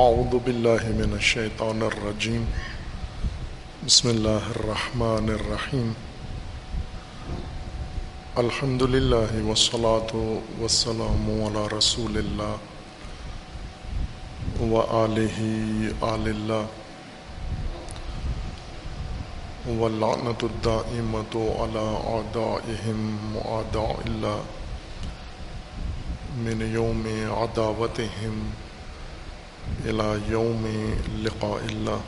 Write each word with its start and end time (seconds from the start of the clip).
اعوذ 0.00 0.34
باللہ 0.44 0.84
من 0.96 1.12
الشیطان 1.12 1.82
الرجیم 1.82 2.44
بسم 3.84 4.08
اللہ 4.08 4.46
الرحمن 4.50 5.28
الرحیم 5.30 5.90
الحمد 8.42 8.82
للہ 8.82 9.34
والصلاة 9.44 10.22
والسلام 10.58 11.28
علی 11.46 11.66
رسول 11.74 12.16
اللہ 12.16 12.56
وآلہ 14.62 15.42
آل 16.12 16.26
اللہ 16.26 16.80
واللعنة 19.68 20.40
الدائمة 20.42 21.44
على 21.58 21.86
أعدائهم 22.06 23.36
وأعداء 23.36 24.00
الله. 24.06 24.40
من 26.38 26.68
يوم 26.72 27.06
عداوتهم 27.30 28.61
إلى 29.84 30.20
يوم 30.28 30.94
لقاء 31.22 31.64
الله. 31.64 32.00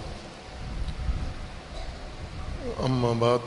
أما 2.84 3.12
بعد، 3.12 3.40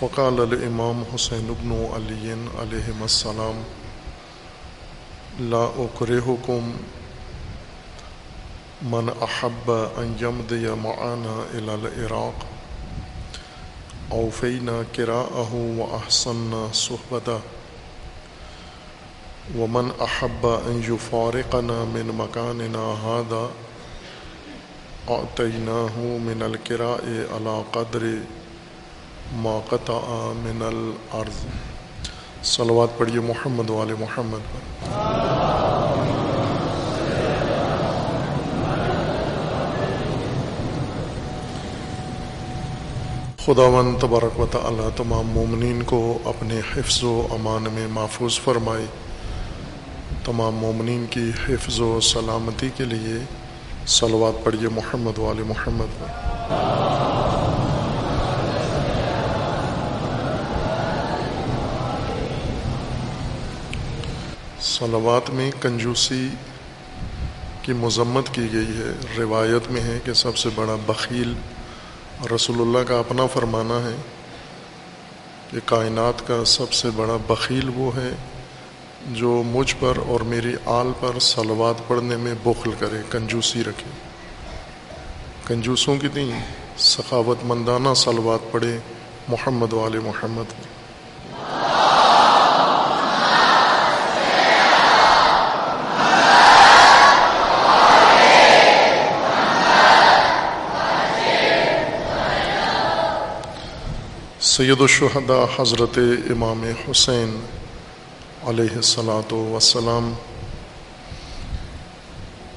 فقال 0.00 0.42
الإمام 0.42 1.04
حسين 1.12 1.56
بن 1.62 1.88
علي 1.94 2.36
عليهم 2.58 3.04
السلام، 3.04 3.54
لا 5.40 5.70
أكرهكم 5.78 6.76
من 8.82 9.14
أحب 9.22 9.70
أن 9.98 10.16
يمضي 10.20 10.70
معنا 10.70 11.44
إلى 11.54 11.74
العراق. 11.74 12.46
أوفينا 14.12 14.84
كراءه 14.96 15.54
وأحسننا 15.54 16.72
صحبته. 16.72 17.40
ومن 19.56 19.88
أحب 20.00 20.46
أن 20.46 20.80
يفارقنا 20.88 21.84
من 21.88 22.10
مكاننا 22.14 22.94
هذا، 23.04 23.46
أعطيناه 25.08 25.98
من 25.98 26.42
الكراء 26.42 27.06
على 27.36 27.62
قدر 27.70 28.06
ما 29.32 29.58
قطع 29.68 30.32
من 30.36 30.62
الأرض. 30.62 31.46
صلوات 32.42 32.98
پڑھیے 32.98 33.20
محمد 33.20 33.70
والے 33.70 33.94
محمد 34.00 34.52
پر۔ 34.52 34.98
خداون 43.44 43.96
تبارک 44.00 44.40
و 44.40 44.46
تعالی 44.50 44.88
تمام 44.96 45.26
مومنین 45.26 45.82
کو 45.82 46.18
اپنے 46.24 46.60
حفظ 46.76 47.04
و 47.04 47.26
امان 47.30 47.62
میں 47.72 47.86
محفوظ 47.90 48.40
فرمائے۔ 48.40 48.84
تمام 50.28 50.54
مومنین 50.54 51.06
کی 51.10 51.30
حفظ 51.48 51.80
و 51.80 52.00
سلامتی 52.00 52.68
کے 52.76 52.84
لیے 52.84 53.24
صلوات 53.86 54.44
پڑھیے 54.44 54.68
محمد 54.68 55.18
وال 55.18 55.42
محمد۔ 55.42 55.98
پر 55.98 56.06
صلوات 64.60 65.30
میں 65.30 65.50
کنجوسی 65.60 66.28
کی 67.62 67.72
مذمت 67.72 68.34
کی 68.34 68.46
گئی 68.52 68.78
ہے۔ 68.78 68.92
روایت 69.18 69.70
میں 69.70 69.80
ہے 69.80 69.98
کہ 70.04 70.12
سب 70.12 70.36
سے 70.36 70.48
بڑا 70.54 70.76
بخیل 70.86 71.34
رسول 72.34 72.60
اللہ 72.60 72.88
کا 72.88 72.98
اپنا 72.98 73.26
فرمانا 73.26 73.74
ہے 73.74 73.96
کہ 75.50 75.58
کائنات 75.64 76.28
کا 76.28 76.44
سب 76.44 76.72
سے 76.72 76.88
بڑا 76.96 77.16
بخیل 77.26 77.70
وہ 77.74 77.96
ہے 77.96 78.10
جو 79.06 79.42
مجھ 79.46 79.74
پر 79.80 79.92
اور 80.06 80.20
میری 80.20 80.54
آل 80.66 80.86
پر 81.00 81.18
سلوات 81.18 81.88
پڑھنے 81.88 82.16
میں 82.16 82.34
بخل 82.42 82.70
کرے، 82.78 83.02
کنجوسی 83.10 83.64
رکھے۔ 83.64 83.90
کنجوسوں 85.46 85.96
کی 85.96 86.08
تین 86.08 86.30
سخاوت 86.78 87.36
مندانہ 87.44 87.94
سلوات 87.96 88.52
پڑھے 88.52 88.78
محمد 89.28 89.72
وال 89.72 89.98
محمد۔ 89.98 90.52
سید 104.40 104.80
الشہداء 104.80 105.62
حضرت 105.62 105.98
امام 106.30 106.64
حسین 106.90 107.40
علیہ 108.48 108.74
السلاۃ 108.76 109.32
وسلام 109.32 110.12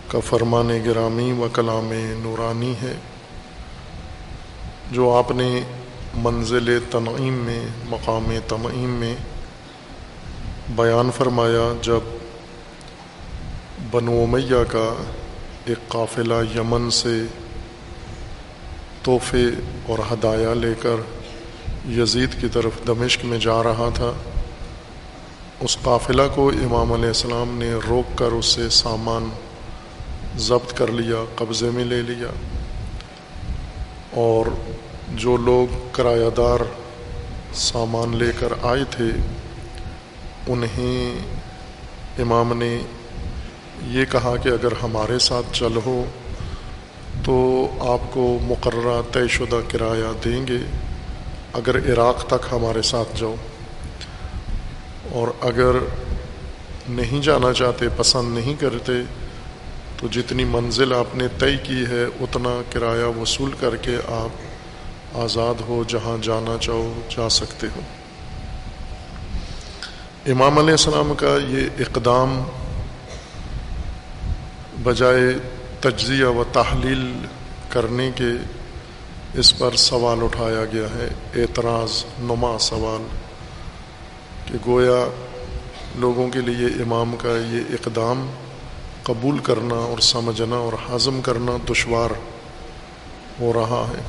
کا 0.07 0.19
فرمان 0.19 0.69
گرامی 0.85 1.31
و 1.31 1.47
کلام 1.53 1.91
نورانی 2.19 2.73
ہے، 2.81 2.93
جو 4.91 5.13
آپ 5.15 5.31
نے 5.31 5.49
منزل 6.15 6.77
تنعیم 6.91 7.33
میں، 7.33 7.59
مقام 7.85 8.31
تنعیم 8.47 8.89
میں 8.89 9.15
بیان 10.75 11.11
فرمایا 11.17 11.71
جب 11.81 12.15
بنو 13.91 14.25
میہ 14.25 14.63
کا 14.71 14.87
ایک 15.65 15.87
قافلہ 15.87 16.41
یمن 16.55 16.89
سے 16.91 17.17
تحفے 19.03 19.45
اور 19.85 19.99
ہدایہ 20.11 20.53
لے 20.55 20.73
کر 20.79 21.07
یزید 21.91 22.41
کی 22.41 22.47
طرف 22.47 22.85
دمشق 22.87 23.25
میں 23.25 23.39
جا 23.39 23.63
رہا 23.63 23.89
تھا۔ 23.93 24.11
اس 25.61 25.77
قافلہ 25.83 26.21
کو 26.35 26.49
امام 26.49 26.93
علیہ 26.93 27.07
السلام 27.07 27.57
نے 27.57 27.73
روک 27.89 28.17
کر 28.17 28.25
اس 28.25 28.45
سے 28.45 28.69
سامان 28.69 29.29
ضبط 30.37 30.73
کر 30.73 30.87
لیا، 30.87 31.25
قبضے 31.35 31.69
میں 31.69 31.85
لے 31.85 32.01
لیا۔ 32.01 32.27
اور 34.11 34.45
جو 35.09 35.37
لوگ 35.37 35.89
کرایہ 35.91 36.29
دار 36.37 36.59
سامان 37.53 38.17
لے 38.17 38.31
کر 38.39 38.53
آئے 38.61 38.83
تھے، 38.89 39.09
انہیں 40.47 41.19
امام 42.19 42.57
نے 42.57 42.81
یہ 43.87 44.05
کہا 44.11 44.35
کہ 44.43 44.49
اگر 44.49 44.71
ہمارے 44.83 45.19
ساتھ 45.19 45.53
چل 45.53 45.79
ہو 45.85 46.03
تو 47.25 47.67
آپ 47.79 48.13
کو 48.13 48.37
مقررہ 48.41 49.01
طے 49.11 49.27
شدہ 49.27 49.59
کرایہ 49.67 50.23
دیں 50.23 50.47
گے۔ 50.47 50.59
اگر 51.53 51.93
عراق 51.93 52.25
تک 52.25 52.47
ہمارے 52.51 52.81
ساتھ 52.81 53.19
جاؤ۔ 53.19 53.35
اور 55.11 55.27
اگر 55.41 55.71
نہیں 56.89 57.21
جانا 57.21 57.53
چاہتے، 57.53 57.85
پسند 57.97 58.37
نہیں 58.37 58.53
کرتے، 58.61 58.91
تو 59.97 60.07
جتنی 60.07 60.45
منزل 60.45 60.93
آپ 60.93 61.15
نے 61.15 61.27
طے 61.39 61.57
کی 61.63 61.85
ہے، 61.85 62.03
اتنا 62.21 62.61
کرایہ 62.69 63.03
وصول 63.03 63.51
کر 63.59 63.75
کے 63.75 63.95
آپ 64.07 64.51
آزاد 65.17 65.61
ہو 65.61 65.83
جہاں 65.87 66.23
جانا 66.23 66.57
چاہو، 66.61 67.01
جا 67.09 67.29
سکتے 67.29 67.67
ہو۔ 67.75 67.81
امام 70.31 70.57
علیہ 70.57 70.71
السلام 70.71 71.13
کا 71.17 71.37
یہ 71.47 71.67
اقدام 71.79 72.43
بجائے 74.83 75.33
تجزیہ 75.79 76.25
و 76.25 76.43
تحلیل 76.51 77.25
کرنے 77.69 78.11
کے 78.15 78.29
اس 79.33 79.57
پر 79.57 79.75
سوال 79.75 80.19
اٹھایا 80.21 80.65
گیا 80.65 80.87
ہے۔ 80.95 81.07
اعتراض، 81.41 82.03
نما 82.19 82.59
سوال۔ 82.59 83.20
کہ 84.51 84.57
گویا 84.65 85.05
لوگوں 85.95 86.29
کے 86.29 86.39
لیے 86.39 86.67
امام 86.83 87.15
کا 87.17 87.29
یہ 87.29 87.61
اقدام 87.69 88.31
قبول 89.03 89.37
کرنا 89.37 89.75
اور 89.75 89.97
سمجھنا 89.97 90.55
اور 90.55 90.73
ہضم 90.95 91.21
کرنا 91.21 91.51
دشوار 91.71 92.09
ہو 93.39 93.53
رہا 93.53 93.85
ہے۔ 93.89 94.01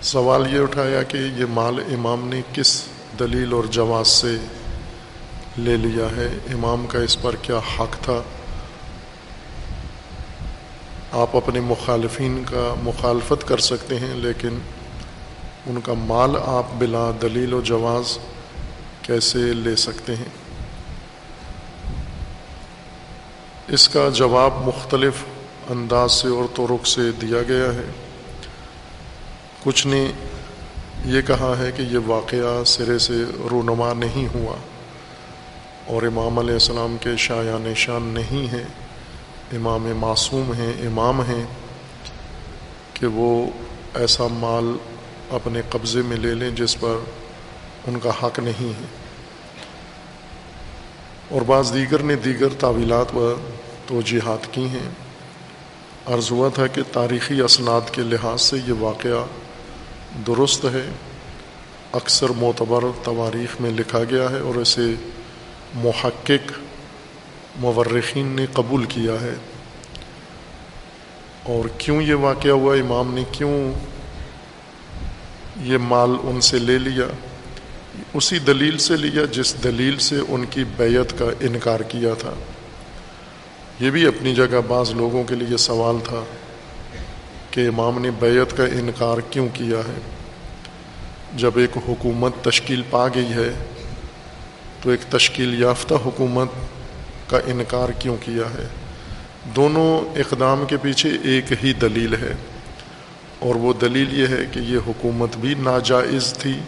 سوال 0.00 0.54
یہ 0.54 0.60
اٹھایا 0.60 1.02
کہ 1.02 1.16
یہ 1.16 1.44
مال 1.50 1.78
امام 1.94 2.28
نے 2.28 2.42
کس 2.52 2.82
دلیل 3.18 3.52
اور 3.52 3.64
جواز 3.64 4.08
سے 4.08 4.36
لے 5.58 5.76
لیا 5.76 6.16
ہے؟ 6.16 6.28
امام 6.52 6.86
کا 6.86 6.98
اس 6.98 7.22
پر 7.22 7.36
کیا 7.36 7.58
حق 7.58 7.96
تھا؟ 8.02 8.22
آپ 11.12 11.36
اپنے 11.36 11.60
مخالفین 11.60 12.42
کا 12.46 12.74
مخالفت 12.82 13.48
کر 13.48 13.58
سکتے 13.58 13.98
ہیں 13.98 14.14
لیکن 14.14 14.58
ان 15.66 15.80
کا 15.80 15.92
مال 15.92 16.36
آپ 16.44 16.66
بلا 16.78 17.10
دلیل 17.22 17.52
و 17.52 17.60
جواز 17.60 18.18
کیسے 19.02 19.38
لے 19.38 19.76
سکتے 19.76 20.16
ہیں؟ 20.16 20.32
اس 23.68 23.88
کا 23.88 24.08
جواب 24.08 24.52
مختلف 24.66 25.12
انداز 25.70 26.12
سے 26.12 26.28
اور 26.28 26.44
طرق 26.56 26.86
سے 26.86 27.12
دیا 27.20 27.42
گیا 27.48 27.74
ہے۔ 27.74 27.90
کچھ 29.64 29.86
نے 29.86 30.12
یہ 31.04 31.20
کہا 31.20 31.54
ہے 31.58 31.72
کہ 31.72 31.82
یہ 31.82 31.98
واقعہ 32.06 32.64
سرے 32.64 32.98
سے 32.98 33.24
رونما 33.50 33.92
نہیں 33.92 34.34
ہوا 34.34 34.56
اور 35.86 36.02
امام 36.02 36.38
علیہ 36.38 36.52
السلام 36.52 36.96
کے 37.00 37.16
شاع 37.16 37.58
نشان 37.60 38.02
نہیں 38.02 38.52
ہیں 38.52 38.64
امام 39.52 39.88
معصوم 39.96 40.52
ہیں، 40.52 40.72
امام 40.86 41.20
ہیں 41.20 41.44
کہ 42.94 43.06
وہ 43.06 43.50
ایسا 43.94 44.24
مال 44.30 44.76
اپنے 45.34 45.62
قبضے 45.70 46.02
میں 46.02 46.16
لے 46.16 46.34
لیں 46.34 46.50
جس 46.50 46.80
پر 46.80 46.96
ان 47.86 47.98
کا 48.00 48.10
حق 48.22 48.38
نہیں 48.38 48.68
ہے۔ 48.68 48.86
اور 51.30 51.42
بعض 51.42 51.74
دیگر 51.74 51.98
نے 51.98 52.16
دیگر 52.16 52.48
تعویلات 52.58 53.14
و 53.14 53.34
توجیحات 53.86 54.52
کی 54.52 54.66
ہیں۔ 54.66 54.90
عرض 56.06 56.30
ہوا 56.30 56.48
تھا 56.54 56.66
کہ 56.66 56.82
تاریخی 56.92 57.40
اسناد 57.40 57.80
کے 57.92 58.02
لحاظ 58.02 58.42
سے 58.42 58.56
یہ 58.66 58.72
واقعہ 58.72 59.26
درست 60.26 60.64
ہے۔ 60.64 60.90
اکثر 61.92 62.30
معتبر 62.30 62.84
تواریخ 63.04 63.60
میں 63.60 63.70
لکھا 63.70 64.04
گیا 64.04 64.30
ہے 64.30 64.40
اور 64.40 64.54
اسے 64.54 64.94
محقق 65.74 66.52
مورخین 67.56 68.26
نے 68.26 68.46
قبول 68.52 68.84
کیا 68.84 69.12
ہے۔ 69.20 69.34
اور 71.42 71.68
کیوں 71.78 72.02
یہ 72.02 72.14
واقعہ 72.14 72.50
ہوا؟ 72.50 72.74
امام 72.74 73.14
نے 73.14 73.24
کیوں 73.32 73.72
یہ 75.62 75.78
مال 75.78 76.10
ان 76.22 76.40
سے 76.40 76.58
لے 76.58 76.78
لیا، 76.78 77.04
اسی 78.14 78.38
دلیل 78.38 78.78
سے 78.78 78.96
لیا 78.96 79.24
جس 79.24 79.64
دلیل 79.64 79.98
سے 79.98 80.16
ان 80.28 80.44
کی 80.50 80.64
بیعت 80.76 81.18
کا 81.18 81.24
انکار 81.40 81.80
کیا 81.80 82.14
تھا۔ 82.18 82.34
یہ 83.80 83.90
بھی 83.90 84.06
اپنی 84.06 84.34
جگہ 84.34 84.60
بعض 84.68 84.90
لوگوں 84.90 85.24
کے 85.24 85.34
لیے 85.34 85.56
سوال 85.56 85.96
تھا 86.04 86.24
کہ 87.50 87.68
امام 87.68 87.98
نے 87.98 88.10
بیعت 88.10 88.56
کا 88.56 88.64
انکار 88.64 89.18
کیوں 89.30 89.48
کیا 89.54 89.78
ہے۔ 89.78 90.00
جب 91.36 91.50
ایک 91.54 91.70
حکومت 91.88 92.32
تشکیل 92.42 92.82
پا 92.90 93.08
گئی 93.08 93.32
ہے، 93.32 93.64
تو 94.82 94.90
ایک 94.90 95.00
تشکیل 95.10 95.60
یافتہ 95.60 95.94
حکومت 95.94 96.48
کا 97.26 97.38
انکار 97.46 97.88
کیوں 97.88 98.16
کیا 98.20 98.50
ہے؟ 98.50 98.68
دونوں 99.56 100.18
اقدام 100.18 100.64
کے 100.68 100.76
پیچھے 100.76 101.10
ایک 101.22 101.52
ہی 101.64 101.72
دلیل 101.72 102.14
ہے۔ 102.14 102.32
اور 103.42 103.54
وہ 103.54 103.72
دلیل 103.72 104.20
یہ 104.20 104.26
ہے 104.26 104.44
کہ 104.52 104.58
یہ 104.58 104.78
حکومت 104.86 105.36
بھی 105.36 105.54
ناجائز 105.54 106.34
تھی 106.38 106.60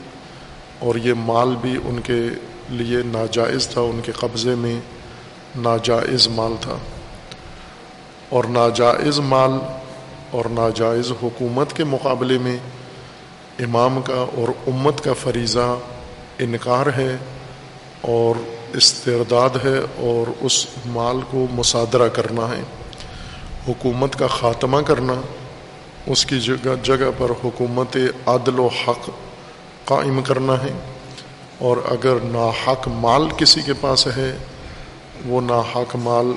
اور 0.79 0.95
یہ 0.95 1.15
مال 1.17 1.57
بھی 1.61 1.77
ان 1.85 2.01
کے 2.01 2.29
لیے 2.69 2.99
ناجائز 3.07 3.69
تھا، 3.69 3.81
ان 3.81 4.01
کے 4.05 4.13
قبضے 4.13 4.55
میں 4.55 4.81
ناجائز 5.57 6.29
مال 6.29 6.53
تھا۔ 6.61 6.77
اور 8.29 8.45
ناجائز 8.45 9.19
مال 9.19 9.51
اور 10.31 10.45
ناجائز 10.51 11.13
حکومت 11.23 11.73
کے 11.73 11.85
مقابلے 11.85 12.39
میں 12.39 12.57
امام 13.59 14.01
کا 14.05 14.27
اور 14.37 14.49
امت 14.67 15.05
کا 15.05 15.13
فریضہ 15.13 15.79
انکار 16.39 16.87
ہے 16.87 17.17
اور 18.01 18.35
استرداد 18.73 19.51
ہے 19.65 19.79
اور 19.97 20.31
اس 20.41 20.67
مال 20.87 21.21
کو 21.31 21.47
مصادرہ 21.51 22.09
کرنا 22.09 22.49
ہے۔ 22.49 22.63
حکومت 23.69 24.17
کا 24.17 24.27
خاتمہ 24.27 24.81
کرنا 24.81 25.15
اس 26.07 26.27
کی 26.27 26.41
جگہ 26.41 26.75
جگہ 26.83 27.11
پر 27.19 27.31
حکومت 27.45 27.97
عدل 28.27 28.59
و 28.59 28.67
حق 28.67 29.11
قائم 29.85 30.23
کرنا 30.23 30.53
ہے 30.53 30.73
اور 31.59 31.77
اگر 31.77 32.17
ناحق 32.25 32.89
مال 32.89 33.29
کسی 33.37 33.63
کے 33.67 33.73
پاس 33.81 34.07
ہے، 34.07 34.37
وہ 35.27 35.41
ناحق 35.41 35.97
مال 35.97 36.33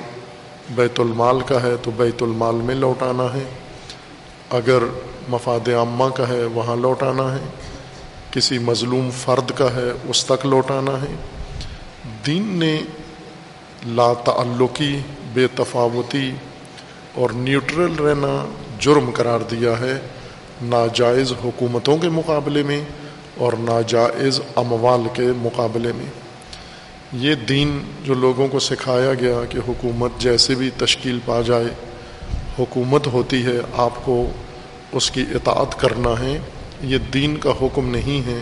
بیت 0.70 1.00
المال 1.00 1.40
کا 1.40 1.62
ہے 1.62 1.76
تو 1.82 1.90
بیت 1.90 2.22
المال 2.22 2.54
میں 2.54 2.74
لوٹانا 2.74 3.24
ہے۔ 3.24 3.44
اگر 4.50 4.78
مفاد 5.28 5.68
عامہ 5.68 6.04
کا 6.14 6.28
ہے، 6.28 6.44
وہاں 6.44 6.76
لوٹانا 6.76 7.34
ہے۔ 7.34 7.44
کسی 8.30 8.58
مظلوم 8.58 9.10
فرد 9.10 9.50
کا 9.54 9.74
ہے، 9.74 9.92
اس 10.04 10.24
تک 10.24 10.46
لوٹانا 10.46 10.92
ہے۔ 10.92 11.16
دین 12.26 12.42
نے 12.42 12.80
لا 13.86 14.12
تعلقی، 14.12 15.00
بے 15.32 15.46
تفاوتی 15.54 16.32
اور 17.14 17.30
نیوٹرل 17.30 17.94
رہنا 17.94 18.48
جرم 18.80 19.10
قرار 19.10 19.40
دیا 19.50 19.78
ہے 19.80 19.98
ناجائز 20.62 21.32
حکومتوں 21.44 21.96
کے 21.96 22.08
مقابلے 22.08 22.62
میں 22.62 22.80
اور 23.36 23.52
ناجائز 23.60 24.40
اموال 24.56 25.06
کے 25.12 25.26
مقابلے 25.36 25.92
میں۔ 25.92 26.06
یہ 27.12 27.34
دین 27.48 27.78
جو 28.04 28.14
لوگوں 28.14 28.48
کو 28.48 28.58
سکھایا 28.58 29.14
گیا 29.14 29.40
کہ 29.50 29.58
حکومت 29.68 30.18
جیسے 30.18 30.54
بھی 30.54 30.70
تشکیل 30.76 31.18
پا 31.24 31.40
جائے، 31.40 31.68
حکومت 32.58 33.06
ہوتی 33.06 33.44
ہے، 33.44 33.58
آپ 33.76 34.04
کو 34.04 34.24
اس 34.92 35.10
کی 35.10 35.24
اطاعت 35.34 35.78
کرنا 35.80 36.14
ہے، 36.20 36.38
یہ 36.82 36.98
دین 37.14 37.36
کا 37.36 37.52
حکم 37.62 37.88
نہیں 37.90 38.26
ہے، 38.26 38.40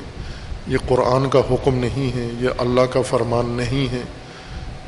یہ 0.66 0.78
قرآن 0.88 1.28
کا 1.28 1.40
حکم 1.50 1.78
نہیں 1.78 2.16
ہے، 2.16 2.28
یہ 2.40 2.48
اللہ 2.58 2.86
کا 2.92 3.02
فرمان 3.02 3.50
نہیں 3.50 3.92
ہے، 3.92 4.02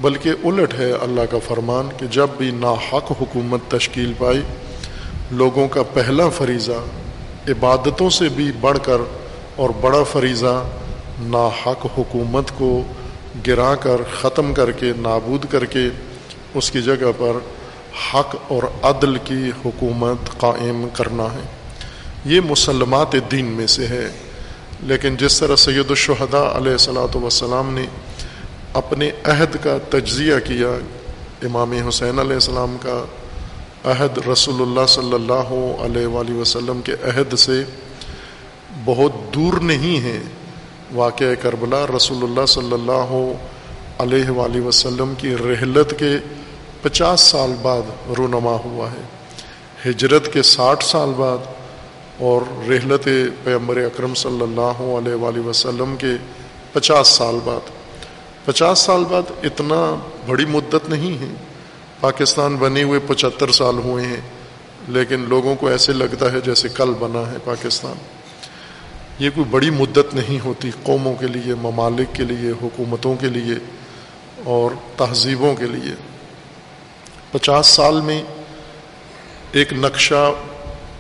بلکہ 0.00 0.30
الٹ 0.44 0.74
ہے 0.78 0.90
اللہ 0.92 1.30
کا 1.30 1.38
فرمان 1.46 1.88
کہ 1.96 2.06
جب 2.06 2.28
بھی 2.36 2.50
ناحق 2.50 3.12
حکومت 3.20 3.60
تشکیل 3.68 4.12
پائی 4.18 4.42
لوگوں 5.30 5.69
کا 5.69 5.82
پہلا 5.82 6.28
فریضہ 6.28 6.72
عبادتوں 7.48 8.10
سے 8.10 8.28
بھی 8.28 8.52
بڑھ 8.60 8.78
کر 8.82 8.96
اور 9.56 9.70
بڑا 9.80 10.02
فریضہ 10.02 10.64
ناحق 11.20 11.86
حکومت 11.98 12.50
کو 12.58 12.82
گرا 13.46 13.75
کر 13.75 13.96
ختم 14.20 14.54
کر 14.54 14.70
کے 14.70 14.92
نابود 14.98 15.44
کر 15.50 15.64
کے 15.64 15.88
اس 16.54 16.70
کی 16.70 16.82
جگہ 16.82 17.12
پر 17.19 17.32
حق 18.14 18.36
اور 18.48 18.62
عدل 18.82 19.16
کی 19.25 19.50
حکومت 19.64 20.38
قائم 20.38 20.88
کرنا 20.92 21.25
ہے۔ 21.25 21.46
یہ 22.24 22.40
مسلمات 22.40 23.16
دین 23.31 23.44
میں 23.44 23.66
سے 23.66 23.86
ہے۔ 23.86 24.08
لیکن 24.81 25.16
جس 25.16 25.40
طرح 25.40 25.56
سید 25.56 25.88
الشہداء 25.88 26.56
علیہ 26.56 26.72
السلاۃ 26.72 27.16
وسلام 27.16 27.74
نے 27.74 27.86
اپنے 28.72 29.10
عہد 29.24 29.56
کا 29.62 29.78
تجزیہ 29.90 30.34
کیا، 30.44 30.69
امام 31.42 31.72
حسین 31.88 32.19
علیہ 32.19 32.34
السلام 32.34 32.76
کا 32.82 33.04
عہد 33.84 34.28
رسول 34.28 34.62
اللہ 34.62 34.86
صلی 34.88 35.12
اللہ 35.12 35.54
علیہ 35.84 36.06
وآلہ 36.06 36.34
وسلم 36.34 36.80
کے 36.84 36.92
عہد 36.92 37.38
سے 37.38 37.64
بہت 38.84 39.34
دور 39.34 39.60
نہیں 39.60 40.04
ہے 40.04 40.19
واقعہ 40.94 41.34
کربلا 41.42 41.86
رسول 41.96 42.22
اللہ 42.22 42.46
صلی 42.46 42.72
اللہ 42.72 43.32
علیہ 43.98 44.30
وآلہ 44.30 44.60
وسلم 44.60 45.12
کی 45.19 45.34
رحلت 45.34 45.94
کے 45.98 46.16
پچاس 46.82 47.20
سال 47.20 47.54
بعد 47.62 47.82
رونما 48.19 48.56
ہوا 48.64 48.88
ہے۔ 48.92 49.02
ہجرت 49.90 50.32
کے 50.32 50.42
ساٹھ 50.42 50.84
سال 50.84 51.12
بعد 51.16 51.38
اور 52.19 52.42
رحلت 52.69 53.08
پیمبر 53.44 53.76
اکرم 53.76 54.14
صلی 54.14 54.42
اللہ 54.42 54.82
علیہ 54.82 55.14
وآلہ 55.14 55.46
وسلم 55.46 55.96
کے 55.96 56.16
پچاس 56.72 57.08
سال 57.08 57.38
بعد۔ 57.44 57.70
پچاس 58.44 58.78
سال 58.78 59.04
بعد 59.08 59.22
اتنا 59.42 59.94
بڑی 60.26 60.44
مدت 60.44 60.88
نہیں 60.88 61.22
ہے۔ 61.22 61.34
پاکستان 62.00 62.56
بنے 62.56 62.82
ہوئے 62.82 63.00
پچہتر 63.06 63.50
سال 63.50 63.78
ہوئے 63.78 64.06
ہیں، 64.06 64.20
لیکن 64.88 65.24
لوگوں 65.28 65.54
کو 65.54 65.68
ایسے 65.68 65.92
لگتا 65.92 66.32
ہے 66.32 66.40
جیسے 66.40 66.68
کل 66.68 66.92
بنا 66.98 67.32
ہے 67.32 67.36
پاکستان۔ 67.44 67.96
یہ 69.18 69.30
کوئی 69.34 69.44
بڑی 69.50 69.70
مدت 69.70 70.14
نہیں 70.14 70.44
ہوتی 70.44 70.70
قوموں 70.82 71.14
کے 71.14 71.26
لیے، 71.26 71.54
ممالک 71.54 72.14
کے 72.14 72.24
لیے، 72.24 72.50
حکومتوں 72.50 73.14
کے 73.16 73.26
لیے 73.26 73.54
اور 74.44 74.70
تہذیبوں 74.96 75.54
کے 75.54 75.66
لیے۔ 75.66 75.94
پچاس 77.32 77.67
سال 77.67 78.00
میں 78.00 78.22
ایک 79.52 79.72
نقشہ 79.72 80.32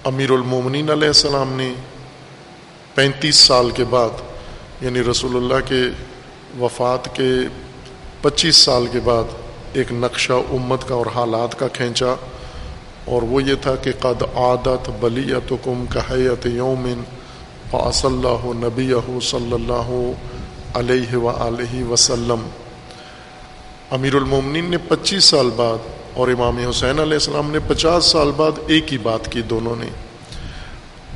امیر 0.04 0.30
المومنین 0.30 0.90
علیہ 0.90 1.08
السلام 1.08 1.52
نے 1.52 1.72
پینتیس 2.94 3.36
سال 3.36 3.70
کے 3.70 3.84
بعد 3.84 4.20
یعنی 4.80 5.00
رسول 5.00 5.36
اللہ 5.36 5.68
کے 5.68 5.82
وفات 6.58 7.16
کے 7.16 7.30
پچیس 8.22 8.56
سال 8.56 8.86
کے 8.92 9.00
بعد 9.00 9.24
ایک 9.72 9.92
نقشہ 9.92 10.32
امت 10.32 10.88
کا 10.88 10.94
اور 10.94 11.06
حالات 11.14 11.58
کا 11.58 11.68
کھینچا 11.68 12.14
اور 13.04 13.22
وہ 13.22 13.42
یہ 13.42 13.54
تھا 13.60 13.76
کہ 13.76 13.92
قد 14.00 14.22
عادت 14.34 14.90
بلیت 15.00 15.52
کم 15.64 15.84
کہیت 15.92 16.46
یومن 16.46 17.02
فاص 17.70 18.04
اللہ 18.04 18.44
نبی 18.44 18.92
صلی 19.22 19.52
اللہ 19.52 20.12
علیہ 20.74 21.16
و 21.16 21.28
علیہ 21.28 21.84
وسلم۔ 21.84 22.48
امیر 23.90 24.14
المومنین 24.14 24.70
نے 24.70 24.78
پچیس 24.78 25.24
سال 25.24 25.50
بعد 25.56 25.78
اور 26.14 26.28
امام 26.28 26.58
حسین 26.58 26.98
علیہ 26.98 27.12
السلام 27.12 27.50
نے 27.50 27.58
پچاس 27.66 28.04
سال 28.04 28.30
بعد 28.36 28.52
ایک 28.66 28.92
ہی 28.92 28.98
بات 28.98 29.32
کی 29.32 29.42
دونوں 29.42 29.76
نے۔ 29.76 29.86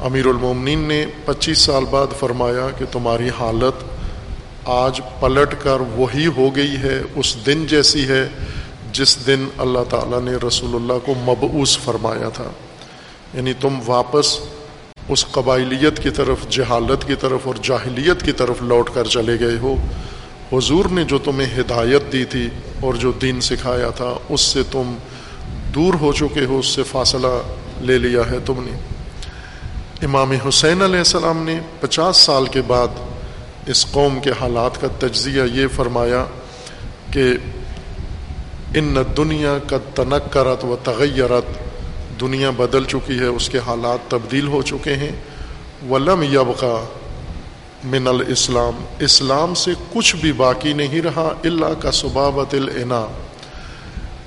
امیر 0.01 0.27
المومنین 0.27 0.79
نے 0.79 1.07
پچیس 1.25 1.59
سال 1.59 1.85
بعد 1.91 2.07
فرمایا 2.21 2.71
کہ 2.79 2.85
تمہاری 2.93 3.29
حالت 3.41 3.85
آج 4.65 5.01
پلٹ 5.21 5.55
کر 5.63 5.81
وہی 5.81 6.27
ہو 6.27 6.57
گئی 6.57 6.77
ہے، 6.83 7.03
اس 7.15 7.47
دن 7.47 7.67
جیسی 7.67 8.09
ہے 8.09 8.29
جس 8.93 9.27
دن 9.27 9.47
اللہ 9.59 9.79
تعالیٰ 9.91 10.21
نے 10.23 10.33
رسول 10.49 10.75
اللہ 10.75 10.93
کو 11.07 11.15
مبعوث 11.15 11.79
فرمایا 11.79 12.29
تھا۔ 12.29 12.51
یعنی 13.35 13.53
تم 13.53 13.79
واپس 13.87 14.39
اس 15.09 15.27
قبائلیت 15.31 16.03
کی 16.03 16.11
طرف، 16.11 16.37
جہالت 16.49 17.07
کی 17.07 17.15
طرف 17.15 17.41
اور 17.45 17.55
جاہلیت 17.63 18.23
کی 18.23 18.33
طرف 18.33 18.63
لوٹ 18.63 18.91
کر 18.95 19.05
چلے 19.05 19.41
گئے 19.41 19.59
ہو۔ 19.59 19.77
حضور 20.53 20.85
نے 20.85 21.05
جو 21.05 21.19
تمہیں 21.19 21.61
ہدایت 21.61 22.13
دی 22.13 22.25
تھی 22.25 22.49
اور 22.81 22.95
جو 22.95 23.13
دین 23.13 23.41
سکھایا 23.41 23.91
تھا، 23.91 24.15
اس 24.29 24.41
سے 24.41 24.63
تم 24.71 24.97
دور 25.75 25.95
ہو 25.95 26.13
چکے 26.13 26.45
ہو، 26.45 26.59
اس 26.59 26.67
سے 26.67 26.83
فاصلہ 26.83 27.43
لے 27.81 27.99
لیا 27.99 28.21
ہے 28.31 28.39
تم 28.47 28.55
نے۔ 28.59 28.79
امام 30.03 30.33
حسین 30.49 30.83
علیہ 30.83 30.99
السلام 30.99 31.43
نے 31.43 31.61
پچاس 31.81 32.17
سال 32.17 32.47
کے 32.47 32.63
بعد 32.63 32.89
اس 33.67 33.87
قوم 33.91 34.21
کے 34.21 34.31
حالات 34.41 34.81
کا 34.81 34.89
تجزیہ 34.99 35.43
یہ 35.53 35.67
فرمایا 35.77 36.25
کہ 37.11 37.25
ان 38.75 38.97
دنیا 39.17 39.57
کا 39.67 39.79
تنک 39.95 40.33
کرت 40.33 40.65
و 40.65 40.77
تغیرت 40.85 41.61
دنیا 42.21 42.51
بدل 42.51 42.85
چکی 42.85 43.19
ہے، 43.19 43.27
اس 43.27 43.49
کے 43.49 43.59
حالات 43.67 44.11
تبدیل 44.11 44.47
ہو 44.47 44.63
چکے 44.63 44.95
ہیں۔ 44.97 45.13
ولم 45.91 46.23
یبقا 46.23 46.75
من 47.85 48.09
الاسلام، 48.09 48.85
اسلام 48.99 49.55
سے 49.55 49.71
کچھ 49.93 50.17
بھی 50.17 50.33
باقی 50.33 50.73
نہیں 50.73 51.01
رہا 51.01 51.33
اللہ 51.45 51.81
کا 51.81 51.91
صبابت 51.91 52.55
العنا 52.55 53.07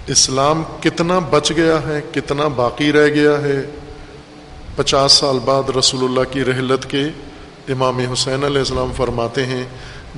اسلام 0.08 0.64
کتنا 0.82 1.20
بچ 1.20 1.52
گیا 1.56 1.80
ہے، 1.88 2.02
کتنا 2.12 2.48
باقی 2.48 2.92
رہ 2.92 3.08
گیا 3.08 3.42
ہے۔ 3.42 3.62
پچاس 4.76 5.12
سال 5.12 5.40
بعد 5.46 5.70
رسول 5.78 6.04
اللہ 6.04 6.34
کی 6.34 6.44
رحلت 6.46 6.90
کے 6.90 7.04
امام 7.68 8.00
حسین 8.14 8.44
علیہ 8.44 8.60
السلام 8.60 8.92
فرماتے 8.96 9.46
ہیں، 9.46 9.64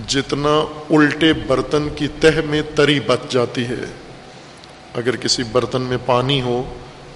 جتنا 0.07 0.55
الٹے 0.89 1.33
برتن 1.33 1.87
کی 1.95 2.07
تہ 2.19 2.39
میں 2.49 2.61
تری 2.75 2.99
بچ 2.99 3.31
جاتی 3.31 3.65
ہے، 3.65 3.85
اگر 4.93 5.15
کسی 5.15 5.43
برتن 5.43 5.81
میں 5.81 5.97
پانی 6.05 6.41
ہو 6.41 6.61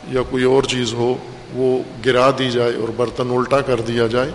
یا 0.08 0.22
کوئی 0.30 0.44
اور 0.44 0.64
چیز 0.64 0.94
ہو، 0.94 1.16
وہ 1.54 1.84
گرا 2.06 2.30
دی 2.40 2.50
جائے 2.52 2.74
اور 2.74 2.90
برتن 2.90 3.32
الٹا 3.32 3.62
کر 3.62 3.82
دیا 3.82 4.08
جائے، 4.08 4.32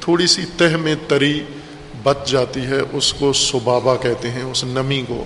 تھوڑی 0.00 0.26
سی 0.26 0.42
تہ 0.56 0.76
میں 0.76 0.94
تری 1.08 1.44
بچ 2.02 2.26
جاتی 2.26 2.60
ہے، 2.60 2.80
اس 2.92 3.12
کو 3.12 3.32
سبابا 3.32 3.96
کہتے 3.96 4.30
ہیں، 4.30 4.42
اس 4.42 4.64
نمی 4.64 5.02
کو۔ 5.08 5.24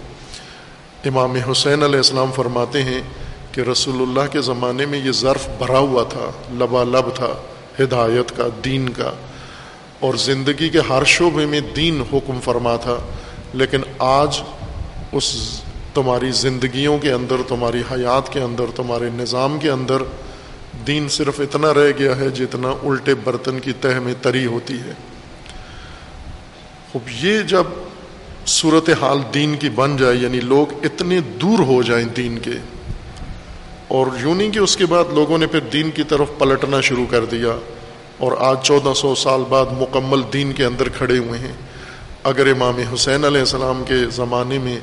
امام 1.04 1.37
حسین 1.50 1.83
علیہ 1.83 1.97
السلام 1.97 2.31
فرماتے 2.35 2.83
ہیں 2.83 3.02
کہ 3.52 3.61
رسول 3.61 4.02
اللہ 4.02 4.33
کے 4.33 4.40
زمانے 4.40 4.87
میں 4.87 4.99
یہ 4.99 5.12
ظرف 5.12 5.49
بھرا 5.59 5.78
ہوا 5.78 6.02
تھا 6.02 6.31
لبا 6.52 6.85
لب 6.85 7.14
تھا، 7.14 7.35
ہدایت 7.81 8.37
کا، 8.37 8.49
دین 8.64 8.88
کا۔ 8.88 9.12
اور 10.02 10.14
زندگی 10.21 10.68
کے 10.68 10.80
ہر 10.88 11.04
شعبے 11.06 11.44
میں 11.47 11.61
دین 11.76 12.02
حکم 12.12 12.38
فرما 12.44 12.76
تھا، 12.85 12.99
لیکن 13.54 13.82
آج 13.99 14.40
اس 15.12 15.35
تمہاری 15.94 16.30
زندگیوں 16.37 16.97
کے 16.99 17.12
اندر، 17.12 17.42
تمہاری 17.49 17.82
حیات 17.90 18.32
کے 18.32 18.40
اندر، 18.40 18.71
تمہارے 18.76 19.09
نظام 19.14 19.59
کے 19.59 19.71
اندر 19.71 20.02
دین 20.87 21.09
صرف 21.11 21.40
اتنا 21.40 21.73
رہ 21.75 21.90
گیا 21.99 22.16
ہے 22.16 22.28
جتنا 22.37 22.71
الٹے 22.82 23.14
برتن 23.25 23.59
کی 23.61 23.73
تہ 23.80 23.99
میں 24.00 24.14
تری 24.23 24.44
ہوتی 24.47 24.78
ہے۔ 24.78 24.92
اب 26.94 27.09
یہ 27.21 27.42
جب 27.49 27.66
صورت 28.50 28.88
حال 29.00 29.18
دین 29.35 29.54
کی 29.56 29.68
بن 29.75 29.97
جائے 29.97 30.16
یعنی 30.16 30.40
لوگ 30.42 30.73
اتنے 30.85 31.21
دور 31.40 31.59
ہو 31.66 31.82
جائیں 31.82 32.04
دین 32.16 32.38
کے، 32.38 32.56
اور 33.88 34.06
یوں 34.21 34.35
نہیں 34.35 34.50
کہ 34.50 34.59
اس 34.59 34.76
کے 34.76 34.87
بعد 34.87 35.12
لوگوں 35.14 35.38
نے 35.38 35.47
پھر 35.47 35.61
دین 35.73 35.90
کی 35.90 36.02
طرف 36.09 36.38
پلٹنا 36.38 36.80
شروع 36.80 37.06
کر 37.11 37.25
دیا 37.25 37.56
اور 38.23 38.33
آج 38.38 38.57
چودہ 38.62 38.93
سو 38.97 39.14
سال 39.14 39.41
بعد 39.49 39.67
مکمل 39.71 40.23
دین 40.33 40.52
کے 40.52 40.64
اندر 40.64 40.88
کھڑے 40.88 41.19
ہوئے 41.19 41.38
ہیں۔ 41.38 41.52
اگر 42.25 42.47
امام 42.47 42.81
حسین 42.95 43.25
علیہ 43.25 43.41
السلام 43.41 43.83
کے 43.87 43.95
زمانے 44.11 44.59
میں 44.59 44.79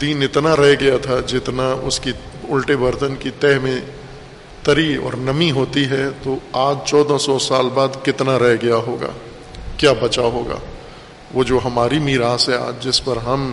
دین 0.00 0.22
اتنا 0.22 0.56
رہ 0.56 0.74
گیا 0.80 0.96
تھا 1.02 1.14
جتنا 1.26 1.74
اس 1.82 2.00
کی 2.00 2.12
الٹے 2.50 2.76
برتن 2.76 3.14
کی 3.16 3.30
تہ 3.40 3.46
میں 3.62 3.80
تری 4.62 4.96
اور 4.96 5.12
نمی 5.16 5.50
ہوتی 5.50 5.84
ہے، 5.84 6.04
تو 6.22 6.36
آج 6.52 6.76
چودہ 6.84 7.18
سو 7.18 7.38
سال 7.38 7.68
بعد 7.74 7.88
کتنا 8.02 8.38
رہ 8.38 8.56
گیا 8.62 8.76
ہوگا؟ 8.76 9.10
کیا 9.76 9.92
بچا 10.00 10.22
ہوگا؟ 10.22 10.56
وہ 11.34 11.44
جو 11.44 11.58
ہماری 11.64 11.98
میراث 11.98 12.48
ہے 12.48 12.56
آج 12.56 12.84
جس 12.84 13.04
پر 13.04 13.16
ہم 13.16 13.52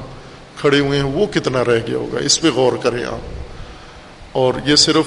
کھڑے 0.58 0.80
ہوئے 0.80 1.00
ہیں، 1.00 1.06
وہ 1.06 1.26
کتنا 1.26 1.66
رہ 1.66 1.80
گیا 1.88 1.98
ہوگا؟ 1.98 2.20
اس 2.20 2.42
پہ 2.42 2.48
غور 2.56 2.74
کریں 2.84 3.06
آپ۔ 3.06 3.44
اور 4.32 4.54
یہ 4.66 4.76
صرف 4.76 5.06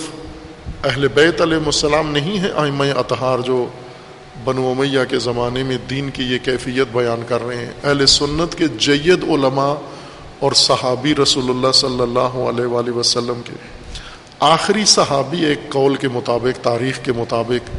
اہل 0.84 1.08
بیت 1.08 1.40
علیہ 1.40 1.56
السلام 1.56 2.10
نہیں 2.10 2.38
ہے 2.38 2.50
آئمہ 2.56 2.84
اطہار 2.84 3.38
جو 3.38 3.66
بنو 4.44 4.70
امیہ 4.70 4.98
کے 5.08 5.18
زمانے 5.18 5.62
میں 5.62 5.78
دین 5.90 6.10
کی 6.10 6.22
یہ 6.22 6.38
کیفیت 6.42 6.86
بیان 6.92 7.22
کر 7.28 7.46
رہے 7.46 7.56
ہیں۔ 7.56 7.72
اہل 7.84 8.06
سنت 8.06 8.58
کے 8.58 8.64
جید 8.78 9.24
علماء 9.24 9.74
اور 10.40 10.52
صحابی 10.52 11.14
رسول 11.14 11.50
اللہ 11.50 11.72
صلی 11.72 12.00
اللہ 12.00 12.20
علیہ 12.20 12.66
وآلہ 12.66 12.90
وسلم 12.90 13.40
کے۔ 13.44 13.52
آخری 14.40 14.84
صحابی 14.84 15.44
ایک 15.44 15.58
قول 15.68 15.96
کے 15.96 16.08
مطابق، 16.08 16.64
تاریخ 16.64 17.00
کے 17.04 17.12
مطابق 17.12 17.70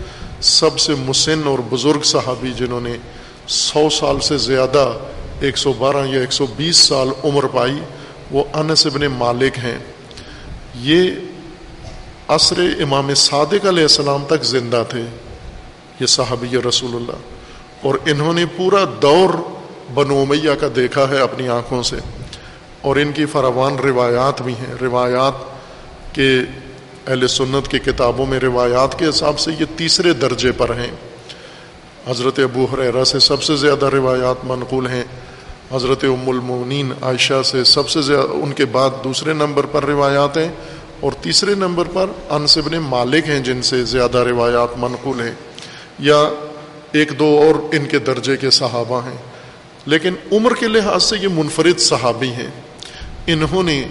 سب 0.41 0.79
سے 0.79 0.93
مسن 1.05 1.41
اور 1.45 1.59
بزرگ 1.69 2.01
صحابی 2.03 2.51
جنہوں 2.57 2.81
نے 2.81 2.97
سو 3.47 3.89
سال 3.89 4.19
سے 4.19 4.37
زیادہ، 4.37 4.93
ایک 5.39 5.57
سو 5.57 5.73
بارہ 5.73 6.07
یا 6.07 6.19
ایک 6.19 6.33
سو 6.33 6.45
بیس 6.55 6.77
سال 6.77 7.09
عمر 7.23 7.43
پائی، 7.43 7.79
وہ 8.31 8.43
انس 8.53 8.85
ابن 8.85 9.01
مالک 9.05 9.57
ہیں۔ 9.57 9.77
یہ 10.75 11.11
عصر 12.27 12.59
امام 12.59 13.13
صادق 13.13 13.65
علیہ 13.65 13.81
السلام 13.81 14.25
تک 14.27 14.43
زندہ 14.43 14.83
تھے، 14.89 15.01
یہ 15.99 16.05
صحابی 16.05 16.57
رسول 16.69 16.95
اللہ۔ 16.95 17.15
اور 17.81 17.95
انہوں 18.05 18.33
نے 18.33 18.45
پورا 18.57 18.85
دور 19.01 19.29
بنو 19.93 20.19
امیہ 20.19 20.51
کا 20.59 20.67
دیکھا 20.75 21.09
ہے 21.09 21.19
اپنی 21.19 21.47
آنکھوں 21.47 21.83
سے۔ 21.83 21.95
اور 22.81 22.95
ان 22.95 23.11
کی 23.11 23.25
فراوان 23.25 23.75
روایات 23.75 24.41
بھی 24.41 24.53
ہیں۔ 24.53 24.75
روایات 24.81 25.33
کے 26.15 26.39
اہل 27.07 27.27
سنت 27.27 27.67
کی 27.67 27.79
کتابوں 27.79 28.25
میں 28.25 28.39
روایات 28.39 28.99
کے 28.99 29.05
حساب 29.05 29.39
سے 29.39 29.51
یہ 29.59 29.65
تیسرے 29.75 30.13
درجے 30.13 30.51
پر 30.51 30.69
ہیں۔ 30.69 30.91
حضرت 32.07 32.39
ابو 32.39 32.65
حریرہ 32.65 33.03
سے 33.03 33.19
سب 33.19 33.43
سے 33.43 33.55
زیادہ 33.55 33.85
روایات 33.85 34.35
منقول 34.43 34.87
ہیں۔ 34.87 35.03
حضرت 35.71 36.03
ام 36.03 36.29
المونین 36.29 36.91
عائشہ 37.01 37.43
سے 37.45 37.63
سب 37.63 37.89
سے 37.89 38.01
زیادہ، 38.01 38.27
ان 38.31 38.53
کے 38.53 38.65
بعد 38.65 38.89
دوسرے 39.03 39.33
نمبر 39.33 39.65
پر 39.65 39.85
روایات 39.85 40.37
ہیں۔ 40.37 40.51
اور 40.99 41.11
تیسرے 41.21 41.55
نمبر 41.55 41.83
پر 41.93 42.09
انصبن 42.29 42.77
مالک 42.77 43.29
ہیں 43.29 43.39
جن 43.39 43.61
سے 43.61 43.83
زیادہ 43.83 44.17
روایات 44.17 44.69
منقول 44.77 45.21
ہیں، 45.21 45.33
یا 45.99 46.29
ایک 46.91 47.19
دو 47.19 47.25
اور 47.25 47.75
ان 47.75 47.85
کے 47.85 47.99
درجے 47.99 48.37
کے 48.37 48.49
صحابہ 48.49 49.05
ہیں۔ 49.05 49.17
لیکن 49.85 50.13
عمر 50.31 50.53
کے 50.53 50.67
لحاظ 50.67 51.03
سے 51.03 51.15
یہ 51.21 51.27
منفرد 51.27 51.79
صحابی 51.79 52.29
ہیں۔ 52.29 52.51
انہوں 53.27 53.63
نے 53.63 53.87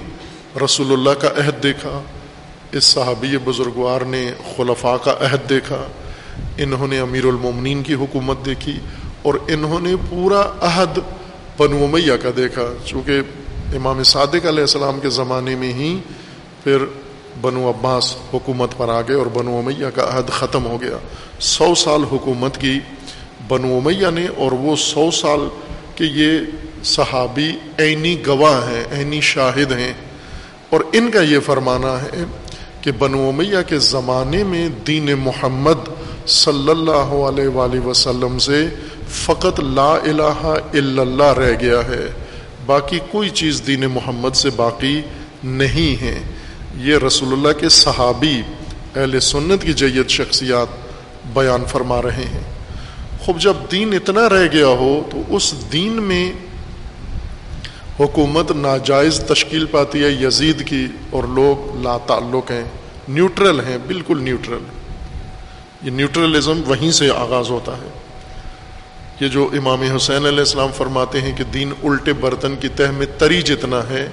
رسول 0.64 0.92
اللہ 0.92 1.10
کا 1.10 1.28
عہد 1.28 1.62
دیکھا، 1.62 2.02
اس 2.72 2.84
صحابی 2.84 3.38
بزرگوار 3.44 4.00
نے 4.00 4.32
خلفاء 4.56 4.96
کا 5.04 5.12
عہد 5.20 5.48
دیکھا، 5.48 5.86
انہوں 6.58 6.88
نے 6.88 7.00
امیر 7.00 7.25
المومنین 7.25 7.82
کی 7.82 7.94
حکومت 7.94 8.36
دیکھی 8.46 8.78
اور 9.22 9.34
انہوں 9.48 9.80
نے 9.80 9.94
پورا 10.10 10.40
عہد 10.60 10.98
بنو 11.58 11.84
امیہ 11.84 12.12
کا 12.22 12.28
دیکھا۔ 12.36 12.62
چونکہ 12.84 13.20
امام 13.76 14.02
صادق 14.02 14.46
علیہ 14.46 14.60
السلام 14.60 15.00
کے 15.00 15.10
زمانے 15.10 15.56
میں 15.56 15.72
ہی 15.72 15.98
پھر 16.66 16.78
بنو 17.40 17.70
عباس 17.70 18.16
حکومت 18.35 18.70
پر 18.76 18.88
آ 18.88 19.00
گئے 19.00 19.16
اور 19.16 19.26
بنو 19.26 19.58
امیہ 19.58 19.87
کا 19.94 20.02
عہد 20.02 20.30
ختم 20.30 20.66
ہو 20.66 20.80
گیا۔ 20.80 20.99
سو 21.40 21.75
سال 21.75 22.04
حکومت 22.12 22.58
کی 22.61 22.80
بنو 23.49 23.76
امیہ 23.76 24.06
نے 24.14 24.26
اور 24.37 24.52
وہ 24.52 24.76
سو 24.76 25.11
سال 25.11 25.49
کے 25.94 26.04
یہ 26.04 26.38
صحابی 26.85 27.52
عینی 27.78 28.26
گواہ 28.26 28.68
ہیں، 28.68 28.85
عینی 28.99 29.20
شاہد 29.20 29.73
ہیں۔ 29.73 29.92
اور 30.70 30.80
ان 30.92 31.11
کا 31.11 31.20
یہ 31.20 31.38
فرمانا 31.40 32.02
ہے 32.02 32.25
کہ 32.80 32.92
بنو 32.92 33.28
امیہ 33.28 33.58
کے 33.66 33.78
زمانے 33.78 34.44
میں 34.44 34.68
دین 34.68 35.11
محمد 35.18 35.88
صلی 36.26 36.70
اللہ 36.70 37.14
علیہ 37.30 37.49
وآلہ 37.49 37.80
وسلم 37.80 38.38
سے 38.38 38.68
فقط 39.08 39.61
لا 39.61 39.94
الہ 39.94 40.56
الا 40.73 41.02
اللہ 41.02 41.38
رہ 41.38 41.52
گیا 41.61 41.78
ہے۔ 41.78 42.06
باقی 42.66 42.99
کوئی 43.11 43.30
چیز 43.30 43.62
دین 43.66 43.80
محمد 43.80 44.37
سے 44.37 44.50
باقی 44.56 45.02
نہیں 45.44 46.02
ہے۔ 46.02 46.18
یہ 46.76 46.99
رسول 46.99 47.33
اللہ 47.33 47.61
کے 47.61 47.68
صحابی 47.68 48.42
اہل 48.97 49.21
سنت 49.21 49.62
کی 49.62 49.73
جید 49.73 50.09
شخصیات 50.09 50.66
بیان 51.37 51.64
فرما 51.68 52.02
رہے 52.02 52.25
ہیں۔ 52.25 52.40
خوب 53.21 53.40
جب 53.40 53.54
دین 53.73 53.95
اتنا 53.95 54.28
رہ 54.28 54.49
گیا 54.52 54.66
ہو 54.66 55.02
تو 55.11 55.37
اس 55.37 55.54
دین 55.73 55.92
میں 55.92 56.33
حکومت 58.00 58.50
ناجائز 58.50 59.21
تشکیل 59.21 59.66
پاتی 59.66 60.04
ہے۔ 60.04 60.09
یزید 60.09 60.66
کی 60.66 60.87
اور 61.11 61.25
لوگ 61.25 61.76
لا 61.83 61.99
تعلق 61.99 62.50
ہیں، 62.50 62.64
نیوٹرل 63.09 63.61
ہیں، 63.61 63.78
بالکل 63.87 64.23
نیوٹرل۔ 64.23 64.62
یہ 65.83 65.90
نیوٹرلزم 65.90 66.61
وہیں 66.66 66.90
سے 66.90 67.11
آغاز 67.11 67.50
ہوتا 67.50 67.73
ہے۔ 67.73 67.88
یہ 69.21 69.28
جو 69.28 69.49
امام 69.52 69.83
حسین 69.83 70.26
علیہ 70.26 70.38
السلام 70.38 70.71
فرماتے 70.75 71.21
ہیں 71.21 71.33
کہ 71.37 71.45
دین 71.45 71.73
الٹے 71.83 72.12
برتن 72.12 72.54
کی 72.56 72.68
تہ 72.68 72.83
میں 72.97 73.06
تری 73.18 73.42
جتنا 73.42 73.80
ہے 73.90 74.11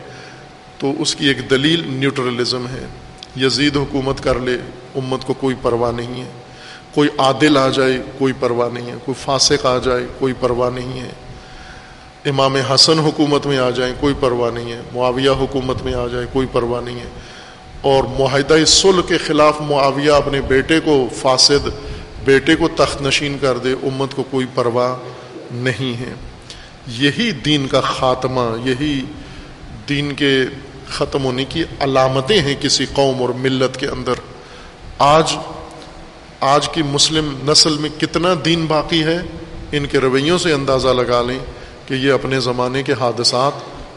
تو 0.83 0.93
اس 0.99 1.15
کی 1.15 1.27
ایک 1.27 1.49
دلیل 1.49 1.83
نیوٹرلزم 1.85 2.65
ہے۔ 2.67 2.85
یزید 3.37 3.77
حکومت 3.77 4.23
کر 4.23 4.39
لے، 4.39 4.55
امت 4.95 5.25
کو 5.25 5.33
کوئی 5.33 5.55
پرواہ 5.61 5.91
نہیں 5.91 6.21
ہے۔ 6.21 6.31
کوئی 6.93 7.09
عادل 7.17 7.57
آ 7.57 7.69
جائے، 7.69 8.01
کوئی 8.17 8.33
پرواہ 8.39 8.69
نہیں 8.73 8.87
ہے۔ 8.87 8.97
کوئی 9.05 9.15
فاسق 9.21 9.65
آ 9.65 9.77
جائے، 9.77 10.07
کوئی 10.19 10.33
پرواہ 10.39 10.69
نہیں 10.69 10.99
ہے۔ 10.99 11.09
امام 12.25 12.55
حسن 12.55 12.99
حکومت 12.99 13.45
میں 13.45 13.57
آ 13.57 13.69
جائیں، 13.69 13.93
کوئی 13.99 14.13
پرواہ 14.19 14.51
نہیں 14.51 14.71
ہے۔ 14.71 14.81
معاویہ 14.93 15.29
حکومت 15.29 15.83
میں 15.83 15.93
آ 15.93 16.07
جائے 16.07 16.25
کوئی 16.33 16.47
پرواہ 16.51 16.81
نہیں 16.81 16.99
ہے۔ 16.99 17.09
اور 17.81 18.03
معاہدہ 18.03 18.65
سل 18.67 19.01
کے 19.07 19.17
خلاف 19.17 19.61
معاویہ 19.61 20.11
اپنے 20.11 20.41
بیٹے 20.41 20.79
کو 20.79 21.07
فاسد، 21.15 21.67
بیٹے 22.25 22.55
کو 22.55 22.67
تخت 22.75 23.01
نشین 23.01 23.37
کر 23.41 23.57
دے، 23.57 23.73
امت 23.73 24.15
کو 24.15 24.23
کوئی 24.23 24.45
پرواہ 24.53 24.95
نہیں 25.51 25.99
ہے۔ 25.99 26.13
یہی 26.87 27.31
دین 27.31 27.67
کا 27.67 27.81
خاتمہ، 27.81 28.69
یہی 28.69 29.01
دین 29.89 30.13
کے 30.13 30.43
ختم 30.93 31.23
ہونے 31.23 31.45
کی 31.45 31.63
علامتیں 31.79 32.41
ہیں 32.41 32.55
کسی 32.61 32.85
قوم 32.93 33.21
اور 33.21 33.29
ملت 33.29 33.77
کے 33.77 33.87
اندر۔ 33.87 34.13
آج 34.97 35.35
آج 36.39 36.69
کی 36.69 36.83
مسلم 36.83 37.51
نسل 37.51 37.77
میں 37.77 37.89
کتنا 37.99 38.33
دین 38.45 38.65
باقی 38.65 39.03
ہے، 39.03 39.17
ان 39.71 39.85
کے 39.85 39.97
رویوں 39.97 40.37
سے 40.37 40.53
اندازہ 40.53 40.87
لگا 40.87 41.21
لیں 41.21 41.39
کہ 41.87 41.93
یہ 41.93 42.11
اپنے 42.11 42.39
زمانے 42.39 42.83
کے 42.83 42.93
حادثات 42.99 43.51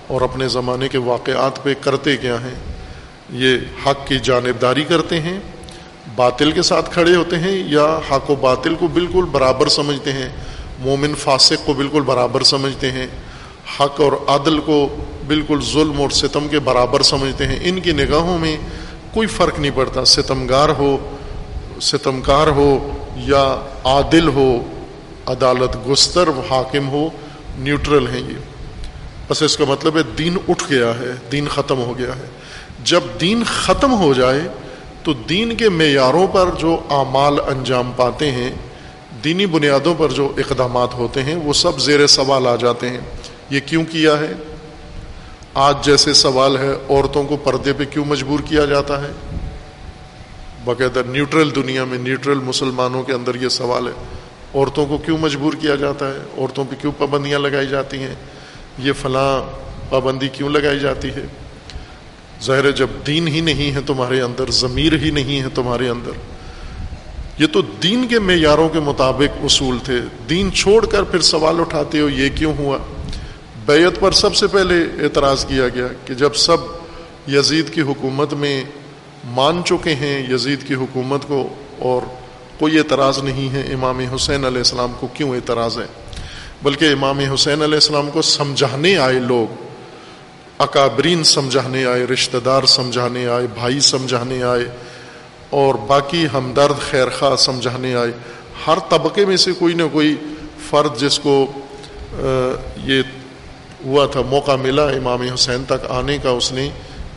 اور 0.06 0.20
اپنے 0.20 0.48
زمانے 0.48 0.88
کے 0.88 0.98
واقعات 0.98 1.62
پہ 1.62 1.74
کرتے 1.80 2.16
کیا 2.16 2.36
ہیں۔ 2.40 2.54
یہ 3.30 3.58
حق 3.86 4.06
کی 4.06 4.18
جانبداری 4.22 4.84
کرتے 4.84 5.20
ہیں، 5.20 5.40
باطل 6.16 6.50
کے 6.50 6.62
ساتھ 6.62 6.90
کھڑے 6.92 7.16
ہوتے 7.16 7.38
ہیں 7.38 7.62
یا 7.66 8.00
حق 8.10 8.30
و 8.30 8.34
باطل 8.34 8.74
کو 8.74 8.88
بالکل 8.88 9.24
برابر 9.32 9.68
سمجھتے 9.68 10.12
ہیں۔ 10.12 10.28
مومن 10.78 11.14
فاسق 11.14 11.66
کو 11.66 11.72
بالکل 11.72 12.00
برابر 12.00 12.42
سمجھتے 12.42 12.92
ہیں۔ 12.92 13.06
حق 13.80 14.00
اور 14.00 14.12
عدل 14.26 14.60
کو 14.60 14.96
بالکل 15.26 15.60
ظلم 15.72 16.00
اور 16.00 16.10
ستم 16.10 16.48
کے 16.48 16.58
برابر 16.58 17.02
سمجھتے 17.02 17.46
ہیں۔ 17.46 17.58
ان 17.62 17.80
کی 17.80 17.92
نگاہوں 17.92 18.38
میں 18.38 18.56
کوئی 19.14 19.28
فرق 19.28 19.58
نہیں 19.58 19.70
پڑتا۔ 19.74 20.04
ستمگار 20.04 20.68
ہو، 20.68 21.16
ستمکار 21.80 22.46
ہو 22.46 22.90
یا 23.16 23.68
عادل 23.84 24.28
ہو، 24.28 24.58
عدالت 25.26 25.88
گستر 25.88 26.28
حاکم 26.50 26.88
ہو، 26.88 27.08
نیوٹرل 27.58 28.06
ہیں 28.06 28.20
یہ۔ 28.28 28.38
بس 29.28 29.42
اس 29.42 29.56
کا 29.56 29.64
مطلب 29.68 29.96
ہے 29.96 30.02
دین 30.18 30.36
اٹھ 30.48 30.64
گیا 30.70 30.98
ہے، 30.98 31.12
دین 31.32 31.48
ختم 31.48 31.78
ہو 31.78 31.98
گیا 31.98 32.16
ہے۔ 32.16 32.26
جب 32.84 33.00
دین 33.20 33.42
ختم 33.46 33.92
ہو 33.92 34.14
جائے 34.14 34.40
تو 35.02 35.12
دین 35.12 35.56
کے 35.56 35.68
معیاروں 35.68 36.26
پر 36.26 36.48
جو 36.58 36.76
اعمال 36.90 37.40
انجام 37.40 37.92
پاتے 37.96 38.30
ہیں، 38.30 38.50
دینی 39.24 39.46
بنیادوں 39.46 39.94
پر 39.98 40.08
جو 40.08 40.32
اقدامات 40.36 40.94
ہوتے 40.94 41.22
ہیں، 41.22 41.34
وہ 41.34 41.52
سب 41.52 41.78
زیر 41.78 42.06
سوال 42.06 42.46
آ 42.46 42.56
جاتے 42.56 42.88
ہیں۔ 42.88 43.00
یہ 43.50 43.60
کیوں 43.66 43.84
کیا 43.84 44.18
ہے؟ 44.18 44.32
آج 45.56 45.76
جیسے 45.84 46.12
سوال 46.14 46.56
ہے، 46.56 46.72
عورتوں 46.88 47.24
کو 47.24 47.36
پردے 47.36 47.72
پہ 47.72 47.84
کیوں 47.84 48.04
مجبور 48.04 48.40
کیا 48.44 48.64
جاتا 48.64 49.02
ہے؟ 49.02 49.12
باقاعدہ 50.64 51.02
نیوٹرل 51.08 51.54
دنیا 51.54 51.84
میں، 51.84 51.98
نیوٹرل 51.98 52.38
مسلمانوں 52.38 53.02
کے 53.02 53.12
اندر 53.12 53.34
یہ 53.34 53.48
سوال 53.48 53.86
ہے، 53.86 53.92
عورتوں 54.54 54.86
کو 54.86 54.98
کیوں 54.98 55.18
مجبور 55.18 55.52
کیا 55.52 55.74
جاتا 55.74 56.08
ہے؟ 56.08 56.18
عورتوں 56.38 56.64
پہ 56.70 56.76
کیوں 56.80 56.92
پابندیاں 56.98 57.38
لگائی 57.38 57.66
جاتی 57.66 57.98
ہیں؟ 57.98 58.14
یہ 58.78 58.92
فلاں 58.92 59.42
پابندی 59.90 60.28
کیوں 60.28 60.50
لگائی 60.50 60.78
جاتی 60.78 61.08
ہے؟ 61.08 61.26
ظاہر 62.42 62.70
جب 62.70 62.86
دین 63.06 63.28
ہی 63.28 63.40
نہیں 63.40 63.74
ہے 63.74 63.80
تمہارے 63.86 64.20
اندر، 64.20 64.50
ضمیر 64.50 64.92
ہی 64.92 65.10
نہیں 65.10 65.42
ہے 65.42 65.48
تمہارے 65.54 65.88
اندر، 65.88 66.10
یہ 67.38 67.46
تو 67.46 67.62
دین 67.62 68.06
کے 68.08 68.18
معیاروں 68.18 68.68
کے 68.68 68.80
مطابق 68.80 69.44
اصول 69.44 69.78
تھے۔ 69.78 70.00
دین 70.28 70.52
چھوڑ 70.52 70.86
کر 70.86 71.02
پھر 71.02 71.20
سوال 71.20 71.60
اٹھاتے 71.60 72.00
ہو، 72.00 72.08
یہ 72.08 72.28
کیوں 72.34 72.54
ہوا؟ 72.58 72.78
بیت 73.66 74.00
پر 74.00 74.12
سب 74.12 74.34
سے 74.34 74.46
پہلے 74.46 74.74
اعتراض 75.04 75.44
کیا 75.46 75.68
گیا 75.68 75.86
کہ 76.04 76.14
جب 76.14 76.34
سب 76.34 76.56
یزید 77.28 77.72
کی 77.74 77.80
حکومت 77.80 78.34
میں 78.34 78.62
مان 79.34 79.62
چکے 79.64 79.94
ہیں، 79.94 80.18
یزید 80.32 80.66
کی 80.68 80.74
حکومت 80.74 81.26
کو، 81.28 81.48
اور 81.78 82.02
کوئی 82.58 82.78
اعتراض 82.78 83.18
نہیں 83.18 83.52
ہے 83.52 83.62
امام 83.74 84.00
حسین 84.14 84.44
علیہ 84.44 84.58
السلام 84.58 84.92
کو 85.00 85.06
کیوں 85.14 85.34
اعتراض 85.34 85.78
ہے؟ 85.78 85.86
بلکہ 86.62 86.92
امام 86.92 87.18
حسین 87.34 87.62
علیہ 87.62 87.74
السلام 87.74 88.10
کو 88.12 88.22
سمجھانے 88.22 88.96
آئے 88.98 89.18
لوگ، 89.18 89.64
اکابرین 90.58 91.24
سمجھانے 91.24 91.84
آئے 91.84 92.04
رشتہ 92.04 92.36
دار 92.44 92.62
سمجھانے 92.66 93.26
آئے، 93.26 93.46
بھائی 93.54 93.80
سمجھانے 93.80 94.42
آئے، 94.42 94.64
اور 95.50 95.74
باقی 95.86 96.26
ہمدرد 96.32 96.80
خیر 96.90 97.08
خواہ 97.18 97.36
سمجھانے 97.36 97.94
آئے۔ 97.94 98.12
ہر 98.66 98.78
طبقے 98.88 99.24
میں 99.24 99.36
سے 99.36 99.52
کوئی 99.52 99.74
نہ 99.74 99.82
کوئی 99.92 100.14
فرد 100.70 100.98
جس 100.98 101.18
کو 101.18 101.46
یہ 102.84 103.02
ہوا 103.86 104.06
تھا، 104.06 104.20
موقع 104.20 104.56
ملا 104.56 104.84
امام 104.84 105.20
حسین 105.20 105.64
تک 105.64 105.90
آنے 105.90 106.18
کا 106.18 106.30
اس 106.30 106.52
نے 106.52 106.70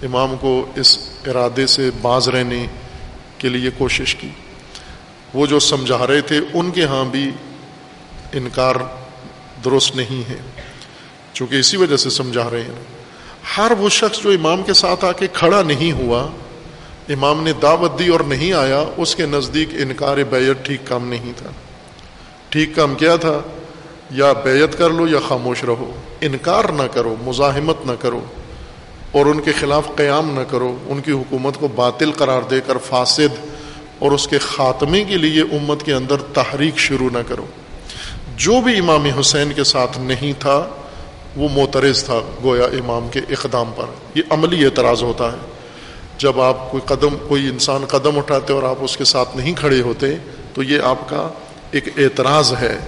امام 0.04 0.36
کو 0.42 0.66
اس 0.76 0.98
ارادے 1.28 1.68
سے 1.68 1.90
باز 2.02 2.30
رہنے 2.30 2.66
کے 3.38 3.50
لیے 3.50 3.70
کوشش 3.78 4.16
کی۔ 4.16 4.30
وہ 5.34 5.46
جو 5.46 5.60
سمجھا 5.60 6.08
رہے 6.08 6.22
تھے، 6.22 6.40
ان 6.54 6.72
کے 6.72 6.86
ہاں 6.86 7.06
بھی 7.06 7.32
انکار 8.34 8.76
درست 9.66 9.96
نہیں 9.96 10.30
ہے۔ 10.30 10.38
چونکہ 11.34 11.56
اسی 11.56 11.78
وجہ 11.78 11.98
سے 11.98 12.10
سمجھا 12.10 12.50
رہے 12.50 12.62
ہیں۔ 12.62 12.84
ہر 13.58 13.72
وہ 13.80 13.90
شخص 13.90 14.24
جو 14.24 14.30
امام 14.30 14.64
کے 14.64 14.74
ساتھ 14.74 15.06
آ 15.06 15.12
کے 15.12 15.28
کھڑا 15.34 15.62
نہیں 15.64 15.92
ہوا، 15.92 16.28
امام 17.10 17.44
نے 17.44 17.54
دعوت 17.62 18.00
دی 18.00 18.08
اور 18.08 18.20
نہیں 18.20 18.54
آیا، 18.54 18.84
اس 18.98 19.16
کے 19.16 19.26
نزدیک 19.26 19.70
انکار 19.72 20.18
بیعت 20.18 20.66
ٹھیک 20.66 20.82
کام 20.86 21.08
نہیں 21.08 21.32
تھا۔ 21.38 21.50
ٹھیک 22.50 22.76
کام 22.76 22.96
کیا 22.96 23.16
تھا؟ 23.16 23.42
یا 24.12 24.34
بیعت 24.34 24.78
کر 24.78 24.90
لو 24.90 25.08
یا 25.08 25.20
خاموش 25.28 25.64
رہو۔ 25.64 25.92
انکار 26.22 26.64
نہ 26.64 26.84
کرو، 26.92 27.16
مزاحمت 27.22 27.76
نہ 27.86 27.92
کرو۔ 28.00 28.22
اور 29.12 29.26
ان 29.26 29.40
کے 29.40 29.52
خلاف 29.60 29.88
قیام 29.96 30.40
نہ 30.40 30.44
کرو۔ 30.50 30.78
ان 30.88 31.02
کی 31.02 31.12
حکومت 31.12 31.58
کو 31.58 31.68
باطل 31.68 32.12
قرار 32.12 32.42
دے 32.42 32.62
کر 32.68 32.78
فاسد۔ 32.78 33.46
اور 34.00 34.12
اس 34.12 34.28
کے 34.28 34.38
خاتمے 34.38 35.04
کے 35.04 35.18
لیے 35.18 35.42
امت 35.42 35.84
کے 35.84 35.94
اندر 35.94 36.16
تحریک 36.34 36.78
شروع 36.78 37.10
نہ 37.14 37.18
کرو۔ 37.28 37.46
جو 38.38 38.62
بھی 38.62 38.78
امام 38.78 39.06
حسین 39.06 39.54
کے 39.56 39.64
ساتھ 39.64 40.00
نہیں 40.00 40.34
تھا، 40.40 40.70
وہ 41.36 41.48
معترض 41.52 42.04
تھا 42.04 42.20
گویا 42.44 42.66
امام 42.66 43.08
کے 43.12 43.20
اقدام 43.20 43.72
پر۔ 43.76 43.86
یہ 44.16 44.22
عملی 44.30 44.66
اعتراض 44.66 45.04
ہوتا 45.04 45.32
ہے۔ 45.32 45.38
جب 46.18 46.42
آپ 46.42 46.72
کوئی 46.72 46.82
قدم، 46.86 47.16
کوئی 47.28 47.48
انسان 47.48 47.86
قدم 47.86 48.18
اٹھاتے 48.18 48.54
اور 48.54 48.64
آپ 48.64 48.76
اس 48.80 48.98
کے 48.98 49.04
ساتھ 49.04 49.38
نہیں 49.38 49.54
کھڑے 49.54 49.82
ہوتے، 49.82 50.16
تو 50.54 50.64
یہ 50.64 50.82
آپ 50.82 51.10
کا 51.10 51.30
ایک 51.72 51.88
اعتراض 51.98 52.54
ہے۔ 52.62 52.80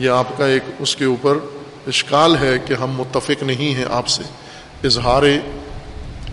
یہ 0.00 0.10
آپ 0.10 0.38
کا 0.38 0.46
ایک 0.46 0.62
اس 0.78 0.96
کے 0.96 1.04
اوپر 1.04 1.38
اشکال 1.86 2.36
ہے 2.36 2.58
کہ 2.66 2.74
ہم 2.74 2.90
متفق 2.90 3.42
نہیں 3.42 3.74
ہیں 3.74 3.84
آپ 3.90 4.08
سے۔ 4.08 4.22
اظہار 4.84 5.22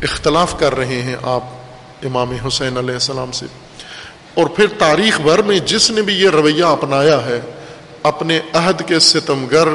اختلاف 0.03 0.59
کر 0.59 0.75
رہے 0.75 1.01
ہیں 1.01 1.15
آپ 1.21 1.43
امام 2.03 2.33
حسین 2.47 2.77
علیہ 2.77 2.93
السلام 2.93 3.31
سے۔ 3.31 3.45
اور 4.33 4.47
پھر 4.47 4.65
تاریخ 4.77 5.21
بھر 5.21 5.41
میں 5.41 5.59
جس 5.59 5.91
نے 5.91 6.01
بھی 6.01 6.13
یہ 6.13 6.29
رویہ 6.29 6.63
اپنایا 6.63 7.25
ہے، 7.25 7.41
اپنے 8.03 8.39
عہد 8.53 8.81
کے 8.87 8.99
ستمگر 8.99 9.67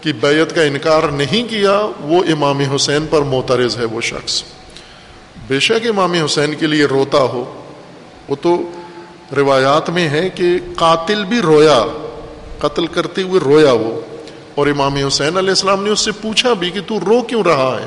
کی 0.00 0.12
بیعت 0.12 0.54
کا 0.54 0.62
انکار 0.62 1.02
نہیں 1.02 1.50
کیا، 1.50 1.86
وہ 2.00 2.24
امام 2.32 2.60
حسین 2.60 3.06
پر 3.10 3.22
معترض 3.22 3.78
ہے 3.78 3.84
وہ 3.84 4.00
شخص۔ 4.00 4.42
بے 5.46 5.60
شک 5.60 5.86
امام 5.86 6.12
حسین 6.12 6.54
کے 6.54 6.66
لیے 6.66 6.84
روتا 6.84 7.18
ہو۔ 7.18 7.62
وہ 8.28 8.36
تو 8.42 8.70
روایات 9.36 9.90
میں 9.90 10.08
ہے 10.08 10.28
کہ 10.28 10.46
قاتل 10.76 11.24
بھی 11.24 11.40
رویا۔ 11.40 11.84
قتل 12.62 12.86
کرتے 12.86 13.22
ہوئے 13.22 13.40
رویا 13.40 13.72
وہ 13.72 14.00
اور 14.54 14.66
امام 14.66 14.94
حسین 14.94 15.36
علیہ 15.36 15.48
السلام 15.48 15.84
نے 15.84 15.90
اس 15.90 16.00
سے 16.00 16.12
پوچھا 16.12 16.52
بھی 16.52 16.70
کہ 16.70 16.80
تو 16.86 17.00
رو 17.00 17.22
کیوں 17.22 17.42
رہا 17.42 17.78
ہے؟ 17.80 17.86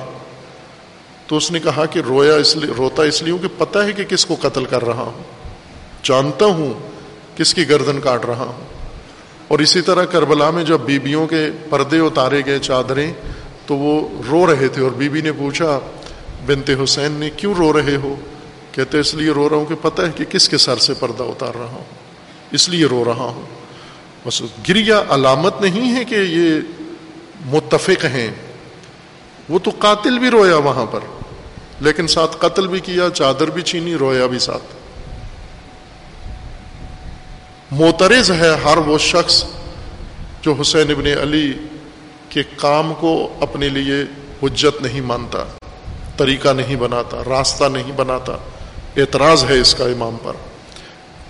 تو 1.28 1.38
اس 1.38 1.52
نے 1.52 1.60
کہا 1.60 1.86
کہ 1.86 2.02
رویا 2.08 2.36
اس 2.36 2.56
لیے 2.56 2.74
روتا 2.78 3.04
اس 3.04 3.24
لیے 3.24 3.34
کہ 3.42 3.48
پتہ 3.58 3.80
ہے 3.80 3.92
کہ 3.92 4.04
کس 4.04 4.26
کو 4.26 4.36
قتل 4.42 4.66
کر 4.66 4.86
رہا 4.86 5.02
ہوں۔ 5.02 5.24
جانتا 6.04 6.46
ہوں 6.46 6.74
کس 7.38 7.54
کی 7.54 7.70
گردن 7.70 8.02
کاٹ 8.02 8.26
رہا 8.26 8.44
ہوں۔ 8.44 8.64
اور 9.48 9.60
اسی 9.60 9.82
طرح 9.82 10.06
کربلا 10.06 10.50
میں 10.50 10.64
جب 10.64 10.80
بیبیوں 10.80 11.28
کے 11.28 11.50
پردے 11.70 12.00
اتارے 12.00 12.42
گئے 12.46 12.60
چادریں، 12.60 13.14
تو 13.66 13.76
وہ 13.76 14.22
رو 14.32 14.46
رہے 14.48 14.68
تھے 14.68 14.82
اور 14.82 14.92
بی 14.92 15.10
بی 15.10 15.22
نے 15.22 15.32
پوچھا، 15.32 15.80
بنت 16.46 16.70
حسین 16.84 17.12
نے 17.12 17.30
کیوں 17.30 17.54
رو 17.54 17.74
رہے 17.74 17.96
ہو؟ 17.96 18.16
کہتے، 18.72 19.00
اس 19.00 19.16
لیے 19.16 19.32
رو 19.32 19.50
رہا 19.50 19.56
ہوں 19.56 19.66
کہ 19.66 19.76
پتہ 19.82 20.02
ہے 20.02 20.12
کہ 20.16 20.26
کس 20.26 20.50
کے 20.50 20.58
سر 20.58 20.78
سے 20.78 20.94
پردہ 21.00 21.24
اتار 21.24 21.58
رہا 21.58 21.66
ہوں۔ 21.66 21.84
اس 22.52 22.70
لیے 22.70 22.86
رو 22.86 23.06
رہا 23.06 23.34
ہوں۔ 23.36 23.65
بس 24.26 24.42
گریا 24.70 25.04
علامت 25.10 25.62
نہیں 25.62 25.96
ہے 25.96 26.06
کہ 26.06 26.16
یہ 26.16 26.60
متفق 27.46 28.06
ہیں۔ 28.06 28.32
وہ 29.50 29.60
تو 29.60 29.72
قاتل 29.80 30.20
بھی 30.20 30.30
رویا 30.30 30.58
وہاں 30.58 30.86
پر، 30.86 31.00
لیکن 31.80 32.08
ساتھ 32.08 32.38
قتل 32.40 32.68
بھی 32.68 32.80
کیا، 32.80 33.10
چادر 33.14 33.48
بھی 33.48 33.62
چھینی، 33.62 33.96
رویا 33.96 34.26
بھی 34.26 34.40
ساتھ۔ 34.40 34.64
موترز 37.72 38.32
ہے 38.32 38.56
ہر 38.66 38.78
وہ 38.78 38.98
شخص 38.98 39.44
جو 40.42 40.56
حسین 40.62 40.92
ابن 40.92 41.06
علی 41.22 41.54
کے 42.30 42.44
کام 42.56 42.94
کو 43.00 43.34
اپنے 43.42 43.70
لیے 43.70 44.04
حجت 44.44 44.82
نہیں 44.82 45.02
مانتا، 45.02 45.44
طریقہ 46.18 46.50
نہیں 46.50 46.76
بناتا، 46.76 47.18
راستہ 47.30 47.64
نہیں 47.64 47.92
بناتا۔ 47.92 48.38
اعتراض 48.98 49.46
ہے 49.50 49.60
اس 49.60 49.76
کا 49.76 49.86
امام 49.86 50.18
پر۔ 50.24 50.34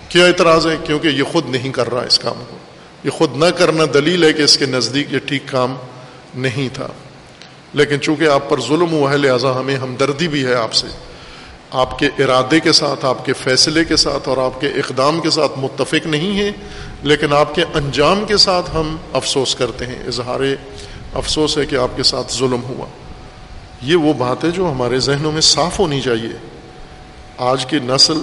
کیا 0.08 0.26
اعتراض 0.26 0.66
ہے؟ 0.66 0.76
کیونکہ 0.84 1.08
یہ 1.08 1.22
خود 1.22 1.50
نہیں 1.50 1.72
کر 1.72 1.92
رہا 1.92 2.02
اس 2.02 2.18
کام 2.18 2.44
کو۔ 2.50 2.55
یہ 3.06 3.10
خود 3.10 3.36
نہ 3.36 3.44
کرنا 3.44 3.84
دلیل 3.94 4.24
ہے 4.24 4.32
کہ 4.32 4.42
اس 4.42 4.58
کے 4.58 4.66
نزدیک 4.66 5.12
یہ 5.12 5.18
ٹھیک 5.18 5.42
کام 5.46 5.76
نہیں 6.34 6.68
تھا۔ 6.74 6.86
لیکن 7.72 8.00
چونکہ 8.00 8.28
آپ 8.28 8.50
پر 8.50 8.60
ظلم 8.60 8.92
ہوا 8.92 9.12
ہے، 9.12 9.16
لہٰذا 9.16 9.58
ہمیں 9.58 9.76
ہمدردی 9.76 10.28
بھی 10.28 10.44
ہے 10.44 10.54
آپ 10.54 10.72
سے۔ 10.72 10.86
آپ 11.70 11.98
کے 11.98 12.06
ارادے 12.06 12.60
کے 12.60 12.72
ساتھ، 12.72 13.04
آپ 13.04 13.24
کے 13.24 13.32
فیصلے 13.32 13.84
کے 13.84 13.96
ساتھ 13.96 14.28
اور 14.28 14.36
آپ 14.36 14.60
کے 14.60 14.66
اقدام 14.66 15.20
کے 15.20 15.30
ساتھ 15.30 15.52
متفق 15.56 16.06
نہیں 16.06 16.32
ہیں، 16.32 16.50
لیکن 17.02 17.32
آپ 17.32 17.54
کے 17.54 17.64
انجام 17.74 18.24
کے 18.28 18.36
ساتھ 18.36 18.76
ہم 18.76 18.96
افسوس 19.12 19.54
کرتے 19.54 19.86
ہیں۔ 19.86 20.06
اظہار 20.06 20.40
افسوس 21.14 21.58
ہے 21.58 21.66
کہ 21.66 21.76
آپ 21.76 21.96
کے 21.96 22.02
ساتھ 22.02 22.32
ظلم 22.32 22.62
ہوا۔ 22.62 22.86
یہ 23.82 23.96
وہ 23.96 24.12
بات 24.12 24.44
ہے 24.44 24.50
جو 24.50 24.70
ہمارے 24.70 24.98
ذہنوں 24.98 25.32
میں 25.32 25.40
صاف 25.40 25.78
ہونی 25.78 26.00
چاہیے۔ 26.00 26.46
آج 27.38 27.66
کی 27.66 27.78
نسل 27.82 28.20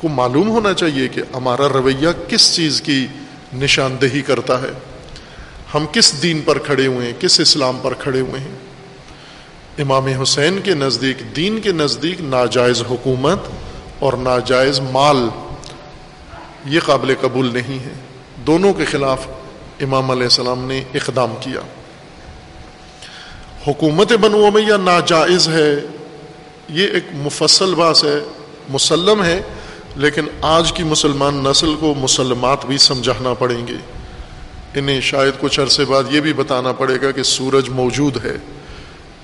کو 0.00 0.08
معلوم 0.08 0.48
ہونا 0.48 0.72
چاہیے 0.72 1.08
کہ 1.08 1.22
ہمارا 1.34 1.68
رویہ 1.68 2.08
کس 2.28 2.56
چیز 2.56 2.82
کی 2.82 3.06
نشاندہی 3.52 4.22
کرتا 4.22 4.62
ہے۔ 4.62 4.72
ہم 5.74 5.86
کس 5.92 6.22
دین 6.22 6.40
پر 6.44 6.58
کھڑے 6.58 6.86
ہوئے 6.86 7.06
ہیں؟ 7.06 7.20
کس 7.20 7.40
اسلام 7.40 7.78
پر 7.82 7.94
کھڑے 7.94 8.20
ہوئے 8.20 8.40
ہیں؟ 8.40 8.54
امام 9.78 10.06
حسین 10.06 10.60
کے 10.64 10.74
نزدیک، 10.74 11.36
دین 11.36 11.60
کے 11.60 11.72
نزدیک 11.72 12.20
ناجائز 12.20 12.82
حکومت 12.90 13.38
اور 13.98 14.12
ناجائز 14.12 14.80
مال، 14.80 15.28
یہ 16.64 16.80
قابل 16.80 17.14
قبول 17.20 17.50
نہیں 17.52 17.78
ہے۔ 17.78 17.92
دونوں 18.46 18.72
کے 18.72 18.84
خلاف 18.84 19.26
امام 19.80 20.10
علیہ 20.10 20.22
السلام 20.22 20.64
نے 20.64 20.82
اقدام 20.94 21.34
کیا۔ 21.40 21.60
حکومت 23.66 24.12
بنو 24.12 24.50
میں 24.50 24.62
یا 24.62 24.76
ناجائز 24.76 25.48
ہے۔ 25.48 25.74
یہ 26.68 26.88
ایک 26.88 27.04
مفصل 27.12 27.74
باس 27.74 28.04
ہے، 28.04 28.18
مسلم 28.68 29.24
ہے۔ 29.24 29.42
لیکن 29.96 30.24
آج 30.40 30.72
کی 30.72 30.82
مسلمان 30.82 31.34
نسل 31.34 31.74
کو 31.80 31.94
مسلمات 31.94 32.66
بھی 32.66 32.78
سمجھانا 32.78 33.34
پڑیں 33.34 33.66
گے۔ 33.66 33.76
انہیں 34.74 35.00
شاید 35.00 35.32
کچھ 35.40 35.60
عرصے 35.60 35.84
بعد 35.84 36.04
یہ 36.10 36.20
بھی 36.20 36.32
بتانا 36.32 36.72
پڑے 36.72 37.00
گا 37.02 37.10
کہ 37.10 37.22
سورج 37.22 37.68
موجود 37.68 38.24
ہے۔ 38.24 38.36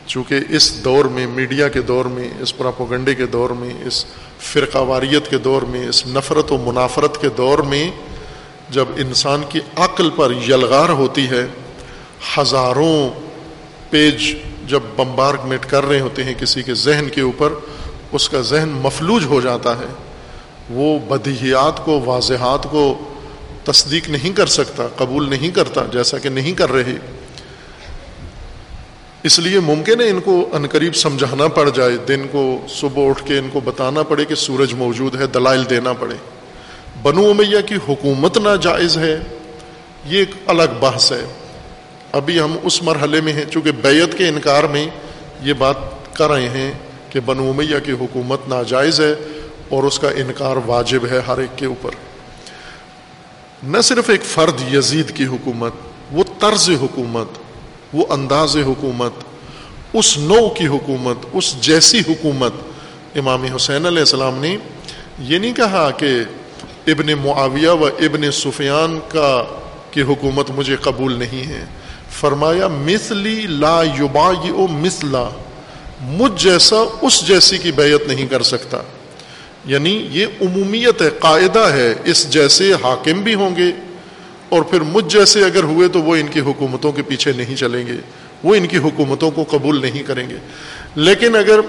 چونکہ 0.07 0.35
اس 0.49 0.85
دور 0.85 1.05
میں، 1.05 1.27
میڈیا 1.27 1.69
کے 1.69 1.81
دور 1.81 2.05
میں، 2.05 2.29
اس 2.41 2.57
پراپوگنڈے 2.57 3.15
کے 3.15 3.27
دور 3.27 3.51
میں، 3.51 3.75
اس 3.87 4.05
فرقہ 4.41 4.79
واریت 4.79 5.31
کے 5.31 5.39
دور 5.39 5.63
میں، 5.63 5.89
اس 5.89 6.07
نفرت 6.07 6.53
و 6.53 6.57
منافرت 6.57 7.21
کے 7.21 7.29
دور 7.29 7.59
میں 7.59 7.91
جب 8.71 8.85
انسان 8.97 9.43
کی 9.49 9.61
عقل 9.77 10.11
پر 10.11 10.33
یلغار 10.49 10.89
ہوتی 10.89 11.27
ہے، 11.27 11.47
ہزاروں 12.39 13.11
پیج 13.91 14.37
جب 14.67 14.81
بمبارمنٹ 14.97 15.67
کر 15.67 15.85
رہے 15.85 16.01
ہوتے 16.01 16.25
ہیں 16.25 16.35
کسی 16.41 16.63
کے 16.63 16.75
ذہن 16.75 17.09
کے 17.13 17.21
اوپر، 17.21 17.53
اس 18.13 18.29
کا 18.29 18.41
ذہن 18.41 18.69
مفلوج 18.69 19.25
ہو 19.25 19.41
جاتا 19.41 19.79
ہے۔ 19.79 20.06
وہ 20.71 20.99
بدیہیات 20.99 21.85
کو، 21.85 22.01
واضحات 22.01 22.63
کو 22.63 22.99
تصدیق 23.65 24.09
نہیں 24.09 24.37
کر 24.37 24.47
سکتا، 24.47 24.87
قبول 24.97 25.31
نہیں 25.31 25.51
کرتا، 25.51 25.83
جیسا 25.93 26.19
کہ 26.19 26.29
نہیں 26.29 26.53
کر 26.53 26.73
رہے۔ 26.73 26.95
اس 29.23 29.39
لیے 29.39 29.61
ممکن 29.61 30.01
ہے 30.01 30.09
ان 30.09 30.21
کو 30.21 30.49
عنقریب 30.53 30.97
سمجھانا 30.97 31.49
پڑ 31.49 31.69
جائے۔ 31.69 31.97
دن 32.09 32.27
کو 32.31 32.61
صبح 32.69 33.09
اٹھ 33.09 33.25
کے 33.25 33.39
ان 33.39 33.49
کو 33.53 33.61
بتانا 33.61 34.03
پڑے 34.03 34.25
کہ 34.25 34.35
سورج 34.35 34.75
موجود 34.75 35.21
ہے، 35.21 35.27
دلائل 35.27 35.71
دینا 35.71 35.93
پڑے۔ 35.93 36.15
بنو 37.03 37.31
امیہ 37.31 37.61
کی 37.67 37.75
حکومت 37.89 38.39
ناجائز 38.39 38.99
ہے۔ 38.99 39.21
یہ 40.07 40.19
ایک 40.19 40.31
الگ 40.47 40.63
بحث 40.81 41.13
ہے۔ 41.13 41.25
ابھی 42.13 42.41
ہم 42.41 42.57
اس 42.63 42.83
مرحلے 42.83 43.21
میں 43.21 43.33
ہیں، 43.33 43.45
چونکہ 43.51 43.73
بیت 43.73 44.19
کے 44.19 44.29
انکار 44.29 44.65
میں 44.65 44.87
یہ 45.43 45.53
بات 45.53 45.77
کر 46.13 46.31
رہے 46.31 46.49
ہیں 46.49 46.73
کہ 47.11 47.21
بنو 47.21 47.51
امیہ 47.51 47.79
کی 47.85 47.93
حکومت 47.93 48.49
ناجائز 48.49 49.01
ہے۔ 49.01 49.15
اور 49.69 49.83
اس 49.83 49.99
کا 49.99 50.09
انکار 50.09 50.57
واجب 50.67 51.07
ہے 51.11 51.21
ہر 51.27 51.39
ایک 51.39 51.59
کے 51.59 51.67
اوپر۔ 51.67 51.91
نہ 53.63 53.81
صرف 53.81 54.11
ایک 54.11 54.23
فرد 54.23 54.75
یزید 54.75 55.17
کی 55.17 55.27
حکومت، 55.27 55.73
وہ 56.13 56.25
طرز 56.41 56.71
حکومت، 56.71 57.27
وہ 57.93 58.07
انداز 58.11 58.57
حکومت، 58.57 59.13
اس 59.93 60.19
نو 60.19 60.49
کی 60.49 60.67
حکومت، 60.67 61.17
اس 61.33 61.61
جیسی 61.61 62.01
حکومت۔ 62.09 62.53
امام 63.15 63.45
حسین 63.45 63.87
علیہ 63.87 63.99
السلام 63.99 64.39
نے 64.39 64.57
یہ 65.19 65.39
نہیں 65.39 65.53
کہا 65.53 65.91
کہ 65.91 66.07
ابن 66.87 67.07
معاویہ 67.07 67.69
و 67.69 67.87
ابن 67.87 68.31
سفیان 68.31 68.99
کا 69.09 69.45
کی 69.91 70.03
حکومت 70.03 70.51
مجھے 70.51 70.77
قبول 70.77 71.13
نہیں 71.13 71.49
ہے۔ 71.49 71.65
فرمایا، 72.11 72.69
مثلی 72.69 73.47
لا 73.47 73.83
یوبا 73.97 74.33
مثلا، 74.71 75.29
مجھ 76.01 76.43
جیسا 76.43 76.77
اس 77.03 77.27
جیسی 77.27 77.59
کی 77.59 77.73
بیعت 77.73 78.09
نہیں 78.09 78.27
کر 78.27 78.43
سکتا۔ 78.43 78.79
یعنی 79.67 80.09
یہ 80.11 80.27
عمومیت 80.41 81.03
ہے 81.03 81.11
قاعدہ 81.19 81.59
ہے، 81.59 81.95
اس 82.05 82.31
جیسے 82.31 82.73
حاکم 82.73 83.23
بھی 83.23 83.35
ہوں 83.35 83.57
گے، 83.57 83.73
اور 84.49 84.63
پھر 84.63 84.81
مجھ 84.81 85.05
جیسے 85.09 85.45
اگر 85.45 85.63
ہوئے 85.63 85.89
تو 85.89 86.03
وہ 86.03 86.17
ان 86.17 86.27
کی 86.27 86.41
حکومتوں 86.41 86.93
کے 86.93 87.03
پیچھے 87.03 87.33
نہیں 87.33 87.57
چلیں 87.57 87.87
گے، 87.87 87.97
وہ 88.45 88.55
ان 88.55 88.67
کی 88.67 88.77
حکومتوں 88.77 89.31
کو 89.31 89.45
قبول 89.51 89.81
نہیں 89.81 90.03
کریں 90.03 90.31
گے۔ 90.31 90.37
لیکن 90.95 91.37
اگر 91.37 91.61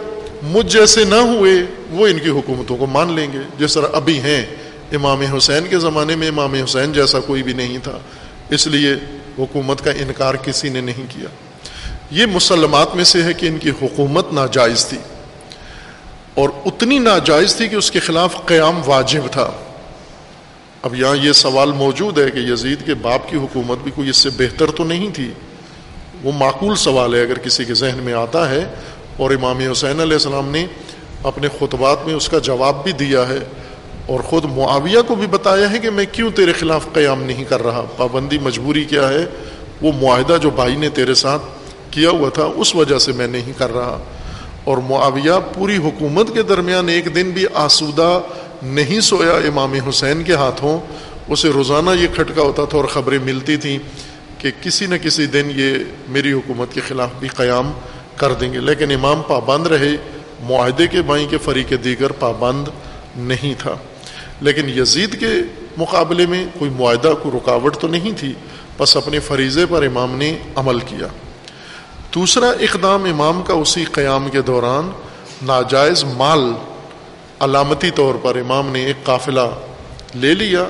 مجھ 0.43 0.67
جیسے 0.67 1.05
نہ 1.05 1.15
ہوئے، 1.15 1.51
وہ 1.89 2.07
ان 2.07 2.19
کی 2.19 2.29
حکومتوں 2.29 2.77
کو 2.77 2.86
مان 2.86 3.13
لیں 3.13 3.27
گے۔ 3.33 3.39
جس 3.60 3.73
طرح 3.73 3.88
ابھی 3.93 4.19
ہیں، 4.19 4.45
امام 4.93 5.21
حسین 5.21 5.63
کے 5.69 5.79
زمانے 5.79 6.15
میں 6.15 6.27
امام 6.27 6.53
حسین 6.53 6.93
جیسا 6.93 7.19
کوئی 7.19 7.43
بھی 7.43 7.53
نہیں 7.53 7.77
تھا، 7.83 7.99
اس 8.49 8.67
لیے 8.67 8.93
حکومت 9.39 9.83
کا 9.83 9.91
انکار 9.91 10.36
کسی 10.36 10.69
نے 10.69 10.81
نہیں 10.81 11.05
کیا۔ 11.10 11.29
یہ 12.12 12.25
مسلمات 12.25 12.95
میں 12.95 13.03
سے 13.03 13.23
ہے 13.23 13.33
کہ 13.33 13.45
ان 13.45 13.57
کی 13.57 13.69
حکومت 13.69 14.33
ناجائز 14.33 14.86
تھی۔ 14.86 14.97
اور 16.38 16.50
اتنی 16.65 17.00
ناجائز 17.00 17.56
تھی 17.56 17.67
کہ 17.67 17.76
اس 17.76 17.91
کے 17.91 18.00
خلاف 18.00 18.45
قیام 18.45 18.82
واجب 18.86 19.21
تھا۔ 19.32 19.52
اب 20.82 20.95
یہاں 20.95 21.15
یہ 21.15 21.32
سوال 21.32 21.71
موجود 21.71 22.19
ہے 22.19 22.32
کہ 22.32 22.38
یزید 22.38 22.86
کے 22.86 22.93
باپ 22.93 23.30
کی 23.30 23.38
حکومت 23.38 23.78
بھی 23.84 23.91
کوئی 23.95 24.10
اس 24.10 24.17
سے 24.17 24.30
بہتر 24.38 24.71
تو 24.71 24.84
نہیں 24.84 25.10
تھی؟ 25.13 25.32
وہ 26.23 26.32
معقول 26.32 26.76
سوال 26.76 27.15
ہے 27.15 27.21
اگر 27.21 27.38
کسی 27.38 27.65
کے 27.65 27.73
ذہن 27.73 28.00
میں 28.04 28.13
آتا 28.13 28.50
ہے۔ 28.50 28.73
اور 29.17 29.32
امام 29.32 29.60
حسین 29.71 30.00
علیہ 30.00 30.13
السلام 30.13 30.50
نے 30.50 30.65
اپنے 31.23 31.47
خطبات 31.60 31.97
میں 32.06 32.15
اس 32.15 32.30
کا 32.30 32.38
جواب 32.38 32.84
بھی 32.84 32.91
دیا 32.91 33.28
ہے 33.28 33.39
اور 34.06 34.19
خود 34.19 34.45
معاویہ 34.45 35.00
کو 35.08 35.15
بھی 35.15 35.28
بتایا 35.28 35.71
ہے 35.71 35.80
کہ 35.80 35.89
میں 35.89 36.06
کیوں 36.12 36.30
تیرے 36.30 36.54
خلاف 36.54 36.88
قیام 36.93 37.23
نہیں 37.23 37.43
کر 37.43 37.63
رہا؟ 37.63 37.86
پابندی 37.97 38.38
مجبوری 38.39 38.84
کیا 38.84 39.10
ہے؟ 39.10 39.26
وہ 39.82 39.91
معاہدہ 40.02 40.38
جو 40.41 40.50
بھائی 40.50 40.76
نے 40.76 40.89
تیرے 40.89 41.13
ساتھ 41.13 41.41
کیا 41.91 42.10
ہوا 42.10 42.30
تھا، 42.30 42.50
اس 42.56 42.76
وجہ 42.76 42.97
سے 42.97 43.12
میں 43.12 43.28
نہیں 43.28 43.54
کر 43.58 43.73
رہا۔ 43.73 44.04
اور 44.67 44.77
معاویہ 44.77 45.32
پوری 45.53 45.77
حکومت 45.77 46.34
کے 46.34 46.43
درمیان 46.43 46.89
ایک 46.89 47.15
دن 47.15 47.32
بھی 47.32 47.45
آسودہ 47.53 48.19
نہیں 48.62 48.99
سویا 48.99 49.34
امام 49.34 49.73
حسین 49.89 50.23
کے 50.23 50.34
ہاتھوں، 50.34 50.80
اسے 51.27 51.49
روزانہ 51.49 51.89
یہ 51.99 52.08
کھٹکا 52.15 52.41
ہوتا 52.41 52.65
تھا 52.65 52.77
اور 52.77 52.86
خبریں 52.86 53.19
ملتی 53.19 53.58
تھیں 53.58 53.80
کہ 54.38 54.51
کسی 54.62 54.86
نہ 54.86 54.95
کسی 54.95 55.25
دن 55.25 55.51
یہ 55.56 55.77
میری 56.10 56.32
حکومت 56.32 56.73
کے 56.73 56.82
خلاف 56.88 57.10
بھی 57.19 57.27
قیام 57.27 57.71
کر 58.17 58.34
دیں 58.34 58.53
گے۔ 58.53 58.60
لیکن 58.60 58.91
امام 58.91 59.21
پابند 59.27 59.67
رہے، 59.67 59.95
معاہدے 60.43 60.88
کے 60.88 61.01
بائیں 61.01 61.27
کے 61.27 61.38
فریق 61.38 61.73
دیگر 61.84 62.12
پابند 62.12 62.67
نہیں 63.15 63.53
تھا۔ 63.60 63.75
لیکن 64.41 64.69
یزید 64.69 65.19
کے 65.19 65.32
مقابلے 65.77 66.25
میں 66.25 66.45
کوئی 66.60 66.71
معاہدہ، 66.71 67.13
کوئی 67.23 67.38
رکاوٹ 67.38 67.77
تو 67.77 67.88
نہیں 67.88 68.12
تھی، 68.17 68.34
بس 68.77 68.97
اپنے 68.97 69.19
فریضے 69.19 69.65
پر 69.65 69.84
امام 69.84 70.15
نے 70.15 70.38
عمل 70.56 70.80
کیا۔ 70.80 71.08
دوسرا 72.17 72.45
اقدام 72.45 73.03
امام 73.03 73.41
کا 73.41 73.53
اسی 73.53 73.84
قیام 73.84 74.30
کے 74.30 74.41
دوران 74.41 74.89
ناجائز 75.41 76.03
مال 76.03 76.53
علامتی 77.39 77.91
طور 77.91 78.15
پر 78.15 78.36
امام 78.36 78.69
نے 78.69 78.86
ایک 78.86 79.03
قافلہ 79.03 79.41
لے 80.15 80.34
لیا۔ 80.34 80.65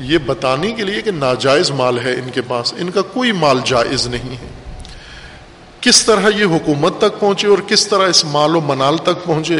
یہ 0.00 0.18
بتانے 0.18 0.72
کے 0.72 0.84
لیے 0.84 1.02
کہ 1.02 1.10
ناجائز 1.10 1.70
مال 1.70 1.98
ہے 1.98 2.14
ان 2.14 2.30
کے 2.34 2.40
پاس۔ 2.40 2.74
ان 2.78 2.90
کا 2.90 3.02
کوئی 3.02 3.32
مال 3.32 3.60
جائز 3.64 4.06
نہیں 4.06 4.36
ہے۔ 4.42 4.48
کس 5.80 6.06
طرح 6.06 6.30
یہ 6.36 6.44
حکومت 6.44 6.98
تک 6.98 7.20
پہنچے 7.20 7.48
اور 7.48 7.58
کس 7.66 7.88
طرح 7.88 8.08
اس 8.08 8.24
مال 8.24 8.56
و 8.56 8.60
منال 8.60 8.96
تک 8.96 9.24
پہنچے، 9.24 9.58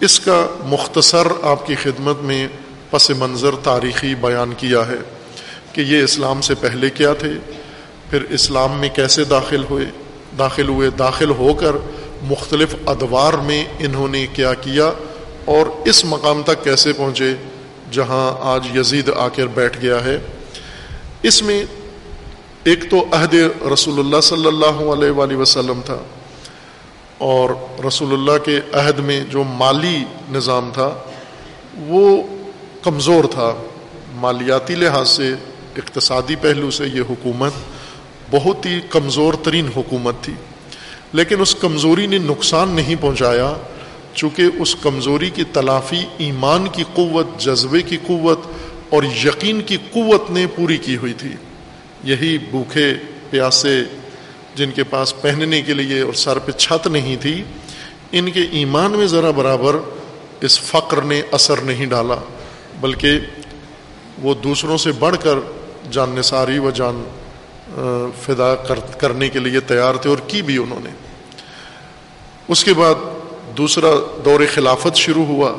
اس 0.00 0.20
کا 0.20 0.46
مختصر 0.64 1.26
آپ 1.42 1.66
کی 1.66 1.74
خدمت 1.74 2.22
میں 2.22 2.48
پس 2.90 3.10
منظر 3.10 3.50
تاریخی 3.62 4.14
بیان 4.14 4.52
کیا 4.56 4.86
ہے 4.86 5.18
کہ 5.72 5.80
یہ 5.80 6.02
اسلام 6.02 6.40
سے 6.40 6.54
پہلے 6.54 6.90
کیا 6.90 7.12
تھے، 7.12 7.32
پھر 8.10 8.22
اسلام 8.22 8.72
میں 8.72 8.88
کیسے 8.88 9.24
داخل 9.24 9.64
ہوئے۔ 9.70 10.03
داخل 10.38 10.68
ہوئے، 10.68 10.90
داخل 10.90 11.30
ہو 11.30 11.54
کر 11.54 11.76
مختلف 12.22 12.74
ادوار 12.86 13.32
میں 13.32 13.64
انہوں 13.78 14.08
نے 14.08 14.26
کیا 14.26 14.54
کیا 14.54 14.90
اور 15.44 15.66
اس 15.84 16.04
مقام 16.04 16.42
تک 16.42 16.64
کیسے 16.64 16.92
پہنچے 16.92 17.34
جہاں 17.90 18.36
آج 18.40 18.76
یزید 18.76 19.10
آ 19.16 19.28
کر 19.28 19.46
بیٹھ 19.46 19.78
گیا 19.82 20.04
ہے۔ 20.04 20.18
اس 21.22 21.42
میں 21.42 21.64
ایک 22.64 22.90
تو 22.90 23.04
عہد 23.12 23.34
رسول 23.72 23.98
اللہ 23.98 24.20
صلی 24.20 24.46
اللہ 24.46 24.82
علیہ 24.92 25.10
وآلہ 25.10 25.36
وسلم 25.36 25.80
تھا 25.84 25.98
اور 27.18 27.50
رسول 27.86 28.12
اللہ 28.12 28.44
کے 28.44 28.60
عہد 28.72 28.98
میں 28.98 29.20
جو 29.30 29.44
مالی 29.44 30.04
نظام 30.32 30.70
تھا 30.74 30.94
وہ 31.86 32.22
کمزور 32.82 33.24
تھا۔ 33.24 33.54
مالیاتی 34.14 34.74
لحاظ 34.74 35.08
سے، 35.08 35.34
اقتصادی 35.76 36.36
پہلو 36.36 36.70
سے 36.70 36.84
یہ 36.86 37.02
حکومت 37.10 37.52
بہت 38.34 38.66
ہی 38.66 38.80
کمزور 38.90 39.34
ترین 39.34 39.68
حکومت 39.76 40.14
تھی۔ 40.22 40.32
لیکن 41.12 41.40
اس 41.40 41.54
کمزوری 41.54 42.06
نے 42.06 42.18
نقصان 42.18 42.68
نہیں 42.68 42.94
پہنچایا، 43.00 43.54
چونکہ 44.14 44.42
اس 44.58 44.74
کمزوری 44.74 45.30
کی 45.30 45.44
تلافی 45.44 46.00
ایمان 46.18 46.66
کی 46.72 46.84
قوت، 46.94 47.40
جذبے 47.40 47.82
کی 47.82 47.96
قوت 48.06 48.40
اور 48.90 49.02
یقین 49.02 49.60
کی 49.60 49.76
قوت 49.92 50.30
نے 50.30 50.46
پوری 50.46 50.76
کی 50.76 50.96
ہوئی 50.96 51.12
تھی۔ 51.12 51.32
یہی 52.04 52.38
بھوکھے 52.38 52.94
پیاسے 53.30 53.82
جن 54.54 54.70
کے 54.70 54.84
پاس 54.84 55.22
پہننے 55.22 55.62
کے 55.62 55.74
لیے 55.74 56.00
اور 56.00 56.12
سر 56.12 56.38
پہ 56.38 56.52
چھت 56.52 56.86
نہیں 56.86 57.16
تھی، 57.20 57.42
ان 58.12 58.30
کے 58.30 58.40
ایمان 58.50 58.90
میں 58.90 59.06
ذرا 59.06 59.30
برابر 59.30 59.76
اس 60.40 60.60
فقر 60.60 61.02
نے 61.02 61.22
اثر 61.32 61.56
نہیں 61.56 61.86
ڈالا، 61.86 62.16
بلکہ 62.80 63.10
وہ 64.22 64.34
دوسروں 64.34 64.78
سے 64.78 64.92
بڑھ 64.92 65.16
کر 65.22 65.38
جان 65.90 66.10
نثاری 66.10 66.58
و 66.58 66.70
جان 66.70 67.04
فدا 68.22 68.54
کرنے 69.00 69.28
کے 69.28 69.38
لیے 69.38 69.60
تیار 69.60 69.94
تھے 69.94 70.10
اور 70.10 70.18
کی 70.26 70.42
بھی 70.42 70.56
انہوں 70.56 70.80
نے۔ 70.84 70.90
اس 72.48 72.64
کے 72.64 72.74
بعد 72.74 72.94
دوسرا 73.56 73.88
دور 74.24 74.40
خلافت 74.54 74.96
شروع 74.96 75.24
ہوا 75.24 75.52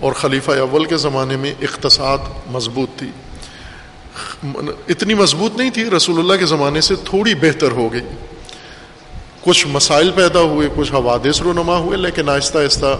اور 0.00 0.12
خلیفہ 0.12 0.50
اول 0.50 0.84
کے 0.84 0.96
زمانے 0.96 1.36
میں 1.36 1.54
اقتصاد 1.62 2.18
مضبوط 2.50 2.98
تھی۔ 2.98 3.10
اتنی 4.88 5.14
مضبوط 5.14 5.56
نہیں 5.56 5.70
تھی، 5.70 5.84
رسول 5.84 6.18
اللہ 6.18 6.32
کے 6.34 6.46
زمانے 6.46 6.80
سے 6.80 6.94
تھوڑی 7.04 7.34
بہتر 7.34 7.72
ہو 7.72 7.92
گئی۔ 7.92 8.00
کچھ 9.40 9.66
مسائل 9.66 10.10
پیدا 10.10 10.40
ہوئے، 10.40 10.68
کچھ 10.76 10.92
حوادث 10.92 11.42
رونما 11.42 11.76
ہوئے، 11.76 11.96
لیکن 11.96 12.28
آہستہ 12.28 12.58
آہستہ 12.58 12.98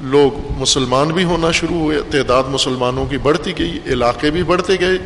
لوگ 0.00 0.52
مسلمان 0.58 1.08
بھی 1.08 1.24
ہونا 1.24 1.50
شروع 1.50 1.78
ہوئے، 1.78 2.00
تعداد 2.10 2.42
مسلمانوں 2.48 3.06
کی 3.06 3.18
بڑھتی 3.18 3.52
گئی، 3.58 3.78
علاقے 3.86 4.30
بھی 4.30 4.42
بڑھتے 4.42 4.72
گئے۔ 4.80 4.98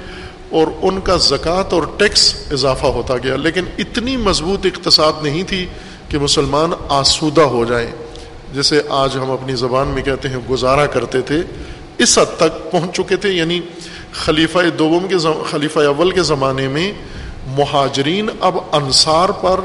اور 0.50 0.66
ان 0.82 1.00
کا 1.00 1.16
زکوٰۃ 1.16 1.72
اور 1.72 1.82
ٹیکس 1.96 2.34
اضافہ 2.52 2.86
ہوتا 2.86 3.16
گیا۔ 3.16 3.36
لیکن 3.36 3.64
اتنی 3.78 4.16
مضبوط 4.16 4.66
اقتصاد 4.66 5.12
نہیں 5.22 5.42
تھی 5.42 5.66
کہ 6.08 6.18
مسلمان 6.18 6.70
آسودہ 6.88 7.40
ہو 7.40 7.64
جائیں۔ 7.64 7.90
جیسے 8.54 8.82
آج 8.88 9.16
ہم 9.16 9.30
اپنی 9.30 9.54
زبان 9.54 9.88
میں 9.88 10.02
کہتے 10.02 10.28
ہیں، 10.28 10.36
گزارا 10.50 10.86
کرتے 10.86 11.20
تھے۔ 11.20 11.42
اس 11.98 12.18
حد 12.18 12.36
تک 12.36 12.70
پہنچ 12.70 12.96
چکے 12.96 13.16
تھے۔ 13.16 13.30
یعنی 13.30 13.60
خلیفہ 14.12 14.58
دوم 14.78 15.06
کے 15.08 15.16
خلیفہ 15.50 15.78
اول 15.78 16.10
کے 16.10 16.22
زمانے 16.22 16.68
میں 16.68 16.92
مہاجرین 17.46 18.28
اب 18.40 18.56
انصار 18.72 19.28
پر 19.28 19.60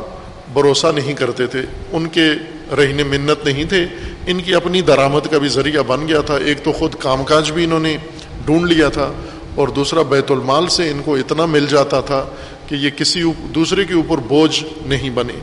بھروسہ 0.53 0.87
نہیں 0.95 1.13
کرتے 1.13 1.47
تھے۔ 1.47 1.61
ان 1.91 2.07
کے 2.07 2.29
رہنے 2.75 3.03
منت 3.03 3.45
نہیں 3.45 3.63
تھے۔ 3.63 3.85
ان 4.27 4.41
کی 4.41 4.55
اپنی 4.55 4.81
درآمد 4.81 5.31
کا 5.31 5.37
بھی 5.37 5.47
ذریعہ 5.47 5.83
بن 5.83 6.07
گیا 6.07 6.21
تھا۔ 6.21 6.35
ایک 6.35 6.63
تو 6.63 6.71
خود 6.71 6.95
کام 6.99 7.23
کاج 7.23 7.51
بھی 7.51 7.63
انہوں 7.63 7.79
نے 7.79 7.97
ڈھونڈ 8.45 8.71
لیا 8.71 8.89
تھا۔ 8.89 9.11
اور 9.55 9.67
دوسرا 9.67 10.01
بیت 10.01 10.31
المال 10.31 10.67
سے 10.67 10.91
ان 10.91 11.01
کو 11.05 11.15
اتنا 11.15 11.45
مل 11.45 11.67
جاتا 11.67 12.01
تھا 12.01 12.25
کہ 12.67 12.75
یہ 12.75 12.89
کسی 12.89 13.23
دوسرے 13.55 13.85
کے 13.85 13.93
اوپر 13.93 14.17
بوجھ 14.17 14.63
نہیں 14.85 15.09
بنے۔ 15.09 15.33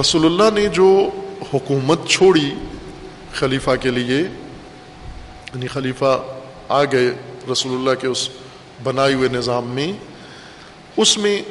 رسول 0.00 0.24
اللہ 0.24 0.60
نے 0.60 0.66
جو 0.66 1.10
حکومت 1.54 2.08
چھوڑی 2.08 2.54
خلیفہ 3.34 3.70
کے 3.80 3.90
لیے 3.90 4.18
یعنی 4.18 5.66
خلیفہ 5.66 6.22
آ 6.68 6.84
گئے 6.84 7.14
رسول 7.52 7.72
اللہ 7.72 8.00
کے 8.00 8.06
اس 8.06 8.28
بنائے 8.82 9.14
ہوئے 9.14 9.28
نظام 9.32 9.64
میں، 9.64 9.92
اس 10.96 11.18
میں 11.18 11.42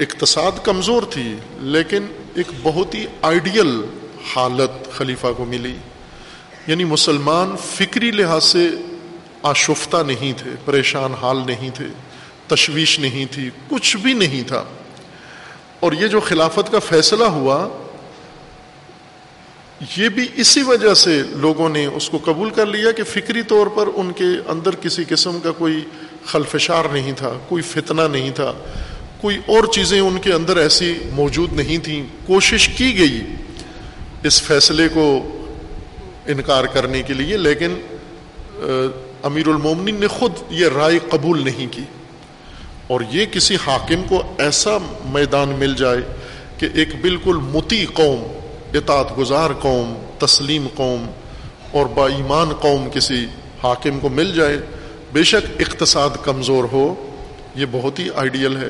اقتصاد 0.00 0.52
کمزور 0.62 1.02
تھی، 1.10 1.34
لیکن 1.58 2.06
ایک 2.34 2.46
بہت 2.62 2.94
ہی 2.94 3.06
آئیڈیل 3.22 3.80
حالت 4.34 4.92
خلیفہ 4.92 5.26
کو 5.36 5.44
ملی۔ 5.44 5.76
یعنی 6.66 6.84
مسلمان 6.84 7.56
فکری 7.56 8.10
لحاظ 8.10 8.44
سے 8.44 8.68
آشفتہ 9.42 9.96
نہیں 10.06 10.32
تھے، 10.38 10.50
پریشان 10.64 11.14
حال 11.14 11.36
نہیں 11.46 11.70
تھے، 11.74 11.86
تشویش 12.46 12.98
نہیں 12.98 13.32
تھی، 13.32 13.50
کچھ 13.68 13.96
بھی 13.96 14.12
نہیں 14.12 14.48
تھا۔ 14.48 14.64
اور 15.80 15.92
یہ 15.92 16.06
جو 16.06 16.20
خلافت 16.20 16.72
کا 16.72 16.78
فیصلہ 16.78 17.24
ہوا، 17.24 17.68
یہ 19.96 20.08
بھی 20.08 20.26
اسی 20.36 20.62
وجہ 20.62 20.94
سے 20.94 21.22
لوگوں 21.30 21.68
نے 21.68 21.86
اس 21.86 22.10
کو 22.10 22.18
قبول 22.24 22.50
کر 22.50 22.66
لیا 22.66 22.90
کہ 22.90 23.04
فکری 23.04 23.42
طور 23.42 23.66
پر 23.66 23.88
ان 23.94 24.12
کے 24.12 24.24
اندر 24.48 24.70
کسی 24.76 25.04
قسم 25.08 25.40
کا 25.40 25.52
کوئی 25.52 25.84
خلفشار 26.26 26.84
نہیں 26.92 27.12
تھا، 27.12 27.32
کوئی 27.48 27.62
فتنہ 27.62 28.02
نہیں 28.12 28.30
تھا۔ 28.30 28.52
کوئی 29.20 29.36
اور 29.46 29.64
چیزیں 29.64 30.00
ان 30.00 30.18
کے 30.18 30.32
اندر 30.32 30.56
ایسی 30.56 30.98
موجود 31.12 31.52
نہیں 31.52 31.78
تھیں۔ 31.78 32.06
کوشش 32.26 32.68
کی 32.68 32.98
گئی 32.98 33.20
اس 34.22 34.42
فیصلے 34.42 34.88
کو 34.88 35.28
انکار 36.26 36.64
کرنے 36.64 37.02
کے 37.02 37.14
لیے، 37.14 37.36
لیکن 37.36 37.74
امیر 39.22 39.48
المومن 39.48 39.94
نے 39.94 40.06
خود 40.06 40.32
یہ 40.50 40.66
رائے 40.76 40.98
قبول 41.10 41.44
نہیں 41.44 41.72
کی۔ 41.72 41.82
اور 42.86 43.00
یہ 43.10 43.26
کسی 43.26 43.56
حاکم 43.66 44.02
کو 44.08 44.22
ایسا 44.38 44.70
میدان 45.04 45.48
مل 45.48 45.74
جائے 45.74 46.00
کہ 46.58 46.68
ایک 46.74 46.88
بالکل 47.00 47.36
متی 47.42 47.86
قوم، 47.86 48.22
اطاعت 48.74 49.18
گزار 49.18 49.50
قوم، 49.60 49.94
تسلیم 50.18 50.66
قوم 50.74 51.10
اور 51.72 51.86
با 51.86 52.08
ایمان 52.08 52.52
قوم 52.52 52.88
کسی 52.92 53.26
حاکم 53.62 54.00
کو 54.00 54.08
مل 54.08 54.34
جائے، 54.34 54.56
بے 55.12 55.22
شک 55.22 55.60
اقتصاد 55.60 56.10
کمزور 56.24 56.64
ہو، 56.72 57.10
یہ 57.54 57.66
بہت 57.70 57.98
ہی 57.98 58.08
آئیڈیل 58.16 58.56
ہے، 58.56 58.68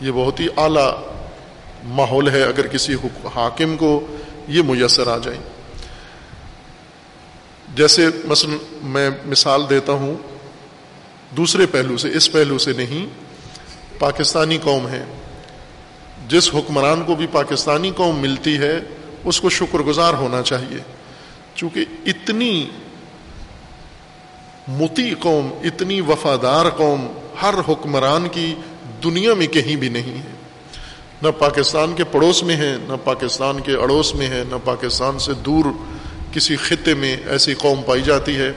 یہ 0.00 0.10
بہت 0.14 0.40
ہی 0.40 0.46
اعلیٰ 0.56 0.92
ماحول 1.84 2.28
ہے۔ 2.28 2.42
اگر 2.42 2.66
کسی 2.66 2.94
حاکم 3.34 3.76
کو 3.76 4.06
یہ 4.48 4.62
میسر 4.62 5.06
آ 5.06 5.18
جائیں 5.18 5.40
جیسے 7.78 8.06
مثلا 8.24 8.56
میں 8.82 9.10
مثال 9.26 9.62
دیتا 9.70 9.92
ہوں، 9.92 10.14
دوسرے 11.36 11.66
پہلو 11.66 11.96
سے، 11.96 12.08
اس 12.14 12.32
پہلو 12.32 12.58
سے 12.58 12.72
نہیں، 12.72 13.06
پاکستانی 13.98 14.58
قوم 14.58 14.88
ہے۔ 14.88 15.04
جس 16.28 16.54
حکمران 16.54 17.02
کو 17.04 17.14
بھی 17.14 17.26
پاکستانی 17.32 17.90
قوم 17.96 18.18
ملتی 18.18 18.58
ہے، 18.58 18.80
اس 19.24 19.40
کو 19.40 19.48
شکر 19.48 19.78
گزار 19.78 20.14
ہونا 20.14 20.42
چاہیے۔ 20.42 20.78
چونکہ 21.54 21.84
اتنی 22.06 22.70
متی 24.68 25.14
قوم، 25.18 25.50
اتنی 25.64 26.00
وفادار 26.00 26.70
قوم 26.70 27.06
ہر 27.42 27.54
حکمران 27.68 28.28
کی 28.28 28.54
دنیا 29.04 29.34
میں 29.34 29.46
کہیں 29.46 29.76
بھی 29.76 29.88
نہیں 29.88 30.18
ہے۔ 30.18 30.36
نہ 31.22 31.28
پاکستان 31.38 31.94
کے 31.96 32.04
پڑوس 32.04 32.42
میں 32.42 32.56
ہے، 32.56 32.76
نہ 32.88 32.94
پاکستان 33.04 33.60
کے 33.60 33.74
اڑوس 33.74 34.14
میں 34.14 34.26
ہے، 34.26 34.42
نہ 34.48 34.56
پاکستان 34.64 35.18
سے 35.18 35.32
دور 35.34 35.64
کسی 36.32 36.56
خطے 36.56 36.94
میں 36.94 37.16
ایسی 37.26 37.54
قوم 37.54 37.82
پائی 37.82 38.02
جاتی 38.02 38.36
ہے 38.36 38.52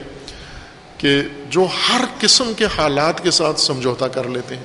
کہ 0.98 1.22
جو 1.50 1.66
ہر 1.88 2.04
قسم 2.20 2.52
کے 2.56 2.66
حالات 2.78 3.22
کے 3.22 3.30
ساتھ 3.30 3.60
سمجھوتا 3.60 4.08
کر 4.08 4.24
لیتے 4.28 4.56
ہیں۔ 4.56 4.64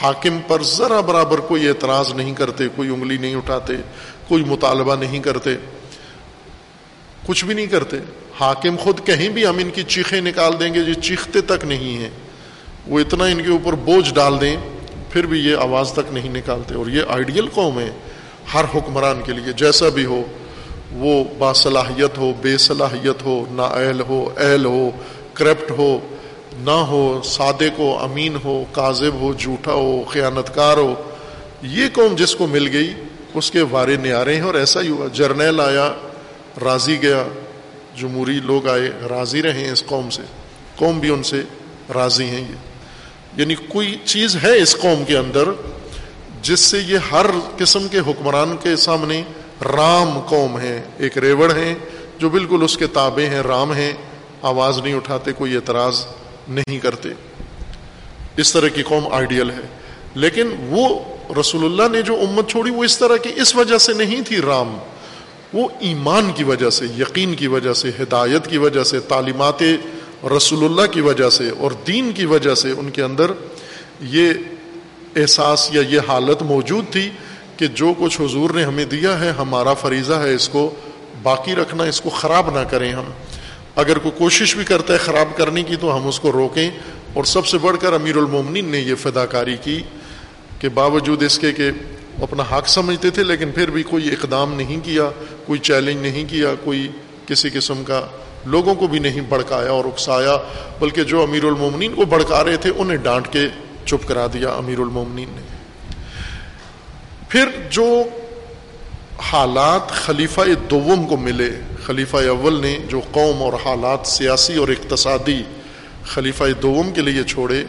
حاکم 0.00 0.38
پر 0.46 0.62
ذرا 0.62 1.00
برابر 1.00 1.38
کوئی 1.38 1.68
اعتراض 1.68 2.12
نہیں 2.12 2.34
کرتے، 2.34 2.64
کوئی 2.76 2.88
انگلی 2.88 3.16
نہیں 3.16 3.34
اٹھاتے، 3.34 3.72
کوئی 4.28 4.44
مطالبہ 4.44 4.96
نہیں 4.96 5.18
کرتے، 5.18 5.50
کچھ 7.26 7.44
بھی 7.44 7.54
نہیں 7.54 7.66
کرتے۔ 7.66 7.96
حاکم 8.40 8.76
خود 8.76 9.06
کہیں 9.06 9.28
بھی 9.28 9.46
ہم 9.46 9.58
ان 9.58 9.70
کی 9.70 9.82
چیخیں 9.82 10.20
نکال 10.20 10.52
دیں 10.60 10.74
گے 10.74 10.82
جو 10.82 10.94
چیختے 10.94 11.40
تک 11.40 11.64
نہیں 11.64 11.98
ہیں۔ 11.98 12.10
وہ 12.86 13.00
اتنا 13.00 13.24
ان 13.24 13.42
کے 13.42 13.50
اوپر 13.50 13.72
بوجھ 13.72 14.14
ڈال 14.14 14.40
دیں، 14.40 14.56
پھر 15.10 15.26
بھی 15.26 15.40
یہ 15.40 15.56
آواز 15.56 15.92
تک 15.92 16.12
نہیں 16.12 16.28
نکالتے۔ 16.28 16.74
اور 16.74 16.86
یہ 16.86 17.02
آئیڈیل 17.08 17.48
قوم 17.48 17.78
ہے، 17.78 17.90
ہر 18.54 18.64
حکمران 18.74 19.20
کے 19.26 19.32
لیے، 19.32 19.52
جیسا 19.52 19.88
بھی 19.88 20.04
ہو۔ 20.04 20.22
وہ 20.92 21.24
باصلاحیت 21.38 22.18
ہو، 22.18 22.32
بے 22.40 22.58
صلاحیت 22.58 23.22
ہو، 23.22 23.44
نا 23.50 23.62
اہل 23.62 24.00
ہو 24.00 24.30
اہل 24.36 24.64
ہو، 24.64 24.90
کرپٹ 25.34 25.70
ہو، 25.70 25.98
نہ 26.56 26.70
ہو، 26.70 27.20
صادق 27.24 27.78
ہو، 27.78 27.98
امین 27.98 28.36
ہو، 28.44 28.64
کاذب 28.72 29.14
ہو، 29.14 29.32
جھوٹا 29.38 29.72
ہو 29.72 30.04
خیانت 30.08 30.54
کار 30.54 30.76
ہو، 30.76 30.94
یہ 31.62 31.86
قوم 31.92 32.14
جس 32.14 32.34
کو 32.34 32.46
مل 32.46 32.68
گئی، 32.72 32.94
اس 33.34 33.50
کے 33.50 33.62
وارے 33.62 33.96
نیارے 33.96 34.34
ہیں 34.34 34.42
اور 34.42 34.54
ایسا 34.54 34.80
ہی 34.80 34.88
ہوا۔ 34.88 35.06
جرنیل 35.12 35.60
آیا، 35.60 35.92
راضی 36.64 37.02
گیا، 37.02 37.22
جمہوری 37.96 38.40
لوگ 38.44 38.68
آئے، 38.68 38.90
راضی 39.10 39.42
رہے 39.42 39.52
ہیں 39.52 39.70
اس 39.70 39.86
قوم 39.86 40.10
سے۔ 40.10 40.22
قوم 40.76 40.98
بھی 40.98 41.10
ان 41.10 41.22
سے 41.22 41.42
راضی 41.94 42.24
ہیں 42.24 42.40
یہ۔ 42.40 42.68
یعنی 43.36 43.54
کوئی 43.54 43.96
چیز 44.04 44.36
ہے 44.42 44.58
اس 44.58 44.76
قوم 44.76 45.04
کے 45.04 45.16
اندر 45.16 45.44
جس 46.42 46.60
سے 46.60 46.78
یہ 46.78 46.98
ہر 47.12 47.26
قسم 47.56 47.88
کے 47.88 47.98
حکمران 47.98 48.56
کے 48.62 48.76
سامنے 48.76 49.22
رام 49.62 50.20
قوم 50.20 50.58
ہے 50.58 50.82
ایک 50.98 51.18
ریوڑ 51.18 51.56
ہیں 51.56 51.74
جو 52.18 52.28
بالکل 52.28 52.62
اس 52.62 52.76
کے 52.76 52.86
تابع 52.86 53.22
ہیں، 53.22 53.40
رام 53.40 53.72
ہیں، 53.72 53.92
آواز 54.42 54.78
نہیں 54.78 54.94
اٹھاتے، 54.94 55.32
کوئی 55.32 55.54
اعتراض 55.54 56.06
نہیں 56.48 56.78
کرتے۔ 56.78 57.08
اس 58.36 58.52
طرح 58.52 58.68
کی 58.68 58.82
قوم 58.82 59.12
آئیڈیل 59.12 59.50
ہے۔ 59.50 59.66
لیکن 60.14 60.48
وہ 60.68 60.98
رسول 61.40 61.64
اللہ 61.64 61.96
نے 61.96 62.02
جو 62.02 62.14
امت 62.14 62.50
چھوڑی، 62.50 62.70
وہ 62.70 62.84
اس 62.84 62.98
طرح 62.98 63.16
کی 63.16 63.30
اس 63.36 63.56
وجہ 63.56 63.78
سے 63.78 63.92
نہیں 63.92 64.20
تھی 64.20 64.36
رام۔ 64.36 64.78
وہ 65.52 65.68
ایمان 65.80 66.32
کی 66.34 66.44
وجہ 66.44 66.70
سے، 66.70 66.84
یقین 66.98 67.34
کی 67.34 67.46
وجہ 67.46 67.72
سے، 67.72 67.88
ہدایت 67.88 68.46
کی 68.46 68.58
وجہ 68.58 68.82
سے، 68.82 69.00
تعلیمات 69.00 69.62
رسول 70.36 70.64
اللہ 70.64 70.86
کی 70.90 71.00
وجہ 71.00 71.30
سے 71.30 71.50
اور 71.58 71.70
دین 71.70 72.12
کی 72.12 72.26
وجہ 72.26 72.54
سے 72.54 72.70
ان 72.70 72.90
کے 72.90 73.02
اندر 73.02 73.30
یہ 74.00 74.32
احساس 75.16 75.70
یا 75.72 75.82
یہ 75.88 76.00
حالت 76.08 76.42
موجود 76.42 76.84
تھی 76.90 77.10
کہ 77.58 77.66
جو 77.66 77.92
کچھ 77.98 78.20
حضور 78.20 78.50
نے 78.50 78.64
ہمیں 78.64 78.84
دیا 78.84 79.20
ہے، 79.20 79.30
ہمارا 79.30 79.74
فریضہ 79.74 80.12
ہے 80.12 80.34
اس 80.34 80.48
کو 80.48 80.74
باقی 81.22 81.54
رکھنا، 81.54 81.84
اس 81.84 82.00
کو 82.00 82.10
خراب 82.10 82.60
نہ 82.60 82.64
کریں 82.64 82.92
ہم۔ 82.92 83.04
اگر 83.76 83.98
کوئی 83.98 84.18
کوشش 84.18 84.56
بھی 84.56 84.64
کرتا 84.64 84.92
ہے 84.92 84.98
خراب 84.98 85.36
کرنے 85.36 85.62
کی، 85.62 85.76
تو 85.76 85.96
ہم 85.96 86.08
اس 86.08 86.20
کو 86.20 86.32
روکیں۔ 86.32 86.70
اور 87.12 87.24
سب 87.24 87.46
سے 87.46 87.58
بڑھ 87.58 87.76
کر 87.80 87.92
امیر 87.92 88.16
المومنین 88.16 88.64
نے 88.64 88.78
یہ 88.78 88.94
فدا 88.94 89.26
کاری 89.26 89.56
کی 89.62 89.82
کہ 90.60 90.68
باوجود 90.68 91.22
اس 91.22 91.38
کے 91.38 91.52
کہ 91.52 91.70
اپنا 92.22 92.56
حق 92.56 92.68
سمجھتے 92.68 93.10
تھے، 93.10 93.24
لیکن 93.24 93.50
پھر 93.50 93.70
بھی 93.70 93.82
کوئی 93.82 94.08
اقدام 94.08 94.54
نہیں 94.54 94.84
کیا، 94.84 95.10
کوئی 95.46 95.60
چیلنج 95.60 95.96
نہیں 95.96 96.24
کیا، 96.30 96.48
کوئی 96.64 96.88
کسی 97.26 97.50
قسم 97.50 97.84
کا 97.86 98.06
لوگوں 98.46 98.74
کو 98.74 98.86
بھی 98.86 98.98
نہیں 98.98 99.20
بھڑکایا 99.20 99.70
اور 99.70 99.84
اکسایا، 99.84 100.36
بلکہ 100.78 101.04
جو 101.04 101.22
امیر 101.22 101.44
المومنین 101.44 101.94
کو 101.94 102.04
بھڑکا 102.04 102.44
رہے 102.44 102.56
تھے، 102.56 102.72
انہیں 102.76 102.96
ڈانٹ 102.96 103.28
کے 103.32 103.48
چپ 103.86 104.08
کرا 104.08 104.26
دیا 104.26 104.48
امیر 104.48 104.78
المومنین 104.78 105.28
نے۔ 105.36 105.47
پھر 107.28 107.48
جو 107.70 108.02
حالات 109.18 109.90
خلیفہ 109.90 110.40
دوم 110.70 111.06
کو 111.06 111.16
ملے، 111.16 111.50
خلیفہ 111.84 112.16
اول 112.16 112.60
نے 112.60 112.78
جو 112.88 113.00
قوم 113.10 113.42
اور 113.42 113.52
حالات 113.64 114.06
سیاسی 114.06 114.56
اور 114.56 114.68
اقتصادی 114.68 115.42
خلیفہ 116.04 116.44
دوم 116.62 116.90
کے 116.90 117.00
لیے 117.00 117.24
چھوڑے، 117.24 117.64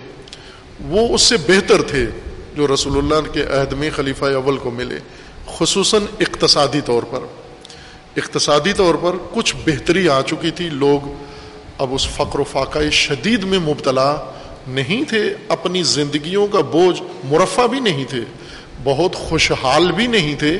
وہ 0.79 1.13
اس 1.13 1.21
سے 1.21 1.37
بہتر 1.37 1.81
تھے 1.81 2.05
جو 2.55 2.67
رسول 2.73 2.97
اللہ 2.97 3.31
کے 3.33 3.43
عہد 3.43 3.73
میں 3.73 3.89
خلیفہ 3.95 4.25
اول 4.25 4.57
کو 4.57 4.71
ملے، 4.71 4.99
خصوصاً 5.47 6.01
اقتصادی 6.19 6.81
طور 6.85 7.03
پر۔ 7.03 7.19
اقتصادی 8.17 8.73
طور 8.73 8.95
پر 8.95 9.11
کچھ 9.33 9.55
بہتری 9.65 10.09
آ 10.09 10.21
چکی 10.21 10.51
تھی، 10.51 10.69
لوگ 10.69 11.13
اب 11.77 11.93
اس 11.93 12.07
فقر 12.07 12.39
و 12.39 12.43
فاقہ 12.43 12.89
شدید 12.89 13.43
میں 13.43 13.59
مبتلا 13.59 14.17
نہیں 14.67 15.03
تھے، 15.03 15.33
اپنی 15.47 15.83
زندگیوں 15.83 16.47
کا 16.47 16.61
بوجھ 16.61 17.01
مرفع 17.23 17.65
بھی 17.65 17.79
نہیں 17.79 18.05
تھے۔ 18.09 18.21
بہت 18.83 19.15
خوشحال 19.15 19.91
بھی 19.91 20.07
نہیں 20.07 20.35
تھے، 20.35 20.59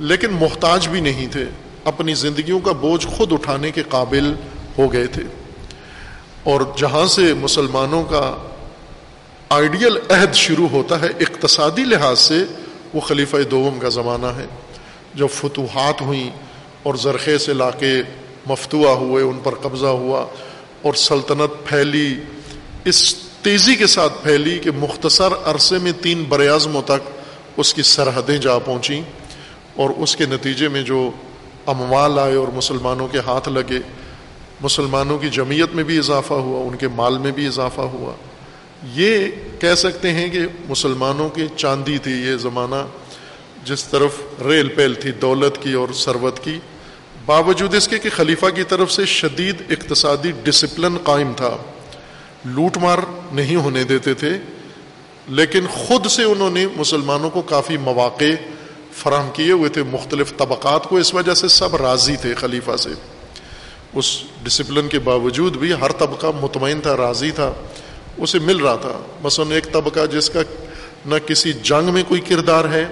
لیکن 0.00 0.30
محتاج 0.30 0.88
بھی 0.88 1.00
نہیں 1.00 1.26
تھے۔ 1.26 1.44
اپنی 1.84 2.14
زندگیوں 2.14 2.60
کا 2.60 2.72
بوجھ 2.72 3.06
خود 3.06 3.32
اٹھانے 3.32 3.70
کے 3.70 3.82
قابل 3.82 4.34
ہو 4.78 4.92
گئے 4.92 5.06
تھے۔ 5.06 5.22
اور 6.44 6.60
جہاں 6.76 7.06
سے 7.06 7.34
مسلمانوں 7.34 8.04
کا 8.04 8.36
آئیڈیل 9.48 9.98
عہد 10.10 10.34
شروع 10.34 10.68
ہوتا 10.68 11.00
ہے، 11.00 11.06
اقتصادی 11.06 11.84
لحاظ 11.84 12.18
سے 12.18 12.38
وہ 12.94 13.00
خلیفہ 13.00 13.36
دوم 13.36 13.78
کا 13.78 13.88
زمانہ 13.88 14.26
ہے۔ 14.26 14.46
جب 15.14 15.26
فتوحات 15.34 16.00
ہوئیں 16.00 16.30
اور 16.82 16.94
زرخیز 16.94 17.48
علاقے 17.48 18.02
مفتوع 18.46 18.88
ہوئے، 18.88 19.24
ان 19.24 19.38
پر 19.42 19.54
قبضہ 19.54 19.86
ہوا 19.86 20.26
اور 20.82 20.94
سلطنت 20.94 21.66
پھیلی، 21.66 22.20
اس 22.84 23.14
تیزی 23.42 23.74
کے 23.74 23.86
ساتھ 23.86 24.12
پھیلی 24.22 24.58
کہ 24.58 24.70
مختصر 24.70 25.28
عرصے 25.44 25.78
میں 25.78 25.92
تین 26.02 26.24
براعظموں 26.28 26.82
تک 26.82 27.19
اس 27.56 27.74
کی 27.74 27.82
سرحدیں 27.82 28.38
جا 28.38 28.58
پہنچیں 28.58 29.02
اور 29.76 29.90
اس 29.90 30.16
کے 30.16 30.26
نتیجے 30.26 30.68
میں 30.68 30.82
جو 30.82 31.10
اموال 31.66 32.18
آئے 32.18 32.34
اور 32.34 32.48
مسلمانوں 32.48 33.08
کے 33.08 33.18
ہاتھ 33.18 33.48
لگے، 33.48 33.78
مسلمانوں 34.60 35.18
کی 35.18 35.28
جمعیت 35.28 35.74
میں 35.74 35.84
بھی 35.84 35.98
اضافہ 35.98 36.34
ہوا، 36.34 36.70
ان 36.70 36.76
کے 36.76 36.88
مال 36.88 37.18
میں 37.18 37.30
بھی 37.30 37.46
اضافہ 37.46 37.80
ہوا۔ 37.80 38.12
یہ 38.94 39.26
کہہ 39.60 39.74
سکتے 39.74 40.10
ہیں 40.10 40.28
کہ 40.28 40.40
مسلمانوں 40.68 41.28
کی 41.28 41.46
چاندی 41.56 41.98
تھی 41.98 42.12
یہ 42.12 42.36
زمانہ، 42.36 42.86
جس 43.64 43.84
طرف 43.84 44.10
ریل 44.46 44.68
پیل 44.68 44.94
تھی 44.94 45.10
دولت 45.10 45.62
کی 45.62 45.72
اور 45.72 45.88
ثروت 45.94 46.44
کی۔ 46.44 46.58
باوجود 47.26 47.74
اس 47.74 47.88
کے 47.88 47.98
کہ 47.98 48.10
خلیفہ 48.16 48.46
کی 48.46 48.62
طرف 48.62 48.92
سے 48.92 49.04
شدید 49.04 49.62
اقتصادی 49.70 50.32
ڈسپلن 50.44 50.96
قائم 51.04 51.32
تھا۔ 51.36 51.56
لوٹ 52.44 52.76
مار 52.76 52.98
نہیں 53.32 53.56
ہونے 53.56 53.84
دیتے 53.84 54.14
تھے۔ 54.14 54.30
لیکن 55.30 55.66
خود 55.66 56.06
سے 56.06 56.24
انہوں 56.24 56.50
نے 56.50 56.66
مسلمانوں 56.76 57.30
کو 57.30 57.42
کافی 57.42 57.76
مواقع 57.76 58.24
فراہم 58.92 59.28
کیے 59.32 59.52
ہوئے 59.52 59.70
تھے، 59.70 59.82
مختلف 59.82 60.36
طبقات 60.36 60.84
کو، 60.84 60.96
اس 60.96 61.14
وجہ 61.14 61.34
سے 61.34 61.48
سب 61.48 61.76
راضی 61.76 62.16
تھے 62.16 62.34
خلیفہ 62.34 62.76
سے۔ 62.76 62.90
اس 63.94 64.22
ڈسپلن 64.42 64.88
کے 64.88 64.98
باوجود 64.98 65.56
بھی 65.56 65.72
ہر 65.72 65.92
طبقہ 65.92 66.26
مطمئن 66.40 66.80
تھا، 66.80 66.96
راضی 66.96 67.30
تھا، 67.30 67.52
اسے 68.16 68.38
مل 68.38 68.56
رہا 68.56 68.76
تھا۔ 68.76 68.92
مثلاً 69.22 69.52
ایک 69.52 69.72
طبقہ 69.72 70.06
جس 70.06 70.30
کا 70.30 70.40
نہ 71.06 71.14
کسی 71.26 71.52
جنگ 71.52 71.92
میں 71.92 72.02
کوئی 72.08 72.20
کردار 72.20 72.64
ہے، 72.64 72.84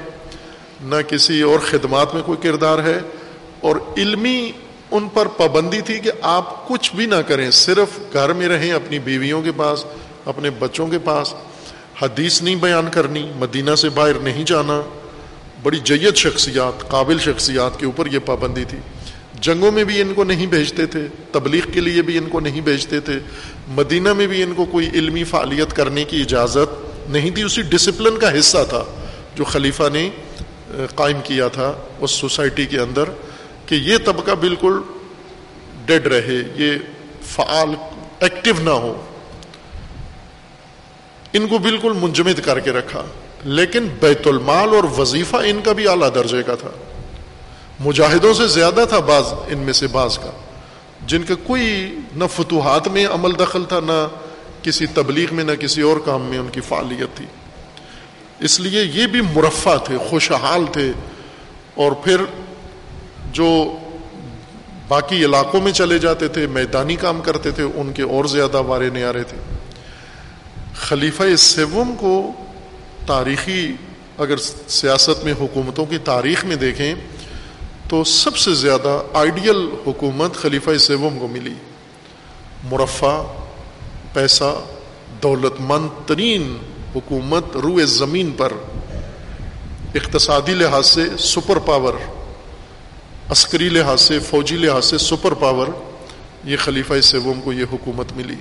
نہ 0.81 0.97
کسی 1.09 1.43
اور 1.43 1.59
خدمات 1.59 2.15
میں 2.15 2.23
کوئی 2.23 2.39
کردار 2.43 2.79
ہے، 2.79 2.99
اور 3.61 3.77
علمی 3.97 4.53
ان 4.91 5.09
پر 5.09 5.27
پابندی 5.27 5.81
تھی 5.81 5.99
کہ 5.99 6.11
آپ 6.23 6.69
کچھ 6.69 6.97
بھی 6.97 7.07
نہ 7.07 7.21
کریں، 7.27 7.51
صرف 7.51 7.99
گھر 8.13 8.33
میں 8.33 8.49
رہیں، 8.49 8.73
اپنی 8.73 8.99
بیویوں 8.99 9.43
کے 9.43 9.53
پاس، 9.53 9.85
اپنے 10.25 10.51
بچوں 10.51 10.87
کے 10.87 10.99
پاس۔ 10.99 11.35
حدیث 12.03 12.43
نہیں 12.43 12.55
بیان 12.55 12.89
کرنی، 12.91 13.31
مدینہ 13.37 13.75
سے 13.75 13.89
باہر 13.89 14.19
نہیں 14.23 14.45
جانا، 14.45 14.81
بڑی 15.63 15.79
جید 15.85 16.17
شخصیات، 16.17 16.89
قابل 16.89 17.19
شخصیات 17.19 17.81
کے 17.81 17.87
اوپر 17.87 18.07
یہ 18.07 18.19
پابندی 18.25 18.65
تھی۔ 18.65 18.79
جنگوں 19.41 19.73
میں 19.73 19.85
بھی 19.85 20.01
ان 20.01 20.15
کو 20.15 20.25
نہیں 20.25 20.47
بھیجتے 20.47 20.87
تھے، 20.87 21.07
تبلیغ 21.33 21.71
کے 21.73 21.81
لیے 21.81 22.03
بھی 22.03 22.19
ان 22.19 22.29
کو 22.29 22.41
نہیں 22.41 22.61
بھیجتے 22.61 23.01
تھے۔ 23.01 23.19
مدینہ 23.69 24.13
میں 24.13 24.27
بھی 24.27 24.43
ان 24.43 24.55
کو 24.55 24.65
کوئی 24.65 24.89
علمی 24.89 25.25
فعالیت 25.25 25.77
کرنے 25.77 26.05
کی 26.05 26.21
اجازت 26.21 27.11
نہیں 27.11 27.31
تھی۔ 27.31 27.43
اسی 27.43 27.63
ڈسپلن 27.63 28.19
کا 28.19 28.39
حصہ 28.39 28.65
تھا 28.69 28.85
جو 29.35 29.45
خلیفہ 29.45 29.89
نے 29.93 30.11
قائم 30.95 31.17
کیا 31.25 31.49
تھا 31.49 31.73
اس 32.01 32.11
سوسائٹی 32.11 32.67
کے 32.67 32.79
اندر 32.79 33.05
کہ 33.67 33.75
یہ 33.75 33.97
طبقہ 34.05 34.33
بالکل 34.33 34.81
ڈیڈ 35.87 36.07
رہے، 36.07 36.43
یہ 36.57 36.79
فعال 37.23 37.69
ایکٹیو 38.21 38.55
نہ 38.63 38.71
ہو۔ 38.71 39.05
ان 41.33 41.49
کو 41.49 41.59
بالکل 41.59 41.93
منجمد 41.93 42.41
کر 42.45 42.61
کے 42.61 42.71
رکھا۔ 42.71 43.03
لیکن 43.45 43.89
بیت 44.01 44.27
المال 44.27 44.69
اور 44.69 45.01
وظیفہ 45.01 45.37
ان 45.37 45.61
کا 45.65 45.73
بھی 45.73 45.89
اعلیٰ 45.89 46.15
درجے 46.15 46.43
کا 46.43 46.55
تھا۔ 46.55 46.71
مجاہدوں 47.81 48.35
سے 48.35 48.47
زیادہ 48.47 48.85
تھا 48.89 48.99
بعض، 48.99 49.25
ان 49.49 49.59
میں 49.59 49.73
سے 49.73 49.87
بعض 49.87 50.19
کا۔ 50.19 50.31
جن 51.07 51.23
کا 51.23 51.35
کوئی 51.47 51.95
نہ 52.17 52.25
فتوحات 52.37 52.89
میں 52.89 53.07
عمل 53.07 53.39
دخل 53.39 53.65
تھا، 53.65 53.81
نہ 53.81 54.09
کسی 54.63 54.87
تبلیغ 54.87 55.35
میں، 55.35 55.45
نہ 55.45 55.53
کسی 55.53 55.83
اور 55.83 55.97
کام 56.05 56.23
میں 56.23 56.39
ان 56.39 56.49
کی 56.53 56.61
فعالیت 56.61 57.17
تھی۔ 57.17 57.27
اس 58.41 58.61
لیے 58.61 58.85
یہ 58.95 59.07
بھی 59.07 59.21
مرفع 59.21 59.77
تھے، 59.77 59.99
خوشحال 59.99 60.65
تھے۔ 60.73 60.93
اور 61.75 61.93
پھر 61.93 62.17
جو 63.33 63.77
باقی 64.89 65.25
علاقوں 65.25 65.61
میں 65.61 65.73
چلے 65.73 65.99
جاتے 65.99 66.29
تھے، 66.29 66.47
میدانی 66.47 66.97
کام 66.97 67.21
کرتے 67.21 67.51
تھے، 67.51 67.63
ان 67.75 67.93
کے 67.93 68.03
اور 68.03 68.25
زیادہ 68.25 68.63
وارے 68.63 68.91
نیارے 68.91 69.23
تھے۔ 69.23 69.58
خلیفہ 70.79 71.37
سیوم 71.37 71.95
کو 72.01 72.33
تاریخی 73.07 73.73
اگر 74.19 74.37
سیاست 74.69 75.25
میں 75.25 75.33
حکومتوں 75.41 75.87
کی 75.87 75.99
تاریخ 75.99 76.45
میں 76.45 76.57
دیکھیں 76.57 76.95
تو 77.89 78.05
سب 78.05 78.37
سے 78.37 78.55
زیادہ 78.55 79.03
آئیڈیل 79.15 79.69
حکومت 79.87 80.35
خلیفہ 80.35 80.79
سیوم 80.79 81.19
کو 81.19 81.29
ملی۔ 81.29 81.55
مرفع، 82.65 83.23
پیسہ 84.13 84.61
دولت 85.23 85.61
مند 85.61 85.89
ترین 86.07 86.57
حکومت 86.95 87.57
روئے 87.57 87.87
زمین 87.87 88.31
پر، 88.31 88.53
اقتصادی 89.95 90.55
لحاظ 90.55 90.87
سے 90.87 91.03
سپر 91.19 91.59
پاور، 91.59 91.95
عسکری 93.31 93.69
لحاظ 93.69 94.01
سے، 94.01 94.19
فوجی 94.19 94.57
لحاظ 94.57 94.85
سے 94.85 94.99
سپر 94.99 95.35
پاور، 95.35 95.67
یہ 96.45 96.57
خلیفہ 96.57 97.01
سیوم 97.01 97.41
کو 97.41 97.53
یہ 97.53 97.65
حکومت 97.73 98.13
ملی۔ 98.17 98.37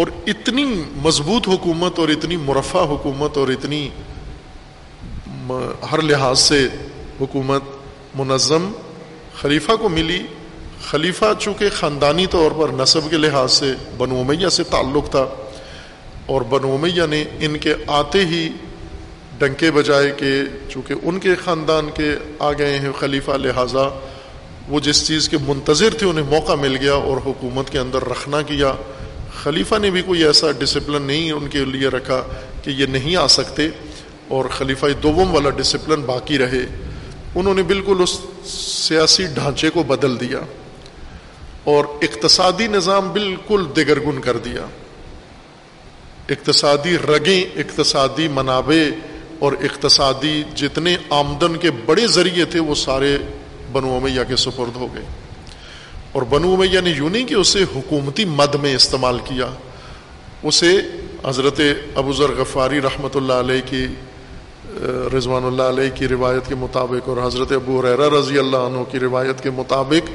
اور 0.00 0.08
اتنی 0.26 0.64
مضبوط 1.02 1.48
حکومت 1.48 1.98
اور 1.98 2.08
اتنی 2.08 2.36
مرفع 2.36 2.84
حکومت 2.84 3.36
اور 3.36 3.48
اتنی 3.48 3.88
ہر 5.92 6.02
لحاظ 6.02 6.40
سے 6.40 6.66
حکومت 7.20 7.62
منظم 8.14 8.70
خلیفہ 9.40 9.72
کو 9.72 9.88
ملی۔ 9.88 10.22
خلیفہ 10.84 11.24
چونکہ 11.38 11.68
خاندانی 11.74 12.26
طور 12.26 12.50
پر 12.50 12.68
نصب 12.72 13.10
کے 13.10 13.16
لحاظ 13.16 13.52
سے 13.52 13.72
بنو 13.96 14.20
امیہ 14.20 14.48
سے 14.48 14.64
تعلق 14.64 15.10
تھا 15.10 15.26
اور 16.26 16.42
بنو 16.42 16.74
امیہ 16.74 17.06
نے 17.08 17.24
ان 17.40 17.58
کے 17.58 17.74
آتے 17.86 18.24
ہی 18.26 18.48
ڈنکے 19.38 19.70
بجائے 19.70 20.10
کہ 20.16 20.32
چونکہ 20.68 20.94
ان 21.02 21.18
کے 21.18 21.34
خاندان 21.34 21.90
کے 21.94 22.14
آ 22.38 22.52
گئے 22.52 22.78
ہیں 22.78 22.92
خلیفہ 22.98 23.30
لہٰذا، 23.30 23.88
وہ 24.68 24.80
جس 24.80 25.06
چیز 25.06 25.28
کے 25.28 25.36
منتظر 25.46 25.94
تھے، 25.98 26.06
انہیں 26.06 26.30
موقع 26.30 26.52
مل 26.52 26.76
گیا 26.76 26.94
اور 26.94 27.16
حکومت 27.26 27.70
کے 27.70 27.78
اندر 27.78 28.08
رکھنا 28.08 28.42
کیا۔ 28.42 28.72
خلیفہ 29.42 29.74
نے 29.74 29.90
بھی 29.90 30.02
کوئی 30.02 30.24
ایسا 30.24 30.52
ڈسپلن 30.52 31.02
نہیں 31.02 31.32
ان 31.32 31.48
کے 31.48 31.64
لیے 31.64 31.88
رکھا 31.88 32.22
کہ 32.64 32.70
یہ 32.70 32.86
نہیں 32.86 33.16
آ 33.16 33.26
سکتے 33.26 33.68
اور 34.28 34.44
خلیفہ 34.44 34.86
دوم 35.02 35.34
والا 35.34 35.50
ڈسپلن 35.50 36.00
باقی 36.00 36.38
رہے۔ 36.38 36.66
انہوں 37.34 37.54
نے 37.54 37.62
بالکل 37.62 37.96
اس 38.02 38.20
سیاسی 38.44 39.26
ڈھانچے 39.26 39.70
کو 39.70 39.82
بدل 39.82 40.20
دیا 40.20 40.38
اور 41.64 41.84
اقتصادی 41.84 42.66
نظام 42.66 43.12
بالکل 43.12 43.64
دگرگن 43.76 44.20
کر 44.20 44.36
دیا۔ 44.36 44.66
اقتصادی 46.28 46.98
رگیں، 46.98 47.58
اقتصادی 47.58 48.28
منابع 48.28 48.88
اور 49.38 49.52
اقتصادی 49.52 50.42
جتنے 50.54 50.96
آمدن 51.10 51.56
کے 51.56 51.70
بڑے 51.70 52.06
ذریعے 52.06 52.44
تھے 52.44 52.60
وہ 52.60 52.74
سارے 52.74 53.18
بنو 53.72 53.96
امیہ 53.96 54.20
کے 54.28 54.36
سپرد 54.36 54.76
ہو 54.76 54.94
گئے۔ 54.94 55.04
اور 56.12 56.22
بنو 56.28 56.52
امیہ 56.54 56.80
نے 56.80 56.90
یوں 56.90 57.10
نہیں 57.10 57.26
کہ 57.26 57.34
اسے 57.34 57.62
حکومتی 57.74 58.24
مد 58.24 58.54
میں 58.62 58.74
استعمال 58.74 59.18
کیا، 59.24 59.46
اسے 60.42 60.76
حضرت 61.24 61.60
ابو 61.94 62.12
ذر 62.12 62.30
غفاری 62.36 62.80
رحمۃ 62.80 63.14
اللہ 63.14 63.40
علیہ 63.40 63.60
کی، 63.66 63.86
رضوان 65.14 65.44
اللہ 65.44 65.62
علیہ 65.62 65.90
کی 65.94 66.08
روایت 66.08 66.48
کے 66.48 66.54
مطابق 66.54 67.08
اور 67.08 67.16
حضرت 67.24 67.52
ابو 67.52 67.82
ریرا 67.82 68.08
رضی 68.10 68.38
اللہ 68.38 68.66
عنہ 68.68 68.82
کی 68.90 68.98
روایت 68.98 69.42
کے 69.42 69.50
مطابق 69.50 70.10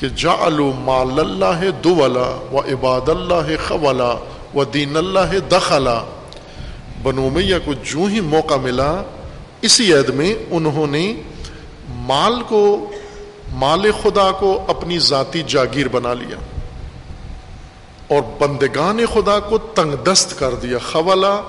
کہ 0.00 0.08
جا 0.16 0.48
مال 0.84 1.20
اللہ 1.20 1.64
دو 1.84 1.94
و 1.94 2.60
عباد 2.60 3.08
اللہ 3.08 3.54
خولا 3.68 4.12
و 4.54 4.64
دین 4.74 4.96
اللہ 4.96 5.38
دخلا۔ 5.50 5.98
بنو 7.02 7.28
میاں 7.30 7.58
کو 7.64 7.72
جو 7.84 8.04
ہی 8.12 8.20
موقع 8.20 8.56
ملا، 8.62 8.90
اسی 9.62 9.92
عید 9.94 10.08
میں 10.14 10.34
انہوں 10.50 10.86
نے 10.86 11.12
مال 12.06 12.40
کو 12.48 12.64
مال 13.52 13.90
خدا 14.02 14.32
کو 14.32 14.64
اپنی 14.68 14.98
ذاتی 14.98 15.42
جاگیر 15.46 15.88
بنا 15.88 16.14
لیا 16.14 16.36
اور 18.08 18.22
بندگان 18.38 18.98
خدا 19.14 19.40
کو 19.40 19.58
تنگ 19.58 19.94
دست 20.04 20.38
کر 20.38 20.54
دیا 20.54 20.78
خولا 20.78 21.40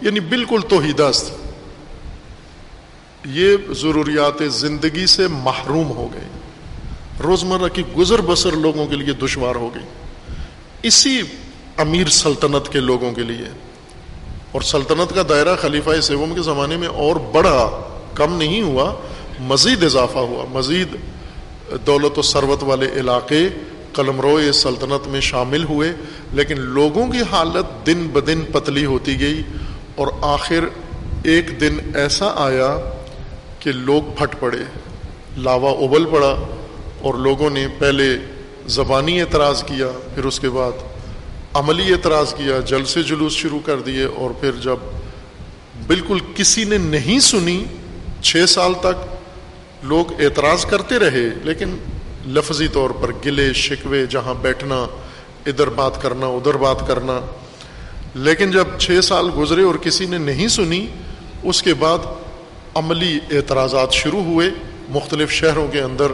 یعنی 0.00 0.20
بالکل 0.20 0.60
تو 0.68 0.78
ہی 0.78 0.92
دست۔ 0.92 1.30
یہ 3.24 3.56
ضروریات 3.70 4.42
زندگی 4.52 5.06
سے 5.06 5.26
محروم 5.26 5.88
ہو 5.88 6.08
گئے۔ 6.14 6.28
روزمرہ 7.22 7.68
کی 7.68 7.82
گزر 7.96 8.20
بسر 8.20 8.52
لوگوں 8.52 8.86
کے 8.86 8.96
لیے 8.96 9.14
دشوار 9.14 9.54
ہو 9.54 9.70
گئی۔ 9.74 9.84
اسی 10.82 11.22
امیر 11.76 12.06
سلطنت 12.06 12.72
کے 12.72 12.80
لوگوں 12.80 13.12
کے 13.12 13.22
لیے۔ 13.22 13.48
اور 14.52 14.60
سلطنت 14.60 15.14
کا 15.14 15.22
دائرہ 15.28 15.56
خلیفہ 15.60 16.00
سیوم 16.00 16.34
کے 16.34 16.42
زمانے 16.42 16.76
میں 16.76 16.88
اور 16.88 17.16
بڑا، 17.16 17.88
کم 18.14 18.36
نہیں 18.36 18.62
ہوا، 18.62 18.94
مزید 19.40 19.84
اضافہ 19.84 20.18
ہوا۔ 20.18 20.44
مزید 20.50 20.96
دولت 21.86 22.18
و 22.18 22.22
ثروت 22.22 22.62
والے 22.62 22.86
علاقے 23.00 23.48
قلم 23.92 24.20
روئے 24.20 24.52
سلطنت 24.52 25.06
میں 25.08 25.20
شامل 25.20 25.64
ہوئے، 25.64 25.92
لیکن 26.32 26.60
لوگوں 26.74 27.06
کی 27.12 27.22
حالت 27.30 27.86
دن 27.86 28.06
بدن 28.12 28.42
پتلی 28.52 28.84
ہوتی 28.86 29.18
گئی 29.20 29.42
اور 29.94 30.08
آخر 30.22 30.68
ایک 31.24 31.50
دن 31.60 31.78
ایسا 31.94 32.32
آیا 32.36 32.76
کہ 33.60 33.72
لوگ 33.72 34.10
پھٹ 34.18 34.38
پڑے، 34.40 34.62
لاوا 35.36 35.70
ابل 35.84 36.04
پڑا 36.10 36.34
اور 37.00 37.14
لوگوں 37.14 37.50
نے 37.50 37.66
پہلے 37.78 38.16
زبانی 38.76 39.20
اعتراض 39.20 39.62
کیا، 39.64 39.90
پھر 40.14 40.24
اس 40.24 40.40
کے 40.40 40.50
بعد 40.50 40.86
عملی 41.54 41.92
اعتراض 41.92 42.34
کیا 42.34 42.60
جل 42.66 42.84
سے 42.84 43.02
جلوس 43.02 43.32
شروع 43.32 43.60
کر 43.64 43.80
دیے 43.80 44.04
اور 44.04 44.30
پھر 44.40 44.52
جب 44.62 44.78
بالکل 45.86 46.18
کسی 46.34 46.64
نے 46.64 46.78
نہیں 46.78 47.20
سنی، 47.24 47.62
چھ 48.22 48.44
سال 48.48 48.74
تک 48.80 49.06
لوگ 49.82 50.22
اعتراض 50.22 50.64
کرتے 50.64 50.98
رہے، 50.98 51.28
لیکن 51.44 51.76
لفظی 52.26 52.68
طور 52.68 52.90
پر 52.90 53.10
گلے، 53.26 53.52
شکوے، 53.52 54.06
جہاں 54.06 54.34
بیٹھنا، 54.34 54.86
ادھر 55.46 55.68
بات 55.68 56.02
کرنا، 56.02 56.26
ادھر 56.26 56.54
بات 56.54 56.86
کرنا۔ 56.86 57.20
لیکن 58.14 58.50
جب 58.50 58.64
چھ 58.78 59.00
سال 59.02 59.30
گزرے 59.38 59.62
اور 59.62 59.74
کسی 59.74 60.06
نے 60.06 60.18
نہیں 60.18 60.48
سنی، 60.48 60.86
اس 61.42 61.62
کے 61.62 61.74
بعد 61.74 61.98
عملی 62.74 63.18
اعتراضات 63.30 63.92
شروع 63.92 64.22
ہوئے۔ 64.22 64.50
مختلف 64.88 65.30
شہروں 65.30 65.68
کے 65.68 65.80
اندر 65.80 66.12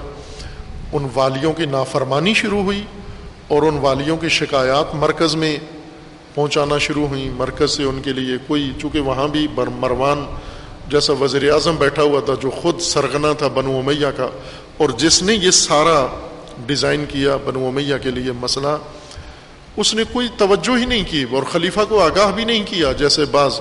ان 0.93 1.09
والیوں 1.15 1.53
کی 1.53 1.67
نافرمانی 1.67 2.35
شروع 2.35 2.63
ہوئی 2.63 2.85
اور 3.49 3.63
ان 3.63 3.79
والیوں 3.79 4.17
کی 4.17 4.29
شکایات 4.29 4.95
مرکز 4.95 5.35
میں 5.35 5.57
پہنچانا 6.35 6.79
شروع 6.79 7.07
ہوئیں۔ 7.07 7.31
مرکز 7.31 7.71
سے 7.71 7.83
ان 7.83 8.03
کے 8.03 8.13
لیے 8.13 8.37
کوئی، 8.47 8.73
چونکہ 8.79 9.01
وہاں 9.01 9.29
بھی 9.29 9.49
مروان 9.57 10.25
جیسا 10.91 11.13
وزیر 11.21 11.51
اعظم 11.53 11.77
بیٹھا 11.77 12.03
ہوا 12.03 12.21
تھا 12.21 12.35
جو 12.43 12.51
خود 12.51 12.81
سرگنا 12.81 13.33
تھا 13.33 13.49
بنو 13.49 13.79
امیہ 13.79 14.07
کا، 14.17 14.29
اور 14.77 14.91
جس 14.99 15.23
نے 15.23 15.35
یہ 15.35 15.51
سارا 15.51 16.07
ڈیزائن 16.67 17.05
کیا 17.09 17.37
بنو 17.37 17.67
امیہ 17.67 17.95
کے 18.03 18.11
لیے 18.11 18.33
مسئلہ، 18.33 18.77
اس 19.77 19.95
نے 19.95 20.03
کوئی 20.13 20.29
توجہ 20.37 20.77
ہی 20.79 20.85
نہیں 20.85 21.05
کی 21.11 21.25
اور 21.33 21.43
خلیفہ 21.43 21.81
کو 21.89 22.03
آگاہ 22.03 22.33
بھی 22.33 22.45
نہیں 22.45 22.65
کیا، 22.67 22.93
جیسے 22.93 23.25
بعض 23.31 23.61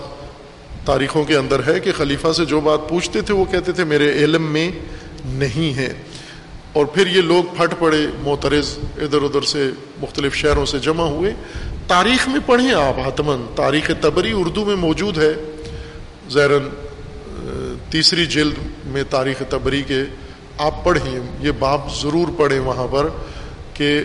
تاریخوں 0.86 1.24
کے 1.24 1.36
اندر 1.38 1.61
ہے 1.67 1.80
کہ 1.80 1.91
خلیفہ 1.97 2.32
سے 2.32 2.45
جو 2.45 2.59
بات 2.61 2.88
پوچھتے 2.89 3.21
تھے 3.21 3.34
وہ 3.34 3.45
کہتے 3.45 3.71
تھے، 3.71 3.84
میرے 3.84 4.11
علم 4.24 4.51
میں 4.53 4.69
نہیں 5.26 5.74
ہے۔ 5.78 5.93
اور 6.74 6.86
پھر 6.86 7.07
یہ 7.07 7.21
لوگ 7.21 7.55
پھٹ 7.57 7.74
پڑے، 7.80 8.05
معترض 8.24 8.78
ادھر 8.97 9.21
ادھر 9.21 9.41
سے 9.41 9.69
مختلف 10.01 10.36
شہروں 10.36 10.65
سے 10.65 10.80
جمع 10.80 11.05
ہوئے۔ 11.05 11.34
تاریخ 11.88 12.28
میں 12.28 12.39
پڑھیں 12.45 12.74
آپ 12.74 12.99
حتمن 13.07 13.45
تاریخ 13.55 13.91
تبری 14.01 14.32
اردو 14.36 14.65
میں 14.65 14.76
موجود 14.76 15.17
ہے۔ 15.17 15.34
زیرن 16.30 16.69
تیسری 17.94 18.26
جلد 18.26 18.54
میں 18.86 19.04
تاریخ 19.10 19.44
تبری 19.50 19.84
کے 19.84 20.02
آپ 20.58 20.84
پڑھیں، 20.84 21.20
یہ 21.39 21.52
باب 21.60 21.82
ضرور 21.96 22.28
پڑھیں 22.38 22.60
وہاں 22.60 22.88
پر 22.91 23.08
کہ 23.74 24.04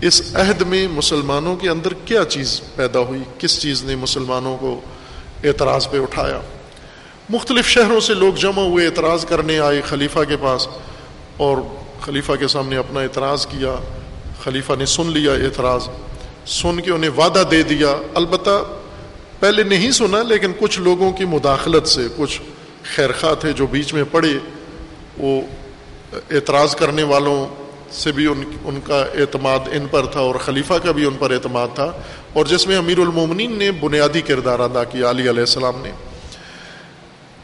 اس 0.00 0.20
عہد 0.34 0.60
میں 0.60 0.88
مسلمانوں 0.88 1.56
کے 1.56 1.68
اندر 1.68 1.94
کیا 2.04 2.24
چیز 2.24 2.60
پیدا 2.76 3.00
ہوئی، 3.00 3.20
کس 3.38 3.60
چیز 3.60 3.84
نے 3.84 3.96
مسلمانوں 3.96 4.56
کو 4.56 4.80
اعتراض 5.44 5.88
پہ 5.90 6.00
اٹھایا۔ 6.00 6.40
مختلف 7.30 7.66
شہروں 7.66 8.00
سے 8.00 8.14
لوگ 8.14 8.34
جمع 8.34 8.62
ہوئے، 8.62 8.86
اعتراض 8.86 9.24
کرنے 9.24 9.58
آئے 9.58 9.80
خلیفہ 9.80 10.24
کے 10.28 10.36
پاس 10.36 10.68
اور 11.36 11.56
خلیفہ 12.00 12.32
کے 12.32 12.48
سامنے 12.48 12.76
اپنا 12.76 13.00
اعتراض 13.00 13.46
کیا۔ 13.46 13.76
خلیفہ 14.44 14.72
نے 14.78 14.86
سن 14.86 15.10
لیا 15.10 15.32
اعتراض، 15.32 15.88
سن 16.46 16.80
کے 16.80 16.90
انہیں 16.90 17.10
وعدہ 17.10 17.42
دے 17.50 17.62
دیا۔ 17.62 17.96
البتہ 18.14 18.64
پہلے 19.40 19.62
نہیں 19.62 19.90
سنا، 19.90 20.22
لیکن 20.22 20.52
کچھ 20.58 20.80
لوگوں 20.80 21.12
کی 21.12 21.24
مداخلت 21.24 21.88
سے، 21.88 22.08
کچھ 22.16 22.40
خیرخواہ 22.84 23.34
تھے 23.34 23.52
جو 23.52 23.66
بیچ 23.66 23.94
میں 23.94 24.04
پڑے، 24.10 24.32
وہ 25.18 25.40
اعتراض 26.30 26.76
کرنے 26.76 27.02
والوں 27.02 27.46
سے 27.92 28.12
بھی 28.12 28.26
ان 28.26 28.42
ان 28.64 28.80
کا 28.80 29.00
اعتماد 29.00 29.58
ان 29.72 29.86
پر 29.90 30.06
تھا 30.06 30.20
اور 30.20 30.34
خلیفہ 30.34 30.74
کا 30.82 30.92
بھی 30.92 31.04
ان 31.06 31.14
پر 31.18 31.30
اعتماد 31.30 31.68
تھا 31.74 31.90
اور 32.32 32.46
جس 32.46 32.66
میں 32.66 32.76
امیر 32.76 32.98
المومنین 32.98 33.52
نے 33.58 33.70
بنیادی 33.70 34.20
کردار 34.20 34.58
ادا 34.58 34.84
کیا 34.84 35.10
علی 35.10 35.30
علیہ 35.30 35.40
السلام 35.40 35.82
نے۔ 35.82 35.90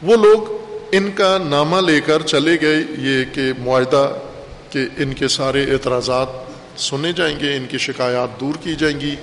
وہ 0.01 0.15
لوگ 0.15 0.51
ان 0.91 1.11
کا 1.11 1.37
نامہ 1.37 1.81
لے 1.81 2.01
کر 2.01 2.21
چلے 2.21 2.57
گئے، 2.61 2.83
یہ 2.97 3.23
کہ 3.33 3.51
معاہدہ، 3.59 4.13
کہ 4.69 4.79
ان 4.97 5.13
کے 5.13 5.27
سارے 5.27 5.63
اعتراضات 5.63 6.27
سنے 6.77 7.11
جائیں 7.13 7.39
گے، 7.39 7.55
ان 7.55 7.65
کی 7.69 7.77
شکایات 7.77 8.39
دور 8.39 8.53
کی 8.63 8.75
جائیں 8.75 8.99
گی، 8.99 9.15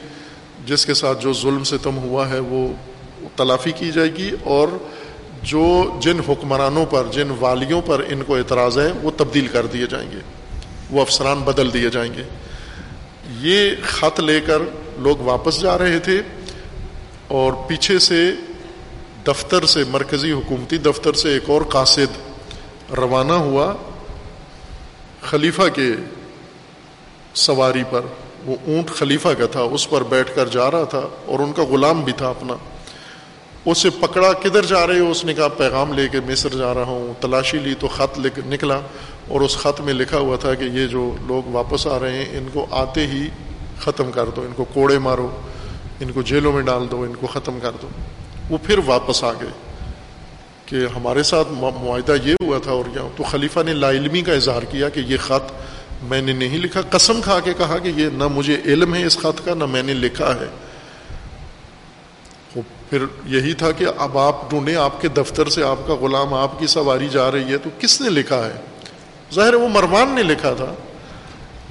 جس 0.67 0.87
کے 0.87 0.95
ساتھ 0.95 1.23
جو 1.23 1.33
ظلم 1.33 1.65
سے 1.65 1.79
تم 1.79 1.99
ہوا 1.99 2.29
ہے 2.29 2.39
وہ 2.39 2.69
تلافی 3.37 3.73
کی 3.73 3.91
جائے 3.93 4.13
گی 4.15 4.31
اور 4.45 4.69
جو 5.47 5.97
جن 6.01 6.21
حکمرانوں 6.29 6.87
پر، 6.87 7.05
جن 7.13 7.29
والیوں 7.41 7.81
پر 7.87 8.03
ان 8.09 8.23
کو 8.23 8.37
اعتراض 8.37 8.79
ہے، 8.79 8.93
وہ 9.03 9.11
تبدیل 9.17 9.47
کر 9.47 9.67
دیے 9.67 9.87
جائیں 9.87 10.11
گے۔ 10.11 10.19
وہ 10.91 11.01
افسران 11.01 11.39
بدل 11.39 11.73
دیے 11.73 11.91
جائیں 11.91 12.15
گے۔ 12.15 12.23
یہ 13.41 13.71
خط 13.83 14.21
لے 14.21 14.41
کر 14.41 14.59
لوگ 14.99 15.17
واپس 15.17 15.61
جا 15.61 15.79
رہے 15.79 15.99
تھے 15.99 16.23
اور 17.29 17.53
پیچھے 17.67 17.99
سے 17.99 18.33
دفتر 19.27 19.67
سے 19.67 19.85
مرکزی 19.89 20.33
حکومتی 20.33 20.79
دفتر 20.79 21.13
سے 21.13 21.29
ایک 21.29 21.51
اور 21.51 21.63
قاصد 21.63 22.17
روانہ 22.97 23.33
ہوا، 23.33 23.75
خلیفہ 25.23 25.69
کے 25.75 25.93
سواری 27.35 27.83
پر۔ 27.91 28.01
وہ 28.45 28.57
اونٹ 28.67 28.91
خلیفہ 28.91 29.29
کا 29.39 29.47
تھا، 29.47 29.61
اس 29.61 29.91
پر 29.91 30.03
بیٹھ 30.03 30.35
کر 30.35 30.49
جا 30.49 30.71
رہا 30.71 30.85
تھا 30.85 31.03
اور 31.27 31.39
ان 31.39 31.53
کا 31.53 31.63
غلام 31.65 32.03
بھی 32.03 32.13
تھا 32.13 32.29
اپنا۔ 32.29 32.55
اسے 33.67 33.91
پکڑا، 33.91 34.33
کدھر 34.33 34.63
جا 34.63 34.87
رہے 34.87 34.99
ہو؟ 34.99 35.11
اس 35.11 35.25
نے 35.25 35.35
کہا، 35.35 35.49
پیغام 35.49 35.93
لے 35.93 36.09
کے 36.09 36.21
مصر 36.21 36.49
جا 36.49 36.75
رہا 36.75 36.83
ہوں۔ 36.83 37.23
تلاشی 37.23 37.59
لی 37.59 37.75
تو 37.75 37.89
خط 37.89 38.21
نکلا 38.47 38.81
اور 39.29 39.41
اس 39.41 39.57
خط 39.57 39.81
میں 39.81 39.95
لکھا 39.95 40.19
ہوا 40.19 40.37
تھا 40.37 40.55
کہ 40.55 40.65
یہ 40.65 40.87
جو 40.87 41.17
لوگ 41.27 41.49
واپس 41.49 41.87
آ 41.87 41.99
رہے 42.01 42.17
ہیں، 42.17 42.39
ان 42.39 42.49
کو 42.53 42.67
آتے 42.71 43.07
ہی 43.07 43.29
ختم 43.81 44.11
کر 44.11 44.27
دو، 44.27 44.43
ان 44.43 44.53
کو 44.57 44.65
کوڑے 44.65 44.99
مارو، 44.99 45.41
ان 46.01 46.13
کو 46.13 46.23
جیلوں 46.23 46.53
میں 46.53 46.63
ڈال 46.63 46.87
دو، 46.91 47.03
ان 47.03 47.13
کو 47.21 47.27
ختم 47.27 47.59
کر 47.63 47.71
دو۔ 47.83 47.89
وہ 48.51 48.59
پھر 48.63 48.79
واپس 48.87 49.25
آ 49.25 49.33
گئے 49.33 49.51
کہ 50.67 50.77
ہمارے 50.97 51.23
ساتھ 51.23 51.49
معاہدہ 51.61 52.15
یہ 52.25 52.35
ہوا 52.43 52.59
تھا 52.59 52.71
اور 52.71 52.85
یہاں 52.95 53.09
تو 53.17 53.23
خلیفہ 53.23 53.61
نے 53.67 53.73
لا 53.73 53.91
علمی 53.91 54.23
کا 54.23 54.33
اظہار 54.33 54.63
کیا 54.63 54.89
کہ 54.89 55.01
یہ 55.01 55.17
خط 55.17 55.53
میں 56.03 56.23
نے 56.23 56.33
نہیں 56.33 56.59
لکھا۔ 56.59 56.81
قسم 56.91 57.21
کھا 57.21 57.41
کے 57.41 57.53
کہا 57.59 57.79
کہ 57.79 57.89
یہ 57.97 58.09
نہ 58.13 58.25
مجھے 58.29 58.57
علم 58.65 58.95
ہے 58.95 59.05
اس 59.05 59.19
خط 59.19 59.45
کا، 59.45 59.55
نہ 59.55 59.67
میں 59.67 59.83
نے 59.83 59.95
لکھا 59.95 60.35
ہے۔ 60.41 60.47
پھر 62.91 63.05
یہی 63.27 63.53
تھا 63.53 63.73
کہ 63.73 63.87
اب 63.99 64.19
آپ 64.19 64.51
ڈھونڈے 64.51 64.77
آپ 64.77 65.01
کے 65.01 65.09
دفتر 65.09 65.49
سے 65.49 65.63
آپ 65.63 65.77
کا 65.87 65.95
غلام، 65.95 66.35
آپ 66.35 66.59
کی 66.59 66.67
سواری 66.67 67.09
جا 67.13 67.33
رہی 67.33 67.53
ہے، 67.53 67.59
تو 67.59 67.71
کس 67.79 68.01
نے 68.01 68.09
لکھا 68.09 68.47
ہے؟ 68.47 68.53
ظاہر 69.35 69.53
ہے 69.53 69.59
وہ 69.59 69.69
مروان 69.69 70.09
نے 70.09 70.23
لکھا 70.23 70.55
تھا۔ 70.55 70.75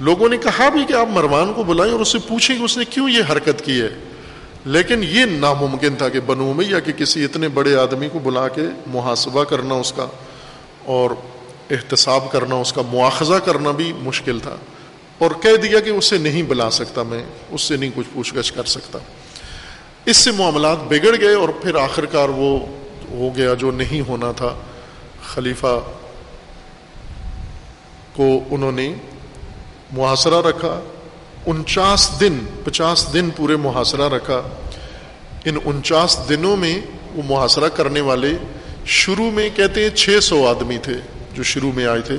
لوگوں 0.00 0.28
نے 0.28 0.36
کہا 0.36 0.68
بھی 0.68 0.84
کہ 0.88 0.92
آپ 0.92 1.06
مروان 1.08 1.52
کو 1.52 1.62
بلائیں 1.62 1.92
اور 1.92 2.00
اس 2.00 2.08
سے 2.08 2.18
پوچھیں 2.18 2.58
کہ 2.58 2.62
اس 2.62 2.78
نے 2.78 2.84
کیوں 2.84 3.10
یہ 3.10 3.22
حرکت 3.32 3.64
کی 3.64 3.80
ہے۔ 3.80 3.88
لیکن 4.64 5.02
یہ 5.02 5.24
ناممکن 5.24 5.96
تھا 5.96 6.08
کہ 6.08 6.20
بنو 6.20 6.52
میاں 6.52 6.80
کہ 6.80 6.92
کسی 6.92 7.24
اتنے 7.24 7.48
بڑے 7.48 7.76
آدمی 7.76 8.08
کو 8.08 8.18
بلا 8.18 8.48
کے 8.48 8.62
محاسبہ 8.86 9.44
کرنا 9.44 9.74
اس 9.74 9.92
کا 9.92 10.06
اور 10.84 11.10
احتساب 11.70 12.32
کرنا، 12.32 12.54
اس 12.54 12.72
کا 12.72 12.82
مواخذہ 12.82 13.34
کرنا 13.34 13.70
بھی 13.70 13.92
مشکل 14.02 14.38
تھا۔ 14.38 14.56
اور 15.18 15.30
کہہ 15.42 15.56
دیا 15.56 15.80
کہ 15.80 15.90
اسے 15.90 16.18
نہیں 16.18 16.42
بلا 16.42 16.70
سکتا 16.70 17.02
میں، 17.02 17.24
اس 17.50 17.62
سے 17.62 17.76
نہیں 17.76 17.90
کچھ 17.94 18.06
پوچھ 18.14 18.34
گچھ 18.34 18.52
کر 18.52 18.64
سکتا۔ 18.64 18.98
اس 20.06 20.16
سے 20.16 20.30
معاملات 20.30 20.76
بگڑ 20.88 21.20
گئے 21.20 21.34
اور 21.34 21.48
پھر 21.48 21.74
آخر 21.74 22.06
کار 22.06 22.28
وہ 22.28 22.58
ہو 23.10 23.36
گیا 23.36 23.54
جو 23.54 23.70
نہیں 23.70 24.08
ہونا 24.08 24.32
تھا۔ 24.32 24.54
خلیفہ 25.26 25.80
کو 28.12 28.40
انہوں 28.50 28.72
نے 28.72 28.94
محاصرہ 29.92 30.42
رکھا۔ 30.42 30.80
انچاس 31.46 32.20
دن، 32.20 32.38
پچاس 32.64 33.12
دن 33.12 33.30
پورے 33.36 33.56
محاصرہ 33.56 34.08
رکھا۔ 34.08 34.42
ان 35.44 35.56
انچاس 35.64 36.18
دنوں 36.28 36.56
میں 36.56 36.80
وہ 37.14 37.22
محاصرہ 37.24 37.68
کرنے 37.68 38.00
والے 38.00 38.32
شروع 38.84 39.30
میں 39.30 39.50
کہتے 39.54 39.82
ہیں 39.82 39.90
چھ 39.90 40.18
سو 40.22 40.46
آدمی 40.46 40.78
تھے 40.78 40.94
جو 41.34 41.42
شروع 41.42 41.72
میں 41.72 41.86
آئے 41.86 42.00
تھے۔ 42.00 42.16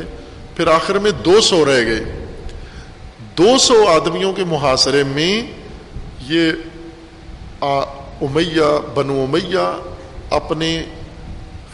پھر 0.56 0.68
آخر 0.68 1.00
میں 1.00 1.12
دو 1.12 1.42
سو 1.42 1.66
رہ 1.66 1.86
گئے۔ 1.86 2.26
دو 3.38 3.58
سو 3.58 3.88
آدمیوں 3.88 4.34
کے 4.34 4.44
محاصرے 4.44 5.04
میں 5.04 5.42
یہ 6.28 6.52
امیہ، 7.62 8.96
بنو 8.96 9.26
امیہ 9.30 9.82
اپنے 10.30 10.84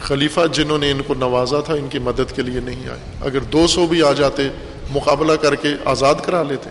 خلیفہ 0.00 0.40
جنہوں 0.52 0.78
نے 0.78 0.90
ان 0.90 1.02
کو 1.06 1.14
نوازا 1.14 1.60
تھا، 1.60 1.74
ان 1.74 1.88
کی 1.88 1.98
مدد 1.98 2.36
کے 2.36 2.42
لیے 2.42 2.60
نہیں 2.60 2.88
آئے۔ 2.88 3.00
اگر 3.20 3.40
دو 3.40 3.66
سو 3.66 3.86
بھی 3.86 4.02
آ 4.02 4.12
جاتے، 4.12 4.42
مقابلہ 4.90 5.32
کر 5.32 5.54
کے 5.54 5.68
آزاد 5.84 6.14
کرا 6.22 6.42
لیتے۔ 6.42 6.70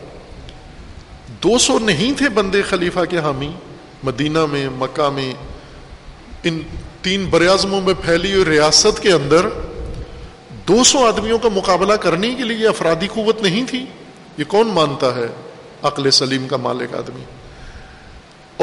دو 1.43 1.57
سو 1.57 1.79
نہیں 1.79 2.17
تھے 2.17 2.29
بندے 2.29 2.61
خلیفہ 2.61 2.99
کے 3.09 3.17
حامی۔ 3.17 3.51
مدینہ 4.03 4.45
میں، 4.45 4.69
مکہ 4.69 5.09
میں، 5.09 5.33
ان 6.43 6.61
تین 7.01 7.25
بر 7.25 7.47
اعظموں 7.47 7.81
میں 7.81 7.93
پھیلی 8.05 8.33
ہوئی 8.33 8.45
ریاست 8.45 8.99
کے 8.99 9.11
اندر 9.11 9.47
دو 10.67 10.83
سو 10.83 11.07
آدمیوں 11.07 11.37
کا 11.37 11.49
مقابلہ 11.53 11.93
کرنے 11.93 12.35
کے 12.35 12.43
لیے 12.43 12.67
افرادی 12.67 13.07
قوت 13.07 13.41
نہیں 13.41 13.63
تھی۔ 13.67 13.85
یہ 14.37 14.43
کون 14.47 14.67
مانتا 14.67 15.15
ہے؟ 15.15 15.27
عقل 15.81 16.11
سلیم 16.11 16.47
کا 16.47 16.57
مالک 16.57 16.95
آدمی۔ 16.95 17.23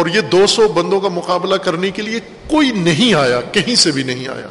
اور 0.01 0.09
یہ 0.09 0.20
دو 0.20 0.46
سو 0.46 0.68
بندوں 0.68 1.01
کا 1.01 1.09
مقابلہ 1.09 1.57
کرنے 1.57 1.90
کے 1.90 2.03
لیے 2.03 2.20
کوئی 2.48 2.70
نہیں 2.70 3.14
آیا، 3.14 3.40
کہیں 3.40 3.74
سے 3.74 3.90
بھی 3.90 4.03
نہیں 4.03 4.28
آیا۔ 4.28 4.46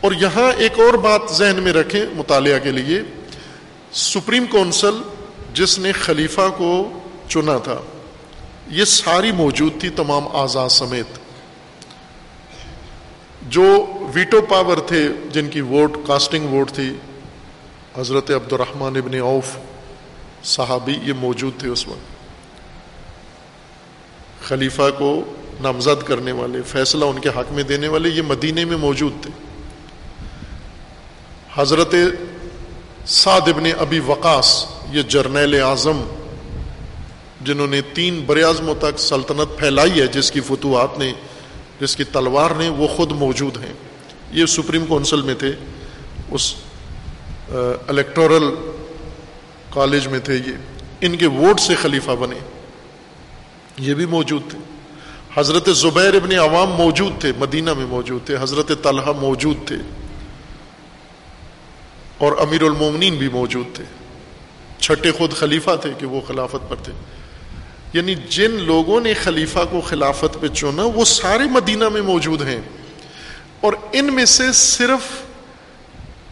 اور 0.00 0.12
یہاں 0.12 0.52
ایک 0.58 0.78
اور 0.78 0.94
بات 0.94 1.20
ذہن 1.32 1.56
میں 1.62 1.72
رکھیں 1.72 2.06
مطالعہ 2.12 2.58
کے 2.58 2.70
لیے۔ 2.70 3.00
سپریم 3.92 4.44
کونسل 4.50 4.94
جس 5.54 5.78
نے 5.78 5.92
خلیفہ 5.92 6.40
کو 6.56 7.00
چنا 7.28 7.58
تھا، 7.58 7.80
یہ 8.68 8.84
ساری 8.84 9.32
موجود 9.32 9.80
تھی 9.80 9.88
تمام 9.88 10.28
آزاد 10.32 10.68
سمیت۔ 10.68 11.18
جو 13.48 13.86
ویٹو 14.14 14.40
پاور 14.40 14.76
تھے، 14.76 15.08
جن 15.32 15.48
کی 15.48 15.60
ووٹ، 15.60 15.96
کاسٹنگ 16.06 16.48
ووٹ 16.48 16.72
تھی، 16.72 16.92
حضرت 17.98 18.30
عبد 18.30 18.52
الرحمن 18.52 18.96
ابن 18.96 19.18
اوف 19.18 19.56
صحابی 20.44 20.94
یہ 21.02 21.12
موجود 21.12 21.60
تھے 21.60 21.68
اس 21.68 21.88
وقت۔ 21.88 22.11
خلیفہ 24.44 24.82
کو 24.98 25.34
نامزد 25.60 26.06
کرنے 26.06 26.32
والے، 26.32 26.62
فیصلہ 26.66 27.04
ان 27.04 27.18
کے 27.18 27.28
حق 27.28 27.52
میں 27.52 27.62
دینے 27.62 27.88
والے، 27.88 28.08
یہ 28.08 28.22
مدینے 28.22 28.64
میں 28.64 28.76
موجود 28.76 29.12
تھے۔ 29.22 29.30
حضرت 31.54 31.94
سعد 33.06 33.40
ابن 33.40 33.64
ابی 33.78 34.00
وقاص، 34.00 34.66
یہ 34.90 35.02
جرنیل 35.02 35.62
اعظم، 35.62 36.02
جنہوں 37.40 37.66
نے 37.66 37.80
تین 37.94 38.22
بریازموں 38.26 38.74
تک 38.74 38.98
سلطنت 38.98 39.58
پھیلائی 39.58 40.00
ہے، 40.00 40.06
جس 40.06 40.30
کی 40.30 40.40
فتوحات 40.40 40.98
نے، 40.98 41.12
جس 41.80 41.96
کی 41.96 42.04
تلوار 42.04 42.50
نے، 42.50 42.68
وہ 42.68 42.88
خود 42.88 43.12
موجود 43.12 43.56
ہیں۔ 43.56 43.72
یہ 44.32 44.46
سپریم 44.46 44.86
کونسل 44.86 45.22
میں 45.22 45.34
تھے، 45.34 45.52
اس 46.30 46.54
الیکٹورل 47.88 48.54
کالج 49.70 50.06
میں 50.06 50.18
تھے 50.18 50.34
یہ۔ 50.34 50.52
ان 51.00 51.16
کے 51.16 51.26
ووٹ 51.26 51.60
سے 51.60 51.74
خلیفہ 51.74 52.10
بنے۔ 52.10 52.38
یہ 53.78 53.94
بھی 53.94 54.06
موجود 54.06 54.50
تھے۔ 54.50 54.58
حضرت 55.34 55.68
زبیر 55.76 56.14
ابن 56.14 56.38
عوام 56.38 56.70
موجود 56.70 57.20
تھے، 57.20 57.32
مدینہ 57.38 57.74
میں 57.74 57.86
موجود 57.86 58.26
تھے۔ 58.26 58.36
حضرت 58.40 58.72
طلحہ 58.82 59.12
موجود 59.20 59.56
تھے۔ 59.66 59.76
اور 62.18 62.32
امیر 62.40 62.62
المومنین 62.62 63.14
بھی 63.14 63.28
موجود 63.28 63.66
تھے۔ 63.74 63.84
چھٹے 64.78 65.12
خود 65.12 65.32
خلیفہ 65.32 65.70
تھے 65.80 65.92
کہ 65.98 66.06
وہ 66.06 66.20
خلافت 66.28 66.68
پر 66.68 66.76
تھے۔ 66.76 66.92
یعنی 67.92 68.14
جن 68.14 68.50
لوگوں 68.50 69.00
نے 69.00 69.14
خلیفہ 69.14 69.58
کو 69.70 69.80
خلافت 69.80 70.40
پہ 70.40 70.48
چنا، 70.48 70.82
وہ 70.82 71.04
سارے 71.04 71.44
مدینہ 71.50 71.88
میں 71.88 72.02
موجود 72.02 72.42
ہیں۔ 72.42 72.60
اور 73.60 73.72
ان 73.92 74.14
میں 74.14 74.24
سے 74.24 74.52
صرف 74.52 75.22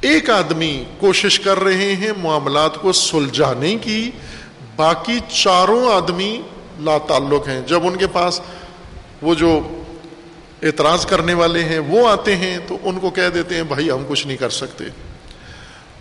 ایک 0.00 0.30
آدمی 0.30 0.84
کوشش 0.98 1.40
کر 1.40 1.60
رہے 1.60 1.96
ہیں، 1.96 2.12
معاملات 2.22 2.76
کو 2.76 2.92
سلجھانے 2.92 3.76
کی، 3.76 4.10
باقی 4.76 5.18
چاروں 5.28 5.92
آدمی 5.92 6.42
لا 6.80 6.98
تعلق 6.98 7.48
ہیں۔ 7.48 7.60
جب 7.60 7.86
ان 7.86 7.96
کے 7.96 8.06
پاس 8.06 8.40
وہ 9.22 9.34
جو 9.34 9.60
اعتراض 10.62 11.06
کرنے 11.06 11.34
والے 11.34 11.64
ہیں 11.64 11.78
وہ 11.78 12.08
آتے 12.08 12.36
ہیں 12.36 12.58
تو 12.68 12.78
ان 12.82 12.98
کو 12.98 13.10
کہہ 13.10 13.28
دیتے 13.34 13.54
ہیں، 13.54 13.62
بھائی، 13.62 13.90
ہم 13.90 14.04
کچھ 14.08 14.26
نہیں 14.26 14.36
کر 14.36 14.50
سکتے۔ 14.50 14.84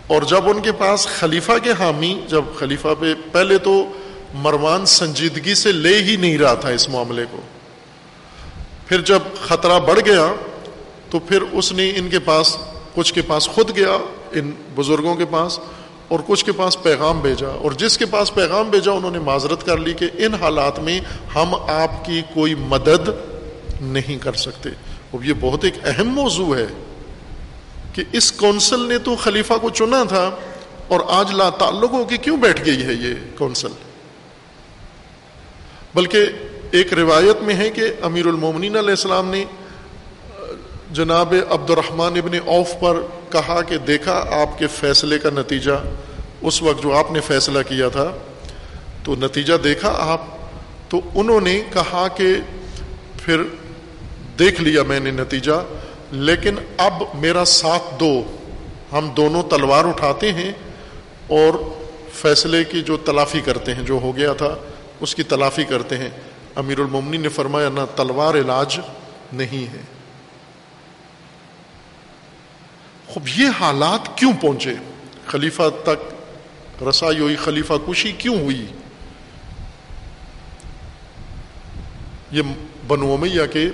اور 0.06 0.22
جب 0.22 0.48
ان 0.48 0.60
کے 0.60 0.72
پاس 0.72 1.06
خلیفہ 1.06 1.52
کے 1.62 1.72
حامی، 1.78 2.20
جب 2.28 2.42
خلیفہ 2.58 2.88
پہ 3.00 3.14
پہلے 3.32 3.58
تو 3.58 3.92
مروان 4.34 4.86
سنجیدگی 4.86 5.54
سے 5.54 5.72
لے 5.72 6.02
ہی 6.02 6.16
نہیں 6.16 6.38
رہا 6.38 6.54
تھا 6.54 6.68
اس 6.68 6.88
معاملے 6.88 7.24
کو۔ 7.30 7.40
پھر 8.86 9.00
جب 9.00 9.18
خطرہ 9.42 9.80
بڑھ 9.80 10.00
گیا 10.04 10.32
تو 11.10 11.18
پھر 11.18 11.42
اس 11.52 11.72
نے 11.72 11.92
ان 11.96 12.10
کے 12.10 12.18
پاس، 12.18 12.56
کچھ 12.94 13.14
کے 13.14 13.22
پاس 13.22 13.46
خود 13.46 13.76
گیا، 13.76 13.96
ان 14.32 14.50
بزرگوں 14.74 15.14
کے 15.14 15.24
پاس 15.30 15.58
اور 16.10 16.20
کچھ 16.26 16.44
کے 16.44 16.52
پاس 16.52 16.82
پیغام 16.82 17.20
بھیجا 17.20 17.48
اور 17.48 17.72
جس 17.72 17.98
کے 17.98 18.06
پاس 18.06 18.34
پیغام 18.34 18.70
بھیجا 18.70 18.92
انہوں 18.92 19.10
نے 19.10 19.18
معذرت 19.18 19.66
کر 19.66 19.76
لی 19.76 19.92
کہ 19.92 20.08
ان 20.18 20.34
حالات 20.34 20.78
میں 20.78 21.00
ہم 21.34 21.54
آپ 21.54 22.04
کی 22.04 22.22
کوئی 22.34 22.54
مدد 22.54 23.08
نہیں 23.80 24.22
کر 24.22 24.32
سکتے۔ 24.32 24.70
اب 25.14 25.24
یہ 25.24 25.34
بہت 25.40 25.64
ایک 25.64 25.74
اہم 25.84 26.08
موضوع 26.08 26.56
ہے 26.56 26.66
کہ 27.92 28.04
اس 28.12 28.32
کونسل 28.32 28.88
نے 28.88 28.98
تو 28.98 29.16
خلیفہ 29.16 29.54
کو 29.60 29.70
چنا 29.70 30.04
تھا 30.08 30.30
اور 30.88 31.00
آج 31.08 31.32
لا 31.32 31.50
تعلق 31.50 31.92
ہو 31.92 32.04
کے 32.04 32.16
کیوں 32.16 32.36
بیٹھ 32.36 32.64
گئی 32.66 32.82
ہے 32.82 32.92
یہ 32.92 33.14
کونسل؟ 33.38 33.72
بلکہ 35.94 36.26
ایک 36.70 36.92
روایت 36.92 37.42
میں 37.42 37.54
ہے 37.54 37.70
کہ 37.70 37.82
امیر 38.02 38.26
المومنین 38.26 38.76
علیہ 38.76 38.90
السلام 38.90 39.30
نے 39.30 39.44
جناب 40.90 41.34
عبد 41.48 41.70
الرحمن 41.70 42.16
ابن 42.16 42.38
اوف 42.46 42.68
پر 42.80 42.96
کہا 43.30 43.62
کہ 43.62 43.78
دیکھا 43.78 44.24
آپ 44.30 44.58
کے 44.58 44.66
فیصلے 44.66 45.18
کا 45.18 45.30
نتیجہ، 45.30 45.72
اس 46.40 46.62
وقت 46.62 46.82
جو 46.82 46.96
آپ 46.96 47.12
نے 47.12 47.20
فیصلہ 47.20 47.58
کیا 47.68 47.88
تھا، 47.88 48.12
تو 49.04 49.14
نتیجہ 49.14 49.54
دیکھا 49.54 49.92
آپ، 49.98 50.20
تو 50.88 51.00
انہوں 51.14 51.40
نے 51.40 51.62
کہا 51.72 52.08
کہ 52.08 52.36
پھر 53.16 53.42
دیکھ 54.38 54.60
لیا 54.60 54.82
میں 54.82 55.00
نے 55.00 55.10
نتیجہ، 55.10 55.64
لیکن 56.12 56.54
اب 56.76 56.92
میرا 57.14 57.44
ساتھ 57.44 58.00
دو۔ 58.00 58.22
ہم 58.92 59.08
دونوں 59.08 59.42
تلوار 59.42 59.84
اٹھاتے 59.84 60.32
ہیں 60.32 60.52
اور 61.28 61.54
فیصلے 62.12 62.64
کی 62.64 62.82
جو 62.82 62.96
تلافی 62.96 63.40
کرتے 63.40 63.74
ہیں، 63.74 63.82
جو 63.82 63.98
ہو 64.02 64.16
گیا 64.16 64.32
تھا، 64.32 64.54
اس 65.00 65.14
کی 65.14 65.22
تلافی 65.22 65.64
کرتے 65.64 65.98
ہیں۔ 65.98 66.10
امیر 66.54 66.78
المومنی 66.78 67.16
نے 67.16 67.28
فرمایا، 67.28 67.68
نہ 67.68 67.80
تلوار 67.96 68.34
علاج 68.34 68.80
نہیں 69.32 69.72
ہے۔ 69.72 69.99
خوب، 73.10 73.28
یہ 73.36 73.48
حالات 73.60 74.18
کیوں 74.18 74.32
پہنچے؟ 74.40 74.74
خلیفہ 75.26 75.62
تک 75.84 76.82
رسائی 76.82 77.18
ہوئی، 77.18 77.36
خلیفہ 77.36 77.74
کشی 77.86 78.12
کیوں 78.12 78.38
ہوئی؟ 78.38 78.66
یہ 82.30 82.42
بنو 82.86 83.12
امیہ 83.12 83.46
کے 83.52 83.68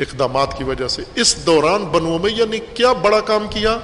اقدامات 0.00 0.58
کی 0.58 0.64
وجہ 0.64 0.88
سے، 0.88 1.02
اس 1.14 1.46
دوران 1.46 1.84
بنو 1.84 2.14
امیہ 2.14 2.44
نے 2.50 2.58
کیا 2.74 2.92
بڑا 2.92 3.20
کام 3.20 3.46
کیا؟ 3.50 3.78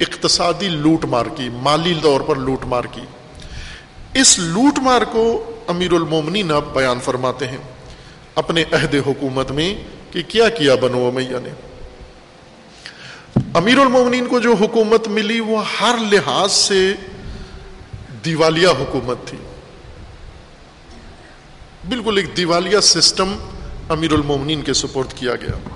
اقتصادی 0.00 0.68
لوٹ 0.68 1.04
مار 1.04 1.26
کی، 1.36 1.48
مالی 1.52 1.94
طور 2.02 2.20
پر 2.20 2.36
لوٹ 2.36 2.64
مار 2.64 2.84
کی۔ 2.84 3.00
اس 4.14 4.38
لوٹ 4.38 4.78
مار 4.78 5.02
کو 5.02 5.54
امیر 5.66 5.92
المومنین 5.92 6.50
اب 6.50 6.74
بیان 6.74 7.00
فرماتے 7.00 7.46
ہیں، 7.46 7.58
اپنے 8.34 8.64
عہد 8.72 8.94
حکومت 9.06 9.50
میں 9.50 9.74
کہ 10.12 10.22
کیا 10.28 10.48
کیا 10.48 10.74
بنو 10.74 11.06
امیہ 11.06 11.38
نے؟ 11.42 11.50
امیر 13.56 13.78
المومنین 13.78 14.26
کو 14.26 14.40
جو 14.40 14.54
حکومت 14.54 15.08
ملی 15.08 15.40
وہ 15.40 15.62
ہر 15.80 15.94
لحاظ 16.12 16.52
سے 16.52 16.92
دیوالیہ 18.24 18.68
حکومت 18.68 19.16
تھی۔ 19.24 19.38
بالکل 21.88 22.16
ایک 22.16 22.36
دیوالیہ 22.36 22.80
سسٹم 22.80 23.36
امیر 23.88 24.12
المومنین 24.12 24.62
کے 24.62 24.72
سپورٹ 24.72 25.14
کیا 25.14 25.36
گیا۔ 25.36 25.68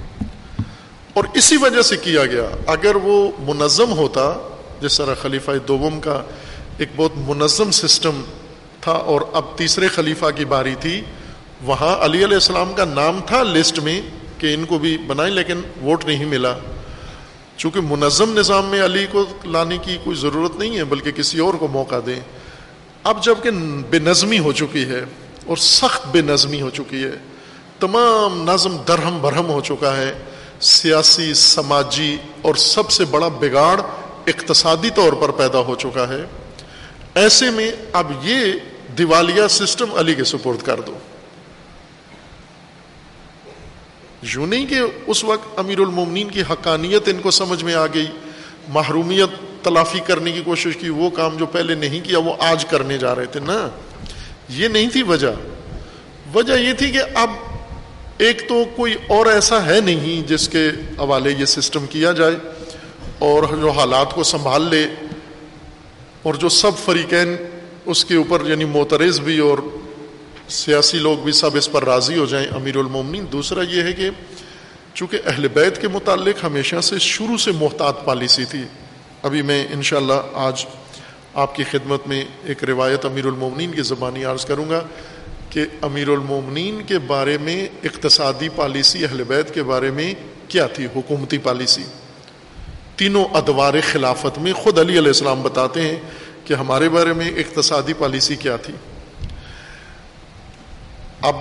اور 1.15 1.25
اسی 1.35 1.57
وجہ 1.57 1.83
سے 1.83 1.97
کیا 1.97 2.27
گیا۔ 2.27 2.47
اگر 2.67 2.95
وہ 2.95 3.31
منظم 3.39 3.93
ہوتا، 3.93 4.51
جس 4.81 4.97
طرح 4.97 5.15
خلیفہ 5.15 5.51
دوم 5.69 6.01
کا 6.01 6.23
ایک 6.79 6.89
بہت 6.97 7.13
منظم 7.17 7.71
سسٹم 7.71 8.23
تھا 8.81 8.93
اور 8.93 9.21
اب 9.33 9.45
تیسرے 9.57 9.89
خلیفہ 9.89 10.27
کی 10.37 10.45
باری 10.45 10.75
تھی، 10.81 11.01
وہاں 11.63 12.05
علی 12.05 12.25
علیہ 12.25 12.35
السلام 12.35 12.73
کا 12.73 12.85
نام 12.85 13.21
تھا 13.27 13.43
لسٹ 13.43 13.79
میں 13.79 14.01
کہ 14.39 14.55
ان 14.55 14.65
کو 14.65 14.79
بھی 14.79 14.99
بنائیں، 14.99 15.35
لیکن 15.35 15.61
ووٹ 15.83 16.05
نہیں 16.05 16.25
ملا۔ 16.25 16.57
چونکہ 17.61 17.81
منظم 17.81 18.39
نظام 18.39 18.67
میں 18.67 18.85
علی 18.85 19.07
کو 19.13 19.25
لانے 19.45 19.79
کی 19.79 19.99
کوئی 20.05 20.17
ضرورت 20.17 20.57
نہیں 20.57 20.77
ہے، 20.77 20.85
بلکہ 20.85 21.11
کسی 21.11 21.39
اور 21.39 21.55
کو 21.55 21.69
موقع 21.69 21.95
دیں۔ 22.07 22.21
اب 23.05 23.23
جبکہ 23.23 23.51
بے 23.91 23.99
نظمی 23.99 24.39
ہو 24.39 24.53
چکی 24.53 24.85
ہے 24.85 25.05
اور 25.47 25.57
سخت 25.57 26.07
بے 26.07 26.21
نظمی 26.21 26.63
ہو 26.63 26.71
چکی 26.71 27.05
ہے، 27.05 27.11
تمام 27.81 28.51
نظم 28.51 28.77
درہم 28.89 29.19
برہم 29.21 29.51
ہو 29.51 29.61
چکا 29.61 29.97
ہے۔ 29.97 30.13
سیاسی، 30.61 31.35
سماجی 31.35 32.17
اور 32.43 32.55
سب 32.55 32.91
سے 32.91 33.05
بڑا 33.05 33.29
بگاڑ 33.29 33.81
اقتصادی 34.27 34.91
طور 34.91 35.13
پر 35.13 35.31
پیدا 35.31 35.59
ہو 35.59 35.75
چکا 35.75 36.09
ہے۔ 36.09 36.25
ایسے 37.15 37.51
میں 37.51 37.71
اب 37.93 38.13
یہ 38.23 38.53
دیوالیہ 38.99 39.49
سسٹم 39.51 39.95
علی 39.95 40.15
کے 40.15 40.25
سپورٹ 40.25 40.63
کر 40.63 40.81
دو۔ 40.81 40.95
یوں 44.23 44.47
نہیں 44.47 44.67
کہ 44.67 44.81
اس 45.07 45.25
وقت 45.25 45.59
امیر 45.59 45.79
المومنین 45.79 46.29
کی 46.29 46.43
حقانیت 46.51 47.09
ان 47.09 47.19
کو 47.23 47.31
سمجھ 47.31 47.65
میں 47.65 47.75
آ 47.75 47.87
گئی، 47.87 48.07
محرومیت 48.69 49.65
تلافی 49.65 50.01
کرنے 50.07 50.33
کی 50.33 50.43
کوشش 50.45 50.77
کی، 50.77 50.89
وہ 50.89 51.11
کام 51.11 51.37
جو 51.37 51.47
پہلے 51.47 51.75
نہیں 51.75 52.01
کیا، 52.05 52.19
وہ 52.19 52.35
آج 52.39 52.65
کرنے 52.65 52.99
جا 52.99 53.15
رہے 53.15 53.27
تھے، 53.27 53.41
نا؟ 53.41 53.69
یہ 54.49 54.69
نہیں 54.69 54.89
تھی 54.91 55.03
وجہ۔ 55.03 55.35
وجہ 56.35 56.53
یہ 56.53 56.73
تھی 56.73 56.91
کہ 56.91 56.99
اب 57.15 57.31
ایک 58.19 58.49
تو 58.49 58.65
کوئی 58.77 58.95
اور 59.09 59.27
ایسا 59.27 59.67
ہے 59.67 59.81
نہیں 59.81 60.29
جس 60.29 60.49
کے 60.49 60.69
حوالے 60.99 61.35
یہ 61.39 61.45
سسٹم 61.45 61.87
کیا 61.87 62.13
جائے 62.13 62.37
اور 63.19 63.43
جو 63.43 63.71
حالات 63.71 64.15
کو 64.15 64.23
سنبھال 64.23 64.63
لے 64.63 64.87
اور 66.23 66.35
جو 66.35 66.49
سب 66.49 66.71
فریقین 66.85 67.37
اس 67.85 68.05
کے 68.05 68.15
اوپر 68.15 68.43
یعنی 68.47 68.65
موترز 68.65 69.21
بھی 69.21 69.39
اور 69.39 69.59
سیاسی 70.51 70.99
لوگ 70.99 71.19
بھی 71.19 71.33
سب 71.33 71.51
اس 71.57 71.73
پر 71.73 71.85
راضی 71.85 72.19
ہو 72.19 72.27
جائیں 72.27 72.47
امیر 72.55 72.77
المومنین۔ 72.77 73.27
دوسرا 73.33 73.63
یہ 73.63 73.83
ہے 73.83 73.93
کہ 73.93 74.11
چونکہ 74.95 75.19
اہل 75.27 75.49
بیت 75.49 75.81
کے 75.81 75.89
متعلق 75.89 76.45
ہمیشہ 76.45 76.81
سے 76.83 76.99
شروع 76.99 77.37
سے 77.37 77.53
محتاط 77.53 78.05
پالیسی 78.05 78.45
تھی، 78.45 78.63
ابھی 79.23 79.43
میں 79.43 79.67
انشاءاللہ 79.71 80.23
آج 80.35 80.67
آپ 81.35 81.57
کی 81.57 81.65
خدمت 81.71 82.09
میں 82.09 82.25
ایک 82.45 82.65
روایت 82.65 83.05
امیر 83.05 83.27
المومنین 83.27 83.73
کی 83.73 83.83
زبانی 83.83 84.25
عرض 84.25 84.45
کروں 84.45 84.71
گا 84.71 84.81
کہ 85.51 85.65
امیر 85.81 86.09
المومنین 86.09 86.83
کے 86.87 86.99
بارے 86.99 87.39
میں 87.39 87.69
اقتصادی 87.85 88.49
پالیسی، 88.57 89.05
اہل 89.05 89.23
بیت 89.25 89.55
کے 89.55 89.63
بارے 89.63 89.91
میں 89.91 90.15
کیا 90.49 90.67
تھی؟ 90.67 90.87
حکومتی 90.97 91.39
پالیسی۔ 91.39 91.83
تینوں 92.97 93.25
ادوار 93.25 93.75
خلافت 93.93 94.39
میں 94.39 94.53
خود 94.53 94.79
علی 94.79 94.99
علیہ 94.99 95.09
السلام 95.09 95.43
بتاتے 95.43 95.81
ہیں 95.81 95.97
کہ 96.45 96.55
ہمارے 96.55 96.89
بارے 96.89 97.13
میں 97.13 97.31
اقتصادی 97.31 97.93
پالیسی 97.93 98.37
کیا 98.37 98.57
تھی۔ 98.57 98.75
اب 101.23 101.37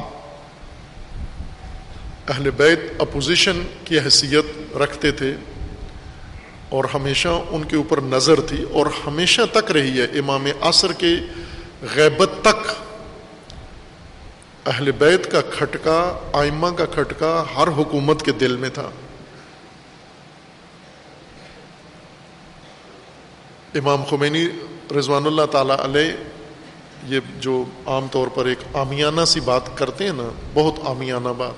اہل 2.30 2.52
بیت 2.52 2.80
اپوزیشن 3.00 3.62
کی 3.86 4.00
حیثیت 4.00 4.78
رکھتے 4.78 5.12
تھے 5.12 5.36
اور 6.70 6.84
ہمیشہ 6.94 7.28
ان 7.50 7.64
کے 7.64 7.76
اوپر 7.76 8.02
نظر 8.02 8.42
تھی 8.42 8.64
اور 8.64 8.86
ہمیشہ 9.08 9.42
تک 9.52 9.72
رہی 9.72 10.02
ہے 10.02 10.04
امام 10.04 10.48
عصر 10.62 10.94
کے 10.94 11.16
غیبت 11.96 12.30
تک۔ 12.42 12.72
اہل 14.66 14.92
بیت 14.92 15.32
کا 15.32 15.42
کھٹکا، 15.42 16.20
آئمہ 16.34 16.68
کا 16.78 16.86
کھٹکا 16.86 17.44
ہر 17.56 17.68
حکومت 17.68 18.26
کے 18.26 18.32
دل 18.32 18.58
میں 18.58 18.70
تھا۔ 18.70 18.90
امام 23.76 24.04
خمینی 24.04 24.48
رضوان 25.00 25.26
اللہ 25.26 25.46
تعالی 25.52 25.74
علیہ 25.84 26.12
یہ 27.08 27.20
جو 27.40 27.66
عام 27.86 28.08
طور 28.12 28.28
پر 28.28 28.46
ایک 28.46 28.58
آمیانہ 28.74 29.26
سی 29.26 29.40
بات 29.40 29.78
کرتے 29.78 30.04
ہیں 30.04 30.12
نا، 30.16 30.30
بہت 30.54 30.74
آمیانہ 30.86 31.30
بات، 31.38 31.52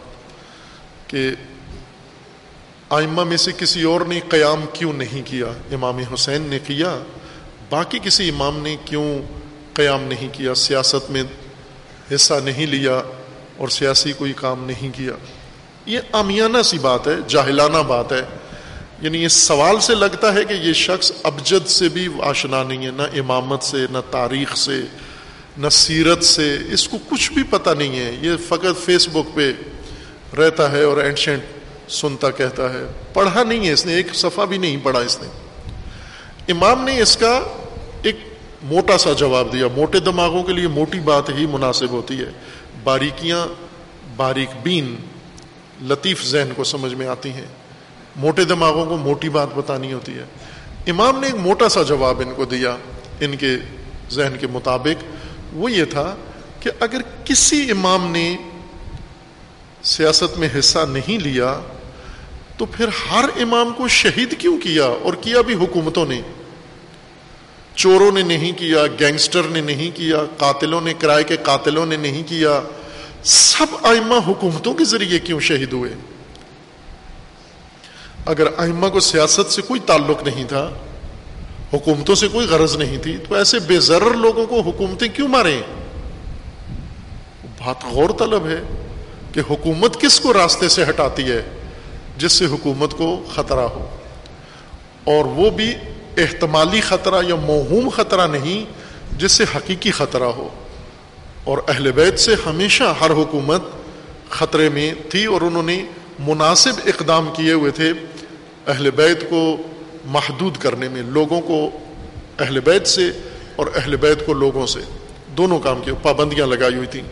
کہ 1.10 1.30
آئمہ 2.89 3.24
میں 3.24 3.38
سے 3.38 3.52
کسی 3.58 3.84
اور 3.84 4.02
نے 4.02 4.20
قیام 4.30 4.66
کیوں 4.74 4.94
نہیں 4.94 5.22
کیا؟ 5.26 5.46
امام 5.72 5.98
حسین 6.14 6.42
نے 6.42 6.60
کیا، 6.60 7.00
باقی 7.70 8.00
کسی 8.00 8.30
امام 8.30 8.60
نے 8.60 8.76
کیوں 8.86 9.20
قیام 9.74 10.04
نہیں 10.04 10.28
کیا؟ 10.32 10.56
سیاست 10.56 11.12
میں 11.12 11.24
حصہ 12.16 12.34
نہیں 12.44 12.66
لیا 12.66 13.02
اور 13.58 13.68
سیاسی 13.68 14.14
کوئی 14.14 14.34
کام 14.34 14.64
نہیں 14.64 14.98
کیا۔ 14.98 15.14
یہ 15.86 16.00
آمیانہ 16.12 16.62
سی 16.62 16.80
بات 16.80 17.08
ہے، 17.08 17.14
جاہلانہ 17.28 17.78
بات 17.78 18.12
ہے۔ 18.12 18.22
یعنی 19.02 19.26
اس 19.26 19.34
سوال 19.34 19.80
سے 19.80 19.96
لگتا 19.96 20.34
ہے 20.34 20.46
کہ 20.46 20.54
یہ 20.54 20.74
شخص 20.74 21.12
ابجد 21.24 21.68
سے 21.68 21.89
بھی 21.89 22.08
آشنا 22.22 22.64
نہیں 22.64 22.86
ہے، 22.86 22.92
نہ 22.92 23.02
امامت 23.02 23.64
سے، 23.64 23.78
نہ 23.92 23.98
تاریخ 24.12 24.56
سے۔ 24.56 24.82
نہ 25.58 25.70
سیرت 25.70 26.24
سے، 26.24 26.58
اس 26.72 26.89
کو 26.89 26.97
کچھ 27.10 27.32
بھی 27.32 27.43
پتہ 27.43 27.70
نہیں 27.70 27.99
ہے، 27.99 28.18
یہ 28.22 28.32
فقط 28.47 28.86
فیس 28.86 29.08
بک 29.08 29.36
پہ 29.36 29.52
رہتا 30.38 30.72
ہے 30.72 30.84
اور 30.84 30.97
اینشنٹ 30.97 31.43
سنتا 31.89 32.32
کہتا 32.32 32.74
ہے۔ 32.74 32.84
پڑھا 33.14 33.43
نہیں 33.43 33.68
ہے، 33.68 33.72
اس 33.72 33.86
نے 33.86 33.93
ایک 33.93 34.08
صفحہ 34.14 34.45
بھی 34.45 34.58
نہیں 34.58 34.78
پڑھا 34.84 34.99
اس 34.99 35.18
نے۔ 35.22 35.28
امام 36.52 36.84
نے 36.84 37.02
اس 37.02 37.18
کا 37.18 37.41
ایک 38.04 38.18
موٹا 38.64 38.97
سا 38.97 39.14
جواب 39.14 39.54
دیا۔ 39.54 39.68
موٹے 39.76 39.99
دماغوں 39.99 40.43
کے 40.43 40.54
لیے 40.54 40.68
موٹی 40.68 40.99
بات 40.99 41.30
ہی 41.30 41.45
مناسب 41.45 41.89
ہوتی 41.89 42.20
ہے۔ 42.20 42.32
باریکیاں، 42.84 43.47
باریک 44.16 44.49
بین، 44.64 44.95
لطیف 45.82 46.26
ذہن 46.26 46.49
کو 46.56 46.64
سمجھ 46.64 46.93
میں 46.93 47.08
آتی 47.08 47.30
ہیں۔ 47.30 47.45
موٹے 48.16 48.43
دماغوں 48.43 48.86
کو 48.86 48.97
موٹی 48.97 49.30
بات 49.30 49.47
بتانی 49.56 49.93
ہوتی 49.93 50.14
ہے۔ 50.14 50.24
امام 50.88 51.20
نے 51.20 51.28
ایک 51.28 51.36
موٹا 51.36 51.70
سا 51.70 51.82
جواب 51.82 52.20
ان 52.20 52.34
کو 52.36 52.45
دیا، 52.45 52.78
ان 53.20 53.36
کے 53.36 53.58
ذہن 54.12 54.34
کے 54.39 54.47
مطابق۔ 54.47 55.04
وہ 55.54 55.72
یہ 55.72 55.86
تھا 55.86 56.16
کہ 56.60 56.72
اگر 56.80 57.02
کسی 57.26 57.72
امام 57.72 58.12
نے 58.12 58.38
سیاست 59.84 60.38
میں 60.38 60.49
حصہ 60.60 60.80
نہیں 60.89 61.20
لیا 61.20 61.60
تو 62.58 62.66
پھر 62.66 62.86
ہر 62.88 63.26
امام 63.41 63.74
کو 63.74 63.88
شہید 63.88 64.38
کیوں 64.38 64.58
کیا 64.58 64.86
اور 64.86 65.14
کیا 65.14 65.41
بھی 65.41 65.54
حکومتوں 65.54 66.06
نے؟ 66.06 66.22
چوروں 67.76 68.12
نے 68.12 68.22
نہیں 68.22 68.52
کیا، 68.52 68.84
گینگسٹر 68.99 69.43
نے 69.43 69.62
نہیں 69.62 69.97
کیا، 69.97 70.18
قاتلوں 70.38 70.82
نے، 70.82 70.93
کرائے 70.93 71.24
کے 71.24 71.38
قاتلوں 71.38 71.86
نے 71.86 71.97
نہیں 71.97 72.24
کیا۔ 72.28 72.62
سب 73.24 73.66
آئمہ 73.84 74.16
حکومتوں 74.28 74.74
کے 74.74 74.84
ذریعے 74.84 75.20
کیوں 75.20 75.39
شہید 75.39 75.74
ہوئے؟ 75.74 75.93
اگر 78.26 78.47
آئمہ 78.58 78.88
کو 78.88 78.99
سیاست 78.99 79.52
سے 79.52 79.62
کوئی 79.62 79.80
تعلق 79.80 80.24
نہیں 80.24 80.43
تھا 80.43 80.72
حکومتوں 81.74 82.15
سے 82.15 82.28
کوئی 82.28 82.47
غرض 82.47 82.78
نہیں 82.78 82.97
تھی۔ 82.97 83.17
تو 83.17 83.36
ایسے 83.36 83.59
بے 83.59 83.80
ضرر 83.80 84.13
لوگوں 84.13 84.45
کو 84.45 84.61
حکومتیں 84.61 85.07
کیوں 85.07 85.28
ماریں؟ 85.28 85.61
بات 87.43 87.84
غور 87.84 88.09
طلب 88.19 88.47
ہے 88.47 88.61
کہ 89.34 89.41
حکومت 89.49 90.01
کس 90.01 90.19
کو 90.19 90.34
راستے 90.34 90.69
سے 90.69 90.84
ہٹاتی 90.84 91.24
ہے 91.24 91.41
جس 92.17 92.32
سے 92.32 92.45
حکومت 92.45 92.91
کو 92.97 93.24
خطرہ 93.36 93.59
ہو۔ 93.59 93.89
اور 95.03 95.26
وہ 95.26 95.49
بھی 95.49 95.76
احتمالی 96.17 96.82
خطرہ 96.82 97.22
یا 97.28 97.36
موہوم 97.36 97.89
خطرہ 97.89 98.28
نہیں 98.28 98.65
جس 99.19 99.32
سے 99.32 99.43
حقیقی 99.55 99.91
خطرہ 99.91 100.24
ہو۔ 100.24 100.49
اور 101.43 101.57
اہل 101.67 101.91
بیت 101.91 102.19
سے 102.19 102.36
ہمیشہ 102.45 102.84
ہر 103.01 103.09
حکومت 103.09 103.61
خطرے 104.30 104.69
میں 104.69 104.93
تھی 105.09 105.26
اور 105.26 105.41
انہوں 105.41 105.63
نے 105.63 105.86
مناسب 106.19 106.74
اقدام 106.86 107.30
کیے 107.36 107.53
ہوئے 107.53 107.72
تھے۔ 107.72 107.93
اہل 108.67 108.91
بیت 108.91 109.30
کو 109.30 109.57
محدود 110.06 110.58
کرنے 110.58 110.89
میں 110.89 111.02
لوگوں 111.02 111.41
کو 111.41 111.70
اہل 112.39 112.60
بیت 112.60 112.88
سے 112.88 113.12
اور 113.56 113.68
اہل 113.76 113.95
بیت 113.95 114.26
کو 114.26 114.34
لوگوں 114.34 114.66
سے 114.66 114.80
دونوں 115.38 115.60
کام 115.60 115.82
کی 115.82 115.91
پابندیاں 116.02 116.47
لگائی 116.47 116.76
ہوئی 116.76 116.88
تھیں۔ 116.88 117.04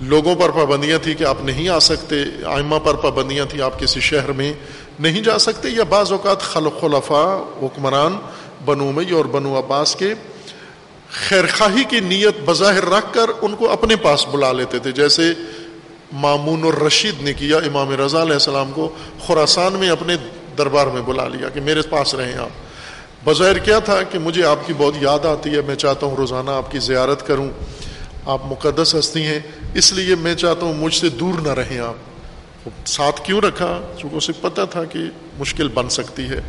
لوگوں 0.00 0.34
پر 0.34 0.50
پابندیاں 0.50 0.98
تھیں 1.02 1.14
کہ 1.14 1.24
آپ 1.24 1.44
نہیں 1.44 1.68
آ 1.68 1.78
سکتے، 1.78 2.16
آئمہ 2.46 2.76
پر 2.76 2.94
پابندیاں 2.94 3.44
تھیں، 3.44 3.62
آپ 3.62 3.80
کسی 3.80 4.00
شہر 4.00 4.32
میں 4.32 4.52
نہیں 5.00 5.22
جا 5.22 5.38
سکتے 5.38 5.68
یا 5.68 5.84
بعض 5.84 6.12
اوقات 6.12 6.40
خلق 6.40 6.80
خلفاء، 6.80 7.36
حکمران 7.62 8.16
بنو 8.64 8.92
مئی 8.92 9.10
اور 9.10 9.24
بنو 9.24 9.58
عباس 9.58 9.96
کے 9.96 10.14
خیر 11.10 11.44
خواہی 11.58 11.84
کی 11.84 12.00
نیت 12.00 12.34
بظاہر 12.44 12.84
رکھ 12.84 13.14
کر 13.14 13.30
ان 13.42 13.56
کو 13.56 13.70
اپنے 13.70 13.96
پاس 13.96 14.26
بلا 14.28 14.52
لیتے 14.52 14.78
تھے۔ 14.78 14.92
جیسے 14.92 15.22
مامون 16.12 16.64
الرشید 16.64 17.22
نے 17.22 17.32
کیا 17.32 17.56
امام 17.56 17.90
رضا 17.90 18.22
علیہ 18.22 18.32
السلام 18.32 18.72
کو 18.74 18.88
خوراسان 19.20 19.72
میں 19.72 19.90
اپنے 19.90 20.16
دربار 20.58 20.86
میں 20.86 21.02
بلا 21.02 21.28
لیا 21.28 21.48
کہ 21.48 21.60
میرے 21.60 21.82
پاس 21.90 22.14
رہیں 22.14 22.38
آپ۔ 22.38 22.48
بظاہر 23.24 23.58
کیا 23.58 23.78
تھا 23.78 24.02
کہ 24.02 24.18
مجھے 24.18 24.44
آپ 24.44 24.66
کی 24.66 24.72
بہت 24.72 24.94
یاد 25.00 25.26
آتی 25.26 25.50
ہے، 25.50 25.60
میں 25.66 25.74
چاہتا 25.74 26.06
ہوں 26.06 26.16
روزانہ 26.16 26.50
آپ 26.50 26.70
کی 26.70 26.78
زیارت 26.78 27.26
کروں۔ 27.26 27.50
آپ 28.26 28.40
مقدس 28.44 28.94
ہستی 28.98 29.26
ہیں، 29.26 29.38
اس 29.74 29.92
لیے 29.92 30.14
میں 30.14 30.34
چاہتا 30.34 30.66
ہوں 30.66 30.74
مجھ 30.74 30.94
سے 30.94 31.08
دور 31.08 31.40
نہ 31.40 31.48
رہیں 31.48 31.78
آپ۔ 31.78 32.68
ساتھ 32.84 33.20
کیوں 33.24 33.40
رکھا؟ 33.40 33.80
چونکہ 33.98 34.16
اسے 34.16 34.32
پتہ 34.40 34.60
تھا 34.70 34.84
کہ 34.84 34.98
مشکل 35.38 35.68
بن 35.68 35.88
سکتی 35.88 36.24
ہے۔ 36.24 36.40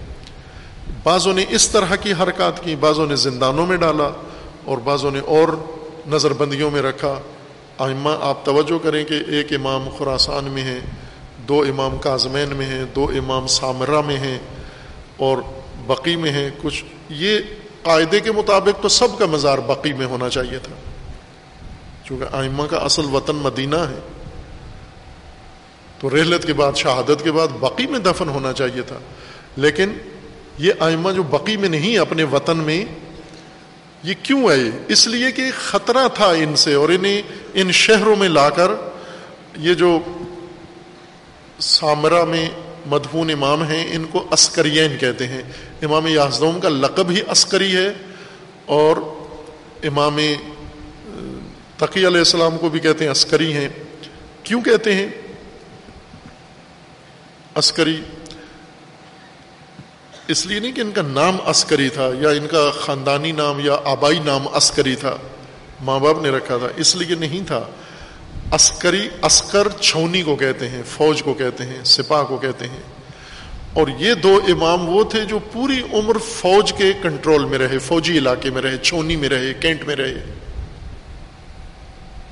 بعضوں 1.03 1.33
نے 1.33 1.45
اس 1.49 1.69
طرح 1.69 1.95
کی 1.95 2.13
حرکات 2.23 2.63
کی، 2.63 2.75
بعضوں 2.75 3.07
نے 3.07 3.15
زندانوں 3.15 3.65
میں 3.65 3.77
ڈالا 3.77 4.09
اور 4.65 4.77
بعضوں 4.77 5.11
نے 5.11 5.19
اور 5.19 5.47
نظر 6.07 6.33
بندیوں 6.33 6.71
میں 6.71 6.81
رکھا۔ 6.81 7.19
آئمہ، 7.77 8.09
آپ 8.21 8.45
توجہ 8.45 8.83
کریں 8.83 9.05
کہ 9.05 9.19
ایک 9.27 9.53
امام 9.53 9.89
خوراسان 9.89 10.45
میں 10.45 10.63
ہیں۔ 10.63 10.79
دو 11.49 11.61
امام 11.61 11.97
کاظمین 11.97 12.55
میں 12.55 12.65
ہیں، 12.65 12.85
دو 12.95 13.11
امام 13.17 13.47
سامرہ 13.47 14.01
میں 14.01 14.17
ہیں 14.17 14.39
اور 15.17 15.37
بقی 15.85 16.15
میں 16.15 16.31
ہیں، 16.31 16.49
کچھ 16.61 16.83
یہ 17.09 17.39
قاعدے 17.83 18.19
کے 18.19 18.31
مطابق 18.31 18.83
تو 18.83 18.89
سب 18.89 19.07
کا 19.19 19.25
مزار 19.25 19.57
بقی 19.57 19.93
میں 19.93 20.05
ہونا 20.05 20.29
چاہیے 20.29 20.59
تھا۔ 20.59 20.75
چونکہ 22.03 22.35
آئمہ 22.35 22.63
کا 22.63 22.77
اصل 22.77 23.05
وطن 23.05 23.35
مدینہ 23.35 23.75
ہے۔ 23.75 23.99
تو 25.99 26.09
رحلت 26.09 26.47
کے 26.47 26.53
بعد، 26.53 26.71
شہادت 26.75 27.23
کے 27.23 27.31
بعد 27.31 27.47
بقی 27.59 27.87
میں 27.87 27.99
دفن 27.99 28.29
ہونا 28.29 28.53
چاہیے 28.53 28.81
تھا۔ 28.81 28.99
لیکن 29.55 29.91
یہ 30.57 30.73
آئمہ 30.79 31.11
جو 31.11 31.23
بقی 31.23 31.57
میں 31.57 31.69
نہیں، 31.69 31.97
اپنے 31.97 32.23
وطن 32.23 32.57
میں، 32.57 32.85
یہ 34.03 34.13
کیوں 34.23 34.49
آئے؟ 34.49 34.83
اس 34.87 35.07
لیے 35.07 35.31
کہ 35.31 35.43
خطرہ 35.57 36.07
تھا 36.13 36.31
ان 36.31 36.55
سے 36.55 36.73
اور 36.73 36.89
انہیں 36.89 37.21
ان 37.53 37.71
شہروں 37.71 38.15
میں 38.15 38.29
لا 38.29 38.49
کر 38.49 38.67
یہ 39.57 39.73
جو 39.73 39.99
سامرا 41.59 42.23
میں 42.23 42.49
مدفون 42.85 43.29
امام 43.29 43.63
ہیں، 43.63 43.95
ان 43.95 44.05
کو 44.05 44.25
عسکرین 44.31 44.97
کہتے 44.97 45.27
ہیں۔ 45.27 45.41
امام 45.81 46.07
یازدوم 46.07 46.59
کا 46.59 46.69
لقب 46.69 47.09
ہی 47.09 47.21
عسکری 47.27 47.75
ہے 47.75 47.93
اور 48.65 48.97
امام 49.83 50.19
تقی 51.77 52.07
علیہ 52.07 52.19
السلام 52.19 52.57
کو 52.57 52.69
بھی 52.69 52.79
کہتے 52.79 53.03
ہیں 53.03 53.11
عسکری 53.11 53.53
ہیں۔ 53.53 53.69
کیوں 54.43 54.61
کہتے 54.61 54.93
ہیں؟ 54.93 55.07
عسکری، 57.55 58.01
اس 60.27 60.45
لیے 60.45 60.59
نہیں 60.59 60.71
کہ 60.71 60.81
ان 60.81 60.91
کا 60.91 61.01
نام 61.01 61.37
عسکری 61.45 61.89
تھا 61.89 62.09
یا 62.19 62.29
ان 62.29 62.47
کا 62.47 62.71
خاندانی 62.71 63.31
نام 63.31 63.59
یا 63.59 63.77
آبائی 63.83 64.19
نام 64.19 64.47
عسکری 64.53 64.95
تھا۔ 64.95 65.17
ماں 65.81 65.99
باپ 65.99 66.21
نے 66.21 66.29
رکھا 66.29 66.57
تھا، 66.57 66.67
اس 66.75 66.95
لیے 66.95 67.15
نہیں 67.15 67.47
تھا۔ 67.47 67.65
عسکری 68.51 69.09
عسکر 69.21 69.67
چھونی 69.81 70.23
کو 70.23 70.35
کہتے 70.35 70.69
ہیں، 70.69 70.83
فوج 70.87 71.23
کو 71.23 71.33
کہتے 71.33 71.65
ہیں، 71.65 71.83
سپاہ 71.83 72.23
کو 72.23 72.37
کہتے 72.37 72.67
ہیں۔ 72.67 72.81
اور 73.73 73.87
یہ 73.97 74.13
دو 74.13 74.39
امام 74.47 74.89
وہ 74.89 75.03
تھے 75.03 75.25
جو 75.25 75.39
پوری 75.39 75.81
عمر 75.93 76.17
فوج 76.17 76.73
کے 76.73 76.93
کنٹرول 77.01 77.45
میں 77.45 77.57
رہے، 77.57 77.79
فوجی 77.79 78.17
علاقے 78.17 78.49
میں 78.49 78.61
رہے 78.61 78.77
چھونی 78.77 79.15
میں 79.15 79.29
رہے، 79.29 79.53
کینٹ 79.53 79.83
میں 79.83 79.95
رہے۔ 79.95 80.33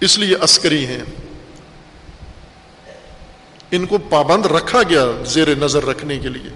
اس 0.01 0.19
لیے 0.19 0.35
عسکری 0.41 0.87
ہیں۔ 0.87 1.03
ان 3.71 3.85
کو 3.85 3.97
پابند 3.97 4.45
رکھا 4.45 4.81
گیا 4.89 5.05
زیر 5.25 5.55
نظر 5.55 5.85
رکھنے 5.85 6.19
کے 6.19 6.29
لیے۔ 6.29 6.51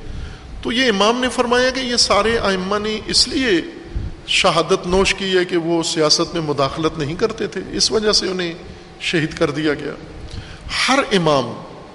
تو 0.61 0.71
یہ 0.71 0.89
امام 0.89 1.21
نے 1.21 1.29
فرمایا 1.29 1.69
کہ 1.69 1.79
یہ 1.79 1.95
سارے 1.95 2.37
آئمہ 2.37 2.79
نے 2.79 2.99
اس 3.05 3.27
لیے 3.27 3.61
شہادت 4.27 4.87
نوش 4.87 5.15
کی 5.15 5.37
ہے 5.37 5.45
کہ 5.45 5.57
وہ 5.57 5.83
سیاست 5.83 6.33
میں 6.33 6.41
مداخلت 6.41 6.97
نہیں 6.97 7.15
کرتے 7.15 7.47
تھے۔ 7.47 7.61
اس 7.71 7.91
وجہ 7.91 8.11
سے 8.11 8.27
انہیں 8.27 8.53
شہید 9.01 9.33
کر 9.33 9.51
دیا 9.51 9.73
گیا۔ 9.73 9.91
ہر 10.87 10.99
امام 11.11 11.51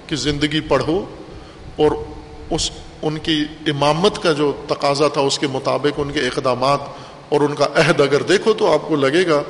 کی 0.07 0.15
زندگی 0.15 0.59
پڑھو 0.59 1.05
اور 1.75 1.91
اس، 2.49 2.71
ان 3.01 3.17
کی 3.17 3.45
امامت 3.67 4.23
کا 4.23 4.31
جو 4.31 4.63
تقاضا 4.67 5.07
تھا، 5.07 5.21
اس 5.21 5.39
کے 5.39 5.47
مطابق 5.47 5.99
ان 5.99 6.11
کے 6.11 6.19
اقدامات 6.19 6.79
اور 7.29 7.41
ان 7.41 7.55
کا 7.55 7.65
عہد 7.75 8.01
اگر 8.01 8.21
دیکھو 8.21 8.53
تو 8.53 8.73
آپ 8.73 8.81
کو 8.87 8.95
لگے 8.95 9.27
گا 9.27 9.43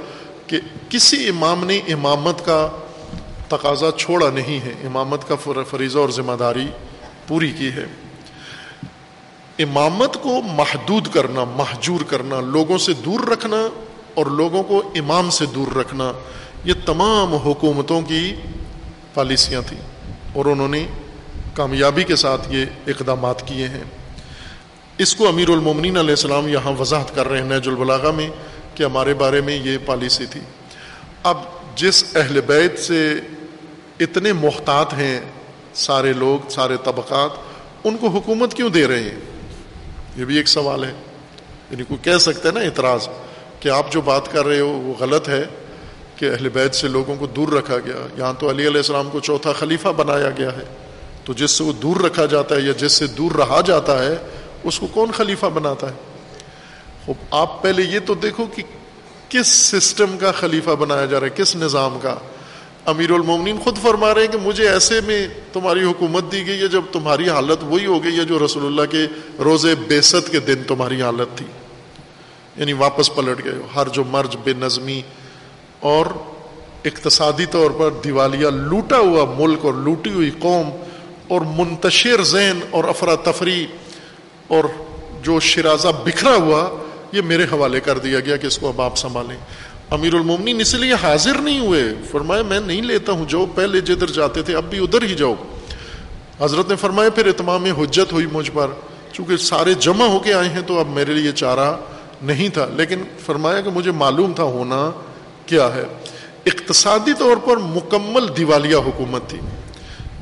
کہ 0.48 0.60
کسی 0.90 1.28
امام 1.28 1.66
نے 1.66 1.78
امامت 1.78 2.46
کا 2.46 2.70
تقاضا 3.48 3.90
چھوڑا 3.98 4.30
نہیں 4.30 4.66
ہے۔ 4.66 4.74
امامت 4.84 5.28
کا 5.28 5.36
فریضہ 5.70 6.00
اور 6.00 6.10
ذمہ 6.10 6.34
داری 6.40 6.68
پوری 7.28 7.52
کی 7.52 7.68
ہے۔ 7.68 7.86
امامت 9.60 10.18
کو 10.22 10.42
محدود 10.42 11.08
کرنا، 11.14 11.44
محجور 11.44 12.00
کرنا، 12.00 12.42
لوگوں 12.42 12.78
سے 12.78 12.94
دور 12.94 13.20
رکھنا 13.20 13.68
اور 14.14 14.26
لوگوں 14.26 14.64
کو 14.64 14.92
امام 14.96 15.30
سے 15.30 15.46
دور 15.46 15.76
رکھنا 15.76 16.14
یہ 16.68 16.74
تمام 16.86 17.34
حکومتوں 17.34 18.02
کی 18.02 18.36
پالیسیاں 19.14 19.62
تھیں 19.68 19.78
اور 20.34 20.46
انہوں 20.46 20.68
نے 20.68 20.88
کامیابی 21.54 22.04
کے 22.04 22.16
ساتھ 22.16 22.54
یہ 22.54 22.66
اقدامات 22.88 23.48
کیے 23.48 23.68
ہیں۔ 23.68 23.84
اس 24.98 25.16
کو 25.16 25.28
امیر 25.28 25.50
المومنین 25.50 25.98
علیہ 25.98 26.10
السلام 26.10 26.48
یہاں 26.48 26.72
وضاحت 26.80 27.16
کر 27.16 27.28
رہے 27.28 27.38
ہیں 27.38 27.50
نیج 27.50 27.68
البلاغہ 27.68 28.12
میں 28.12 28.30
کہ 28.76 28.84
ہمارے 28.84 29.14
بارے 29.14 29.42
میں 29.42 29.60
یہ 29.64 29.78
پالیسی 29.86 30.26
تھی۔ 30.26 30.42
اب 31.24 31.38
جس 31.76 32.04
اہل 32.16 32.42
بیت 32.42 32.80
سے 32.80 33.14
اتنے 34.00 34.34
محتاط 34.34 34.94
ہیں 34.94 35.22
سارے 35.74 36.14
لوگ، 36.14 36.50
سارے 36.50 36.78
طبقات، 36.84 37.30
ان 37.84 37.98
کو 37.98 38.08
حکومت 38.08 38.54
کیوں 38.54 38.70
دے 38.70 38.88
رہے 38.88 39.04
ہیں؟ 39.04 39.20
یہ 40.16 40.26
بھی 40.26 40.38
ایک 40.38 40.48
سوال 40.48 40.84
ہے۔ 40.84 40.94
یعنی 41.72 41.84
کوئی 41.84 41.98
کہہ 42.02 42.18
سکتے 42.18 42.48
ہیں 42.48 42.56
نا 42.56 42.60
اعتراض 42.60 43.08
کہ 43.60 43.70
آپ 43.70 43.92
جو 43.92 44.02
بات 44.02 44.32
کر 44.32 44.46
رہے 44.46 44.60
ہو 44.60 44.68
وہ 44.68 44.94
غلط 45.00 45.30
ہے۔ 45.30 45.44
کہ 46.18 46.26
اہل 46.26 46.50
بیت 46.50 46.76
سے 46.76 46.88
لوگوں 46.88 47.16
کو 47.16 47.28
دور 47.28 47.48
رکھا 47.48 47.78
گیا۔ 47.86 48.08
یہاں 48.18 48.34
تو 48.40 48.50
علی 48.50 48.68
علیہ 48.68 48.78
السلام 48.78 49.10
کو 49.12 49.20
چوتھا 49.20 49.54
خلیفہ 49.54 49.88
بنایا 49.88 50.30
گیا 50.30 50.54
ہے۔ 50.54 50.64
تو 51.24 51.34
جس 51.34 51.52
سے 51.52 51.64
وہ 51.64 51.74
دور 51.74 51.96
رکھا 52.02 52.26
جاتا 52.26 52.56
ہے 52.56 52.62
یا 52.62 52.74
جس 52.78 52.92
سے 52.92 53.08
دور 53.08 53.32
رہا 53.32 53.62
جاتا 53.66 54.06
ہے، 54.06 54.18
اس 54.64 54.80
کو 54.80 54.88
کون 54.88 55.12
خلیفہ 55.12 55.46
بناتا 55.46 55.88
ہے؟ 55.90 55.96
آپ 57.32 57.64
پہلے 57.64 57.82
یہ 57.82 58.00
تو 58.06 58.14
دیکھو 58.14 58.46
کہ 58.46 58.64
کس 59.30 59.48
سسٹم 59.48 60.18
کا 60.18 60.32
خلیفہ 60.32 60.70
بنایا 60.70 61.06
جا 61.06 61.20
رہا 61.20 61.28
ہے، 61.28 61.42
کس 61.44 61.56
نظام 61.56 62.00
کا۔ 62.02 62.16
امیر 62.86 63.12
المومنین 63.12 63.58
خود 63.58 63.78
فرما 63.78 64.14
رہے 64.14 64.22
ہیں 64.22 64.32
کہ 64.32 64.38
مجھے 64.38 64.70
ایسے 64.70 65.02
میں 65.02 65.28
تمہاری 65.54 65.84
حکومت 65.84 66.32
دی 66.32 66.48
گئی 66.48 66.62
ہے 66.62 66.68
جب 66.68 66.82
تمہاری 66.92 67.30
حالت 67.30 67.58
وہی 67.62 67.86
ہو 67.86 68.04
گئی 68.04 68.20
ہے 68.20 68.24
جو 68.24 68.46
رسول 68.46 68.66
اللہ 68.66 68.82
کے 68.92 69.06
روز 69.44 69.66
بیست 69.88 70.32
کے 70.32 70.40
دن 70.40 70.64
تمہاری 70.68 71.02
حالت 71.02 71.38
تھی۔ 71.38 71.46
یعنی 72.58 72.74
واپس 72.74 73.16
پلٹ 73.16 73.46
گئے 73.46 73.54
ہر 73.76 73.88
جو 73.88 74.04
مرج 74.04 74.38
بے 74.44 74.54
نظمی 74.54 75.02
اور 75.80 76.06
اقتصادی 76.86 77.46
طور 77.46 77.72
پر 77.72 77.90
دیوالیہ 78.04 78.48
لوٹا 78.48 78.98
ہوا 78.98 79.34
ملک 79.38 79.60
اور 79.62 79.74
لوٹی 79.74 80.10
ہوئی 80.10 80.32
قوم 80.40 80.70
اور 81.28 81.42
منتشر 81.42 82.24
ذہن 82.24 82.60
اور 82.72 82.84
افراتفری 82.84 83.68
اور 84.48 84.64
جو 85.22 85.40
شرازہ 85.40 85.88
بکھرا 86.04 86.36
ہوا، 86.36 86.70
یہ 87.12 87.22
میرے 87.22 87.44
حوالے 87.44 87.80
کر 87.80 87.98
دیا 87.98 88.20
گیا 88.20 88.38
کہ 88.38 88.48
اس 88.48 88.58
کو 88.58 88.68
اب 88.68 88.82
آپ 88.82 88.98
سنبھالیں۔ 88.98 89.38
امیر 89.90 90.14
المومنین 90.14 90.62
اس 90.62 90.74
لیے 90.74 90.94
حاضر 90.94 91.36
نہیں 91.36 91.60
ہوئے۔ 91.60 91.84
فرمایا، 92.12 92.42
میں 92.42 92.60
نہیں 92.60 92.82
لیتا 92.82 93.12
ہوں 93.12 93.26
جو 93.26 93.46
پہلے 93.56 93.82
جدھر 93.82 94.08
جاتے 94.08 94.42
تھے، 94.42 94.56
اب 94.56 94.64
بھی 94.64 94.84
ادھر 94.84 95.02
ہی 95.02 95.16
جاؤ۔ 95.16 95.34
حضرت 96.40 96.70
نے 96.70 96.76
فرمایا، 96.76 97.10
پھر 97.10 97.26
اتمام 97.26 97.66
حجت 97.66 98.14
ہوئی 98.14 98.26
مجھ 98.32 98.52
پر۔ 98.54 98.68
چونکہ 99.14 99.38
سارے 99.38 99.74
جمع 99.74 100.06
ہو 100.06 100.20
کے 100.20 100.34
آئے 100.34 100.50
ہیں، 100.50 100.62
تو 100.68 100.80
اب 100.80 100.88
میرے 100.90 101.14
لیے 101.14 101.32
چارہ 101.32 101.76
نہیں 102.22 102.50
تھا۔ 102.50 102.68
لیکن 102.76 103.04
فرمایا 103.26 103.62
کہ 103.62 103.70
مجھے 103.70 103.92
معلوم 103.92 104.34
تھا 104.34 104.44
ہونا 104.44 104.92
کیا 105.48 105.76
ہے؟ 105.76 105.84
اقتصادی 106.46 107.12
طور 107.20 107.38
پر 107.38 107.58
مکمل 107.58 108.38
دیوالیہ 108.38 108.76
حکومت 108.76 109.30
تھی۔ 109.30 109.40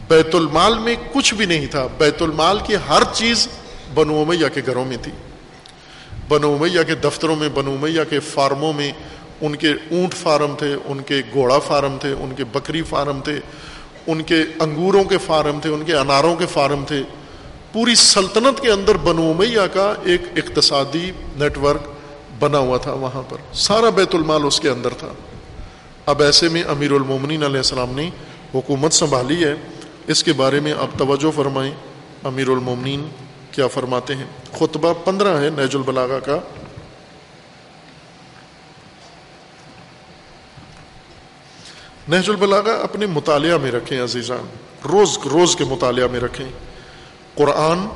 بیت 0.07 0.35
المال 0.35 0.77
میں 0.77 0.95
کچھ 1.13 1.33
بھی 1.33 1.45
نہیں 1.45 1.65
تھا۔ 1.65 1.87
بیت 1.97 2.21
المال 2.21 2.59
کی 2.59 2.75
ہر 2.89 3.03
چیز 3.13 3.47
بنو 3.93 4.19
امیہ 4.21 4.45
کے 4.53 4.61
گھروں 4.65 4.85
میں 4.85 4.97
تھی۔ 5.01 5.11
بنو 6.27 6.53
امیہ 6.53 6.83
کے 6.87 6.95
دفتروں 6.95 7.35
میں، 7.35 7.49
بنو 7.49 7.71
امیہ 7.71 8.01
کے 8.09 8.19
فارموں 8.19 8.73
میں 8.73 8.91
ان 9.41 9.55
کے 9.55 9.69
اونٹ 9.69 10.13
فارم 10.13 10.55
تھے، 10.57 10.75
ان 10.85 10.99
کے 10.99 11.21
گھوڑا 11.33 11.59
فارم 11.59 11.97
تھے، 12.01 12.11
ان 12.11 12.33
کے 12.37 12.43
بکری 12.43 12.81
فارم 12.81 13.19
تھے، 13.23 13.39
ان 14.07 14.23
کے 14.23 14.43
انگوروں 14.59 15.03
کے 15.03 15.17
فارم 15.17 15.59
تھے، 15.61 15.69
ان 15.69 15.83
کے 15.85 15.95
اناروں 15.95 16.35
کے 16.35 16.45
فارم 16.53 16.83
تھے۔ 16.87 17.03
پوری 17.73 17.95
سلطنت 17.95 18.61
کے 18.61 18.71
اندر 18.71 18.97
بنو 18.97 19.31
امیہ 19.31 19.61
کا 19.73 19.93
ایک 20.03 20.21
اقتصادی 20.35 21.11
نیٹ 21.35 21.57
ورک 21.57 21.94
بنا 22.39 22.57
ہوا 22.57 22.77
تھا 22.77 22.93
وہاں 22.93 23.21
پر۔ 23.29 23.37
سارا 23.53 23.89
بیت 23.89 24.15
المال 24.15 24.41
اس 24.45 24.59
کے 24.59 24.69
اندر 24.69 24.89
تھا۔ 24.89 25.07
اب 26.05 26.21
ایسے 26.21 26.49
میں 26.49 26.63
امیر 26.67 26.91
المومنین 26.91 27.43
علیہ 27.43 27.57
السلام 27.57 27.89
نے 27.89 28.09
حکومت 28.55 28.93
سنبھالی 28.93 29.43
ہے۔ 29.43 29.53
اس 30.07 30.23
کے 30.23 30.33
بارے 30.33 30.59
میں 30.59 30.73
اب 30.73 30.87
توجہ 30.97 31.31
فرمائیں۔ 31.35 31.73
امیر 32.23 32.49
المومنین 32.49 33.07
کیا 33.51 33.67
فرماتے 33.67 34.15
ہیں؟ 34.15 34.25
خطبہ 34.59 34.93
پندرہ 35.05 35.41
ہے 35.41 35.49
نیج 35.49 35.75
البلاغا 35.75 36.19
کا۔ 36.19 36.39
نہج 42.09 42.29
البلاغا 42.29 42.73
اپنے 42.73 43.05
مطالعہ 43.05 43.57
میں 43.57 43.71
رکھیں 43.71 44.03
عزیزان۔ 44.03 44.45
روز 44.87 45.17
روز 45.31 45.55
کے 45.55 45.65
مطالعہ 45.65 46.07
میں 46.07 46.19
رکھیں۔ 46.19 46.47
قرآن، 47.35 47.87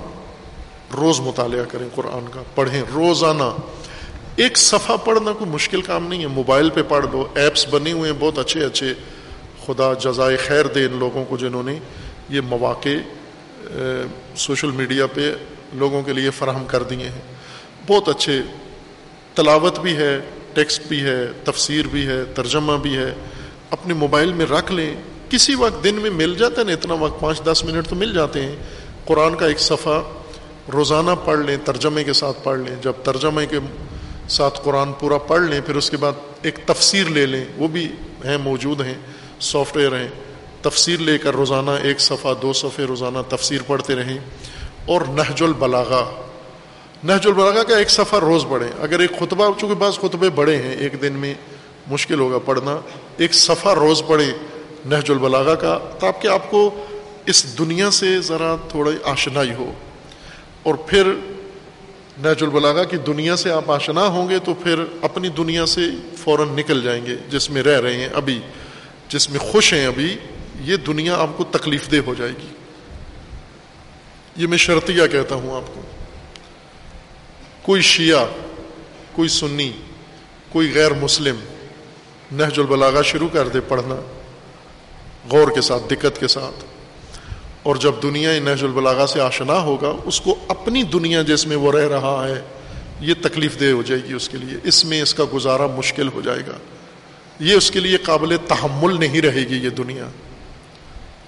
روز 0.96 1.20
مطالعہ 1.20 1.66
کریں 1.66 1.90
قرآن 1.96 2.26
کا۔ 2.32 2.44
پڑھیں 2.56 2.84
روزانہ۔ 2.94 3.78
ایک 4.40 4.58
صفحہ 4.58 4.96
پڑھنا 5.06 5.32
کوئی 5.34 5.50
مشکل 5.50 5.82
کام 5.82 6.08
نہیں 6.08 6.22
ہے۔ 6.22 6.28
موبائل 6.28 6.70
پہ 6.70 6.82
پڑھ 6.88 7.06
دو 7.12 7.28
ایپس 7.36 7.68
بنے 7.70 7.92
ہوئے 7.92 8.12
ہیں 8.12 8.18
بہت 8.20 8.38
اچھے 8.38 8.66
اچھے۔ 8.66 8.94
خدا 9.66 9.94
جزائے 9.94 10.38
خیر 10.38 10.66
دے 10.66 10.86
ان 10.86 10.98
لوگوں 10.98 11.26
کو 11.26 11.38
جنہوں 11.38 11.64
نے 11.64 11.80
یہ 12.30 12.42
مواقع 12.42 12.90
سوشل 14.36 14.72
میڈیا 14.72 15.08
پہ 15.08 15.34
لوگوں 15.74 16.04
کے 16.04 16.14
لیے 16.14 16.30
فراہم 16.30 16.66
کر 16.68 16.84
دیے 16.84 17.10
ہیں۔ 17.10 17.22
بہت 17.88 18.10
اچھے۔ 18.10 18.42
تلاوت 19.34 19.80
بھی 19.80 19.98
ہے، 19.98 20.20
ٹیکسٹ 20.54 20.82
بھی 20.88 21.04
ہے، 21.04 21.28
تفسیر 21.44 21.88
بھی 21.88 22.08
ہے، 22.08 22.24
ترجمہ 22.26 22.74
بھی 22.74 22.98
ہے۔ 22.98 23.14
اپنے 23.72 23.94
موبائل 23.94 24.34
میں 24.34 24.46
رکھ 24.46 24.72
لیں۔ 24.72 24.96
کسی 25.30 25.56
وقت 25.56 25.84
دن 25.84 25.96
میں 25.96 26.10
مل 26.10 26.36
جاتا 26.36 26.62
ہے 26.62 26.66
نا، 26.66 26.74
اتنا 26.74 26.94
وقت 26.94 27.22
پانچ 27.22 27.44
دس 27.44 27.66
منٹ 27.66 27.88
تو 27.88 27.96
مل 27.96 28.14
جاتے 28.14 28.44
ہیں۔ 28.44 28.56
قرآن 29.06 29.36
کا 29.36 29.48
ایک 29.48 29.60
صفحہ 29.60 30.02
روزانہ 30.74 31.12
پڑھ 31.26 31.40
لیں، 31.40 31.58
ترجمے 31.66 32.04
کے 32.04 32.14
ساتھ 32.14 32.38
پڑھ 32.44 32.60
لیں۔ 32.60 32.76
جب 32.82 32.94
ترجمے 33.04 33.46
کے 33.46 33.60
ساتھ 34.30 34.59
قرآن 34.63 34.93
پورا 34.93 35.17
پڑھ 35.17 35.41
لیں، 35.41 35.61
پھر 35.65 35.75
اس 35.75 35.89
کے 35.89 35.97
بعد 35.97 36.11
ایک 36.41 36.55
تفسیر 36.65 37.07
لے 37.07 37.25
لیں، 37.25 37.45
وہ 37.57 37.67
بھی 37.67 37.91
ہیں، 38.25 38.38
موجود 38.38 38.82
ہیں، 38.82 38.93
سافٹ 39.39 39.77
ویئر 39.77 39.91
ہیں۔ 39.91 40.07
تفسیر 40.61 40.99
لے 40.99 41.17
کر 41.17 41.34
روزانہ 41.34 41.71
ایک 41.71 41.99
صفحہ، 41.99 42.34
دو 42.41 42.53
صفحے 42.53 42.86
روزانہ 42.86 43.17
تفسیر 43.30 43.61
پڑھتے 43.67 43.95
رہیں۔ 43.95 44.17
اور 44.86 45.01
نہج 45.01 45.43
البلاغا 45.43 46.27
نہج 47.03 47.27
البلاغا 47.27 47.63
کا 47.63 47.77
ایک 47.77 47.89
صفحہ 47.89 48.19
روز 48.19 48.45
پڑھیں۔ 48.49 48.67
اگر 48.80 48.99
ایک 48.99 49.19
خطبہ، 49.19 49.59
چونکہ 49.59 49.75
بعض 49.75 49.93
خطبے 49.93 50.30
بڑے 50.30 50.57
ہیں، 50.57 50.75
ایک 50.75 51.01
دن 51.01 51.13
میں 51.13 51.34
مشکل 51.88 52.19
ہوگا 52.19 52.38
پڑھنا، 52.38 52.77
ایک 53.17 53.34
صفحہ 53.34 53.73
روز 53.73 54.03
پڑھیں 54.07 54.32
نہج 54.86 55.11
البلاغا 55.11 55.55
کا، 55.55 55.80
تاکہ 55.99 56.27
آپ 56.27 56.51
کو 56.51 56.86
اس 57.25 57.57
دنیا 57.57 57.91
سے 57.91 58.21
ذرا 58.21 58.55
تھوڑی 58.69 58.97
آشنائی 59.03 59.53
ہو۔ 59.53 59.73
اور 60.63 60.73
پھر 60.73 61.11
نہج 62.20 62.43
البلاغا 62.43 62.84
کی 62.84 62.97
دنیا 62.97 63.36
سے 63.36 63.51
آپ 63.51 63.72
آشنا 63.72 64.05
ہوں 64.05 64.30
گے 64.30 64.39
تو 64.39 64.53
پھر 64.53 64.84
اپنی 65.01 65.30
دنیا 65.30 65.65
سے 65.65 65.82
فوراً 66.17 66.47
نکل 66.49 66.84
جائیں 66.84 67.05
گے، 67.05 67.15
جس 67.30 67.49
میں 67.49 67.63
رہ 67.63 67.82
رہے 67.82 67.93
ہیں 67.93 68.09
ابھی، 68.13 68.39
جس 69.09 69.30
میں 69.30 69.39
خوش 69.39 69.74
ہیں 69.74 69.88
ابھی، 69.88 70.17
یہ 70.61 70.76
دنیا 70.76 71.15
آپ 71.15 71.30
کو 71.38 71.43
تکلیف 71.43 71.91
دہ 71.91 71.97
ہو 72.05 72.13
جائے 72.13 72.32
گی۔ 72.32 72.47
یہ 74.36 74.47
میں 74.47 74.57
شرطیہ 74.57 75.07
کہتا 75.11 75.36
ہوں 75.36 75.55
آپ 75.55 75.76
کو۔ 75.76 75.82
کوئی 77.61 77.82
شیعہ، 77.82 78.26
کوئی 79.11 79.30
سنی، 79.30 79.72
کوئی 80.49 80.72
غیر 80.76 80.93
مسلم 80.93 81.36
نہج 82.32 82.59
البلاغا 82.59 83.01
شروع 83.01 83.30
کر 83.34 83.47
دے 83.47 83.61
پڑھنا، 83.61 83.95
غور 85.32 85.51
کے 85.55 85.61
ساتھ، 85.61 85.84
دقت 85.89 86.20
کے 86.20 86.28
ساتھ۔ 86.28 86.65
اور 87.64 87.76
جب 87.76 87.91
دنیا 88.03 88.39
نہج 88.39 88.64
البلاغا 88.64 89.07
سے 89.07 89.22
آشنا 89.22 89.62
ہوگا، 89.62 89.91
اس 90.05 90.22
کو 90.22 90.36
اپنی 90.47 90.84
دنیا 90.84 91.22
جس 91.22 91.47
میں 91.47 91.55
وہ 91.55 91.72
رہ 91.72 91.88
رہا 91.88 92.28
ہے، 92.28 92.41
یہ 92.99 93.14
تکلیف 93.24 93.60
دہ 93.60 93.66
ہو 93.66 93.82
جائے 93.82 94.01
گی 94.07 94.14
اس 94.14 94.30
کے 94.30 94.38
لیے۔ 94.38 94.57
اس 94.64 94.86
میں 94.86 95.01
اس 95.01 95.14
کا 95.14 95.24
گزارا 95.34 95.68
مشکل 95.68 96.07
ہو 96.07 96.22
جائے 96.22 96.39
گا۔ 96.47 96.57
یہ 97.39 97.53
اس 97.53 97.72
کے 97.72 97.80
لیے 97.80 97.97
قابل 97.97 98.38
تحمل 98.47 98.99
نہیں 98.99 99.22
رہے 99.22 99.47
گی 99.49 99.55
یہ 99.55 99.70
دنیا۔ 99.70 100.07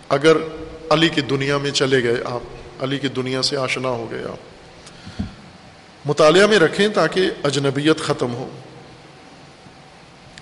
اگر 0.10 0.38
علی 0.90 1.10
کی 1.10 1.22
دنیا 1.22 1.58
میں 1.58 1.72
چلے 1.72 2.04
گئے 2.04 2.16
آپ، 2.26 2.42
علی 2.84 3.00
کی 3.00 3.08
دنیا 3.08 3.42
سے 3.42 3.58
آشنا 3.58 3.90
ہو 3.90 4.08
گئے 4.12 4.24
آپ۔ 4.24 4.52
مطالعہ 6.06 6.48
میں 6.48 6.60
رکھیں 6.60 6.88
تاکہ 6.88 7.22
اجنبیت 7.44 8.00
ختم 8.00 8.34
ہو۔ 8.34 8.50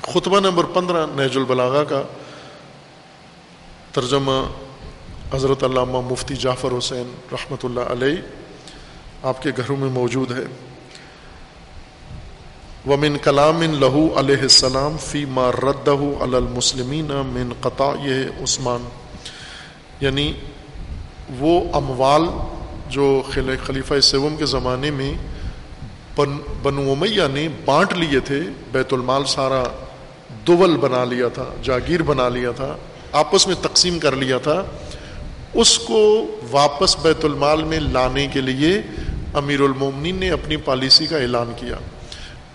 خطبہ 0.01 0.39
نمبر 0.39 0.63
پندرہ، 0.63 1.05
نہج 1.15 1.37
البلاغا 1.37 1.83
کا 1.83 2.03
ترجمہ 3.91 4.51
حضرت 5.33 5.63
علامہ 5.63 5.97
مفتی 6.09 6.35
جعفر 6.35 6.77
حسین 6.77 7.11
رحمۃ 7.31 7.63
اللہ 7.63 7.79
علیہ 7.79 8.21
آپ 9.23 9.41
کے 9.41 9.51
گھروں 9.57 9.77
میں 9.77 9.89
موجود 9.89 10.31
ہے۔ 10.31 10.43
ومن 12.87 13.17
کلام 13.17 13.61
لہو 13.61 14.19
علیہ 14.19 14.41
السلام 14.41 14.97
فی 15.05 15.25
ما 15.25 15.51
ردہ 15.51 15.97
المسلمین 16.21 17.05
من 17.05 17.53
قطع 17.61 17.91
یہ 18.03 18.43
عثمان۔ 18.43 18.83
یعنی 19.99 20.33
وہ 21.39 21.61
اموال 21.73 22.23
جو 22.89 23.21
خلیفہ 23.65 23.99
سوم 23.99 24.35
کے 24.35 24.45
زمانے 24.45 24.91
میں 24.91 25.13
بن، 26.15 26.37
بنو 26.61 26.91
امیہ 26.91 27.27
نے 27.33 27.47
بانٹ 27.65 27.93
لیے 27.93 28.19
تھے، 28.19 28.39
بیت 28.71 28.93
المال 28.93 29.25
سارا 29.25 29.63
دول 30.47 30.77
بنا 30.77 31.03
لیا 31.03 31.27
تھا، 31.27 31.45
جاگیر 31.61 32.03
بنا 32.03 32.29
لیا 32.29 32.51
تھا، 32.51 32.75
آپس 33.11 33.47
میں 33.47 33.55
تقسیم 33.61 33.99
کر 33.99 34.15
لیا 34.15 34.37
تھا۔ 34.37 34.63
اس 35.53 35.79
کو 35.79 36.25
واپس 36.51 36.97
بیت 36.97 37.25
المال 37.25 37.63
میں 37.63 37.79
لانے 37.79 38.27
کے 38.27 38.41
لیے 38.41 38.81
امیر 39.33 39.59
المومنین 39.61 40.15
نے 40.15 40.31
اپنی 40.31 40.57
پالیسی 40.57 41.05
کا 41.05 41.17
اعلان 41.17 41.51
کیا۔ 41.55 41.75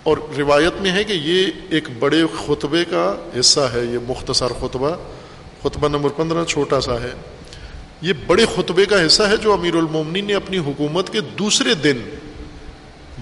اور 0.03 0.16
روایت 0.38 0.80
میں 0.80 0.92
ہے 0.92 1.05
کہ 1.05 1.12
یہ 1.12 1.47
ایک 1.70 1.88
بڑے 1.99 2.22
خطبے 2.47 2.84
کا 2.84 3.14
حصہ 3.40 3.61
ہے، 3.61 3.84
یہ 3.84 3.99
مختصر 4.09 4.47
خطبہ۔ 4.61 4.90
خطبہ 5.62 5.88
نمبر 5.88 6.11
پندرہ 6.11 6.45
چھوٹا 6.45 6.80
سا 6.80 6.95
ہے۔ 6.95 7.12
یہ 8.01 8.12
بڑے 8.26 8.45
خطبے 8.57 8.84
کا 8.84 9.07
حصہ 9.07 9.22
ہے 9.22 9.36
جو 9.36 9.53
امیر 9.53 9.74
المومنین 9.74 10.24
نے 10.24 10.34
اپنی 10.34 10.59
حکومت 10.59 11.11
کے 11.11 11.20
دوسرے 11.20 11.74
دن 11.74 11.99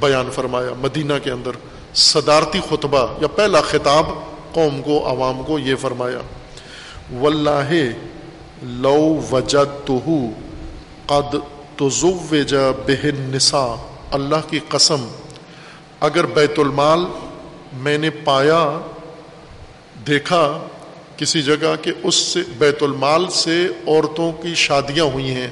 بیان 0.01 0.31
فرمایا۔ 0.33 0.71
مدینہ 0.79 1.13
کے 1.23 1.31
اندر 1.31 1.51
صدارتی 1.95 2.61
خطبہ 2.69 3.07
یا 3.21 3.27
پہلا 3.27 3.61
خطاب 3.61 4.07
قوم 4.53 4.83
کو، 4.83 5.09
عوام 5.09 5.43
کو 5.43 5.59
یہ 5.59 5.75
فرمایا۔ 5.75 6.19
واللہ 7.21 7.71
لو 8.63 9.21
وجد 9.33 9.87
تو 9.87 10.01
قد 11.07 11.37
تو 11.77 11.89
بہن 12.87 13.31
نسا 13.35 13.75
اللہ 14.11 14.51
کی 14.51 14.61
قسم، 14.69 15.09
اگر 16.01 16.27
بیت 16.27 16.59
المال 16.59 17.01
میں 17.73 17.99
نے 17.99 18.11
پایا، 18.11 18.81
دیکھا 20.07 20.67
کسی 21.17 21.43
جگہ 21.43 21.75
کہ 21.83 21.93
اس 22.03 22.15
سے، 22.15 22.41
بیت 22.59 22.83
المال 22.83 23.31
سے 23.31 23.67
عورتوں 23.87 24.33
کی 24.33 24.55
شادیاں 24.55 25.05
ہوئی 25.05 25.31
ہیں۔ 25.31 25.49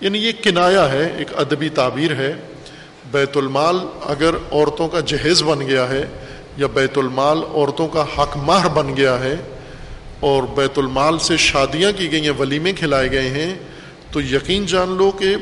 یعنی 0.00 0.18
یہ 0.18 0.32
کنایا 0.42 0.92
ہے، 0.92 1.12
ایک 1.18 1.28
ادبی 1.36 1.68
تعبیر 1.68 2.14
ہے۔ 2.14 2.32
بیت 3.10 3.36
المال 3.36 3.78
اگر 4.02 4.30
عورتوں 4.52 4.88
کا 4.88 5.00
جہیز 5.00 5.42
بن 5.42 5.60
گیا 5.60 5.88
ہے 5.88 6.04
یا 6.56 6.66
بیت 6.66 6.98
المال 6.98 7.42
عورتوں 7.54 7.88
کا 7.88 8.04
حق 8.18 8.36
ماہر 8.36 8.68
بن 8.68 8.96
گیا 8.96 9.20
ہے 9.20 9.36
اور 10.24 10.42
بیت 10.42 10.78
المال 10.78 11.18
سے 11.18 11.36
شادیاں 11.36 11.92
کی 11.98 12.12
گئی 12.12 12.22
ہیں، 12.22 12.32
ولیمے 12.38 12.72
کھلائے 12.72 13.10
گئے 13.10 13.30
ہیں۔ 13.30 13.54
تو 14.10 14.20
یقین 14.20 14.66
جان 14.66 14.88
لو 14.88 15.10
کہ 15.10 15.36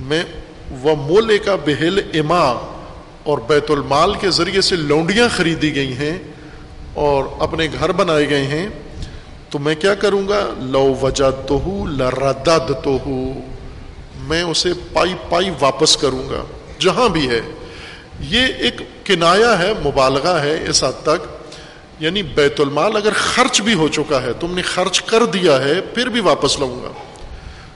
میں 0.00 0.24
وہ 0.70 0.96
مولے 0.96 1.38
کا 1.38 1.56
بہل 1.56 2.00
اما 2.14 2.76
اور 3.22 3.38
بیت 3.38 3.70
المال 3.70 4.14
کے 4.14 4.30
ذریعے 4.30 4.60
سے 4.60 4.76
لونڈیاں 4.76 5.28
خریدی 5.36 5.74
گئی 5.74 5.92
ہیں 5.92 6.18
اور 6.94 7.24
اپنے 7.38 7.68
گھر 7.78 7.92
بنائے 7.92 8.30
گئے 8.30 8.44
ہیں۔ 8.44 8.68
تو 9.50 9.58
میں 9.58 9.74
کیا 9.74 9.94
کروں 9.94 10.28
گا؟ 10.28 10.54
لو 10.58 10.94
وجہ 11.02 11.30
تو 11.46 11.54
ہوں 11.54 11.86
لردد 11.86 12.84
تو 12.84 12.98
ہوں 13.06 13.40
میں 14.20 14.42
اسے 14.42 14.68
پائی 14.92 15.14
پائی 15.28 15.50
واپس 15.60 15.96
کروں 15.96 16.28
گا، 16.30 16.44
جہاں 16.78 17.08
بھی 17.08 17.28
ہے۔ 17.28 17.40
یہ 18.20 18.40
ایک 18.58 19.06
کنایا 19.06 19.58
ہے، 19.58 19.72
مبالغہ 19.84 20.40
ہے 20.40 20.64
اس 20.68 20.84
حد 20.84 21.02
تک۔ 21.02 21.37
یعنی 22.00 22.22
بیت 22.22 22.60
المال 22.60 22.96
اگر 22.96 23.12
خرچ 23.14 23.60
بھی 23.60 23.74
ہو 23.74 23.88
چکا 23.88 24.22
ہے، 24.22 24.32
تم 24.40 24.54
نے 24.54 24.62
خرچ 24.62 25.02
کر 25.02 25.24
دیا 25.24 25.64
ہے، 25.64 25.80
پھر 25.80 26.06
بھی 26.06 26.20
واپس 26.20 26.58
لوں 26.58 26.82
گا۔ 26.82 26.92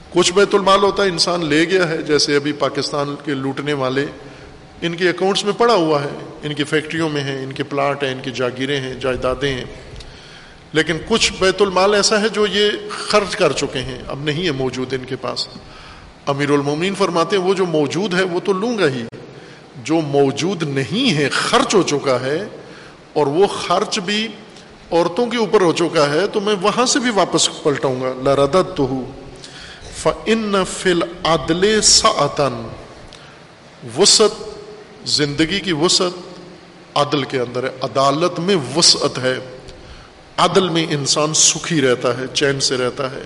کچھ 0.09 0.33
بیت 0.33 0.55
المال 0.55 0.83
ہوتا 0.83 1.03
ہے، 1.03 1.07
انسان 1.07 1.45
لے 1.45 1.65
گیا 1.65 1.89
ہے، 1.89 1.97
جیسے 1.97 2.35
ابھی 2.35 2.51
پاکستان 2.51 3.15
کے 3.25 3.33
لوٹنے 3.33 3.73
والے، 3.73 4.05
ان 4.81 4.95
کے 4.95 5.09
اکاؤنٹس 5.09 5.45
میں 5.45 5.53
پڑا 5.57 5.73
ہوا 5.73 6.03
ہے۔ 6.03 6.09
ان 6.43 6.53
کی 6.53 6.63
فیکٹریوں 6.63 7.09
میں 7.09 7.21
ہیں، 7.21 7.43
ان 7.43 7.51
کے 7.51 7.63
پلاٹ 7.63 8.03
ہیں، 8.03 8.11
ان 8.11 8.19
کی 8.23 8.31
جاگیریں 8.31 8.79
ہیں، 8.79 8.93
جائیدادیں 8.93 9.53
ہیں۔ 9.53 9.65
لیکن 10.73 10.97
کچھ 11.07 11.33
بیت 11.39 11.61
المال 11.61 11.93
ایسا 11.93 12.21
ہے 12.21 12.29
جو 12.29 12.47
یہ 12.47 12.71
خرچ 12.89 13.35
کر 13.35 13.51
چکے 13.51 13.79
ہیں۔ 13.79 13.99
اب 14.07 14.23
نہیں 14.23 14.45
ہے 14.45 14.51
موجود 14.51 14.93
ان 14.93 15.05
کے 15.05 15.15
پاس۔ 15.15 15.47
امیر 16.25 16.49
المومنین 16.49 16.95
فرماتے 16.95 17.37
ہیں، 17.37 17.43
وہ 17.43 17.53
جو 17.53 17.65
موجود 17.65 18.13
ہے، 18.13 18.23
وہ 18.23 18.39
تو 18.43 18.53
لوں 18.53 18.77
گا 18.77 18.87
ہی۔ 18.87 19.03
جو 19.83 19.95
موجود 19.95 20.63
نہیں 20.63 21.17
ہے، 21.17 21.29
خرچ 21.29 21.75
ہو 21.75 21.83
چکا 21.83 22.19
ہے 22.19 22.45
اور 23.13 23.27
وہ 23.27 23.47
خرچ 23.47 23.99
بھی 23.99 24.27
عورتوں 24.91 25.25
کے 25.27 25.37
اوپر 25.37 25.61
ہو 25.61 25.73
چکا 25.73 26.09
ہے 26.09 26.27
تو 26.27 26.41
میں 26.41 26.55
وہاں 26.61 26.85
سے 26.85 26.99
بھی 26.99 27.09
واپس 27.09 27.63
پلٹاؤں 27.63 28.01
گا۔ 28.01 28.13
لردت 28.23 28.77
تو 28.77 28.83
ہوں 28.83 29.05
فن 29.97 30.63
فل 30.77 31.01
عدل 31.23 31.81
سعتن 31.81 32.67
وسعت، 33.97 34.43
زندگی 35.07 35.59
کی 35.59 35.73
وسعت 35.73 36.37
عدل 36.97 37.23
کے 37.23 37.39
اندر 37.39 37.63
ہے۔ 37.63 37.69
عدالت 37.81 38.39
میں 38.39 38.55
وسعت 38.75 39.17
ہے۔ 39.17 39.39
عدل 40.37 40.69
میں 40.69 40.85
انسان 40.89 41.33
سکھی 41.33 41.81
رہتا 41.81 42.17
ہے، 42.17 42.23
چین 42.33 42.59
سے 42.59 42.77
رہتا 42.77 43.11
ہے۔ 43.11 43.23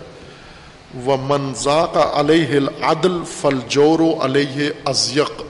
وہ 0.93 1.17
منزا 1.21 1.85
کا 1.85 2.11
علیہ 2.13 2.59
عدل 2.81 3.21
فل 3.41 3.59
جور 3.67 3.99
و 3.99 4.15
علیہ 4.21 4.69
ازیق 4.85 5.41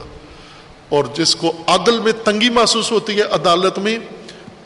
اور 0.89 1.03
جس 1.13 1.35
کو 1.35 1.51
عدل 1.67 1.99
میں 1.99 2.11
تنگی 2.11 2.49
محسوس 2.49 2.91
ہوتی 2.91 3.17
ہے 3.17 3.21
عدالت 3.21 3.79
میں 3.79 3.97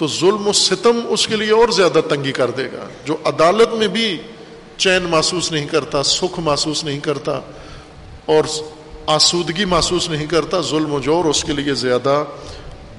تو 0.01 0.07
ظلم 0.07 0.47
و 0.47 0.53
ستم 0.53 0.99
اس 1.09 1.27
کے 1.27 1.35
لیے 1.35 1.51
اور 1.51 1.69
زیادہ 1.69 1.99
تنگی 2.09 2.31
کر 2.31 2.51
دے 2.51 2.65
گا۔ 2.65 2.87
جو 3.05 3.17
عدالت 3.25 3.73
میں 3.73 3.87
بھی 3.87 4.17
چین 4.77 5.03
محسوس 5.03 5.51
نہیں 5.51 5.67
کرتا، 5.67 6.03
سکھ 6.03 6.39
محسوس 6.39 6.83
نہیں 6.83 6.99
کرتا 6.99 7.39
اور 8.25 8.43
آسودگی 9.05 9.65
محسوس 9.65 10.09
نہیں 10.09 10.25
کرتا، 10.25 10.61
ظلم 10.61 10.93
و 10.93 10.99
جور 10.99 11.25
اس 11.25 11.43
کے 11.43 11.53
لیے 11.53 11.73
زیادہ 11.73 12.23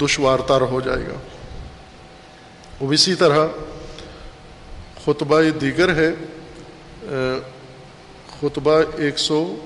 دشوار 0.00 0.38
تار 0.38 0.60
ہو 0.60 0.80
جائے 0.80 1.06
گا۔ 1.06 1.18
وہ 2.80 2.92
اسی 2.92 3.14
طرح 3.14 3.46
خطبہ 5.04 5.40
دیگر 5.60 5.94
ہے 5.94 6.10
خطبہ 8.40 8.80
ایک 8.96 9.18
سو، 9.18 9.56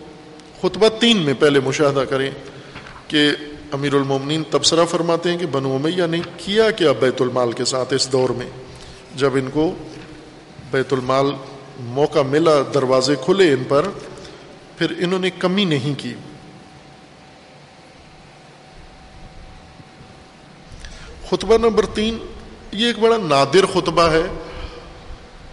خطبہ 0.60 0.88
تین 1.00 1.16
میں 1.16 1.34
پہلے 1.38 1.60
مشاہدہ 1.60 2.04
کریں 2.10 2.30
کہ 3.08 3.30
امیر 3.72 3.94
المومنین 3.94 4.42
تبصرہ 4.50 4.84
فرماتے 4.84 5.30
ہیں 5.30 5.38
کہ 5.38 5.46
بنو 5.46 5.74
امیہ 5.74 6.06
نے 6.06 6.20
کیا 6.36 6.70
کیا 6.70 6.92
بیت 6.92 7.22
المال 7.22 7.52
کے 7.52 7.64
ساتھ 7.64 7.94
اس 7.94 8.12
دور 8.12 8.30
میں؟ 8.30 8.46
جب 9.14 9.34
ان 9.34 9.48
کو 9.52 9.74
بیت 10.70 10.92
المال 10.92 11.26
موقع 11.80 12.18
ملا، 12.18 12.50
دروازے 12.74 13.14
کھلے 13.24 13.52
ان 13.52 13.62
پر، 13.68 13.88
پھر 14.76 14.92
انہوں 14.98 15.18
نے 15.18 15.30
کمی 15.30 15.64
نہیں 15.64 16.00
کی۔ 16.00 16.14
خطبہ 21.30 21.58
نمبر 21.58 21.86
تین، 21.86 22.18
یہ 22.72 22.86
ایک 22.86 22.98
بڑا 22.98 23.16
نادر 23.16 23.66
خطبہ 23.66 24.02
ہے۔ 24.02 24.26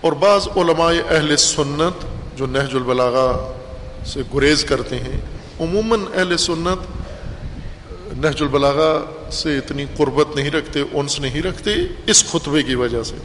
اور 0.01 0.11
بعض 0.11 0.47
علماء 0.55 0.93
اہل 1.09 1.38
سنت 1.38 2.05
جو 2.38 2.45
نہج 2.45 2.76
البلاغا 2.76 3.53
سے 4.05 4.22
گریز 4.34 4.64
کرتے 4.64 4.99
ہیں، 4.99 5.20
عموماً 5.59 5.99
اہل 6.14 6.38
سنت 6.38 7.02
نہج 8.18 8.41
البلاغا 8.41 9.05
سے 9.32 9.57
اتنی 9.57 9.86
قربت 9.97 10.36
نہیں 10.36 10.51
رکھتے، 10.51 10.84
انس 10.93 11.20
نہیں 11.20 11.41
رکھتے 11.41 11.72
اس 12.07 12.26
خطبے 12.26 12.64
کی 12.64 12.76
وجہ 12.76 13.03
سے۔ 13.03 13.16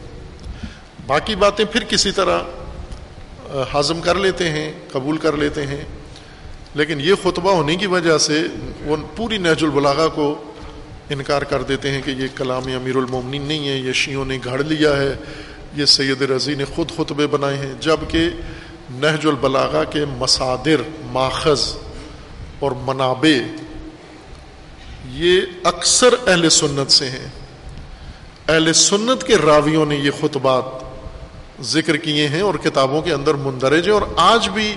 باقی 1.07 1.35
باتیں 1.35 1.65
پھر 1.65 1.83
کسی 1.83 2.11
طرح 2.11 2.39
ہضم 3.75 4.01
کر 4.01 4.15
لیتے 4.15 4.49
ہیں، 4.49 4.73
قبول 4.91 5.17
کر 5.17 5.37
لیتے 5.37 5.67
ہیں۔ 5.67 5.85
لیکن 6.75 7.01
یہ 7.01 7.13
خطبہ 7.23 7.51
ہونے 7.51 7.75
کی 7.75 7.85
وجہ 7.85 8.17
سے 8.17 8.43
وہ 8.83 8.95
پوری 9.15 9.37
نہج 9.37 9.63
البلاغا 9.63 10.07
کو 10.07 10.43
انکار 11.09 11.41
کر 11.41 11.63
دیتے 11.63 11.91
ہیں 11.91 12.01
کہ 12.05 12.11
یہ 12.11 12.27
کلام 12.35 12.63
امیر 12.65 12.95
المومنین 12.95 13.41
نہیں 13.41 13.67
ہے، 13.67 13.77
یہ 13.77 13.93
شیوں 13.93 14.25
نے 14.25 14.39
گھڑ 14.43 14.63
لیا 14.63 14.97
ہے، 14.97 15.15
یہ 15.75 15.85
سید 15.85 16.21
رضی 16.21 16.55
نے 16.55 16.65
خود 16.65 16.91
خطبے 16.91 17.27
بنائے 17.27 17.57
ہیں۔ 17.57 17.73
جبکہ 17.79 18.29
نہج 18.91 19.27
البلاغا 19.27 19.83
کے 19.83 20.05
مسادر 20.17 20.81
ماخذ 21.03 21.75
اور 22.59 22.71
منابع 22.85 23.61
یہ 25.11 25.41
اکثر 25.63 26.13
اہل 26.27 26.49
سنت 26.49 26.91
سے 26.91 27.09
ہیں۔ 27.09 27.27
اہل 28.47 28.73
سنت 28.73 29.23
کے 29.23 29.37
راویوں 29.37 29.85
نے 29.85 29.95
یہ 29.95 30.11
خطبات 30.21 30.63
ذکر 31.61 31.97
کیے 31.97 32.27
ہیں 32.27 32.41
اور 32.41 32.53
کتابوں 32.55 33.01
کے 33.01 33.13
اندر 33.13 33.33
مندرج 33.33 33.85
ہیں 33.85 33.93
اور 33.93 34.01
آج 34.17 34.49
بھی 34.49 34.75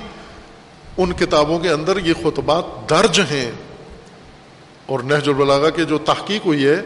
ان 0.96 1.12
کتابوں 1.12 1.58
کے 1.58 1.68
اندر 1.68 1.96
یہ 1.96 2.12
خطبات 2.22 2.90
درج 2.90 3.20
ہیں۔ 3.20 3.52
اور 4.86 5.00
نہج 5.00 5.28
البلاغا 5.28 5.70
کے 5.70 5.84
جو 5.84 5.98
تحقیق 5.98 6.46
ہوئی 6.46 6.66
ہے، 6.66 6.82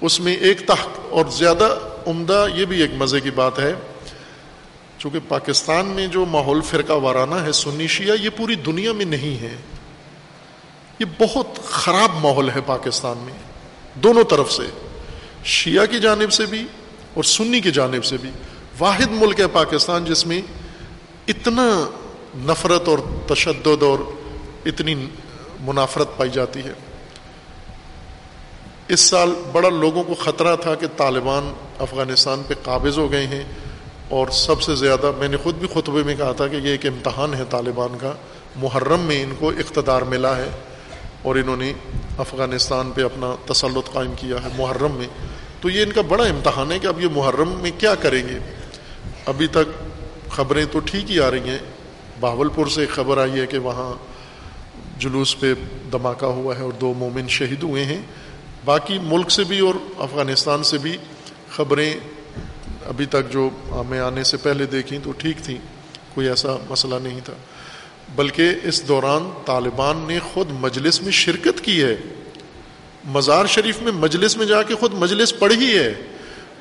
اس 0.00 0.20
میں 0.20 0.36
ایک 0.36 0.66
تحق 0.66 0.88
اور 1.10 1.24
زیادہ 1.26 1.78
عمدہ 2.06 2.46
یہ 2.54 2.64
بھی 2.64 2.80
ایک 2.80 2.90
مزے 2.94 3.20
کی 3.20 3.30
بات 3.30 3.58
ہے۔ 3.58 3.74
چونکہ 4.98 5.18
پاکستان 5.28 5.86
میں 5.86 6.06
جو 6.06 6.24
ماحول 6.24 6.60
فرقہ 6.60 6.92
وارانہ 6.92 7.34
ہے، 7.34 7.52
سنی 7.52 7.86
شیعہ، 7.86 8.16
یہ 8.20 8.30
پوری 8.36 8.54
دنیا 8.54 8.92
میں 8.92 9.04
نہیں 9.04 9.42
ہے۔ 9.42 9.56
یہ 11.00 11.04
بہت 11.20 11.64
خراب 11.64 12.10
ماحول 12.14 12.50
ہے 12.50 12.60
پاکستان 12.66 13.18
میں، 13.18 13.32
دونوں 13.94 14.24
طرف 14.24 14.52
سے، 14.52 14.62
شیعہ 15.44 15.86
کی 15.86 16.00
جانب 16.00 16.32
سے 16.32 16.46
بھی 16.46 16.64
اور 17.14 17.24
سنی 17.24 17.60
کی 17.60 17.70
جانب 17.70 18.04
سے 18.04 18.16
بھی۔ 18.16 18.30
واحد 18.78 19.10
ملک 19.10 19.40
ہے 19.40 19.46
پاکستان 19.46 20.04
جس 20.04 20.26
میں 20.26 20.42
اتنا 21.28 21.88
نفرت 22.36 22.88
اور 22.88 22.98
تشدد 23.26 23.82
اور 23.82 23.98
اتنی 24.66 24.94
منافرت 25.60 26.16
پائی 26.16 26.30
جاتی 26.30 26.60
ہے۔ 26.60 26.72
اس 28.88 29.00
سال 29.00 29.32
بڑا 29.52 29.68
لوگوں 29.68 30.04
کو 30.04 30.14
خطرہ 30.14 30.56
تھا 30.56 30.74
کہ 30.74 30.86
طالبان 30.96 31.52
افغانستان 31.78 32.42
پہ 32.48 32.54
قابض 32.62 32.98
ہو 32.98 33.12
گئے 33.12 33.26
ہیں 33.26 33.44
اور 34.08 34.28
سب 34.28 34.62
سے 34.62 34.74
زیادہ 34.74 35.12
میں 35.18 35.28
نے 35.28 35.36
خود 35.36 35.54
بھی 35.54 35.68
خطبے 35.68 36.02
میں 36.02 36.14
کہا 36.14 36.32
تھا 36.32 36.48
کہ 36.48 36.56
یہ 36.56 36.68
ایک 36.68 36.86
امتحان 36.86 37.34
ہے 37.34 37.44
طالبان 37.50 37.98
کا، 38.00 38.12
محرم 38.56 39.00
میں 39.00 39.22
ان 39.22 39.34
کو 39.38 39.50
اقتدار 39.50 40.02
ملا 40.02 40.36
ہے۔ 40.36 40.50
اور 41.22 41.36
انہوں 41.36 41.56
نے 41.56 41.72
افغانستان 42.18 42.90
پہ 42.90 43.02
اپنا 43.04 43.52
تسلط 43.52 43.92
قائم 43.92 44.12
کیا 44.16 44.36
ہے 44.36 44.48
محرم 44.58 44.92
میں۔ 44.92 45.06
تو 45.60 45.70
یہ 45.70 45.82
ان 45.82 45.92
کا 45.92 46.00
بڑا 46.00 46.24
امتحان 46.24 46.72
ہے 46.72 46.78
کہ 46.78 46.86
اب 46.86 47.00
یہ 47.00 47.08
محرم 47.12 47.48
میں 47.48 47.70
کیا 47.78 47.94
کریں 47.94 48.28
گے۔ 48.28 48.38
ابھی 49.26 49.46
تک 49.46 49.90
خبریں 50.30 50.64
تو 50.72 50.78
ٹھیک 50.78 51.10
ہی 51.10 51.20
آ 51.20 51.30
رہی 51.30 51.48
ہیں۔ 51.48 51.58
بہاول 52.20 52.48
پور 52.48 52.66
سے 52.66 52.80
ایک 52.80 52.90
خبر 52.90 53.18
آئی 53.18 53.40
ہے 53.40 53.46
کہ 53.46 53.58
وہاں 53.58 53.94
جلوس 54.98 55.40
پہ 55.40 55.54
دھماکہ 55.92 56.24
ہوا 56.24 56.56
ہے 56.56 56.62
اور 56.62 56.72
دو 56.72 56.94
مومن 56.94 57.28
شہید 57.28 57.62
ہوئے 57.62 57.84
ہیں۔ 57.84 58.02
باقی 58.64 58.98
ملک 59.02 59.30
سے 59.30 59.44
بھی 59.44 59.58
اور 59.58 59.74
افغانستان 59.98 60.62
سے 60.62 60.78
بھی 60.78 60.96
خبریں 61.50 61.94
ابھی 62.86 63.06
تک 63.06 63.30
جو 63.30 63.48
ہمیں 63.70 64.00
آنے 64.00 64.24
سے 64.24 64.36
پہلے 64.36 64.66
دیکھیں 64.66 64.98
تو 65.02 65.12
ٹھیک 65.12 65.36
تھیں۔ 65.44 65.58
کوئی 66.14 66.28
ایسا 66.28 66.48
مسئلہ 66.70 66.94
نہیں 67.02 67.20
تھا۔ 67.24 67.32
بلکہ 68.16 68.50
اس 68.62 68.88
دوران 68.88 69.30
طالبان 69.44 70.04
نے 70.06 70.18
خود 70.18 70.46
مجلس 70.60 71.02
میں 71.02 71.12
شرکت 71.12 71.60
کی 71.60 71.82
ہے۔ 71.82 71.96
مزار 73.04 73.46
شریف 73.46 73.82
میں 73.82 73.92
مجلس 73.92 74.36
میں 74.36 74.46
جا 74.46 74.62
کے 74.62 74.74
خود 74.74 74.94
مجلس 74.94 75.38
پڑھی 75.38 75.78
ہے۔ 75.78 75.94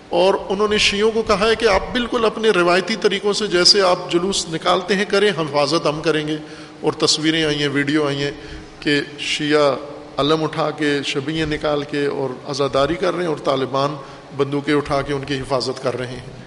اور 0.09 0.33
انہوں 0.49 0.67
نے 0.67 0.77
شیعوں 0.77 1.11
کو 1.11 1.21
کہا 1.21 1.47
ہے 1.47 1.55
کہ 1.55 1.65
آپ 1.65 1.81
بالکل 1.91 2.25
اپنے 2.25 2.49
روایتی 2.49 2.95
طریقوں 2.95 3.33
سے 3.33 3.47
جیسے 3.47 3.81
آپ 3.81 4.11
جلوس 4.11 4.45
نکالتے 4.49 4.95
ہیں 4.95 5.05
کریں 5.05 5.29
حفاظت 5.29 5.87
ہم 5.87 6.01
کریں 6.01 6.27
گے۔ 6.27 6.37
اور 6.81 6.93
تصویریں 6.93 7.43
آئی 7.43 7.61
ہیں، 7.61 7.67
ویڈیو 7.67 8.07
آئی 8.07 8.23
ہیں 8.23 8.31
کہ 8.79 9.01
شیعہ 9.19 9.75
علم 10.17 10.43
اٹھا 10.43 10.71
کے 10.71 10.99
شبییں 11.05 11.45
نکال 11.45 11.83
کے 11.83 12.05
اور 12.05 12.29
آزاداری 12.45 12.95
کر 12.95 13.13
رہے 13.13 13.21
ہیں 13.21 13.29
اور 13.29 13.37
طالبان 13.37 13.95
بندوقیں 14.37 14.73
اٹھا 14.73 15.01
کے 15.01 15.13
ان 15.13 15.25
کی 15.25 15.39
حفاظت 15.39 15.83
کر 15.83 15.97
رہے 15.97 16.07
ہیں۔ 16.07 16.43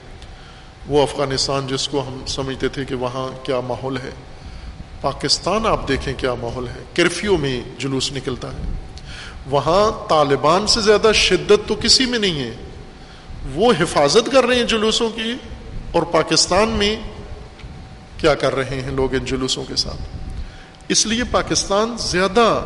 وہ 0.88 1.03
افغانستان 1.03 1.66
جس 1.66 1.88
کو 1.88 2.00
ہم 2.00 2.26
سمجھتے 2.26 2.68
تھے 2.68 2.84
کہ 2.84 2.94
وہاں 2.94 3.46
کیا 3.46 3.61
ماحول 3.61 3.96
ہے۔ 3.96 4.11
پاکستان 5.03 5.66
آپ 5.66 5.88
دیکھیں 5.88 6.14
کیا 6.18 6.34
ماحول 6.34 6.68
ہے، 6.68 6.82
کرفیو 6.94 7.36
میں 7.36 7.61
جلوس 7.78 8.12
نکلتا 8.12 8.48
ہے۔ 8.48 8.72
وہاں 9.46 10.09
طالبان 10.09 10.66
سے 10.66 10.80
زیادہ 10.80 11.12
شدت 11.14 11.68
تو 11.68 11.74
کسی 11.74 12.07
میں 12.07 12.18
نہیں 12.18 12.40
ہے، 12.40 12.50
وہ 13.55 13.72
حفاظت 13.80 14.32
کر 14.32 14.44
رہے 14.44 14.55
ہیں 14.55 14.64
جلوسوں 14.64 15.11
کی۔ 15.11 15.34
اور 15.92 16.03
پاکستان 16.03 16.68
میں 16.68 16.96
کیا 18.18 18.34
کر 18.34 18.55
رہے 18.55 18.80
ہیں 18.80 18.90
لوگ 18.90 19.14
ان 19.14 19.24
جلوسوں 19.24 19.64
کے 19.64 19.76
ساتھ؟ 19.76 20.16
اس 20.88 21.07
لیے 21.07 21.24
پاکستان 21.30 21.96
زیادہ 21.98 22.64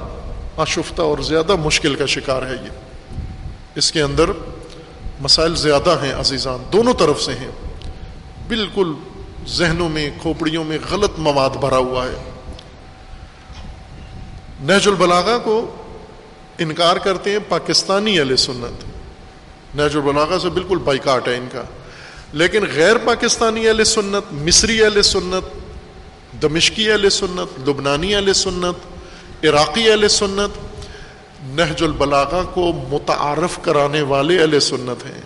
آشفتہ 0.56 1.02
اور 1.02 1.18
زیادہ 1.18 1.56
مشکل 1.56 1.94
کا 1.94 2.06
شکار 2.06 2.42
ہے 2.42 2.52
یہ۔ 2.52 2.68
اس 3.74 3.92
کے 3.92 4.02
اندر 4.02 4.30
مسائل 5.20 5.54
زیادہ 5.54 5.90
ہیں 6.02 6.12
عزیزان، 6.14 6.58
دونوں 6.72 6.94
طرف 6.94 7.22
سے 7.22 7.32
ہیں۔ 7.32 7.50
بالکل 8.48 8.92
ذہنوں 9.46 9.88
میں، 9.88 10.10
کھوپڑیوں 10.22 10.64
میں 10.64 10.78
غلط 10.90 11.10
مواد 11.18 11.50
بھرا 11.50 11.76
ہوا 11.76 12.06
ہے۔ 12.06 12.30
نہج 14.60 14.88
البلاغا 14.88 15.38
کو 15.38 15.76
انکار 16.58 16.96
کرتے 16.96 17.30
ہیں 17.30 17.38
پاکستانی 17.48 18.18
اہل 18.18 18.36
سنت۔ 18.36 18.84
نہج 19.76 19.96
البلاغا 19.96 20.38
سے 20.38 20.48
بالکل 20.48 20.78
بائیکاٹ 20.78 21.28
ہے 21.28 21.36
ان 21.36 21.48
کا۔ 21.52 21.62
لیکن 22.32 22.64
غیر 22.74 22.96
پاکستانی 23.04 23.68
اہل 23.68 23.84
سنت، 23.84 24.32
مصری 24.32 24.82
اہل 24.82 25.02
سنت، 25.02 25.56
دمشقی 26.42 26.90
اہل 26.90 27.10
سنت، 27.10 27.68
لبنانی 27.68 28.14
اہل 28.14 28.32
سنت، 28.32 28.96
عراقی 29.44 29.90
اہل 29.90 30.08
سنت، 30.08 30.58
نہج 31.42 31.82
البلاغا 31.82 32.42
کو 32.54 32.72
متعارف 32.72 33.58
کرانے 33.62 34.02
والے 34.02 34.40
اہل 34.40 34.60
سنت 34.60 35.06
ہیں۔ 35.06 35.22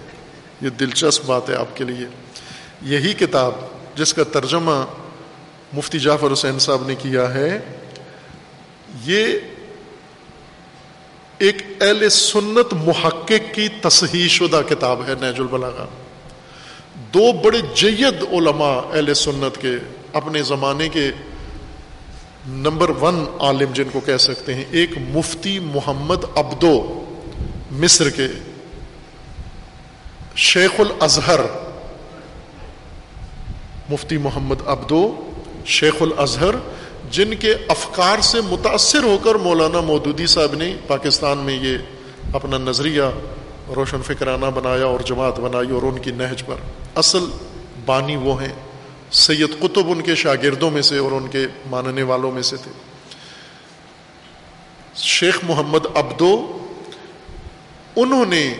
یہ 0.60 0.70
دلچسپ 0.70 1.26
بات 1.26 1.50
ہے 1.50 1.54
آپ 1.54 1.76
کے 1.76 1.84
لیے۔ 1.84 2.06
یہی 2.82 3.12
کتاب 3.12 3.52
جس 3.96 4.14
کا 4.14 4.24
ترجمہ 4.32 4.84
مفتی 5.72 5.98
جعفر 5.98 6.32
حسین 6.32 6.58
صاحب 6.58 6.86
نے 6.86 6.94
کیا 6.94 7.32
ہے، 7.34 7.58
یہ 9.04 9.24
ایک 11.38 11.62
اہل 11.80 12.08
سنت 12.08 12.72
محقق 12.86 13.54
کی 13.54 13.68
تصحیح 13.82 14.26
شدہ 14.28 14.60
کتاب 14.68 15.06
ہے 15.08 15.14
نیج 15.20 15.40
البلاغا 15.40 15.86
دو 17.14 17.30
بڑے 17.44 17.60
جید 17.74 18.22
علماء 18.32 18.74
اہل 18.74 19.14
سنت 19.14 19.60
کے 19.60 19.74
اپنے 20.20 20.42
زمانے 20.42 20.88
کے 20.88 21.10
نمبر 22.66 22.90
ون 23.00 23.24
عالم 23.40 23.72
جن 23.74 23.88
کو 23.92 24.00
کہہ 24.00 24.16
سکتے 24.20 24.54
ہیں، 24.54 24.64
ایک 24.70 24.98
مفتی 25.08 25.58
محمد 25.62 26.24
ابدو 26.34 26.74
مصر 27.80 28.10
کے 28.10 28.28
شیخ 30.48 30.80
الازہر 30.80 31.40
مفتی 33.90 34.16
محمد 34.16 34.54
ابدو 34.66 35.30
شیخ 35.66 35.94
الازہر، 36.00 36.54
جن 37.10 37.34
کے 37.34 37.54
افکار 37.68 38.20
سے 38.20 38.40
متاثر 38.40 39.02
ہو 39.02 39.18
کر 39.22 39.34
مولانا 39.34 39.80
مودودی 39.80 40.26
صاحب 40.26 40.54
نے 40.54 40.76
پاکستان 40.86 41.38
میں 41.38 41.58
یہ 41.62 41.78
اپنا 42.32 42.58
نظریہ 42.58 43.02
روشن 43.76 44.02
فکرانہ 44.02 44.46
بنایا 44.46 44.84
اور 44.84 45.00
جماعت 45.00 45.40
بنائی 45.40 45.70
اور 45.70 45.82
ان 45.82 45.98
کی 45.98 46.10
نہج 46.10 46.46
پر۔ 46.46 46.54
اصل 46.94 47.24
بانی 47.84 48.16
وہ 48.16 48.42
ہیں۔ 48.42 48.52
سید 49.12 49.58
قطب 49.58 49.90
ان 49.90 50.00
کے 50.00 50.14
شاگردوں 50.14 50.70
میں 50.70 50.82
سے 50.82 50.98
اور 50.98 51.12
ان 51.12 51.28
کے 51.28 51.46
ماننے 51.66 52.02
والوں 52.02 52.32
میں 52.32 52.42
سے 52.42 52.56
تھے۔ 52.56 52.72
شیخ 54.94 55.38
محمد 55.42 55.86
ابدو 55.94 56.58
انہوں 57.96 58.26
نے 58.26 58.54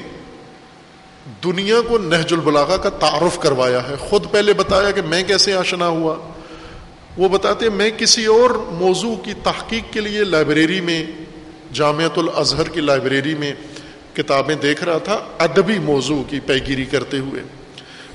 دنیا 1.45 1.81
کو 1.89 1.99
نہج 1.99 2.33
البلاغا 2.33 2.77
کا 2.77 2.91
تعارف 2.91 3.39
کروایا 3.39 3.89
ہے۔ 3.91 3.97
خود 3.97 4.27
پہلے 4.31 4.53
بتایا 4.53 4.91
کہ 4.91 5.03
میں 5.03 5.23
کیسے 5.23 5.55
آشنا 5.55 5.87
ہوا۔ 5.87 6.17
وہ 7.17 7.29
بتاتے 7.29 7.71
میں 7.71 7.91
کسی 7.91 8.27
اور 8.27 8.51
موضوع 8.69 9.17
کی 9.17 9.35
تحقیق 9.43 9.93
کے 9.93 10.01
لیے 10.01 10.25
لائبریری 10.25 10.81
میں 10.81 11.07
جامعت 11.73 12.19
الازہر 12.19 12.69
کی 12.69 12.81
لائبریری 12.81 13.35
میں 13.35 13.53
کتابیں 14.15 14.55
دیکھ 14.55 14.85
رہا 14.85 14.99
تھا، 14.99 15.19
ادبی 15.39 15.79
موضوع 15.79 16.23
کی 16.29 16.41
پیگیری 16.41 16.85
کرتے 16.85 17.19
ہوئے۔ 17.19 17.43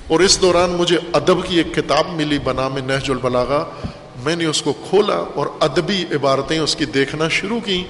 اور 0.08 0.20
اس 0.20 0.42
دوران 0.42 0.70
مجھے 0.70 0.98
ادب 1.14 1.48
کی 1.48 1.58
ایک 1.58 1.76
کتاب 1.76 2.08
ملی 2.14 2.40
بنا 2.40 2.68
میں 2.68 2.82
نہج 2.82 3.12
البلاغا 3.12 3.64
میں 4.24 4.36
نے 4.36 4.46
اس 4.46 4.62
کو 4.62 4.74
کھولا 4.74 5.24
اور 5.36 5.48
ادبی 5.60 6.06
عبارتیں 6.12 6.60
اس 6.60 6.76
کی 6.76 6.86
دیکھنا 6.86 7.28
شروع 7.28 7.60
کی 7.60 7.84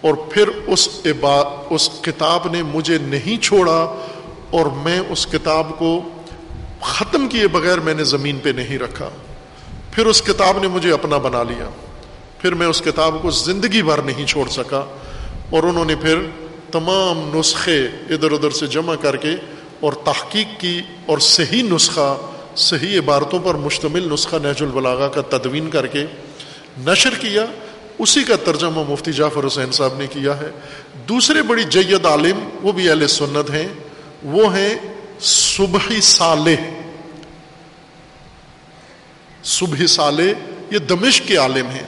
اور 0.00 0.14
پھر 0.14 0.48
اس 0.66 0.88
اس 1.70 1.90
کتاب 2.02 2.52
نے 2.52 2.62
مجھے 2.62 2.98
نہیں 2.98 3.42
چھوڑا 3.42 3.94
اور 4.52 4.66
میں 4.66 5.00
اس 5.08 5.26
کتاب 5.26 5.78
کو 5.78 6.02
ختم 6.80 7.28
کیے 7.28 7.48
بغیر 7.48 7.80
میں 7.80 7.94
نے 7.94 8.04
زمین 8.04 8.38
پہ 8.42 8.48
نہیں 8.48 8.78
رکھا۔ 8.78 9.10
پھر 9.90 10.06
اس 10.06 10.22
کتاب 10.22 10.58
نے 10.62 10.68
مجھے 10.68 10.92
اپنا 10.92 11.18
بنا 11.18 11.42
لیا۔ 11.42 11.70
پھر 12.38 12.54
میں 12.54 12.66
اس 12.66 12.82
کتاب 12.82 13.14
کو 13.22 13.30
زندگی 13.30 13.82
بھر 13.82 14.02
نہیں 14.02 14.26
چھوڑ 14.26 14.48
سکا۔ 14.48 14.84
اور 15.50 15.62
انہوں 15.62 15.84
نے 15.84 15.96
پھر 15.96 16.18
تمام 16.72 17.38
نسخے 17.38 17.84
ادھر 17.84 18.32
ادھر 18.32 18.50
سے 18.50 18.66
جمع 18.66 18.94
کر 18.94 19.16
کے 19.16 19.30
اور 19.80 19.92
تحقیق 19.92 20.60
کی 20.60 20.80
اور 21.06 21.18
صحیح 21.18 21.62
نسخہ، 21.62 22.16
صحیح 22.56 22.98
عبارتوں 22.98 23.38
پر 23.38 23.54
مشتمل 23.54 24.12
نسخہ 24.12 24.36
نہج 24.42 24.62
البلاغا 24.62 25.08
کا 25.08 25.38
تدوین 25.38 25.70
کر 25.70 25.86
کے 25.86 26.06
نشر 26.86 27.14
کیا۔ 27.14 27.44
اسی 27.98 28.24
کا 28.24 28.36
ترجمہ 28.36 28.82
مفتی 28.88 29.12
جعفر 29.12 29.46
حسین 29.46 29.72
صاحب 29.72 29.90
نے 29.96 30.06
کیا 30.06 30.40
ہے۔ 30.40 30.50
دوسرے 31.08 31.42
بڑی 31.42 31.62
جید 31.64 32.06
عالم، 32.06 32.48
وہ 32.62 32.72
بھی 32.72 32.88
اہل 32.88 33.06
سنت 33.06 33.50
ہیں۔ 33.50 33.68
وہ 34.24 34.56
ہیں 34.56 34.74
صبح 35.20 36.00
صالح۔ 36.02 36.70
صبح 39.44 39.86
صالح 39.86 40.32
یہ 40.70 40.78
دمش 40.78 41.20
کے 41.20 41.36
عالم 41.36 41.66
ہیں۔ 41.66 41.84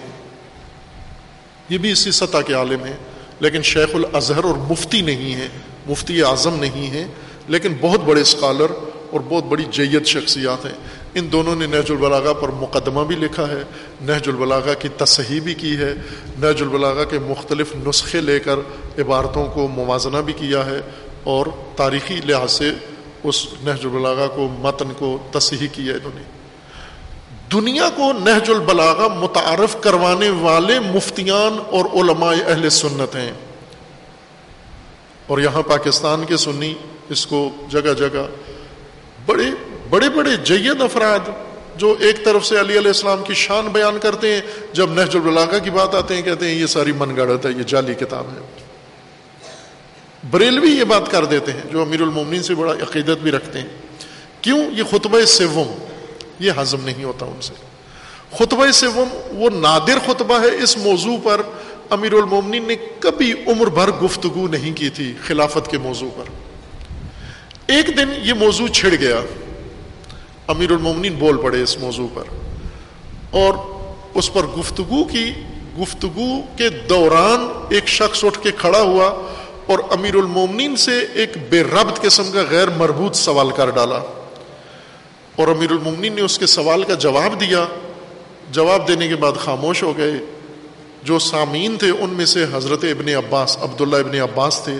یہ 1.68 1.78
بھی 1.78 1.90
اسی 1.90 2.10
سطح 2.10 2.38
کے 2.46 2.54
عالم 2.54 2.84
ہیں، 2.84 2.96
لیکن 3.40 3.62
شیخ 3.62 3.88
الازہر 3.94 4.44
اور 4.44 4.54
مفتی 4.54 5.00
نہیں 5.00 5.34
ہیں، 5.34 5.48
مفتی 5.86 6.22
اعظم 6.22 6.54
نہیں 6.60 6.86
ہیں، 6.86 7.06
لیکن 7.48 7.74
بہت 7.80 8.00
بڑے 8.00 8.20
اسکالر 8.20 8.66
اور 9.10 9.20
بہت 9.28 9.44
بڑی 9.44 9.64
جید 9.70 10.06
شخصیات 10.06 10.66
ہیں۔ 10.66 10.72
ان 11.14 11.32
دونوں 11.32 11.54
نے 11.56 11.66
نہج 11.66 11.90
البلاغا 11.90 12.32
پر 12.32 12.48
مقدمہ 12.48 13.04
بھی 13.04 13.16
لکھا 13.16 13.48
ہے، 13.48 13.62
نہج 14.00 14.28
البلاغا 14.28 14.74
کی 14.74 14.88
تصحیح 14.88 15.40
بھی 15.40 15.54
کی 15.54 15.76
ہے، 15.76 15.94
نہج 16.38 16.62
البلاغا 16.62 17.04
کے 17.04 17.18
مختلف 17.18 17.74
نسخے 17.86 18.20
لے 18.20 18.40
کر 18.40 18.56
عبارتوں 18.98 19.46
کو 19.46 19.68
موازنہ 19.68 20.16
بھی 20.16 20.32
کیا 20.32 20.66
ہے۔ 20.66 20.80
اور 21.24 21.46
تاریخی 21.76 22.14
لحاظ 22.14 22.52
سے 22.52 22.70
اس 23.24 23.46
نہج 23.62 23.80
البلاغا 23.82 24.26
کو 24.26 24.48
متن 24.48 24.92
کو 24.98 25.18
تصحیح 25.30 25.68
کیا 25.72 25.94
انہوں 25.94 26.10
نے۔ 26.14 26.22
دنیا 27.52 27.88
کو 27.96 28.12
نہج 28.12 28.50
البلاغا 28.50 29.08
متعارف 29.08 29.76
کروانے 29.80 30.28
والے 30.28 30.80
مفتیان 30.80 31.58
اور 31.70 31.84
علماء 31.84 32.34
اہل 32.46 32.70
سنت 32.70 33.16
ہیں۔ 33.16 33.32
اور 35.26 35.38
یہاں 35.38 35.62
پاکستان 35.62 36.24
کے 36.24 36.36
سنی 36.36 36.74
اس 37.08 37.26
کو 37.26 37.50
جگہ 37.68 37.92
جگہ 37.98 38.26
بڑے 39.26 39.44
بڑے 39.90 40.08
بڑے 40.08 40.36
جید 40.36 40.82
افراد 40.82 41.30
جو 41.76 41.94
ایک 42.00 42.24
طرف 42.24 42.46
سے 42.46 42.60
علی 42.60 42.78
علیہ 42.78 42.88
السلام 42.88 43.22
کی 43.24 43.34
شان 43.34 43.66
بیان 43.66 43.98
کرتے 44.02 44.34
ہیں، 44.34 44.40
جب 44.72 44.90
نہج 44.90 45.16
البلاغا 45.16 45.58
کی 45.58 45.70
بات 45.70 45.94
آتے 45.94 46.14
ہیں، 46.14 46.22
کہتے 46.22 46.48
ہیں 46.48 46.54
یہ 46.54 46.66
ساری 46.66 46.92
من 46.92 47.16
گڑت 47.16 47.46
ہے، 47.46 47.50
یہ 47.50 47.62
جعلی 47.62 47.94
کتاب 47.94 48.24
ہے۔ 48.24 48.64
بریلوی 50.30 50.70
یہ 50.70 50.84
بات 50.84 51.10
کر 51.10 51.24
دیتے 51.24 51.52
ہیں، 51.52 51.60
جو 51.72 51.82
امیر 51.82 52.00
المومنین 52.00 52.42
سے 52.42 52.54
بڑا 52.54 52.72
عقیدت 52.72 53.22
بھی 53.22 53.30
رکھتے 53.30 53.58
ہیں۔ 53.60 53.68
کیوں؟ 54.40 54.70
یہ 54.72 54.82
خطبہ 54.90 55.20
سوم، 55.20 55.84
یہ 56.40 56.52
ہضم 56.60 56.84
نہیں 56.84 57.04
ہوتا 57.04 57.26
ان 57.26 57.40
سے۔ 57.40 57.54
خطبہ 58.38 58.70
سوم 58.70 59.08
وہ 59.30 59.50
نادر 59.50 59.98
خطبہ 60.06 60.40
ہے، 60.40 60.62
اس 60.62 60.76
موضوع 60.76 61.16
پر 61.22 61.40
امیر 61.90 62.12
المومنین 62.12 62.64
نے 62.68 62.74
کبھی 62.98 63.32
عمر 63.46 63.66
بھر 63.66 63.90
گفتگو 63.90 64.48
نہیں 64.48 64.76
کی 64.76 64.90
تھی 64.90 65.14
خلافت 65.26 65.70
کے 65.70 65.78
موضوع 65.78 66.08
پر۔ 66.16 66.24
ایک 67.66 67.88
دن 67.88 68.08
یہ 68.22 68.32
موضوع 68.32 68.66
چھڑ 68.66 68.94
گیا۔ 69.00 69.20
امیر 70.46 70.70
المومنین 70.70 71.14
بول 71.14 71.36
پڑے 71.36 71.62
اس 71.62 71.78
موضوع 71.78 72.08
پر۔ 72.14 72.24
اور 73.30 73.54
اس 74.14 74.32
پر 74.32 74.42
گفتگو 74.58 75.04
کی، 75.04 75.32
گفتگو 75.80 76.40
کے 76.56 76.68
دوران 76.68 77.48
ایک 77.70 77.88
شخص 77.88 78.24
اٹھ 78.24 78.38
کے 78.42 78.50
کھڑا 78.58 78.80
ہوا۔ 78.80 79.30
اور 79.66 79.78
امیر 79.90 80.14
المومنین 80.14 80.76
سے 80.76 81.06
ایک 81.14 81.30
بے 81.50 81.60
ربط 81.60 82.00
قسم 82.00 82.30
کا 82.32 82.42
غیر 82.50 82.68
مربوط 82.68 83.14
سوال 83.14 83.50
کر 83.50 83.70
ڈالا۔ 83.70 83.98
اور 85.36 85.48
امیر 85.48 85.70
المومنین 85.70 86.12
نے 86.12 86.20
اس 86.20 86.38
کے 86.38 86.46
سوال 86.46 86.82
کا 86.82 86.94
جواب 86.94 87.40
دیا۔ 87.40 87.64
جواب 88.50 88.88
دینے 88.88 89.08
کے 89.08 89.16
بعد 89.16 89.32
خاموش 89.32 89.82
ہو 89.82 89.98
گئے۔ 89.98 90.12
جو 91.02 91.18
سامعین 91.18 91.76
تھے، 91.76 91.90
ان 91.90 92.10
میں 92.10 92.24
سے 92.24 92.44
حضرت 92.52 92.84
ابن 92.84 93.08
عباس، 93.08 93.58
عبداللہ 93.58 93.96
ابن 93.96 94.20
عباس 94.20 94.60
تھے۔ 94.64 94.74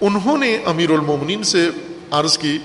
انہوں 0.00 0.38
نے 0.38 0.58
امیر 0.64 0.90
المومنین 0.90 1.42
سے 1.42 1.68
عرض 2.10 2.38
کی 2.38 2.58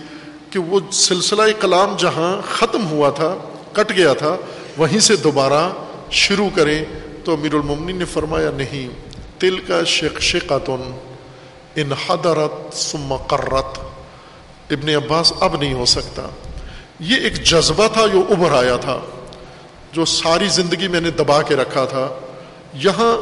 کہ 0.49 0.59
وہ 0.59 0.79
سلسلہ 0.91 1.41
کلام 1.59 1.95
جہاں 1.97 2.41
ختم 2.49 2.89
ہوا 2.89 3.09
تھا، 3.09 3.37
کٹ 3.73 3.91
گیا 3.95 4.13
تھا، 4.13 4.37
وہیں 4.77 4.99
سے 4.99 5.15
دوبارہ 5.15 5.69
شروع 6.11 6.49
کریں۔ 6.55 6.85
تو 7.23 7.33
امیر 7.33 7.53
المومنین 7.53 7.95
نے 7.95 8.05
فرمایا، 8.05 8.51
نہیں 8.51 8.89
تل 9.39 9.59
کا 9.59 9.83
شک 9.83 10.21
شکاتن 10.21 10.97
ان 11.77 11.91
حدرت 12.07 12.75
سمقرت 12.75 13.79
ابن 14.69 14.89
عباس 14.89 15.33
اب 15.39 15.55
نہیں 15.57 15.73
ہو 15.73 15.85
سکتا۔ 15.85 16.21
یہ 16.99 17.15
ایک 17.15 17.43
جذبہ 17.43 17.87
تھا 17.93 18.07
جو 18.07 18.23
ابھر 18.29 18.51
آیا 18.51 18.75
تھا۔ 18.75 18.99
جو 19.91 20.05
ساری 20.05 20.47
زندگی 20.47 20.87
میں 20.87 21.01
نے 21.01 21.11
دبا 21.11 21.41
کے 21.41 21.55
رکھا 21.55 21.85
تھا۔ 21.85 22.09
یہاں 22.73 23.17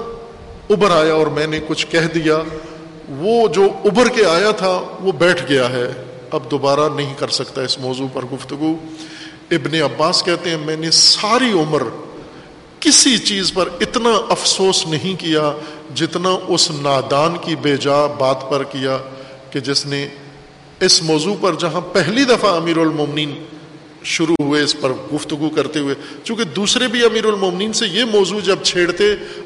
ابھر 0.69 0.91
آیا 0.91 1.13
اور 1.13 1.27
میں 1.27 1.47
نے 1.47 1.59
کچھ 1.67 1.87
کہہ 1.87 2.07
دیا۔ 2.15 2.37
وہ 3.09 3.47
جو 3.47 3.63
ابھر 3.85 4.07
کے 4.09 4.25
آیا 4.25 4.51
تھا، 4.51 4.81
وہ 4.99 5.11
بیٹھ 5.11 5.49
گیا 5.49 5.69
ہے۔ 5.69 6.03
اب 6.31 6.51
دوبارہ 6.51 6.89
نہیں 6.95 7.13
کر 7.17 7.27
سکتا 7.27 7.61
اس 7.61 7.79
موضوع 7.79 8.07
پر 8.13 8.25
گفتگو۔ 8.33 8.75
ابن 9.51 9.75
عباس 9.75 10.23
کہتے 10.23 10.49
ہیں، 10.49 10.57
میں 10.57 10.77
نے 10.77 10.91
ساری 10.91 11.51
عمر 11.51 11.83
کسی 12.85 13.17
چیز 13.17 13.53
پر 13.53 13.69
اتنا 13.81 14.09
افسوس 14.29 14.87
نہیں 14.87 15.19
کیا 15.19 15.51
جتنا 15.95 16.29
اس 16.47 16.71
نادان 16.71 17.37
کی 17.41 17.55
بے 17.55 17.77
جا 17.77 18.05
بات 18.05 18.49
پر 18.49 18.63
کیا 18.63 18.97
کہ 19.49 19.59
جس 19.59 19.85
نے 19.85 20.07
اس 20.79 21.03
موضوع 21.03 21.35
پر 21.41 21.53
جہاں 21.53 21.81
پہلی 21.81 22.23
دفعہ 22.23 22.55
امیر 22.55 22.77
المومنین 22.77 23.43
شروع 24.03 24.35
ہوئے 24.39 24.63
اس 24.63 24.81
پر 24.81 24.91
گفتگو 25.13 25.49
کرتے 25.49 25.79
ہوئے، 25.79 25.95
چونکہ 26.23 26.43
دوسرے 26.43 26.87
بھی 26.87 27.05
امیر 27.05 27.25
المومنین 27.25 27.73
سے 27.73 27.85
یہ 27.87 28.03
موضوع 28.03 28.39
جب 28.39 28.55
چھیڑتے، 28.63 29.03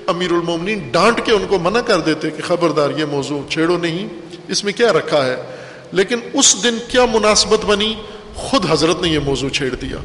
امیر 0.08 0.32
المومنین 0.32 0.90
ڈانٹ 0.92 1.26
کے 1.26 1.32
ان 1.32 1.46
کو 1.50 1.60
منع 1.60 1.80
کر 1.80 2.00
دیتے 2.00 2.30
کہ 2.30 2.44
خبردار 2.44 2.90
یہ 2.98 3.06
موضوع 3.06 3.42
چھیڑو 3.50 3.78
نہیں، 3.78 4.08
اس 4.48 4.64
میں 4.64 4.74
کیا 4.74 4.94
رکھا 4.94 5.26
ہے؟ 5.26 5.36
لیکن 5.92 6.20
اس 6.34 6.64
دن 6.64 6.78
کیا 6.88 7.06
مناسبت 7.06 7.66
بنی؟ 7.66 7.96
خود 8.36 8.66
حضرت 8.70 9.02
نے 9.02 9.10
یہ 9.10 9.20
موضوع 9.20 9.50
چھیڑ 9.50 9.76
دیا۔ 9.76 9.98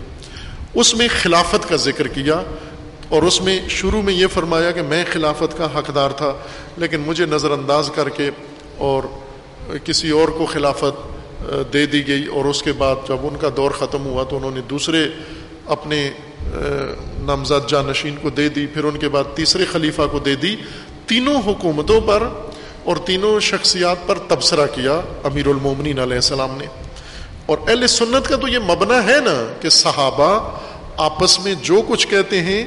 اس 0.74 0.95
میں 0.95 1.09
خلافت 1.22 1.68
کا 1.68 1.76
ذکر 1.76 2.09
کیا۔ 2.09 2.43
اور 3.09 3.23
اس 3.23 3.41
میں 3.43 3.59
شروع 3.69 4.03
میں 4.03 4.15
یہ 4.15 4.27
فرمایا 4.27 4.71
کہ 4.71 4.83
میں 4.83 5.05
خلافت 5.13 5.57
کا 5.59 5.67
حقدار 5.75 6.11
تھا، 6.11 6.33
لیکن 6.77 7.01
مجھے 7.01 7.27
نظر 7.27 7.51
انداز 7.51 7.91
کر 7.95 8.09
کے 8.09 8.31
اور 8.79 9.03
کسی 9.85 10.11
اور 10.11 10.29
کو 10.29 10.47
خلافت 10.47 11.43
دے 11.73 11.85
دی 11.87 12.07
گئی 12.09 12.27
اور 12.27 12.45
اس 12.45 12.63
کے 12.63 12.73
بعد 12.73 13.09
جب 13.09 13.27
ان 13.27 13.37
کا 13.41 13.49
دور 13.57 13.71
ختم 13.71 14.07
ہوا 14.07 14.25
تو 14.25 14.37
انہوں 14.37 14.51
نے 14.51 14.61
دوسرے 14.71 15.07
اپنے 15.67 16.11
نامزد 17.27 17.69
جانشین 17.69 18.17
کو 18.23 18.31
دے 18.31 18.49
دی، 18.49 18.67
پھر 18.67 18.85
ان 18.85 18.99
کے 18.99 19.09
بعد 19.09 19.37
تیسرے 19.37 19.65
خلیفہ 19.73 20.03
کو 20.13 20.19
دے 20.19 20.35
دی، 20.35 20.55
تینوں 21.07 21.41
حکومتوں 21.47 22.01
پر 22.01 22.23
اور 22.85 22.97
تینوں 22.97 23.41
شخصیات 23.41 24.07
پر 24.07 24.19
تبصرہ 24.29 24.67
کیا 24.75 25.01
امیر 25.25 25.47
المومنین 25.47 25.99
علیہ 25.99 26.17
السلام 26.17 26.57
نے۔ 26.59 26.67
اور 27.47 27.59
اہل 27.69 27.87
سنت 27.87 28.29
کا 28.29 28.37
تو 28.37 28.49
یہ 28.49 28.59
مبنا 28.67 29.05
ہے 29.05 29.19
نا 29.25 29.35
کہ 29.61 29.69
صحابہ 29.69 30.39
آپس 31.05 31.39
میں 31.45 31.55
جو 31.63 31.83
کچھ 31.89 32.07
کہتے 32.09 32.41
ہیں 32.41 32.65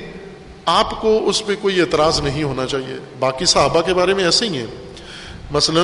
آپ 0.67 1.01
کو 1.01 1.29
اس 1.29 1.45
پہ 1.45 1.55
کوئی 1.61 1.81
اعتراض 1.81 2.19
نہیں 2.19 2.43
ہونا 2.43 2.65
چاہیے۔ 2.65 2.95
باقی 3.19 3.45
صحابہ 3.45 3.81
کے 3.81 3.93
بارے 3.93 4.13
میں 4.13 4.23
ایسے 4.23 4.47
ہی 4.47 4.57
ہیں۔ 4.57 4.65
مثلا 5.51 5.83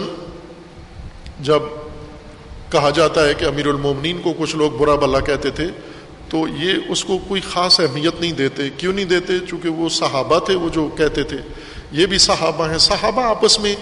جب 1.39 1.59
کہا 2.71 2.89
جاتا 2.89 3.27
ہے 3.27 3.33
کہ 3.33 3.45
امیر 3.45 3.67
المومنین 3.67 4.21
کو 4.21 4.33
کچھ 4.37 4.55
لوگ 4.55 4.71
برا 4.71 4.95
بلا 4.95 5.19
کہتے 5.19 5.49
تھے، 5.49 5.67
تو 6.29 6.47
یہ 6.47 6.73
اس 6.87 7.03
کو 7.03 7.17
کوئی 7.27 7.41
خاص 7.41 7.79
اہمیت 7.79 8.21
نہیں 8.21 8.31
دیتے۔ 8.31 8.69
کیوں 8.77 8.93
نہیں 8.93 9.05
دیتے؟ 9.05 9.33
چونکہ 9.49 9.69
وہ 9.69 9.89
صحابہ 9.89 10.39
تھے، 10.39 10.55
وہ 10.55 10.69
جو 10.69 10.89
کہتے 10.97 11.23
تھے۔ 11.23 11.37
یہ 11.91 12.05
بھی 12.05 12.17
صحابہ 12.17 12.69
ہیں۔ 12.69 12.77
صحابہ 12.77 13.21
آپس 13.21 13.59
میں 13.59 13.75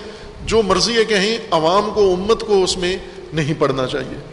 جو 0.46 0.62
مرضی 0.62 0.98
ہے 0.98 1.06
کہیں، 1.06 1.38
عوام 1.52 1.92
کو، 1.94 2.14
امت 2.14 2.42
کو 2.42 2.64
اس 2.64 2.78
میں 2.78 2.98
نہیں 3.34 3.54
پڑھنا 3.60 3.88
چاہیے۔ 3.88 4.31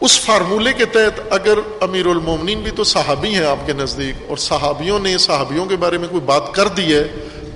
اس 0.00 0.20
فارمولے 0.20 0.72
کے 0.72 0.84
تحت 0.84 1.20
اگر 1.30 1.58
امیر 1.80 2.06
المومنین 2.06 2.60
بھی 2.60 2.70
تو 2.70 2.84
صحابی 2.84 3.28
ہیں 3.28 3.46
آپ 3.46 3.66
کے 3.66 3.72
نزدیک 3.72 4.14
اور 4.28 4.36
صحابیوں 4.36 4.98
نے 4.98 5.18
صحابیوں 5.18 5.66
کے 5.66 5.76
بارے 5.76 5.98
میں 5.98 6.08
کوئی 6.08 6.20
بات 6.20 6.52
کر 6.52 6.68
دی 6.68 6.94
ہے، 6.94 7.08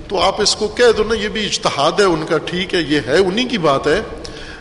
تو 0.07 0.21
آپ 0.21 0.41
اس 0.41 0.55
کو 0.55 0.67
کہہ 0.67 0.91
دو 0.97 1.03
نا، 1.03 1.15
یہ 1.15 1.27
بھی 1.27 1.45
اجتہاد 1.45 1.91
ہے، 1.99 2.05
ان 2.05 2.25
کا 2.29 2.37
ٹھیک 2.37 2.73
ہے، 2.73 2.81
یہ 2.81 2.99
ہے، 3.07 3.17
انہی 3.17 3.45
کی 3.45 3.57
بات 3.57 3.87
ہے۔ 3.87 4.01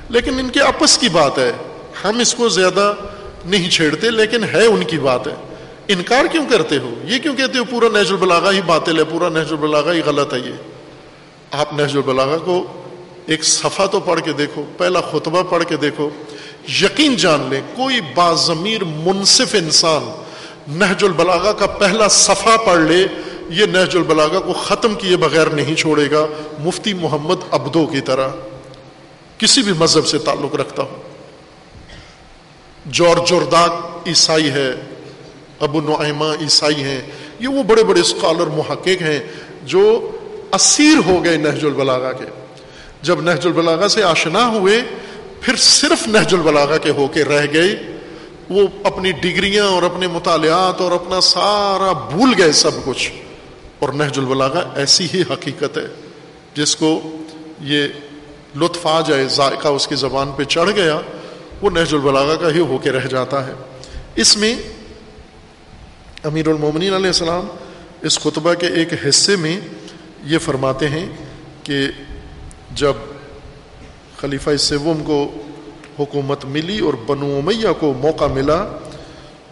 لیکن 0.09 0.39
ان 0.39 0.49
کے 0.49 0.61
آپس 0.61 0.99
کی 0.99 1.09
بات 1.09 1.39
ہے۔ 1.39 1.53
ہم 2.05 2.18
اس 2.18 2.35
کو 2.35 2.49
زیادہ 2.49 2.95
نہیں 3.45 3.70
چھیڑتے، 3.70 4.11
لیکن 4.11 4.45
ہے 4.45 4.66
ان 4.66 4.85
کی 4.85 4.99
بات 4.99 5.26
ہے۔ 5.26 5.35
انکار 5.89 6.24
کیوں 6.32 6.47
کرتے 6.51 6.78
ہو؟ 6.78 6.95
یہ 7.05 7.18
کیوں 7.18 7.37
کہتے 7.37 7.59
ہو 7.59 7.64
پورا 7.64 7.89
نہج 7.89 8.11
البلاغا 8.11 8.51
ہی 8.51 8.61
باطل 8.66 8.99
ہے، 8.99 9.05
پورا 9.05 9.28
نہج 9.28 9.47
البلاغا 9.51 9.93
ہی 9.93 10.01
غلط 10.07 10.35
ہے 10.35 10.39
یہ۔ 10.39 10.53
آپ 11.51 11.72
نہج 11.72 11.97
البلاغا 11.97 12.39
کو 12.39 12.64
ایک 13.26 13.45
صفحہ 13.45 13.87
تو 13.87 14.01
پڑھ 14.01 14.20
کے 14.20 14.32
دیکھو، 14.32 14.64
پہلا 14.76 15.01
خطبہ 15.01 15.43
پڑھ 15.43 15.64
کے 15.64 15.76
دیکھو۔ 15.76 16.11
یقین 16.68 17.16
جان 17.16 17.46
لیں 17.50 17.60
کوئی 17.76 18.00
باضمیر 18.14 18.84
منصف 18.84 19.54
انسان 19.54 20.10
نہج 20.68 21.04
البلاغا 21.04 21.52
کا 21.52 21.66
پہلا 21.66 22.08
صفحہ 22.08 22.56
پڑھ 22.56 22.80
لے، 22.80 23.06
یہ 23.48 23.66
نہج 23.66 23.96
البلاغا 23.96 24.40
کو 24.40 24.52
ختم 24.52 24.94
کیے 24.94 25.16
بغیر 25.16 25.46
نہیں 25.46 25.74
چھوڑے 25.74 26.10
گا۔ 26.10 26.26
مفتی 26.58 26.94
محمد 26.94 27.42
ابدو 27.50 27.86
کی 27.86 28.00
طرح 28.00 28.28
کسی 29.38 29.62
بھی 29.62 29.72
مذہب 29.72 30.06
سے 30.06 30.18
تعلق 30.18 30.54
رکھتا 30.54 30.82
ہو 30.82 31.02
جور 32.86 33.16
جورداک 33.26 34.08
عیسائی 34.08 34.50
ہے، 34.50 34.70
ابو 35.60 35.80
نعیمہ 35.80 36.24
عیسائی 36.40 36.82
ہیں، 36.82 37.00
یہ 37.38 37.48
وہ 37.48 37.62
بڑے 37.62 37.84
بڑے 37.84 38.00
اسکالر 38.00 38.46
محقق 38.46 39.02
ہیں 39.02 39.20
جو 39.64 40.10
اسیر 40.52 40.96
ہو 41.06 41.24
گئے 41.24 41.36
نہج 41.36 41.64
البلاغا 41.64 42.12
کے۔ 42.12 42.24
جب 43.02 43.20
نہج 43.20 43.46
البلاغا 43.46 43.88
سے 43.88 44.02
آشنا 44.02 44.48
ہوئے 44.48 44.80
پھر 45.45 45.57
صرف 45.57 46.09
نہج 46.09 46.34
البلاغا 46.34 46.78
کے 46.78 46.90
ہو 46.90 47.09
کے 47.09 47.24
رہ 47.24 47.47
گئے 47.53 47.97
وہ 48.51 48.66
اپنی 48.84 49.12
ڈگریاں 49.12 49.64
اور 49.64 49.82
اپنے 49.82 50.07
مطالعات 50.07 50.80
اور 50.80 50.92
اپنا 50.92 51.20
سارا 51.20 51.92
بھول 51.92 52.34
گئے 52.38 52.53
سب 52.53 52.70
کچھ۔ 52.84 53.12
اور 53.78 53.88
نہج 53.88 54.18
البلاغا 54.18 54.62
ایسی 54.76 55.07
ہی 55.14 55.22
حقیقت 55.22 55.78
ہے 55.78 55.86
جس 56.55 56.76
کو 56.76 57.16
یہ 57.61 57.88
لطف 58.57 58.86
آ 58.86 59.01
جائے، 59.01 59.28
ذائقہ 59.28 59.68
اس 59.68 59.86
کی 59.86 59.95
زبان 59.95 60.32
پہ 60.36 60.45
چڑھ 60.45 60.70
گیا، 60.70 61.01
وہ 61.62 61.70
نہج 61.70 61.95
البلاغا 61.95 62.36
کا 62.36 62.51
ہی 62.51 62.59
ہو 62.59 62.78
کے 62.78 62.92
رہ 62.92 63.07
جاتا 63.07 63.47
ہے۔ 63.47 63.53
اس 64.14 64.36
میں 64.36 64.55
امیر 66.24 66.49
المومنین 66.49 66.95
علیہ 66.95 67.07
السلام 67.07 67.47
اس 68.03 68.18
خطبہ 68.18 68.55
کے 68.55 68.66
ایک 68.66 68.88
حصے 69.09 69.36
میں 69.36 69.61
یہ 70.24 70.38
فرماتے 70.38 70.88
ہیں 70.88 71.07
کہ 71.62 71.88
جب 72.74 72.92
خلیفہ 74.24 74.56
سوم 74.56 75.02
کو 75.04 75.42
حکومت 75.98 76.44
ملی 76.44 76.78
اور 76.78 76.94
بنو 76.94 77.26
امیہ 77.38 77.72
کو 77.80 77.92
موقع 77.92 78.24
ملا، 78.24 78.64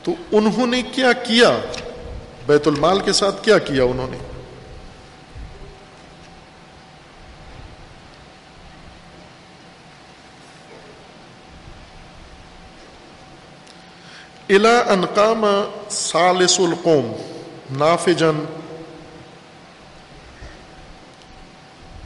تو 0.03 0.12
انہوں 0.32 0.66
نے 0.66 0.82
کیا 0.82 1.12
کیا؟ 1.12 1.59
بیت 2.47 2.66
المال 2.66 3.01
کے 3.01 3.12
ساتھ 3.12 3.44
کیا 3.44 3.59
کیا 3.59 3.85
انہوں 3.85 4.07
نے؟ 4.11 4.16
الا 14.49 14.78
انقام 14.89 15.44
سالس 15.90 16.61
القوم 16.61 17.12
نافجن 17.78 18.44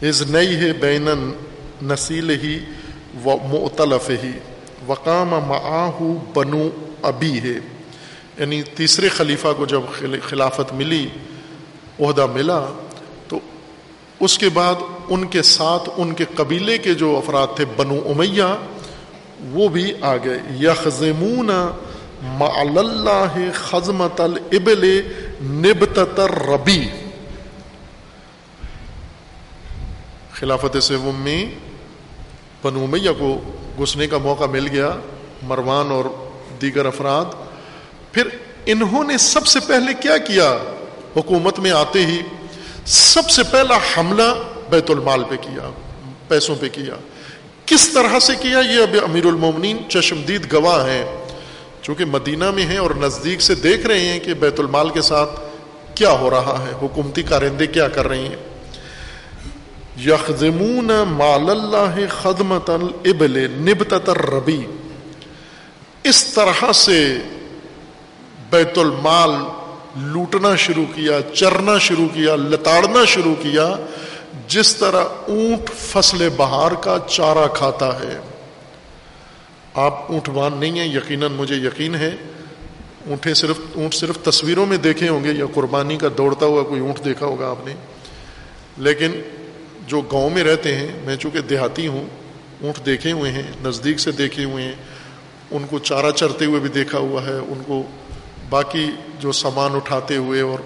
از 0.02 0.22
نئی 0.22 0.56
ہے 0.56 0.72
بین 0.72 1.09
نسیل 1.82 2.31
ہی 2.31 2.59
و 3.24 3.36
معطلف 3.36 4.11
ہی، 4.11 4.31
وقام 4.86 5.28
معاہ 5.28 6.03
بنو 6.35 6.69
ابی 7.03 7.40
ہے۔ 7.40 7.59
یعنی 8.39 8.62
تیسرے 8.62 9.09
خلیفہ 9.09 9.48
کو 9.57 9.66
جب 9.66 9.81
خلافت 10.23 10.73
ملی، 10.73 11.09
عہدہ 12.01 12.27
ملا، 12.27 12.66
تو 13.28 13.39
اس 14.20 14.39
کے 14.39 14.48
بعد 14.48 14.74
ان 15.09 15.27
کے 15.27 15.43
ساتھ 15.43 15.89
ان 15.97 16.15
کے 16.15 16.24
قبیلے 16.35 16.78
کے 16.78 16.94
جو 16.94 17.16
افراد 17.16 17.47
تھے، 17.57 17.65
بنو 17.77 17.98
امیہ، 18.07 18.43
وہ 19.51 19.69
بھی 19.69 19.93
آ 20.01 20.16
گئے۔ 20.16 20.39
یخمون 20.61 21.51
اللہ 22.77 23.35
خزمت 23.55 24.20
البل 24.20 25.01
نبت 25.43 26.20
ربی 26.20 26.89
خلافت 30.32 30.82
سے 30.82 30.97
میں 31.03 31.65
بنو 32.66 32.86
میہ 32.86 33.10
کو 33.18 33.40
گھسنے 33.78 34.06
کا 34.06 34.18
موقع 34.18 34.44
مل 34.44 34.68
گیا، 34.68 34.90
مروان 35.43 35.90
اور 35.90 36.05
دیگر 36.62 36.86
افراد۔ 36.86 37.24
پھر 38.12 38.28
انہوں 38.66 39.05
نے 39.05 39.18
سب 39.18 39.47
سے 39.47 39.60
پہلے 39.66 39.94
کیا 40.01 40.16
کیا؟ 40.16 40.59
حکومت 41.16 41.59
میں 41.59 41.70
آتے 41.70 42.06
ہی 42.06 42.22
سب 42.84 43.30
سے 43.30 43.43
پہلا 43.43 43.78
حملہ 43.97 44.43
بیت 44.70 44.90
المال 44.90 45.24
پہ 45.28 45.36
کیا، 45.36 45.70
پیسوں 46.28 46.55
پہ 46.60 46.68
کیا۔ 46.72 46.94
کس 47.66 47.88
طرح 47.88 48.18
سے 48.18 48.32
کیا؟ 48.40 48.59
یہ 48.59 48.82
اب 48.82 48.97
امیر 49.02 49.26
المومنین 49.26 49.76
چشمدید 49.88 50.52
گواہ 50.52 50.86
ہیں۔ 50.86 51.24
چونکہ 51.82 52.05
مدینہ 52.05 52.51
میں 52.51 52.66
ہیں 52.66 52.78
اور 52.78 52.90
نزدیک 52.90 53.40
سے 53.40 53.55
دیکھ 53.55 53.86
رہے 53.86 54.01
ہیں 54.01 54.20
کہ 54.20 54.34
بیت 54.34 54.60
المال 54.60 54.90
کے 54.90 55.02
ساتھ 55.02 55.30
کیا 55.94 56.10
ہو 56.10 56.30
رہا 56.30 56.64
ہے، 56.66 56.72
حکومتی 56.82 57.22
کارندے 57.22 57.66
کیا 57.66 57.88
کر 57.88 58.09
رہی 58.09 58.26
ہیں۔ 58.26 58.56
یخمون 60.05 60.90
مال 61.09 61.51
اللہ 61.51 62.23
خدمت 62.23 62.70
البل 62.70 63.51
نبت 63.51 64.10
ربی 64.10 64.66
اس 66.05 66.24
طرح 66.24 66.73
سے 66.73 67.18
بیت 68.51 68.78
المال 68.78 69.31
لوٹنا 69.97 70.56
شروع 70.56 70.85
کیا، 70.94 71.35
چرنا 71.35 71.78
شروع 71.78 72.09
کیا، 72.14 72.36
لتاڑنا 72.36 73.05
شروع 73.05 73.35
کیا، 73.35 73.77
جس 74.48 74.77
طرح 74.77 75.05
اونٹ 75.28 75.70
فصل 75.74 76.28
بہار 76.36 76.70
کا 76.73 76.98
چارہ 77.09 77.47
کھاتا 77.55 78.01
ہے۔ 78.01 78.20
آپ 79.74 80.12
اونٹ 80.12 80.28
بان 80.28 80.52
نہیں 80.56 80.78
ہیں، 80.78 80.97
یقیناً 80.97 81.32
مجھے 81.32 81.55
یقین 81.55 81.94
ہے۔ 81.94 82.16
اونٹیں 83.06 83.35
صرف، 83.35 83.56
اونٹ 83.74 83.94
صرف 83.94 84.18
تصویروں 84.18 84.66
میں 84.66 84.77
دیکھے 84.77 85.09
ہوں 85.09 85.24
گے 85.24 85.32
یا 85.32 85.44
قربانی 85.55 85.97
کا 85.97 86.09
دوڑتا 86.16 86.47
ہوا 86.47 86.62
کوئی 86.62 86.81
اونٹ 86.81 87.05
دیکھا 87.05 87.27
ہوگا 87.27 87.51
آپ 87.51 87.66
نے۔ 87.66 87.74
لیکن 88.78 89.12
جو 89.86 90.00
گاؤں 90.00 90.30
میں 90.30 90.44
رہتے 90.44 90.76
ہیں، 90.76 90.88
میں 91.04 91.16
چونکہ 91.16 91.40
دیہاتی 91.40 91.86
ہوں، 91.86 92.06
اونٹ 92.62 92.86
دیکھے 92.86 93.12
ہوئے 93.12 93.32
ہیں، 93.32 93.42
نزدیک 93.64 94.00
سے 94.00 94.12
دیکھے 94.12 94.44
ہوئے 94.44 94.64
ہیں، 94.64 94.74
ان 95.50 95.66
کو 95.70 95.78
چارہ 95.78 96.10
چرتے 96.10 96.44
ہوئے 96.44 96.60
بھی 96.60 96.68
دیکھا 96.68 96.98
ہوا 96.98 97.22
ہے، 97.22 97.32
ان 97.32 97.62
کو 97.66 97.82
باقی 98.48 98.90
جو 99.20 99.32
سامان 99.32 99.74
اٹھاتے 99.74 100.16
ہوئے 100.16 100.40
اور 100.40 100.58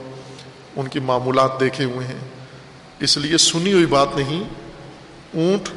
ان 0.77 0.89
کی 0.89 1.01
معمولات 1.01 1.61
دیکھے 1.61 1.85
ہوئے 1.85 2.07
ہیں۔ 2.07 2.19
اس 3.01 3.17
لیے 3.17 3.37
سنی 3.37 3.73
ہوئی 3.73 3.87
بات 3.87 4.09
نہیں، 4.17 4.43
اونٹ 5.35 5.69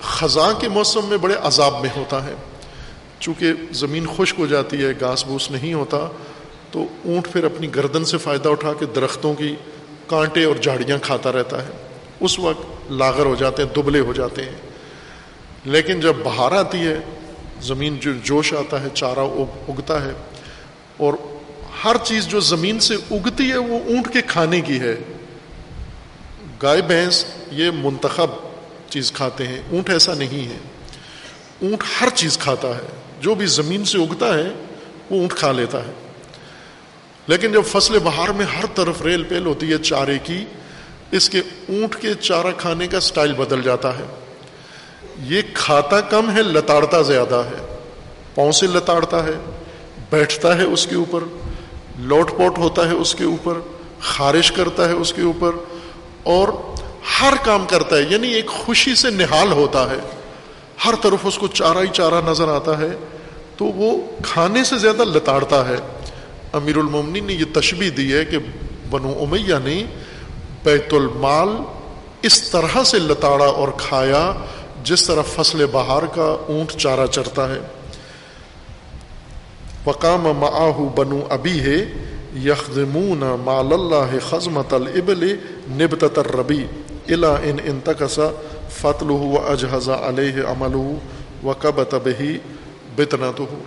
خزاں 0.00 0.60
کے 0.60 0.68
موسم 0.68 1.04
میں 1.04 1.16
بڑے 1.16 1.34
عذاب 1.34 1.80
میں 1.80 1.90
ہوتا 1.96 2.24
ہے۔ 2.24 2.34
چونکہ 3.20 3.52
زمین 3.72 4.06
خشک 4.16 4.34
ہو 4.38 4.46
جاتی 4.46 4.84
ہے 4.84 4.92
گھاس 5.00 5.26
بھوس 5.26 5.50
نہیں 5.50 5.74
ہوتا، 5.74 6.08
تو 6.70 6.86
اونٹ 7.04 7.32
پھر 7.32 7.44
اپنی 7.44 7.74
گردن 7.74 8.04
سے 8.04 8.18
فائدہ 8.18 8.48
اٹھا 8.48 8.72
کے 8.72 8.86
درختوں 8.86 9.34
کی 9.34 9.56
کانٹے 10.06 10.44
اور 10.44 10.56
جھاڑیاں 10.56 10.98
کھاتا 11.02 11.32
رہتا 11.32 11.66
ہے۔ 11.66 11.85
اس 12.20 12.38
وقت 12.38 12.92
لاغر 12.92 13.26
ہو 13.26 13.34
جاتے 13.34 13.62
ہیں، 13.62 13.74
دبلے 13.74 14.00
ہو 14.00 14.12
جاتے 14.12 14.42
ہیں۔ 14.42 14.56
لیکن 15.64 16.00
جب 16.00 16.14
بہار 16.24 16.52
آتی 16.52 16.78
ہے، 16.78 17.00
زمین 17.62 17.96
جو 18.00 18.12
جوش 18.12 18.52
آتا 18.52 18.82
ہے، 18.82 18.88
چارہ 18.94 19.20
اگتا 19.68 20.04
ہے، 20.04 20.12
اور 20.96 21.14
ہر 21.84 21.96
چیز 22.04 22.28
جو 22.28 22.40
زمین 22.40 22.80
سے 22.80 22.94
اگتی 22.94 23.50
ہے، 23.50 23.56
وہ 23.56 23.78
اونٹ 23.86 24.12
کے 24.12 24.22
کھانے 24.26 24.60
کی 24.60 24.80
ہے۔ 24.80 24.96
گائے، 26.62 26.82
بھینس 26.82 27.24
یہ 27.50 27.70
منتخب 27.70 28.30
چیز 28.90 29.12
کھاتے 29.12 29.48
ہیں۔ 29.48 29.62
اونٹ 29.72 29.90
ایسا 29.90 30.14
نہیں 30.14 30.48
ہے۔ 30.48 30.58
اونٹ 31.62 31.82
ہر 32.00 32.08
چیز 32.14 32.38
کھاتا 32.38 32.68
ہے۔ 32.68 32.86
جو 33.20 33.34
بھی 33.34 33.46
زمین 33.46 33.84
سے 33.84 33.98
اگتا 33.98 34.38
ہے، 34.38 34.48
وہ 35.10 35.18
اونٹ 35.18 35.32
کھا 35.32 35.52
لیتا 35.52 35.86
ہے۔ 35.86 35.92
لیکن 37.26 37.52
جب 37.52 37.62
فصل 37.64 37.98
بہار 37.98 38.28
میں 38.28 38.46
ہر 38.46 38.64
طرف 38.74 39.02
ریل 39.02 39.24
پیل 39.24 39.46
ہوتی 39.46 39.72
ہے، 39.72 39.78
چارے 39.78 40.18
کی 40.22 40.44
اس 41.10 41.30
کے 41.30 41.38
اونٹ 41.38 41.96
کے 41.96 42.14
چارہ 42.14 42.46
کھانے 42.56 42.86
کا 42.86 43.00
سٹائل 43.00 43.32
بدل 43.32 43.62
جاتا 43.62 43.98
ہے۔ 43.98 44.04
یہ 45.22 45.42
کھاتا 45.54 46.00
کم 46.00 46.36
ہے، 46.36 46.42
لتاڑتا 46.42 47.02
زیادہ 47.02 47.34
ہے۔ 47.34 47.76
پاؤں 48.34 48.52
سے 48.52 48.66
لتاڑتا 48.66 49.24
ہے، 49.24 49.32
بیٹھتا 50.10 50.56
ہے 50.56 50.62
اس 50.62 50.86
کے 50.86 50.94
اوپر، 50.94 51.20
لوٹ 51.98 52.30
پوٹ 52.30 52.58
ہوتا 52.58 52.88
ہے 52.88 52.94
اس 52.94 53.14
کے 53.14 53.24
اوپر، 53.24 53.54
خارش 54.00 54.52
کرتا 54.52 54.88
ہے 54.88 54.94
اس 54.94 55.12
کے 55.12 55.22
اوپر، 55.22 55.50
اور 56.22 56.48
ہر 57.20 57.32
کام 57.44 57.64
کرتا 57.68 57.96
ہے 57.96 58.02
یعنی 58.10 58.28
ایک 58.28 58.46
خوشی 58.46 58.94
سے 58.94 59.10
نہال 59.10 59.52
ہوتا 59.52 59.90
ہے۔ 59.90 59.98
ہر 60.84 60.94
طرف 61.02 61.18
اس 61.22 61.38
کو 61.38 61.48
چارہ 61.48 61.78
ہی 61.78 61.86
چارہ 61.92 62.30
نظر 62.30 62.48
آتا 62.48 62.78
ہے، 62.78 62.90
تو 63.56 63.64
وہ 63.64 64.02
کھانے 64.22 64.64
سے 64.64 64.78
زیادہ 64.78 65.04
لتاڑتا 65.04 65.68
ہے۔ 65.68 65.76
امیر 66.52 66.76
المومنی 66.76 67.20
نے 67.20 67.32
یہ 67.32 67.44
تشبیح 67.52 67.90
دی 67.96 68.14
ہے 68.14 68.24
کہ 68.24 68.38
بنو 68.90 69.18
امیہ 69.20 69.54
نے 69.64 69.84
بیت 70.66 70.94
المال 70.94 71.48
اس 72.22 72.42
طرح 72.50 72.82
سے 72.84 72.98
لتاڑا 72.98 73.44
اور 73.44 73.68
کھایا 73.76 74.32
جس 74.82 75.06
طرح 75.06 75.22
فصل 75.34 75.66
بہار 75.66 76.02
کا 76.14 76.36
اونٹ 76.46 76.72
چارہ 76.72 77.06
چرتا 77.06 77.48
ہے۔ 77.48 77.60
وقام 79.86 80.22
معاہ 80.38 80.78
بنو 80.94 81.20
ابی 81.28 81.60
ہے 81.60 81.76
یخمون 82.44 83.22
مال 83.44 83.72
اللہ 83.72 84.18
خزمت 84.28 84.74
البل 84.74 85.24
نبت 85.70 86.18
الربی 86.18 86.64
الا 87.08 87.34
ان 87.42 87.56
انتقصا 87.64 88.28
فتل 88.70 89.10
و 89.10 89.38
اجہزا 89.46 89.96
علیہ 90.08 90.42
عمل 90.46 90.74
و 91.46 91.52
کب 91.58 91.82
تب 91.84 92.08
ہی 92.20 92.38
بتنا 92.96 93.30
تو 93.36 93.46
ہو 93.50 93.58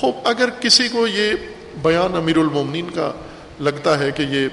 خوب، 0.00 0.14
اگر 0.24 0.50
کسی 0.60 0.88
کو 0.88 1.06
یہ 1.06 1.32
بیان 1.82 2.16
امیر 2.16 2.38
المومنین 2.38 2.90
کا 2.90 3.10
لگتا 3.60 3.98
ہے 3.98 4.10
کہ 4.10 4.22
یہ 4.22 4.48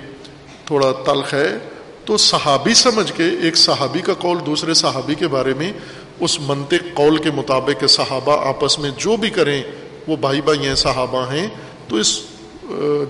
تھوڑا 0.65 0.91
تلخ 1.05 1.33
ہے 1.33 1.57
تو 2.05 2.17
صحابی 2.17 2.73
سمجھ 2.73 3.13
کے 3.13 3.23
ایک 3.23 3.57
صحابی 3.57 3.99
کا 3.99 4.13
قول 4.13 4.37
دوسرے 4.45 4.73
صحابی 4.73 5.15
کے 5.15 5.27
بارے 5.27 5.53
میں 5.53 5.73
اس 6.19 6.39
منطق 6.39 6.83
قول 6.93 7.17
کے 7.17 7.31
مطابق 7.31 7.83
صحابہ 7.89 8.45
آپس 8.47 8.79
میں 8.79 8.91
جو 8.97 9.17
بھی 9.17 9.29
کریں 9.29 9.63
وہ 10.07 10.15
بھائی 10.15 10.41
بھائی 10.41 10.67
ہیں 10.67 10.75
صحابہ 10.75 11.31
ہیں، 11.31 11.47
تو 11.87 11.95
اس 11.95 12.19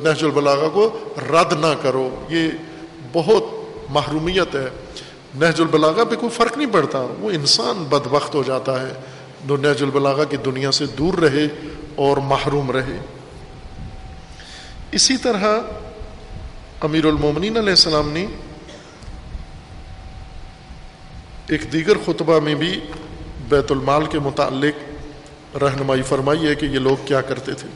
نہج 0.03 0.23
البلاغا 0.23 0.67
کو 0.73 0.97
رد 1.29 1.53
نہ 1.53 1.73
کرو۔ 1.81 2.09
یہ 2.29 2.49
بہت 3.13 3.43
محرومیت 3.89 4.55
ہے۔ 4.55 4.69
نہج 5.35 5.61
البلاغا 5.61 6.03
پہ 6.03 6.15
کوئی 6.15 6.29
فرق 6.29 6.57
نہیں 6.57 6.69
پڑتا۔ 6.71 7.07
وہ 7.19 7.31
انسان 7.31 7.83
بد 7.89 8.07
وقت 8.11 8.35
ہو 8.35 8.43
جاتا 8.43 8.87
ہے۔ 8.87 8.93
جو 9.45 9.57
نہج 9.57 9.83
البلاغا 9.83 10.23
کی 10.23 10.37
دنیا 10.37 10.71
سے 10.71 10.85
دور 10.85 11.13
رہے 11.13 11.47
اور 11.95 12.17
محروم 12.17 12.71
رہے۔ 12.71 12.99
اسی 14.91 15.17
طرح 15.17 15.59
امیر 16.81 17.05
المومنین 17.05 17.57
علیہ 17.57 17.69
السلام 17.69 18.09
نے 18.09 18.25
ایک 21.47 21.73
دیگر 21.73 21.97
خطبہ 22.05 22.39
میں 22.39 22.55
بھی 22.55 22.79
بیت 23.49 23.71
المال 23.71 24.05
کے 24.05 24.19
متعلق 24.19 25.57
رہنمائی 25.57 26.01
فرمائی 26.01 26.47
ہے 26.47 26.55
کہ 26.55 26.65
یہ 26.65 26.79
لوگ 26.79 26.97
کیا 27.05 27.21
کرتے 27.21 27.51
تھے۔ 27.53 27.67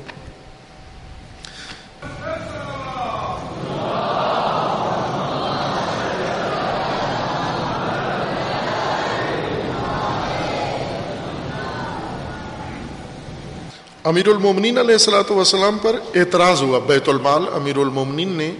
امیر 14.03 14.27
المومنین 14.27 14.77
علیہ 14.77 14.91
السلاۃ 14.91 15.31
وسلام 15.31 15.77
پر 15.81 15.95
اعتراض 16.15 16.61
ہوا۔ 16.61 16.79
بیت 16.79 17.09
المال 17.09 17.43
امیر 17.53 17.77
المومنین 17.77 18.29
نے 18.29 18.51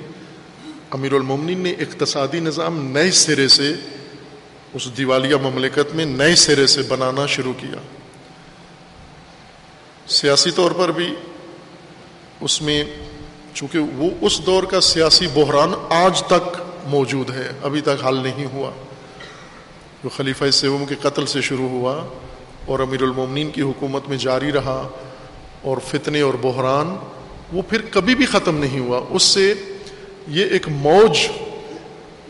امیر 0.92 1.14
المومنین 1.14 1.60
نے 1.60 1.72
اقتصادی 1.72 2.40
نظام 2.40 2.92
نئے 2.92 3.12
سرے 3.12 3.48
سے 3.48 3.74
اس 4.76 4.98
دیوالیہ 4.98 5.36
مملکت 5.36 5.96
میں 5.96 6.06
نئے 6.06 6.36
سرے 6.36 6.68
سے 6.68 6.82
بنانا 6.82 7.26
شروع 7.26 7.54
کیا۔ 7.58 7.80
سیاسی 10.08 10.52
طور 10.52 10.72
پر 10.72 10.92
بھی 10.92 11.16
اس 12.42 12.62
میں 12.62 12.84
چونکہ 13.54 13.80
وہ 13.80 14.10
اس 14.22 14.46
دور 14.46 14.64
کا 14.64 14.82
سیاسی 14.82 15.28
بحران 15.34 15.74
آج 15.90 16.24
تک 16.24 16.62
موجود 16.86 17.30
ہے، 17.30 17.52
ابھی 17.64 17.82
تک 17.82 18.06
حل 18.06 18.16
نہیں 18.16 18.46
ہوا۔ 18.46 18.72
جو 20.04 20.10
خلیفہ 20.10 20.52
سیوم 20.52 20.86
کے 20.86 20.96
قتل 21.02 21.26
سے 21.26 21.42
شروع 21.42 21.70
ہوا 21.70 22.06
اور 22.66 22.80
امیر 22.80 23.02
المومنین 23.02 23.52
کی 23.52 23.62
حکومت 23.62 24.08
میں 24.08 24.18
جاری 24.18 24.52
رہا 24.52 24.90
اور 25.62 25.78
فتنے 25.88 26.22
اور 26.22 26.34
بحران، 26.42 26.96
وہ 27.54 27.62
پھر 27.70 27.82
کبھی 27.92 28.16
بھی 28.16 28.26
ختم 28.26 28.58
نہیں 28.58 28.80
ہوا۔ 28.80 29.02
اس 29.10 29.24
سے 29.24 29.54
یہ 30.28 30.46
ایک 30.46 30.68
موج، 30.68 31.28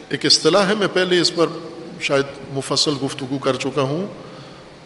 ایک 0.10 0.26
اصطلاح 0.26 0.68
ہے، 0.68 0.76
میں 0.76 0.88
پہلے 0.94 1.20
اس 1.20 1.36
پر 1.36 1.48
شاید 2.02 2.26
مفصل 2.54 2.92
گفتگو 3.04 3.38
کر 3.38 3.56
چکا 3.56 3.82
ہوں، 3.82 4.08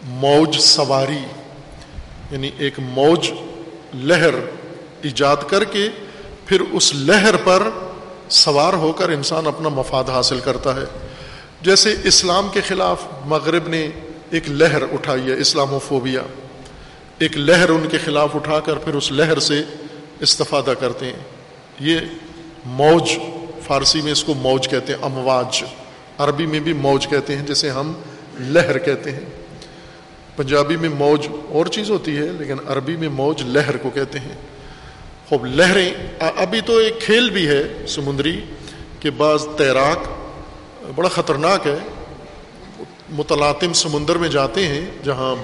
موج 0.04 0.58
سواری 0.58 1.18
یعنی 2.30 2.50
ایک 2.58 2.78
موج 2.78 3.30
لہر 3.94 4.34
ایجاد 5.02 5.36
کر 5.46 5.64
کے 5.64 5.88
پھر 6.46 6.60
اس 6.60 6.94
لہر 6.94 7.36
پر 7.44 7.68
سوار 8.28 8.72
ہو 8.72 8.92
کر 8.92 9.08
انسان 9.08 9.46
اپنا 9.46 9.68
مفاد 9.68 10.04
حاصل 10.04 10.40
کرتا 10.40 10.76
ہے۔ 10.76 10.84
جیسے 11.62 11.94
اسلام 12.04 12.48
کے 12.52 12.60
خلاف 12.60 13.02
مغرب 13.24 13.68
نے 13.68 13.90
ایک 14.30 14.50
لہر 14.50 14.82
اٹھائی 14.82 15.26
ہے 15.26 15.34
اسلام 15.34 15.72
و 15.72 15.78
فوبیا 15.78 16.22
ایک 17.18 17.38
لہر 17.38 17.68
ان 17.68 17.88
کے 17.90 17.98
خلاف 17.98 18.36
اٹھا 18.36 18.60
کر 18.60 18.74
پھر 18.74 18.94
اس 18.94 19.12
لہر 19.12 19.38
سے 19.38 19.62
استفادہ 20.20 20.72
کرتے 20.80 21.06
ہیں۔ 21.06 21.22
یہ 21.80 21.98
موج، 22.64 23.12
فارسی 23.66 24.00
میں 24.00 24.12
اس 24.12 24.24
کو 24.24 24.34
موج 24.34 24.68
کہتے 24.68 24.92
ہیں، 24.92 25.00
امواج۔ 25.02 25.64
عربی 26.20 26.46
میں 26.46 26.60
بھی 26.60 26.72
موج 26.72 27.06
کہتے 27.06 27.36
ہیں 27.36 27.46
جیسے 27.46 27.70
ہم 27.70 27.92
لہر 28.40 28.78
کہتے 28.78 29.10
ہیں۔ 29.10 29.24
پنجابی 30.36 30.76
میں 30.76 30.88
موج 30.88 31.28
اور 31.48 31.66
چیز 31.66 31.90
ہوتی 31.90 32.16
ہے، 32.16 32.26
لیکن 32.38 32.56
عربی 32.66 32.96
میں 32.96 33.08
موج 33.08 33.42
لہر 33.46 33.76
کو 33.76 33.90
کہتے 33.90 34.18
ہیں۔ 34.18 34.34
خوب، 35.28 35.46
لہریں 35.46 35.90
ابھی 36.20 36.60
تو 36.60 36.76
ایک 36.76 37.00
کھیل 37.00 37.30
بھی 37.30 37.46
ہے 37.48 37.62
سمندری 37.86 38.40
کہ 39.00 39.10
بعض 39.10 39.46
تیراک 39.56 40.08
بڑا 40.94 41.08
خطرناک 41.08 41.66
ہے۔ 41.66 41.78
متلاطم 43.10 43.72
سمندر 43.72 44.16
میں 44.16 44.28
جاتے 44.28 44.66
ہیں 44.66 44.84
جہاں 45.04 45.34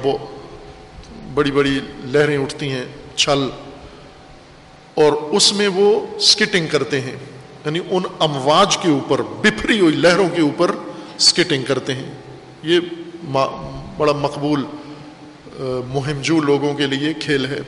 بڑی 1.34 1.50
بڑی 1.50 1.78
لہریں 2.04 2.38
اٹھتی 2.38 2.70
ہیں، 2.70 2.84
چھل، 3.16 3.48
اور 4.94 5.12
اس 5.12 5.52
میں 5.52 5.68
وہ 5.68 6.18
سکٹنگ 6.20 6.66
کرتے 6.66 7.00
ہیں۔ 7.00 7.16
یعنی 7.66 7.78
ان 7.90 8.02
امواج 8.18 8.76
کے 8.76 8.88
اوپر 8.88 9.22
بفری 9.22 9.80
ہوئی 9.80 9.96
لہروں 9.96 10.28
کے 10.28 10.42
اوپر 10.42 10.70
اسکیٹنگ 11.16 11.62
کرتے 11.62 11.94
ہیں۔ 11.94 12.10
یہ 12.62 12.80
بڑا 13.96 14.12
مقبول 14.12 14.64
مہم 15.88 16.20
جو 16.22 16.40
لوگوں 16.40 16.74
کے 16.74 16.86
لیے 16.86 17.12
کھیل 17.14 17.46
ہے۔ 17.46 17.60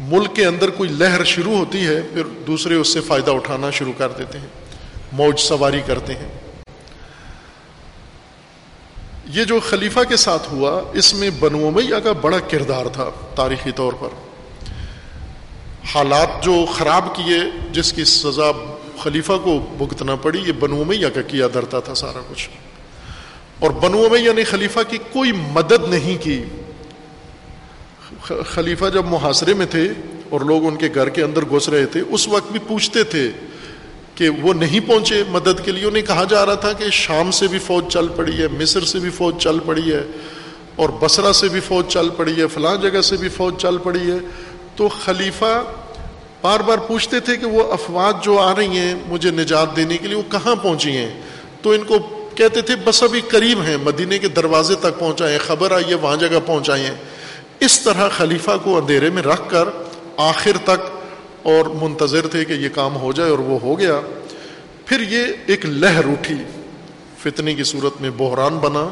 ملک 0.00 0.34
کے 0.34 0.46
اندر 0.46 0.70
کوئی 0.70 0.90
لہر 0.90 1.24
شروع 1.24 1.56
ہوتی 1.56 1.86
ہے، 1.86 2.00
پھر 2.02 2.24
دوسرے 2.46 2.74
اس 2.74 2.88
سے 2.88 3.00
فائدہ 3.00 3.30
اٹھانا 3.30 3.70
شروع 3.70 3.92
کر 3.98 4.08
دیتے 4.08 4.38
ہیں، 4.38 4.46
موج 5.12 5.40
سواری 5.40 5.80
کرتے 5.86 6.14
ہیں۔ 6.14 6.28
یہ 9.26 9.44
جو 9.44 9.60
خلیفہ 9.60 10.00
کے 10.08 10.16
ساتھ 10.16 10.52
ہوا، 10.52 10.82
اس 10.92 11.14
میں 11.14 11.30
بنو 11.30 11.70
میاں 11.70 12.00
کا 12.00 12.12
بڑا 12.12 12.38
کردار 12.38 12.86
تھا 12.86 13.10
تاریخی 13.34 13.72
طور 13.72 13.92
پر۔ 13.92 14.29
حالات 15.84 16.44
جو 16.44 16.64
خراب 16.72 17.14
کیے، 17.16 17.38
جس 17.72 17.92
کی 17.92 18.04
سزا 18.04 18.52
خلیفہ 18.98 19.32
کو 19.44 19.66
بھگتنا 19.78 20.14
پڑی، 20.14 20.38
یہ 20.46 20.52
بنو 20.52 20.84
میاں 20.84 21.10
کا 21.14 21.22
کیا 21.22 21.46
درتا 21.54 21.80
تھا 21.80 21.94
سارا 21.94 22.20
کچھ۔ 22.28 22.48
اور 23.58 23.70
بنو 23.70 23.98
میاں 23.98 24.22
نے 24.22 24.28
یعنی 24.28 24.44
خلیفہ 24.44 24.80
کی 24.88 24.98
کوئی 25.12 25.32
مدد 25.32 25.88
نہیں 25.88 26.22
کی۔ 26.22 26.44
خلیفہ 28.46 28.84
جب 28.94 29.04
محاصرے 29.04 29.54
میں 29.54 29.66
تھے 29.66 29.88
اور 30.30 30.40
لوگ 30.40 30.66
ان 30.66 30.76
کے 30.76 30.88
گھر 30.94 31.08
کے 31.08 31.22
اندر 31.22 31.44
گھس 31.44 31.68
رہے 31.68 31.86
تھے، 31.86 32.00
اس 32.08 32.28
وقت 32.28 32.52
بھی 32.52 32.60
پوچھتے 32.66 33.04
تھے 33.04 33.30
کہ 34.14 34.28
وہ 34.28 34.54
نہیں 34.54 34.88
پہنچے 34.88 35.24
مدد 35.28 35.64
کے 35.64 35.72
لیے۔ 35.72 35.84
انہیں 35.84 36.02
کہا 36.02 36.24
جا 36.24 36.46
رہا 36.46 36.54
تھا 36.54 36.72
کہ 36.72 36.84
شام 36.90 37.30
سے 37.30 37.46
بھی 37.46 37.58
فوج 37.58 37.92
چل 37.92 38.08
پڑی 38.08 38.42
ہے، 38.42 38.46
مصر 38.48 38.80
سے 38.80 38.98
بھی 38.98 39.10
فوج 39.10 39.34
چل 39.38 39.58
پڑی 39.66 39.92
ہے 39.92 40.02
اور 40.76 40.88
بسرا 41.00 41.32
سے 41.32 41.48
بھی 41.48 41.60
فوج 41.60 41.88
چل 41.88 42.08
پڑی 42.08 42.42
ہے، 42.42 42.46
فلاں 42.46 42.76
جگہ 42.76 43.00
سے 43.00 43.16
بھی 43.16 43.28
فوج 43.28 43.54
چل 43.58 43.78
پڑی 43.78 44.10
ہے۔ 44.10 44.18
تو 44.80 44.88
خلیفہ 44.88 45.64
بار 46.42 46.60
بار 46.60 46.78
پوچھتے 46.78 47.20
تھے 47.20 47.36
کہ 47.36 47.46
وہ 47.46 47.72
افواج 47.72 48.24
جو 48.24 48.38
آ 48.38 48.54
رہی 48.54 48.78
ہیں 48.78 48.94
مجھے 49.06 49.30
نجات 49.30 49.76
دینے 49.76 49.98
کے 49.98 50.06
لیے 50.06 50.16
وہ 50.16 50.30
کہاں 50.30 50.54
پہنچی 50.56 50.90
ہیں؟ 50.90 51.20
تو 51.62 51.70
ان 51.70 51.84
کو 51.84 52.28
کہتے 52.34 52.60
تھے، 52.60 52.76
بس 52.84 53.02
ابھی 53.02 53.20
قریب 53.20 53.62
ہیں 53.62 53.76
مدینے 53.76 54.18
کے 54.18 54.28
دروازے 54.28 54.74
تک 54.74 54.98
پہنچائیں، 54.98 55.38
خبر 55.38 55.72
آئی 55.72 55.84
ہے 55.84 55.94
وہاں 55.94 56.16
جگہ 56.16 56.38
پہنچائیں۔ 56.46 56.90
اس 57.60 57.80
طرح 57.80 58.08
خلیفہ 58.08 58.50
کو 58.64 58.78
اندھیرے 58.78 59.10
میں 59.10 59.22
رکھ 59.22 59.42
کر 59.48 59.64
آخر 60.16 60.56
تک 60.64 60.90
اور 61.42 61.64
منتظر 61.66 62.26
تھے 62.26 62.44
کہ 62.44 62.52
یہ 62.52 62.68
کام 62.74 62.96
ہو 62.96 63.12
جائے 63.12 63.30
اور 63.30 63.38
وہ 63.38 63.58
ہو 63.62 63.78
گیا۔ 63.78 64.00
پھر 64.86 65.00
یہ 65.00 65.26
ایک 65.46 65.66
لہر 65.66 66.04
اٹھی۔ 66.04 66.36
فتنی 67.18 67.54
کی 67.54 67.64
صورت 67.64 68.00
میں 68.00 68.10
بحران 68.10 68.58
بنا۔ 68.58 68.88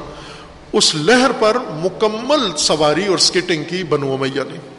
اس 0.72 0.94
لہر 0.94 1.30
پر 1.38 1.56
مکمل 1.70 2.56
سواری 2.56 3.06
اور 3.06 3.18
سکیٹنگ 3.18 3.64
کی 3.64 3.84
بنو 3.84 4.16
میاں 4.16 4.44
نے۔ 4.52 4.77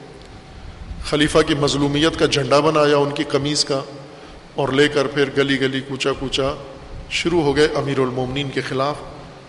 خلیفہ 1.10 1.38
کی 1.48 1.54
مظلومیت 1.54 2.20
کا 2.20 2.26
جھنڈا 2.26 2.60
بنایا 2.60 2.98
ان 2.98 3.12
کی 3.12 3.24
قمیض 3.24 3.66
کا 3.66 3.82
اور 4.56 4.70
لے 4.70 4.88
کر 4.88 5.08
پھر 5.08 5.30
گلی 5.38 5.60
گلی 5.60 5.82
کوچا 5.82 6.10
کوچا 6.20 6.54
شروع 7.10 7.42
ہو 7.42 7.56
گئے 7.56 7.68
امیر 7.76 8.00
المومنین 8.00 8.50
کے 8.50 8.62
خلاف 8.62 8.96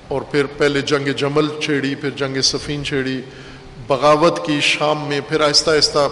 اور 0.08 0.22
پھر 0.22 0.46
پہلے 0.46 0.80
جنگ 0.80 1.12
جمل 1.12 1.46
چھیڑی، 1.60 1.94
پھر 1.94 2.10
جنگ 2.10 2.40
سفین 2.40 2.84
چھیڑی، 2.84 3.20
بغاوت 3.86 4.46
کی 4.46 4.60
شام 4.60 5.04
میں 5.08 5.20
پھر 5.28 5.40
آہستہ 5.40 5.70
آہستہ 5.70 6.08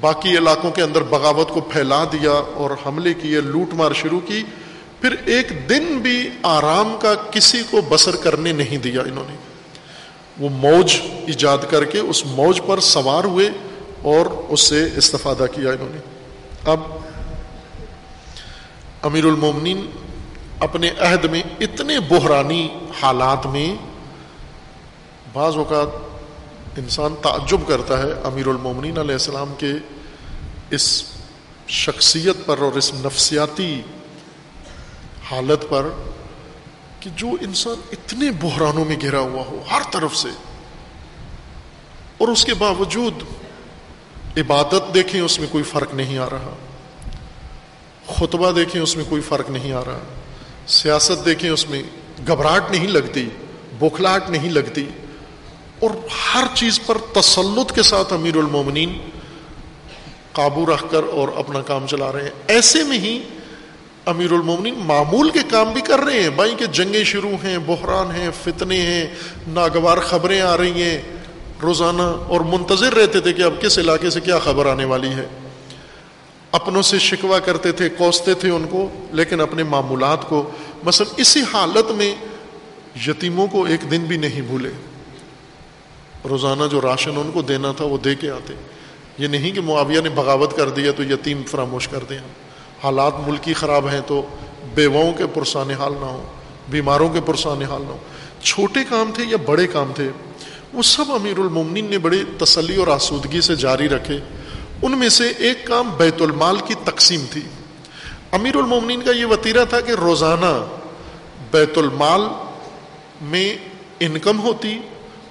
باقی 0.00 0.38
علاقوں 0.38 0.70
کے 0.70 0.82
اندر 0.82 1.02
بغاوت 1.02 1.48
کو 1.48 1.60
پھیلا 1.60 2.04
دیا 2.04 2.32
اور 2.32 2.70
حملے 2.86 3.14
کیے 3.14 3.40
لوٹ 3.40 3.74
مار 3.74 3.92
شروع 3.92 4.20
کی۔ 4.20 4.42
پھر 5.00 5.14
ایک 5.24 5.68
دن 5.68 5.98
بھی 5.98 6.30
آرام 6.42 6.96
کا 7.00 7.14
کسی 7.14 7.62
کو 7.70 7.80
بسر 7.88 8.16
کرنے 8.16 8.52
نہیں 8.52 8.76
دیا 8.76 9.02
انہوں 9.02 9.24
نے۔ 9.28 9.36
وہ 10.38 10.48
موج 10.48 11.00
ایجاد 11.26 11.58
کر 11.70 11.84
کے 11.84 11.98
اس 11.98 12.26
موج 12.26 12.60
پر 12.66 12.80
سوار 12.80 13.24
ہوئے۔ 13.24 13.50
اور 14.02 14.26
اس 14.48 14.60
سے 14.60 14.88
استفادہ 14.96 15.46
کیا 15.54 15.70
انہوں 15.70 15.88
نے۔ 15.90 15.98
اب 16.64 16.80
امیر 19.02 19.24
المومنین 19.24 19.90
اپنے 20.60 20.90
عہد 20.98 21.24
میں 21.24 21.42
اتنے 21.60 22.00
بحرانی 22.00 22.78
حالات 23.02 23.46
میں 23.46 23.74
بعض 25.32 25.56
اوقات 25.56 25.88
انسان 26.78 27.14
تعجب 27.22 27.60
کرتا 27.66 27.98
ہے 27.98 28.12
امیر 28.24 28.46
المومنین 28.46 28.98
علیہ 28.98 29.12
السلام 29.12 29.54
کے 29.58 29.72
اس 30.70 31.02
شخصیت 31.68 32.36
پر 32.46 32.58
اور 32.58 32.72
اس 32.72 32.94
نفسیاتی 32.94 33.82
حالت 35.30 35.64
پر 35.68 35.86
کہ 37.00 37.10
جو 37.16 37.28
انسان 37.40 37.80
اتنے 37.92 38.30
بحرانوں 38.30 38.84
میں 38.84 38.96
گھرا 39.00 39.20
ہوا 39.20 39.42
ہو 39.46 39.62
ہر 39.70 39.82
طرف 39.90 40.16
سے 40.16 40.28
اور 42.18 42.28
اس 42.28 42.44
کے 42.44 42.54
باوجود 42.54 43.12
عبادت 44.38 44.94
دیکھیں 44.94 45.20
اس 45.20 45.40
میں 45.40 45.48
کوئی 45.50 45.64
فرق 45.64 45.94
نہیں 45.94 46.18
آ 46.18 46.26
رہا۔ 46.30 46.54
خطبہ 48.06 48.52
دیکھیں 48.52 48.82
اس 48.82 48.96
میں 48.96 49.04
کوئی 49.08 49.22
فرق 49.22 49.50
نہیں 49.50 49.72
آ 49.72 49.80
رہا۔ 49.80 49.98
سیاست 50.66 51.24
دیکھیں 51.24 51.50
اس 51.50 51.70
میں 51.70 51.82
گھبراہٹ 52.26 52.70
نہیں 52.70 52.86
لگتی 52.86 53.28
بوکھلاہٹ 53.78 54.30
نہیں 54.30 54.50
لگتی۔ 54.50 54.88
اور 55.80 55.90
ہر 56.34 56.44
چیز 56.54 56.80
پر 56.86 56.98
تسلط 56.98 57.72
کے 57.72 57.82
ساتھ 57.82 58.12
امیر 58.12 58.36
المومنین 58.36 58.98
قابو 60.32 60.66
رکھ 60.66 60.84
کر 60.90 61.02
اور 61.02 61.28
اپنا 61.36 61.62
کام 61.62 61.86
چلا 61.86 62.12
رہے 62.12 62.22
ہیں۔ 62.22 62.30
ایسے 62.46 62.84
میں 62.84 62.98
ہی 62.98 63.22
امیر 64.06 64.32
المومنین 64.32 64.74
معمول 64.78 65.30
کے 65.30 65.38
کام 65.50 65.72
بھی 65.72 65.80
کر 65.80 65.98
رہے 65.98 66.22
ہیں۔ 66.22 66.30
بھائی 66.30 66.54
کہ 66.58 66.66
جنگیں 66.66 67.04
شروع 67.04 67.36
ہیں، 67.44 67.58
بحران 67.58 68.14
ہیں، 68.14 68.30
فتنے 68.44 68.80
ہیں، 68.82 69.06
ناگوار 69.48 69.98
خبریں 69.98 70.40
آ 70.40 70.56
رہی 70.56 70.82
ہیں۔ 70.82 71.02
روزانہ 71.62 72.02
اور 72.02 72.40
منتظر 72.40 72.94
رہتے 72.94 73.20
تھے 73.20 73.32
کہ 73.32 73.42
اب 73.42 73.54
کس 73.60 73.78
علاقے 73.78 74.10
سے 74.10 74.20
کیا 74.20 74.38
خبر 74.38 74.66
آنے 74.66 74.84
والی 74.84 75.08
ہے۔ 75.08 75.26
اپنوں 76.52 76.82
سے 76.82 76.98
شکوا 76.98 77.38
کرتے 77.38 77.72
تھے، 77.72 77.88
کوستے 77.88 78.34
تھے 78.34 78.50
ان 78.50 78.66
کو، 78.70 78.88
لیکن 79.12 79.40
اپنے 79.40 79.62
معمولات 79.62 80.28
کو، 80.28 80.50
مثلا 80.84 81.14
اسی 81.16 81.40
حالت 81.52 81.90
میں 81.90 82.14
یتیموں 83.06 83.46
کو 83.46 83.64
ایک 83.64 83.90
دن 83.90 84.04
بھی 84.04 84.16
نہیں 84.16 84.40
بھولے۔ 84.40 84.70
روزانہ 86.28 86.64
جو 86.70 86.80
راشن 86.80 87.10
ان 87.16 87.30
کو 87.34 87.42
دینا 87.42 87.72
تھا 87.72 87.84
وہ 87.84 87.98
دے 87.98 88.14
کے 88.14 88.30
آتے۔ 88.30 88.54
یہ 89.18 89.28
نہیں 89.28 89.50
کہ 89.50 89.60
معاویہ 89.60 90.00
نے 90.00 90.08
بغاوت 90.08 90.56
کر 90.56 90.68
دیا 90.68 90.92
تو 90.92 91.02
یتیم 91.02 91.42
فراموش 91.46 91.88
کر 91.88 91.98
دیا 92.08 92.18
حالات 92.84 93.12
ملکی 93.26 93.54
خراب 93.54 93.88
ہیں 93.88 94.00
تو 94.06 94.22
بیواؤں 94.74 95.12
کے 95.12 95.24
پرسان 95.26 95.70
حال 95.70 95.92
نہ 96.00 96.04
ہو 96.04 96.26
بیماروں 96.68 97.08
کے 97.08 97.20
پرسان 97.26 97.62
حال 97.62 97.82
نہ 97.82 97.90
ہو 97.90 97.96
چھوٹے 98.42 98.80
کام 98.88 99.10
تھے 99.14 99.24
یا 99.24 99.36
بڑے 99.46 99.66
کام 99.66 99.92
تھے؟ 99.94 100.08
وہ 100.72 100.82
سب 100.82 101.04
امیر 101.08 101.38
المومنین 101.38 101.90
نے 101.90 101.98
بڑے 101.98 102.22
تسلی 102.38 102.76
اور 102.76 102.86
آسودگی 102.86 103.40
سے 103.40 103.54
جاری 103.56 103.88
رکھے۔ 103.88 104.18
ان 104.82 104.98
میں 104.98 105.08
سے 105.08 105.32
ایک 105.38 105.66
کام 105.66 105.90
بیت 105.96 106.22
المال 106.22 106.56
کی 106.66 106.74
تقسیم 106.84 107.24
تھی۔ 107.30 107.40
امیر 108.32 108.56
المومنین 108.56 109.00
کا 109.00 109.10
یہ 109.10 109.24
وطیرہ 109.24 109.64
تھا 109.64 109.80
کہ 109.80 109.92
روزانہ 109.92 110.64
بیت 111.50 111.78
المال 111.78 112.22
میں 113.20 113.54
انکم 114.00 114.40
ہوتی 114.40 114.78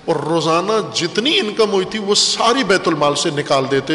اور 0.05 0.15
روزانہ 0.15 0.72
جتنی 0.93 1.39
انکم 1.39 1.72
ہوئی 1.72 1.85
تھی 1.85 1.99
وہ 1.99 2.15
ساری 2.15 2.64
بیت 2.64 2.88
المال 2.88 3.15
سے 3.15 3.30
نکال 3.30 3.65
دیتے، 3.72 3.93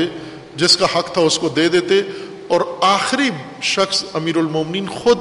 جس 0.57 0.77
کا 0.77 0.87
حق 0.99 1.13
تھا 1.13 1.21
اس 1.21 1.39
کو 1.39 1.49
دے 1.49 1.69
دیتے۔ 1.69 2.03
اور 2.49 2.61
آخری 2.81 3.31
شخص 3.63 4.05
امیر 4.13 4.37
المومنین 4.37 4.87
خود 4.87 5.19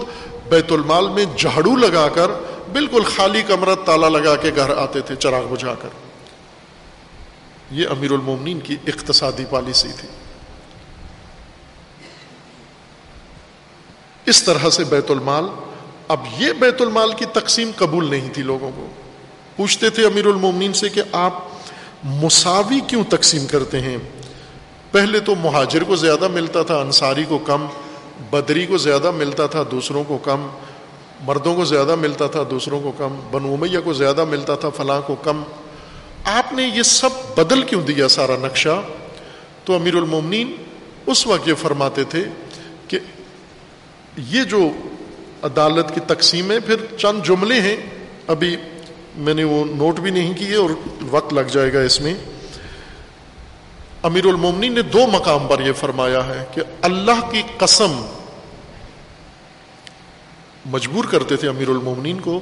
بیت 0.50 0.72
المال 0.72 1.10
میں 1.10 1.26
جھاڑو 1.38 1.76
لگا 1.76 2.08
کر 2.08 2.28
بالکل 2.74 3.04
خالی 3.04 3.42
کمرہ 3.42 3.76
تالا 3.86 4.10
لگا 4.10 4.36
کے 4.36 4.52
گھر 4.56 4.78
آتے 4.78 5.02
تھے، 5.02 5.16
چراغ 5.16 5.54
بجھا 5.54 5.74
کر۔ 5.82 5.90
یہ 7.72 7.88
امیر 7.90 8.12
المومنین 8.12 8.60
کی 8.60 8.78
اقتصادی 8.88 9.46
پالیسی 9.50 9.88
تھی۔ 9.98 10.08
اس 14.26 14.44
طرح 14.44 14.70
سے 14.70 14.84
بیت 14.84 15.12
المال، 15.12 15.46
اب 16.08 16.20
یہ 16.38 16.54
بیت 16.54 16.82
المال 16.82 17.14
کی 17.14 17.26
تقسیم 17.26 17.72
قبول 17.76 18.10
نہیں 18.10 18.34
تھی 18.34 18.44
لوگوں 18.44 18.72
کو۔ 18.76 18.88
پوچھتے 19.56 19.90
تھے 19.90 20.06
امیر 20.06 20.26
المومنین 20.26 20.74
سے 20.74 20.90
کہ 20.90 21.02
آپ 21.12 21.34
مساوی 22.04 22.80
کیوں 22.88 23.04
تقسیم 23.10 23.48
کرتے 23.48 23.80
ہیں؟ 23.80 23.98
پہلے 24.92 25.20
تو 25.20 25.36
مہاجر 25.36 25.84
کو 25.84 25.96
زیادہ 25.96 26.28
ملتا 26.28 26.64
تھا، 26.64 26.80
انصاری 26.80 27.24
کو 27.24 27.38
کم، 27.38 27.66
بدری 28.30 28.66
کو 28.66 28.78
زیادہ 28.78 29.12
ملتا 29.12 29.48
تھا، 29.48 29.64
دوسروں 29.72 30.04
کو 30.04 30.18
کم، 30.18 30.48
مردوں 31.22 31.56
کو 31.56 31.66
زیادہ 31.66 31.96
ملتا 31.96 32.28
تھا، 32.28 32.40
دوسروں 32.52 32.82
کو 32.82 32.92
کم 32.98 33.20
بنومیہ 33.32 33.80
کو 33.80 33.94
زیادہ 33.94 34.26
ملتا 34.26 34.56
تھا، 34.56 34.70
فلاں 34.70 35.02
کو 35.02 35.16
کم۔ 35.16 35.44
آپ 36.24 36.54
نے 36.54 36.64
یہ 36.64 36.84
سب 36.84 37.10
بدل 37.38 37.62
کیوں 37.62 37.82
دیا 37.82 38.08
سارا 38.08 38.36
نقشہ؟ 38.42 38.82
تو 39.66 39.76
امیر 39.76 39.96
المومنین 39.96 40.56
اس 41.06 41.28
وقت 41.28 41.48
یہ 41.48 41.54
فرماتے 41.54 42.04
تھے 42.04 42.24
کہ 42.88 43.00
یہ 44.18 44.44
جو 44.44 44.70
عدالت 45.44 45.94
کی 45.94 46.00
تقسیم 46.00 46.52
ہے، 46.52 46.60
پھر 46.60 46.76
چند 46.98 47.24
جملے 47.24 47.62
ہیں۔ 47.62 47.78
ابھی 48.28 48.58
میں 49.16 49.34
نے 49.34 49.44
وہ 49.44 49.66
نوٹ 49.66 50.00
بھی 50.00 50.12
نہیں 50.12 50.34
کیے 50.34 50.56
اور 50.56 50.70
وقت 51.10 51.34
لگ 51.34 51.42
جائے 51.42 51.74
گا 51.74 51.82
اس 51.82 52.02
میں۔ 52.02 52.14
امیر 54.04 54.26
المومنی 54.26 54.70
نے 54.70 54.82
دو 54.82 55.08
مقام 55.08 55.48
پر 55.48 55.62
یہ 55.62 55.72
فرمایا 55.72 56.28
ہے 56.28 56.46
کہ 56.54 56.62
اللہ 56.82 57.32
کی 57.32 57.42
قسم 57.58 58.06
مجبور 60.66 61.06
کرتے 61.06 61.36
تھے 61.36 61.50
امیر 61.50 61.70
المومنین 61.70 62.20
کو 62.20 62.42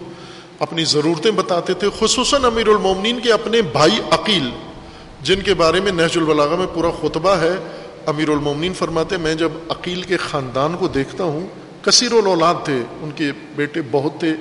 اپنی 0.60 0.84
ضرورتیں 0.84 1.32
بتاتے 1.32 1.74
تھے، 1.74 1.88
خصوصاً 2.00 2.46
امیر 2.46 2.68
المومنین 2.68 3.20
کے 3.20 3.32
اپنے 3.32 3.62
بھائی 3.62 4.00
عقیل، 4.12 4.50
جن 5.22 5.42
کے 5.42 5.54
بارے 5.54 5.80
میں 5.80 5.92
نہج 5.92 6.18
البلاغہ 6.18 6.56
میں 6.56 6.68
پورا 6.74 6.92
خطبہ 7.02 7.30
ہے۔ 7.30 7.56
امیر 8.06 8.30
المومنین 8.30 8.74
فرماتے، 8.74 9.18
میں 9.18 9.36
جب 9.36 9.52
عقیل 9.70 10.02
کے 10.02 10.18
خاندان 10.18 10.76
کو 10.78 10.88
دیکھتا 10.88 11.24
ہوں، 11.24 11.48
کثیر 11.82 12.12
الاولاد 12.12 12.56
تھے، 12.66 12.84
ان 13.02 13.12
کے 13.12 13.32
بیٹے 13.56 13.82
بہت 13.92 14.20
تھے، 14.20 14.34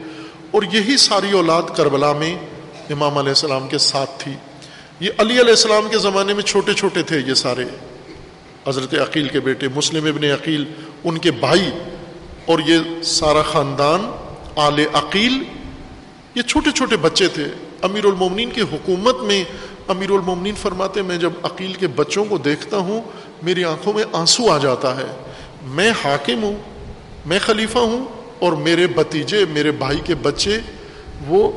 اور 0.51 0.63
یہی 0.73 0.97
ساری 0.97 1.33
اولاد 1.33 1.63
کربلا 1.77 2.13
میں 2.13 2.35
امام 2.91 3.19
علیہ 3.19 3.29
السلام 3.29 3.69
کے 3.69 3.79
ساتھ 3.79 4.11
تھی۔ 4.19 4.33
یہ 5.01 5.11
علی 5.19 5.41
علیہ 5.41 5.51
السلام 5.51 5.89
کے 5.91 5.99
زمانے 5.99 6.35
میں 6.35 6.43
چھوٹے 6.43 6.75
چھوٹے 6.75 7.03
تھے 7.03 7.19
یہ 7.27 7.35
سارے۔ 7.35 7.65
حضرت 8.69 8.95
عقیل 8.95 9.29
کے 9.29 9.41
بیٹے 9.41 9.69
مسلم 9.75 10.05
ابن 10.05 10.25
عقیل، 10.25 10.65
ان 11.05 11.19
کے 11.19 11.31
بھائی 11.31 11.71
اور 12.47 12.59
یہ 12.67 13.03
سارا 13.03 13.43
خاندان 13.43 14.11
آل 14.57 14.79
عقیل 14.93 15.45
یہ 16.35 16.43
چھوٹے 16.43 16.71
چھوٹے 16.71 16.97
بچے 16.97 17.29
تھے۔ 17.29 17.45
امیر 17.83 18.05
المومنین 18.05 18.51
کی 18.51 18.61
حکومت 18.61 19.21
میں 19.21 19.45
امیر 19.89 20.11
المومنین 20.11 20.55
فرماتے 20.55 21.03
میں 21.03 21.17
جب 21.17 21.31
عقیل 21.43 21.73
کے 21.73 21.87
بچوں 21.87 22.25
کو 22.25 22.39
دیکھتا 22.39 22.77
ہوں، 22.77 23.01
میری 23.43 23.65
آنکھوں 23.65 23.93
میں 23.93 24.05
آنسو 24.13 24.51
آ 24.51 24.59
جاتا 24.59 24.97
ہے۔ 24.97 25.07
میں 25.65 25.91
حاکم 26.05 26.43
ہوں، 26.43 26.57
میں 27.27 27.39
خلیفہ 27.39 27.79
ہوں 27.79 28.05
اور 28.39 28.53
میرے 28.53 28.87
بتیجے 28.87 29.45
میرے 29.51 29.71
بھائی 29.71 29.99
کے 30.05 30.15
بچے، 30.15 30.59
وہ 31.27 31.53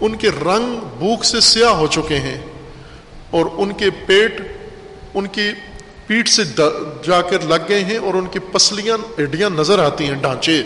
ان 0.00 0.16
کے 0.16 0.28
رنگ 0.28 0.78
بھوک 0.98 1.24
سے 1.24 1.40
سیاہ 1.40 1.70
ہو 1.70 1.86
چکے 1.86 2.18
ہیں 2.18 2.38
اور 3.30 3.46
ان 3.52 3.72
کے 3.72 3.90
پیٹ، 4.06 4.40
ان 5.14 5.26
کی 5.26 5.50
پیٹ 6.06 6.28
سے 6.28 6.44
جا 7.02 7.22
کر 7.22 7.42
لگ 7.42 7.68
گئے 7.68 7.84
ہیں 7.84 7.96
اور 7.96 8.14
ان 8.14 8.26
کی 8.26 8.38
پسلیاں، 8.38 8.98
ہڈیاں 9.20 9.50
نظر 9.50 9.78
آتی 9.78 10.04
ہیں، 10.04 10.14
ڈھانچے، 10.14 10.62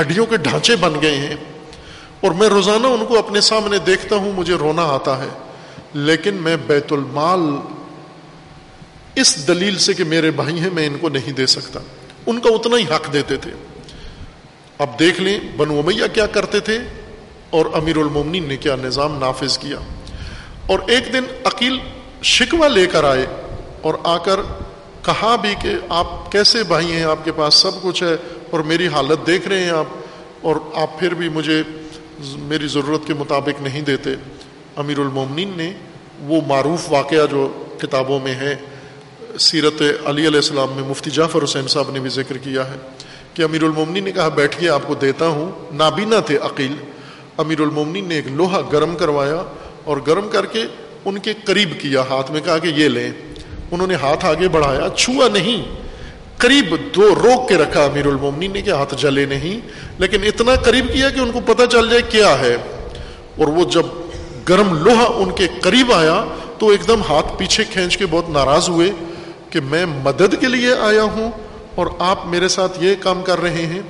ہڈیوں 0.00 0.26
کے 0.26 0.36
ڈھانچے 0.36 0.76
بن 0.76 0.92
گئے 1.02 1.16
ہیں۔ 1.16 1.36
اور 2.26 2.34
میں 2.34 2.48
روزانہ 2.48 2.86
ان 2.86 3.06
کو 3.06 3.18
اپنے 3.18 3.40
سامنے 3.40 3.78
دیکھتا 3.78 4.16
ہوں، 4.16 4.32
مجھے 4.32 4.54
رونا 4.54 4.82
آتا 4.82 5.22
ہے۔ 5.22 5.28
لیکن 5.94 6.34
میں 6.34 6.56
بیت 6.56 6.92
المال 6.92 7.40
اس 9.14 9.48
دلیل 9.48 9.78
سے 9.78 9.94
کہ 9.94 10.04
میرے 10.04 10.30
بھائی 10.30 10.60
ہیں، 10.60 10.70
میں 10.72 10.86
ان 10.86 10.98
کو 11.00 11.08
نہیں 11.08 11.32
دے 11.32 11.46
سکتا۔ 11.46 11.80
ان 12.26 12.40
کا 12.40 12.50
اتنا 12.50 12.76
ہی 12.76 12.82
حق 12.82 13.12
دیتے 13.12 13.36
تھے۔ 13.36 13.50
اب 14.78 14.98
دیکھ 14.98 15.20
لیں، 15.20 15.40
بنو 15.56 15.78
امیہ 15.78 16.04
کیا 16.14 16.26
کرتے 16.26 16.60
تھے 16.60 16.78
اور 17.50 17.66
امیر 17.74 17.96
المومنین 17.96 18.44
نے 18.48 18.56
کیا 18.56 18.76
نظام 18.76 19.18
نافذ 19.18 19.58
کیا۔ 19.58 19.78
اور 20.66 20.78
ایک 20.86 21.12
دن 21.12 21.24
عقیل 21.44 21.78
شکوہ 22.22 22.68
لے 22.68 22.86
کر 22.86 23.04
آئے 23.04 23.26
اور 23.82 23.94
آ 24.04 24.18
کر 24.18 24.40
کہا 25.02 25.36
بھی 25.36 25.54
کہ 25.62 25.74
آپ 25.88 26.32
کیسے 26.32 26.62
بھائی 26.62 26.92
ہیں؟ 26.92 27.04
آپ 27.04 27.24
کے 27.24 27.32
پاس 27.32 27.54
سب 27.54 27.82
کچھ 27.82 28.02
ہے 28.02 28.16
اور 28.50 28.60
میری 28.60 28.86
حالت 28.86 29.26
دیکھ 29.26 29.48
رہے 29.48 29.60
ہیں 29.60 29.70
آپ 29.70 29.86
اور 30.42 30.56
آپ 30.74 30.98
پھر 30.98 31.14
بھی 31.14 31.28
مجھے 31.28 31.62
میری 32.24 32.66
ضرورت 32.66 33.06
کے 33.06 33.14
مطابق 33.14 33.62
نہیں 33.62 33.82
دیتے۔ 33.82 34.10
امیر 34.76 34.98
المومنین 34.98 35.52
نے 35.56 35.72
وہ 36.20 36.40
معروف 36.46 36.92
واقعہ 36.92 37.26
جو 37.30 37.64
کتابوں 37.78 38.20
میں 38.20 38.34
ہے، 38.34 38.56
سیرت 39.38 39.82
علی 39.82 40.26
علیہ 40.26 40.36
السلام 40.36 40.68
میں 40.76 40.88
مفتی 40.88 41.10
جعفر 41.10 41.44
حسین 41.44 41.68
صاحب 41.68 41.90
نے 41.90 42.00
بھی 42.00 42.10
ذکر 42.10 42.36
کیا 42.36 42.70
ہے 42.70 42.76
کہ 43.34 43.42
امیر 43.42 43.62
المومنی 43.62 44.00
نے 44.00 44.12
کہا 44.12 44.28
بیٹھیے 44.28 44.68
آپ 44.68 44.80
کو 44.86 44.94
دیتا 44.94 45.26
ہوں۔ 45.26 45.74
نابینا 45.74 46.20
تھے 46.20 46.36
عقیل۔ 46.36 46.74
امیر 47.36 47.60
المومنی 47.60 48.00
نے 48.00 48.14
ایک 48.14 48.26
لوہا 48.30 48.60
گرم 48.72 48.96
کروایا 48.96 49.42
اور 49.84 49.96
گرم 50.06 50.28
کر 50.28 50.46
کے 50.46 50.62
ان 51.04 51.18
کے 51.18 51.32
قریب 51.44 51.80
کیا، 51.80 52.00
ہاتھ 52.00 52.30
میں 52.30 52.40
کہا 52.44 52.58
کہ 52.58 52.68
یہ 52.68 52.88
لیں۔ 52.88 53.10
انہوں 53.70 53.86
نے 53.86 53.94
ہاتھ 53.94 54.24
آگے 54.24 54.48
بڑھایا، 54.48 54.88
چھوا 54.96 55.28
نہیں، 55.28 55.62
قریب 56.36 56.76
دو 56.94 57.14
روک 57.14 57.48
کے 57.48 57.56
رکھا 57.56 57.84
امیر 57.84 58.06
المومنی 58.06 58.46
نے 58.46 58.62
کہ 58.62 58.70
ہاتھ 58.70 58.94
جلے 58.98 59.26
نہیں۔ 59.26 59.60
لیکن 59.98 60.24
اتنا 60.24 60.54
قریب 60.54 60.92
کیا 60.92 61.10
کہ 61.10 61.20
ان 61.20 61.32
کو 61.32 61.40
پتہ 61.46 61.62
چل 61.72 61.88
جائے 61.88 62.02
کیا 62.02 62.38
ہے۔ 62.38 62.56
اور 63.38 63.48
وہ 63.48 63.64
جب 63.64 63.82
گرم 64.48 64.84
لوہا 64.84 65.04
ان 65.14 65.30
کے 65.30 65.46
قریب 65.60 65.92
آیا 65.92 66.24
تو 66.58 66.68
ایک 66.68 66.88
دم 66.88 67.00
ہاتھ 67.08 67.38
پیچھے 67.38 67.64
کھینچ 67.64 67.96
کے 67.96 68.06
بہت 68.10 68.30
ناراض 68.30 68.68
ہوئے 68.68 68.90
کہ 69.50 69.60
میں 69.60 69.86
مدد 69.86 70.34
کے 70.40 70.46
لیے 70.46 70.74
آیا 70.74 71.02
ہوں 71.02 71.30
اور 71.74 71.86
آپ 71.98 72.26
میرے 72.26 72.48
ساتھ 72.48 72.84
یہ 72.84 72.94
کام 73.00 73.22
کر 73.22 73.40
رہے 73.40 73.66
ہیں۔ 73.66 73.80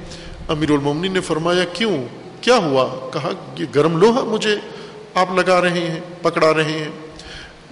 امیر 0.49 0.71
المومنی 0.71 1.09
نے 1.09 1.21
فرمایا، 1.21 1.65
کیوں؟ 1.73 2.05
کیا 2.41 2.57
ہوا؟ 2.57 3.11
کہا 3.13 3.31
یہ 3.59 3.67
گرم 3.75 3.97
لوہا 3.97 4.25
مجھے 4.25 4.57
آپ 5.15 5.29
لگا 5.35 5.61
رہے 5.61 5.81
ہیں، 5.81 6.01
پکڑا 6.23 6.55
رہے 6.55 6.73
ہیں۔ 6.73 6.89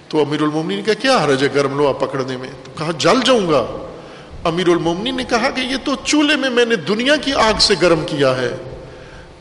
تو 0.07 0.21
امیر 0.21 0.41
المومنی 0.41 0.75
نے 0.75 0.81
کہا، 0.81 0.93
کیا 0.93 1.17
حرج 1.25 1.43
ہے 1.43 1.49
گرم 1.55 1.77
لوہا 1.77 1.91
پکڑنے 1.91 2.37
میں؟ 2.37 2.49
تو 2.63 2.71
کہا، 2.77 2.91
جل 2.97 3.19
جاؤں 3.25 3.47
گا۔ 3.51 3.84
امیر 4.45 4.67
المومنی 4.67 5.11
نے 5.11 5.23
کہا 5.23 5.49
کہ 5.49 5.61
یہ 5.61 5.75
تو 5.83 5.91
چولہے 6.03 6.35
میں 6.35 6.49
میں 6.49 6.65
نے 6.65 6.75
دنیا 6.75 7.15
کی 7.15 7.33
آگ 7.33 7.53
سے 7.59 7.73
گرم 7.81 8.05
کیا 8.05 8.37
ہے۔ 8.37 8.51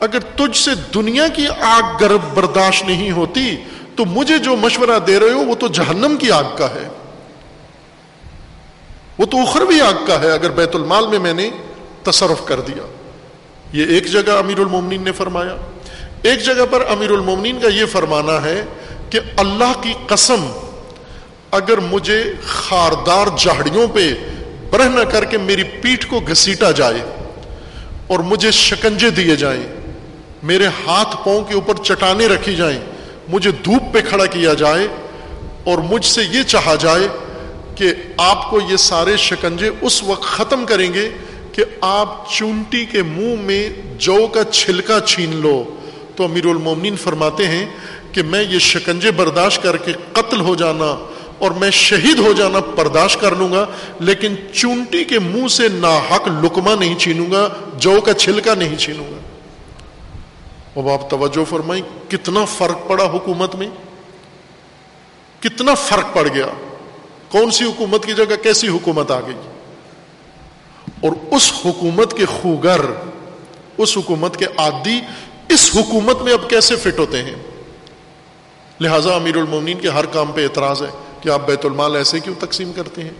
اگر 0.00 0.18
تجھ 0.18 0.56
سے 0.56 0.70
دنیا 0.94 1.28
کی 1.28 1.46
آگ 1.60 1.82
گرم 2.00 2.18
برداشت 2.34 2.84
نہیں 2.84 3.10
ہوتی، 3.10 3.56
تو 3.96 4.04
مجھے 4.04 4.38
جو 4.38 4.56
مشورہ 4.56 4.98
دے 4.98 5.20
رہے 5.20 5.30
ہو، 5.30 5.44
وہ 5.44 5.54
تو 5.54 5.68
جہنم 5.68 6.16
کی 6.16 6.30
آگ 6.30 6.44
کا 6.56 6.66
ہے۔ 6.66 6.88
وہ 9.18 9.26
تو 9.26 9.38
اخروی 9.38 9.80
آگ 9.80 10.04
کا 10.06 10.20
ہے، 10.20 10.30
اگر 10.32 10.50
بیت 10.50 10.74
المال 10.74 11.06
میں 11.06 11.18
میں 11.18 11.34
نے 11.34 11.50
تصرف 12.02 12.46
کر 12.46 12.60
دیا۔ 12.60 12.86
یہ 13.72 13.86
ایک 13.86 14.06
جگہ 14.06 14.32
امیر 14.38 14.58
المومنین 14.58 15.02
نے 15.02 15.12
فرمایا۔ 15.12 15.56
ایک 16.22 16.42
جگہ 16.42 16.64
پر 16.70 16.84
امیر 16.88 17.10
المومنین 17.10 17.60
کا 17.60 17.68
یہ 17.68 17.84
فرمانا 17.86 18.44
ہے 18.44 18.64
کہ 19.10 19.20
اللہ 19.36 19.80
کی 19.80 19.92
قسم، 20.06 20.46
اگر 21.50 21.78
مجھے 21.78 22.24
خاردار 22.46 23.26
جھاڑیوں 23.38 23.86
پہ 23.94 24.14
برہ 24.74 24.88
نہ 24.88 25.02
کر 25.10 25.24
کے 25.24 25.38
میری 25.38 25.62
پیٹھ 25.62 26.06
کو 26.06 26.20
گھسیٹا 26.20 26.70
جائے 26.70 27.02
اور 28.06 28.18
مجھے 28.18 28.50
شکنجے 28.50 29.10
دیے 29.10 29.36
جائیں، 29.36 29.62
میرے 30.42 30.66
ہاتھ 30.86 31.14
پاؤں 31.24 31.44
کے 31.44 31.54
اوپر 31.54 31.82
چٹانے 31.84 32.26
رکھی 32.26 32.54
جائیں، 32.56 32.78
مجھے 33.28 33.50
دھوپ 33.64 33.92
پہ 33.94 34.00
کھڑا 34.08 34.26
کیا 34.26 34.54
جائے 34.54 34.86
اور 35.64 35.78
مجھ 35.78 36.04
سے 36.04 36.22
یہ 36.30 36.42
چاہا 36.42 36.74
جائے 36.74 37.06
کہ 37.74 37.92
آپ 38.16 38.50
کو 38.50 38.60
یہ 38.68 38.76
سارے 38.76 39.16
شکنجے 39.16 39.70
اس 39.80 40.02
وقت 40.02 40.22
ختم 40.22 40.66
کریں 40.66 40.92
گے 40.94 41.08
کہ 41.52 41.64
آپ 41.80 42.30
چونٹی 42.32 42.84
کے 42.84 43.02
منہ 43.02 43.42
میں 43.42 43.68
جو 43.98 44.26
کا 44.26 44.44
چھلکا 44.44 45.00
چھین 45.00 45.36
لو۔ 45.36 45.56
تو 46.16 46.24
امیر 46.24 46.46
المومنین 46.46 46.96
فرماتے 46.96 47.46
ہیں 47.48 47.66
کہ 48.12 48.22
میں 48.22 48.42
یہ 48.42 48.58
شکنجے 48.58 49.10
برداشت 49.10 49.62
کر 49.62 49.76
کے 49.76 49.92
قتل 50.12 50.40
ہو 50.40 50.54
جانا 50.54 50.94
اور 51.44 51.52
میں 51.52 51.70
شہید 51.70 52.18
ہو 52.18 52.32
جانا 52.32 52.58
برداشت 52.58 53.20
کر 53.20 53.34
لوں 53.34 53.52
گا، 53.52 53.66
لیکن 54.00 54.34
چونٹی 54.52 55.04
کے 55.04 55.18
منہ 55.18 55.48
سے 55.48 55.68
ناحق 55.68 56.28
لکما 56.28 56.74
نہیں 56.74 56.98
چھینوں 56.98 57.32
گا، 57.32 57.48
جو 57.78 58.00
کا 58.00 58.14
چھلکا 58.14 58.54
نہیں 58.54 58.76
چھینوں 58.76 59.04
گا۔ 59.04 59.18
اب 60.76 60.88
آپ 60.88 61.10
توجہ 61.10 61.44
فرمائی 61.50 61.82
کتنا 62.08 62.44
فرق 62.44 62.88
پڑا 62.88 63.04
حکومت 63.04 63.54
میں؟ 63.54 63.68
کتنا 65.40 65.74
فرق 65.74 66.14
پڑ 66.14 66.28
گیا؟ 66.34 66.46
کون 67.28 67.50
سی 67.50 67.64
حکومت 67.64 68.06
کی 68.06 68.12
جگہ 68.12 68.36
کیسی 68.42 68.68
حکومت 68.68 69.10
آ 69.10 69.20
گئی؟ 69.20 69.34
اور 71.00 71.12
اس 71.30 71.52
حکومت 71.64 72.16
کے 72.16 72.24
خوگر، 72.24 72.80
اس 73.78 73.96
حکومت 73.96 74.36
کے 74.36 74.44
عادی، 74.58 75.00
اس 75.48 75.70
حکومت 75.74 76.22
میں 76.22 76.32
اب 76.32 76.50
کیسے 76.50 76.76
فٹ 76.76 76.98
ہوتے 76.98 77.22
ہیں؟ 77.22 77.34
لہذا 78.80 79.14
امیر 79.14 79.36
المومنین 79.36 79.78
کے 79.78 79.88
ہر 79.88 80.06
کام 80.06 80.32
پہ 80.32 80.42
اعتراض 80.42 80.82
ہے۔ 80.82 81.03
کہ 81.24 81.28
آپ 81.28 81.46
بیت 81.46 81.64
المال 81.64 81.96
ایسے 81.96 82.20
کیوں 82.20 82.34
تقسیم 82.40 82.72
کرتے 82.76 83.02
ہیں؟ 83.02 83.10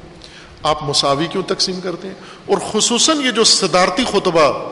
آپ 0.63 0.83
مساوی 0.83 1.27
کیوں 1.27 1.43
تقسیم 1.47 1.81
کرتے 1.81 2.09
ہیں؟ 2.09 2.15
اور 2.47 2.59
خصوصاً 2.73 3.21
یہ 3.21 3.31
جو 3.31 3.45
صدارتی 3.45 4.05
خطبہ 4.05 4.71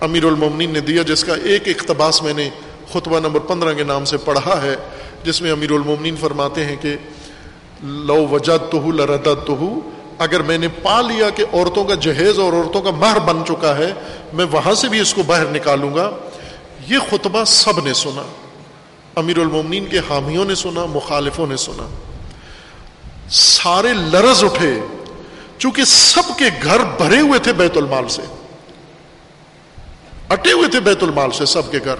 امیر 0.00 0.24
المومنین 0.24 0.70
نے 0.70 0.80
دیا، 0.80 1.02
جس 1.02 1.24
کا 1.24 1.34
ایک 1.44 1.68
اقتباس 1.68 2.22
میں 2.22 2.34
نے 2.34 2.50
خطبہ 2.92 3.20
نمبر 3.20 3.40
پندرہ 3.40 3.74
کے 3.74 3.84
نام 3.84 4.04
سے 4.04 4.16
پڑھا 4.16 4.62
ہے، 4.62 4.76
جس 5.24 5.42
میں 5.42 5.52
امیر 5.52 5.70
المومنین 5.70 6.16
فرماتے 6.20 6.64
ہیں 6.64 6.76
کہ 6.80 6.96
لو 7.82 8.26
وجہ 8.28 8.56
تو 8.70 8.90
لردا 8.90 9.34
تو 9.46 9.80
اگر 10.18 10.42
میں 10.42 10.58
نے 10.58 10.68
پا 10.68 11.00
لیا 11.00 11.30
کہ 11.30 11.44
عورتوں 11.52 11.84
کا 11.84 11.94
جہیز 11.94 12.38
اور 12.38 12.52
عورتوں 12.52 12.82
کا 12.82 12.90
مہر 12.90 13.18
بن 13.18 13.42
چکا 13.48 13.76
ہے، 13.76 13.92
میں 14.32 14.44
وہاں 14.50 14.74
سے 14.74 14.88
بھی 14.88 15.00
اس 15.00 15.14
کو 15.14 15.22
باہر 15.22 15.44
نکالوں 15.44 15.94
گا۔ 15.94 16.10
یہ 16.88 16.98
خطبہ 17.10 17.44
سب 17.44 17.84
نے 17.84 17.94
سنا، 17.94 18.22
امیر 19.16 19.38
المومنین 19.38 19.86
کے 19.86 19.98
حامیوں 19.98 20.44
نے 20.44 20.54
سنا، 20.54 20.86
مخالفوں 20.86 21.46
نے 21.46 21.56
سنا۔ 21.56 21.88
سارے 23.30 23.92
لرز 23.92 24.44
اٹھے 24.44 24.80
چونکہ 25.58 25.84
سب 25.84 26.38
کے 26.38 26.44
گھر 26.62 26.80
بھرے 26.96 27.20
ہوئے 27.20 27.38
تھے 27.38 27.52
بیت 27.52 27.76
المال 27.76 28.08
سے۔ 28.08 28.22
اٹے 30.28 30.52
ہوئے 30.52 30.68
تھے 30.68 30.80
بیت 30.80 31.02
المال 31.02 31.30
سے 31.30 31.46
سب 31.46 31.70
کے 31.70 31.78
گھر۔ 31.84 31.94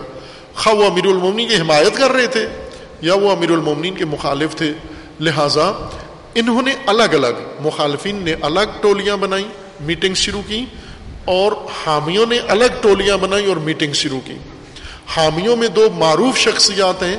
خواہ 0.55 0.75
وہ 0.75 0.87
امیر 0.87 1.07
المومنین 1.07 1.49
کی 1.49 1.57
حمایت 1.57 1.97
کر 1.97 2.11
رہے 2.11 2.27
تھے 2.27 2.47
یا 3.01 3.15
وہ 3.15 3.31
امیر 3.31 3.51
المومنین 3.51 3.95
کے 3.95 4.05
مخالف 4.05 4.57
تھے۔ 4.57 4.73
لہذا 5.21 5.73
انہوں 6.35 6.63
نے 6.63 6.75
الگ 6.87 7.03
الگ 7.03 7.61
مخالفین 7.61 8.17
نے 8.17 8.35
الگ 8.41 8.61
ٹولیاں 8.81 9.17
بنائی، 9.17 9.45
میٹنگ 9.81 10.15
شروع 10.15 10.43
کی 10.47 10.65
اور 11.25 11.53
حامیوں 11.87 12.27
نے 12.27 12.39
الگ 12.39 12.65
ٹولیاں 12.81 13.17
بنائی 13.17 13.47
اور 13.47 13.57
میٹنگ 13.57 13.93
شروع 13.93 14.21
کی۔ 14.25 14.35
حامیوں 15.17 15.57
میں 15.57 15.69
دو 15.69 15.89
معروف 15.91 16.39
شخصیات 16.39 17.03
ہیں 17.03 17.17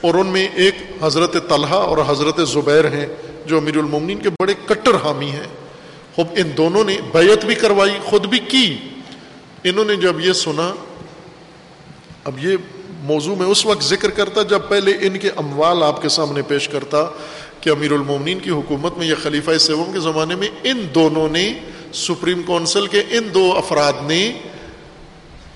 اور 0.00 0.14
ان 0.14 0.26
میں 0.26 0.48
ایک 0.54 0.74
حضرت 1.02 1.48
طلحہ 1.48 1.74
اور 1.74 1.98
حضرت 2.08 2.48
زبیر 2.48 2.84
ہیں۔ 2.92 3.06
جو 3.46 3.56
امیر 3.56 3.76
المومنین 3.76 4.18
کے 4.18 4.30
بڑے 4.30 4.54
کٹر 4.66 4.94
حامی 4.94 5.30
ہیں۔ 5.30 5.46
خوب 6.14 6.28
ان 6.36 6.50
دونوں 6.56 6.84
نے 6.84 6.96
بیعت 7.12 7.44
بھی 7.44 7.54
کروائی، 7.54 7.98
خود 8.04 8.26
بھی 8.26 8.38
کی۔ 8.38 8.78
انہوں 9.64 9.84
نے 9.84 9.96
جب 9.96 10.20
یہ 10.20 10.32
سنا، 10.32 10.74
اب 12.24 12.44
یہ 12.44 12.56
موضوع 13.00 13.34
میں 13.34 13.46
اس 13.46 13.66
وقت 13.66 13.82
ذکر 13.82 14.10
کرتا 14.10 14.42
جب 14.42 14.60
پہلے 14.68 14.92
ان 15.00 15.18
کے 15.18 15.30
اموال 15.36 15.82
آپ 15.82 16.02
کے 16.02 16.08
سامنے 16.08 16.42
پیش 16.42 16.68
کرتا 16.68 17.04
کہ 17.60 17.70
امیر 17.70 17.92
المومنین 17.92 18.38
کی 18.38 18.50
حکومت 18.50 18.98
میں 18.98 19.06
یا 19.06 19.14
خلیفہ 19.22 19.58
سیوم 19.58 19.92
کے 19.92 20.00
زمانے 20.00 20.36
میں 20.36 20.48
ان 20.64 20.86
دونوں 20.94 21.28
نے، 21.28 21.54
سپریم 21.92 22.42
کونسل 22.42 22.86
کے 22.86 23.00
ان 23.10 23.34
دو 23.34 23.54
افراد 23.56 23.92
نے 24.02 24.32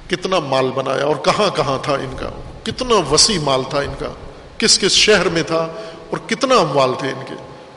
کتنا 0.08 0.38
مال 0.38 0.70
بنایا 0.74 1.04
اور 1.04 1.16
کہاں 1.16 1.56
کہاں 1.56 1.78
تھا 1.82 1.94
ان 1.94 2.16
کا، 2.20 2.30
کتنا 2.62 2.94
وسیع 3.10 3.38
مال 3.38 3.60
تھا 3.70 3.78
ان 3.78 3.94
کا، 3.98 4.12
کس 4.58 4.78
کس 4.78 4.92
شہر 4.92 5.28
میں 5.28 5.42
تھا 5.42 5.72
اور 6.10 6.18
کتنا 6.26 6.54
اموال 6.54 6.90
تھے 6.98 7.08
ان 7.08 7.24
کے۔ 7.28 7.34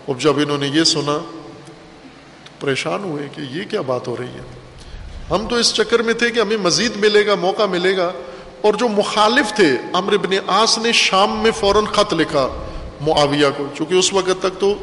اب 0.08 0.20
جب 0.20 0.38
انہوں 0.38 0.58
نے 0.58 0.68
یہ 0.68 0.84
سنا 0.84 1.18
تو 2.46 2.52
پریشان 2.60 3.04
ہوئے 3.04 3.30
کہ 3.36 3.42
یہ 3.42 3.64
کیا 3.64 3.82
بات 3.82 4.08
ہو 4.08 4.18
رہی 4.18 4.26
ہے۔ 4.26 4.42
ہم 5.32 5.48
تو 5.50 5.56
اس 5.56 5.74
چکر 5.74 6.00
میں 6.00 6.14
تھے 6.14 6.30
کہ 6.30 6.40
ہمیں 6.40 6.58
مزید 6.58 6.92
ملے 6.96 7.28
گا، 7.28 7.36
موقع 7.36 7.66
ملے 7.66 7.98
گا۔ 7.98 8.12
اور 8.62 8.74
جو 8.74 8.88
مخالف 8.88 9.56
تھے 9.56 9.72
امر 9.94 10.14
ابن 10.14 10.36
آس 10.48 10.78
نے 10.78 10.92
شام 10.92 11.44
میں 11.44 11.52
فوراً 11.52 11.86
خط 11.86 12.14
لکھا 12.14 12.48
معاویہ 13.02 13.46
کو، 13.58 13.68
چونکہ 13.78 13.94
اس 13.94 14.14
وقت 14.14 14.42
تک 14.42 14.62
تو 14.62 14.74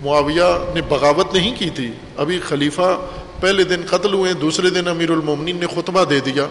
معاویہ 0.00 0.74
نے 0.74 0.80
بغاوت 0.80 1.34
نہیں 1.34 1.56
کی 1.56 1.70
تھی۔ 1.70 1.92
ابھی 2.16 2.40
خلیفہ 2.40 3.00
پہلے 3.40 3.64
دن 3.64 3.80
قتل 3.90 4.14
ہوئے، 4.14 4.32
دوسرے 4.32 4.70
دن 4.70 4.88
امیر 4.88 5.10
المومنین 5.10 5.56
نے 5.56 5.66
خطبہ 5.66 6.04
دے 6.04 6.20
دیا۔ 6.20 6.46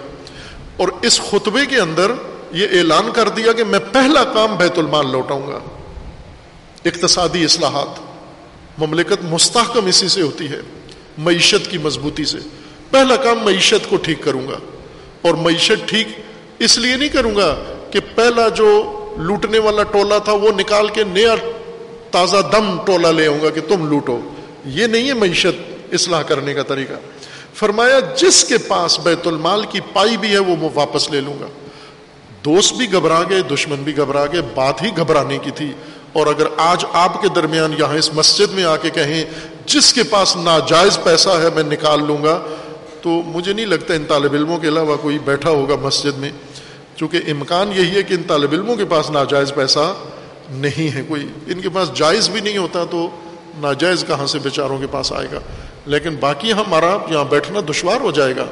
اور 0.77 0.87
اس 1.01 1.21
خطبے 1.21 1.65
کے 1.65 1.79
اندر 1.79 2.11
یہ 2.51 2.67
اعلان 2.71 3.11
کر 3.13 3.29
دیا 3.29 3.51
کہ 3.51 3.63
میں 3.63 3.79
پہلا 3.91 4.23
کام 4.23 4.55
بیت 4.55 4.77
المال 4.77 5.11
لوٹاؤں 5.11 5.47
گا۔ 5.47 5.59
اقتصادی 6.85 7.43
اصلاحات۔ 7.45 8.10
مملکت 8.85 9.23
مستحکم 9.23 9.85
اسی 9.85 10.07
سے 10.07 10.21
ہوتی 10.21 10.47
ہے، 10.47 10.61
معیشت 11.17 11.71
کی 11.71 11.77
مضبوطی 11.77 12.25
سے۔ 12.25 12.37
پہلا 12.91 13.15
کام 13.15 13.39
معیشت 13.43 13.89
کو 13.89 13.95
ٹھیک 13.95 14.17
کروں 14.21 14.47
گا۔ 14.47 14.57
اور 15.21 15.33
معیشت 15.33 15.89
ٹھیک 15.89 16.07
اس 16.59 16.77
لیے 16.77 16.95
نہیں 16.95 17.09
کروں 17.09 17.35
گا 17.35 17.55
کہ 17.91 17.99
پہلا 18.15 18.49
جو 18.49 18.97
لوٹنے 19.17 19.59
والا 19.59 19.83
ٹولا 19.83 20.17
تھا 20.17 20.31
وہ 20.31 20.49
نکال 20.57 20.87
کے 20.87 21.03
نیا 21.03 21.35
تازہ 22.11 22.37
دم 22.51 22.77
ٹولا 22.85 23.11
لے 23.11 23.27
آؤں 23.27 23.41
گا 23.41 23.49
کہ 23.49 23.61
تم 23.67 23.89
لوٹو۔ 23.89 24.19
یہ 24.65 24.87
نہیں 24.87 25.07
ہے 25.07 25.13
معیشت 25.13 25.71
اصلاح 25.93 26.21
کرنے 26.21 26.53
کا 26.53 26.63
طریقہ۔ 26.63 26.93
فرمایا 27.53 27.99
جس 27.99 28.43
کے 28.43 28.57
پاس 28.57 28.99
بیت 28.99 29.27
المال 29.27 29.65
کی 29.69 29.79
پائی 29.93 30.17
بھی 30.17 30.31
ہے 30.31 30.39
وہ 30.39 30.55
میں 30.59 30.69
واپس 30.75 31.11
لے 31.11 31.21
لوں 31.21 31.39
گا۔ 31.39 31.47
دوست 32.45 32.73
بھی 32.73 32.91
گھبرا 32.91 33.21
گئے، 33.29 33.41
دشمن 33.41 33.77
بھی 33.83 33.97
گھبرا 33.97 34.25
گئے، 34.25 34.41
بات 34.55 34.81
ہی 34.81 34.89
گھبرانے 34.97 35.37
کی 35.37 35.51
تھی۔ 35.51 35.71
اور 36.13 36.27
اگر 36.27 36.47
آج 36.57 36.85
آپ 36.93 37.21
کے 37.21 37.27
درمیان 37.29 37.73
یہاں 37.79 37.97
اس 37.97 38.13
مسجد 38.13 38.53
میں 38.53 38.63
آ 38.63 38.77
کے 38.77 38.89
کہیں 38.89 39.25
جس 39.65 39.93
کے 39.93 40.03
پاس 40.03 40.35
ناجائز 40.35 40.99
پیسہ 41.03 41.29
ہے 41.29 41.47
میں 41.55 41.63
نکال 41.63 42.03
لوں 42.03 42.23
گا، 42.23 42.41
تو 43.01 43.09
مجھے 43.09 43.53
نہیں 43.53 43.65
لگتا 43.65 43.93
ان 43.93 44.05
طالب 44.07 44.33
علموں 44.33 44.57
کے 44.57 44.67
علاوہ 44.67 44.97
کوئی 44.97 45.19
بیٹھا 45.19 45.49
ہوگا 45.49 45.75
مسجد 45.81 46.17
میں، 46.17 46.29
چونکہ 46.95 47.19
امکان 47.27 47.71
یہی 47.75 47.95
ہے 47.95 48.03
کہ 48.03 48.13
ان 48.13 48.23
طالب 48.23 48.51
علموں 48.51 48.75
کے 48.75 48.85
پاس 48.85 49.09
ناجائز 49.09 49.53
پیسہ 49.53 49.93
نہیں 50.49 50.95
ہے۔ 50.95 51.01
کوئی 51.07 51.27
ان 51.47 51.61
کے 51.61 51.69
پاس 51.69 51.93
جائز 51.93 52.29
بھی 52.29 52.41
نہیں 52.41 52.57
ہوتا 52.57 52.83
تو 52.91 53.09
ناجائز 53.57 54.05
کہاں 54.07 54.27
سے 54.27 54.39
بیچاروں 54.39 54.77
کے 54.77 54.87
پاس 54.91 55.13
آئے 55.13 55.27
گا؟ 55.31 55.39
لیکن 55.85 56.15
باقی 56.19 56.53
ہمارا 56.53 56.97
یہاں 57.09 57.23
بیٹھنا 57.23 57.59
دشوار 57.69 58.01
ہو 58.01 58.11
جائے 58.11 58.35
گا۔ 58.35 58.45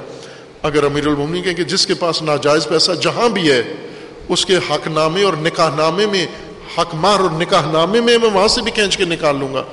اگر 0.64 0.84
امیر 0.84 1.08
المنی 1.08 1.42
کہ 1.42 1.64
جس 1.64 1.88
کے 1.88 1.94
پاس 1.94 2.22
ناجائز 2.22 2.68
پیسہ 2.68 2.92
جہاں 2.92 3.30
بھی 3.30 3.52
ہے، 3.52 3.64
اس 4.30 4.46
کے 4.46 4.58
حق 4.58 4.88
نامے 4.88 5.24
اور 5.24 5.34
نکاح 5.34 5.76
نامے 5.76 6.06
میں 6.06 6.26
حق 6.78 6.96
مار 6.96 7.20
اور 7.20 7.30
نکاح 7.30 7.72
نامے 7.72 8.02
میں 8.02 8.18
میں 8.18 8.30
وہاں 8.30 8.48
سے 8.48 8.62
بھی 8.62 8.72
کھینچ 8.72 8.98
کے 8.98 9.06
نکال 9.06 9.36
لوں 9.36 9.54
گا۔ 9.54 9.64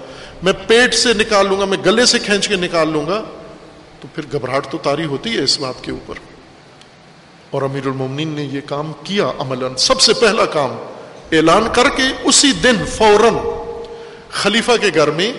میں 0.43 0.53
پیٹ 0.67 0.95
سے 0.95 1.15
نکال 1.15 1.47
لوں 1.47 1.61
گا، 1.61 1.65
میں 1.65 1.79
گلے 1.87 2.07
سے 2.07 2.19
کھینچ 2.19 2.49
کے 2.49 2.57
نکال 2.57 2.89
لوں 2.89 3.07
گا۔ 3.07 3.23
تو 4.01 4.09
پھر 4.15 4.25
گھبراہٹ 4.33 4.71
تو 4.71 4.79
تاری 4.79 5.05
ہوتی 5.05 5.37
ہے 5.37 5.43
اس 5.43 5.61
بات 5.61 5.85
کے 5.85 5.91
اوپر۔ 5.91 6.15
اور 7.51 7.63
امیر 7.63 7.87
المومنین 7.87 8.29
نے 8.29 8.43
یہ 8.45 8.61
کام 8.67 8.93
کیا 9.05 9.31
عمل 9.39 9.77
سب 9.77 10.01
سے 10.01 10.15
پہلا 10.15 10.45
کام 10.45 10.77
اعلان 11.33 11.69
کر 11.73 11.89
کے 11.97 12.03
اسی 12.25 12.53
دن 12.53 12.77
فوراً 12.85 13.35
خلیفہ 14.31 14.73
کے 14.81 14.91
گھر 14.95 15.11
میں 15.11 15.33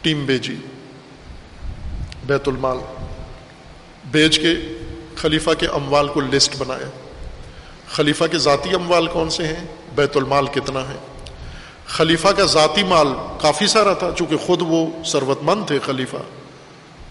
ٹیم 0.00 0.26
بیجی 0.26 0.56
بیت 2.26 2.48
المال 2.48 2.78
بیچ 4.10 4.38
کے 4.38 4.54
خلیفہ 5.16 5.50
کے 5.58 5.66
اموال 5.66 6.08
کو 6.08 6.20
لسٹ 6.20 6.56
بنایا۔ 6.58 7.01
خلیفہ 7.92 8.24
کے 8.30 8.38
ذاتی 8.38 8.74
اموال 8.74 9.06
کون 9.06 9.30
سے 9.30 9.46
ہیں؟ 9.46 9.66
بیت 9.94 10.16
المال 10.16 10.46
کتنا 10.46 10.80
ہے؟ 10.80 10.96
خلیفہ 11.86 12.28
کا 12.28 12.44
ذاتی 12.44 12.84
مال 12.84 13.08
کافی 13.40 13.66
سارا 13.66 13.92
تھا، 13.92 14.10
چونکہ 14.18 14.36
خود 14.36 14.62
وہ 14.68 14.86
سروت 15.04 15.38
مند 15.42 15.66
تھے 15.66 15.78
خلیفہ۔ 15.86 16.16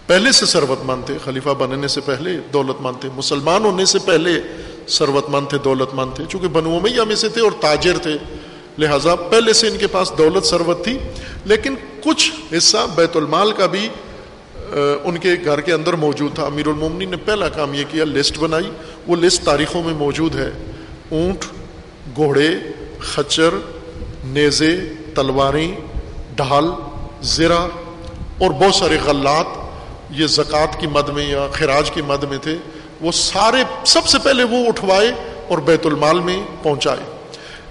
پہلے 0.06 0.32
سے 0.32 0.46
سروت 0.46 0.84
مند 0.84 1.04
تھے، 1.06 1.18
خلیفہ 1.24 1.48
بننے 1.48 1.88
سے 1.88 2.00
پہلے 2.00 2.30
دولت 2.52 2.80
مند 2.80 3.00
تھے۔ 3.00 3.08
مسلمان 3.16 3.64
ہونے 3.64 3.84
سے 3.84 3.98
پہلے 3.98 4.40
سروت 4.86 5.28
مند 5.28 5.46
تھے 5.48 5.58
دولت 5.58 5.94
مند 5.94 6.16
تھے، 6.16 6.24
چونکہ 6.28 6.48
بنو 6.48 6.80
میاں 6.80 7.04
میں 7.04 7.16
سے 7.16 7.28
تھے 7.28 7.40
اور 7.40 7.52
تاجر 7.60 7.98
تھے۔ 7.98 8.18
لہٰذا 8.78 9.14
پہلے 9.16 9.52
سے 9.52 9.68
ان 9.68 9.78
کے 9.78 9.86
پاس 9.86 10.12
دولت 10.18 10.46
سروت 10.46 10.84
تھی، 10.84 10.98
لیکن 11.44 11.74
کچھ 12.04 12.32
حصہ 12.56 12.78
بیت 12.94 13.16
المال 13.16 13.52
کا 13.52 13.66
بھی 13.66 13.88
ان 15.04 15.18
کے 15.18 15.30
گھر 15.44 15.60
کے 15.60 15.72
اندر 15.72 15.92
موجود 15.92 16.34
تھا۔ 16.34 16.44
امیر 16.44 16.66
المومنی 16.66 17.04
نے 17.04 17.16
پہلا 17.16 17.48
کام 17.48 17.74
یہ 17.74 17.84
کیا، 17.90 18.04
لسٹ 18.04 18.38
بنائی۔ 18.38 18.70
وہ 19.06 19.16
لسٹ 19.16 19.44
تاریخوں 19.44 19.82
میں 19.82 19.94
موجود 19.94 20.36
ہے۔ 20.36 20.50
اونٹ، 21.10 21.44
گھوڑے، 22.16 22.48
خچر، 23.00 23.50
نیزے، 24.24 24.80
تلواریں، 25.14 25.72
ڈھال 26.36 26.64
زرا 27.22 27.66
اور 28.38 28.50
بہت 28.50 28.74
سارے 28.74 28.98
غلات۔ 29.04 29.46
یہ 30.10 30.26
زکوٰۃ 30.26 30.80
کی 30.80 30.86
مد 30.86 31.08
میں 31.08 31.28
یا 31.28 31.46
خراج 31.52 31.90
کی 31.90 32.02
مد 32.02 32.24
میں 32.24 32.38
تھے۔ 32.38 32.56
وہ 33.00 33.12
سارے، 33.12 33.64
سب 33.84 34.06
سے 34.06 34.18
پہلے 34.18 34.42
وہ 34.42 34.66
اٹھوائے 34.68 35.12
اور 35.48 35.58
بیت 35.58 35.86
المال 35.86 36.20
میں 36.20 36.42
پہنچائے۔ 36.62 37.18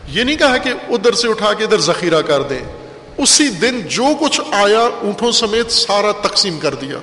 یہ 0.08 0.24
نہیں 0.24 0.36
کہا 0.36 0.58
کہ 0.58 0.70
ادھر 0.90 1.14
سے 1.14 1.28
اٹھا 1.28 1.54
کے 1.54 1.64
ادھر 1.64 1.78
ذخیرہ 1.78 2.22
کر 2.22 2.42
دیں۔ 2.42 2.81
اسی 3.18 3.48
دن 3.48 3.82
جو 3.82 4.06
کچھ 4.20 4.42
آیا، 4.52 4.80
اونٹوں 4.80 5.32
سمیت 5.32 5.72
سارا 5.72 6.12
تقسیم 6.12 6.60
کر 6.60 6.74
دیا۔ 6.74 6.98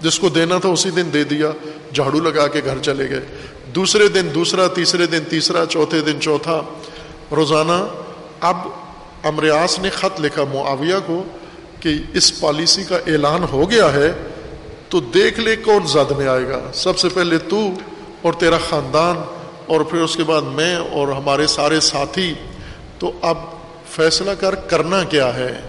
جس 0.00 0.18
کو 0.18 0.28
دینا 0.28 0.58
تھا 0.58 0.68
اسی 0.68 0.90
دن 0.90 1.10
دے 1.12 1.24
دیا۔ 1.24 1.50
جھاڑو 1.94 2.20
لگا 2.20 2.48
کے 2.48 2.60
گھر 2.64 2.78
چلے 2.78 3.10
گئے۔ 3.10 3.20
دوسرے 3.74 4.08
دن 4.08 4.28
دوسرا، 4.34 4.68
تیسرے 4.68 5.06
دن 5.06 5.18
تیسرا، 5.30 5.66
چوتھے 5.66 6.00
دن 6.00 6.20
چوتھا۔ 6.20 6.62
روزانہ، 7.30 7.86
اب 8.40 8.56
امریاس 9.22 9.78
نے 9.78 9.90
خط 9.90 10.20
لکھا 10.20 10.44
معاویہ 10.44 10.94
کو 11.06 11.22
کہ 11.80 11.94
اس 12.14 12.40
پالیسی 12.40 12.84
کا 12.84 12.96
اعلان 12.96 13.44
ہو 13.52 13.70
گیا 13.70 13.92
ہے، 13.92 14.12
تو 14.88 15.00
دیکھ 15.00 15.40
لے 15.40 15.56
کون 15.56 15.86
زد 15.86 16.10
میں 16.10 16.26
آئے 16.26 16.48
گا۔ 16.48 16.70
سب 16.74 16.98
سے 16.98 17.08
پہلے 17.08 17.38
تو 17.38 17.68
اور 18.22 18.32
تیرا 18.32 18.58
خاندان 18.70 19.16
اور 19.66 19.80
پھر 19.80 19.98
اس 19.98 20.16
کے 20.16 20.24
بعد 20.24 20.42
میں 20.42 20.76
اور 20.76 21.08
ہمارے 21.08 21.46
سارے 21.46 21.80
ساتھی۔ 21.80 22.34
تو 22.98 23.12
اب 23.22 23.36
فیصلہ 23.94 24.30
کر، 24.30 24.54
کرنا 24.54 25.04
کیا 25.04 25.34
ہے؟ 25.34 25.60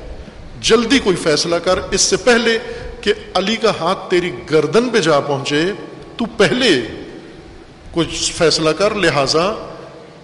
جلدی 0.60 1.00
کوئی 1.00 1.16
فیصلہ 1.16 1.56
کر۔ 1.56 1.80
اس 1.92 2.02
سے 2.02 2.18
پہلے 2.18 2.58
کہ 3.02 3.14
علی 3.34 3.56
کا 3.56 3.72
ہاتھ 3.80 4.10
تیری 4.10 4.32
گردن 4.52 4.90
پہ 4.90 5.00
جا 5.00 5.20
پہنچے، 5.20 5.64
تو 6.18 6.26
پہلے 6.38 6.70
کچھ 7.92 8.34
فیصلہ 8.34 8.70
کر۔ 8.70 8.96
لہذا 8.96 9.54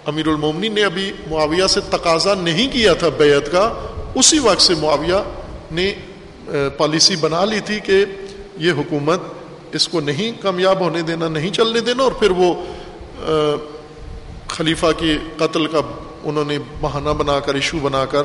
امیر 0.05 0.27
المومنی 0.27 0.69
نے 0.69 0.83
ابھی 0.83 1.11
معاویہ 1.29 1.67
سے 1.67 1.79
تقاضا 1.89 2.33
نہیں 2.33 2.73
کیا 2.73 2.93
تھا 2.93 3.09
بیعت 3.09 3.51
کا۔ 3.51 3.73
اسی 4.15 4.39
وقت 4.39 4.61
سے 4.61 4.73
معاویہ 4.75 5.21
نے 5.71 5.93
پالیسی 6.77 7.15
بنا 7.15 7.45
لی 7.45 7.59
تھی 7.59 7.79
کہ 7.79 8.05
یہ 8.57 8.71
حکومت 8.71 9.19
اس 9.71 9.87
کو 9.87 9.99
نہیں 9.99 10.41
کامیاب 10.41 10.79
ہونے 10.79 11.01
دینا، 11.01 11.27
نہیں 11.27 11.51
چلنے 11.51 11.79
دینا۔ 11.79 12.03
اور 12.03 12.11
پھر 12.11 12.31
وہ 12.31 12.53
خلیفہ 14.47 14.87
کے 14.97 15.17
قتل 15.37 15.65
کا 15.65 15.81
انہوں 16.23 16.45
نے 16.45 16.57
بہانہ 16.79 17.09
بنا 17.09 17.39
کر 17.39 17.55
ایشو 17.55 17.79
بنا 17.79 18.05
کر 18.05 18.23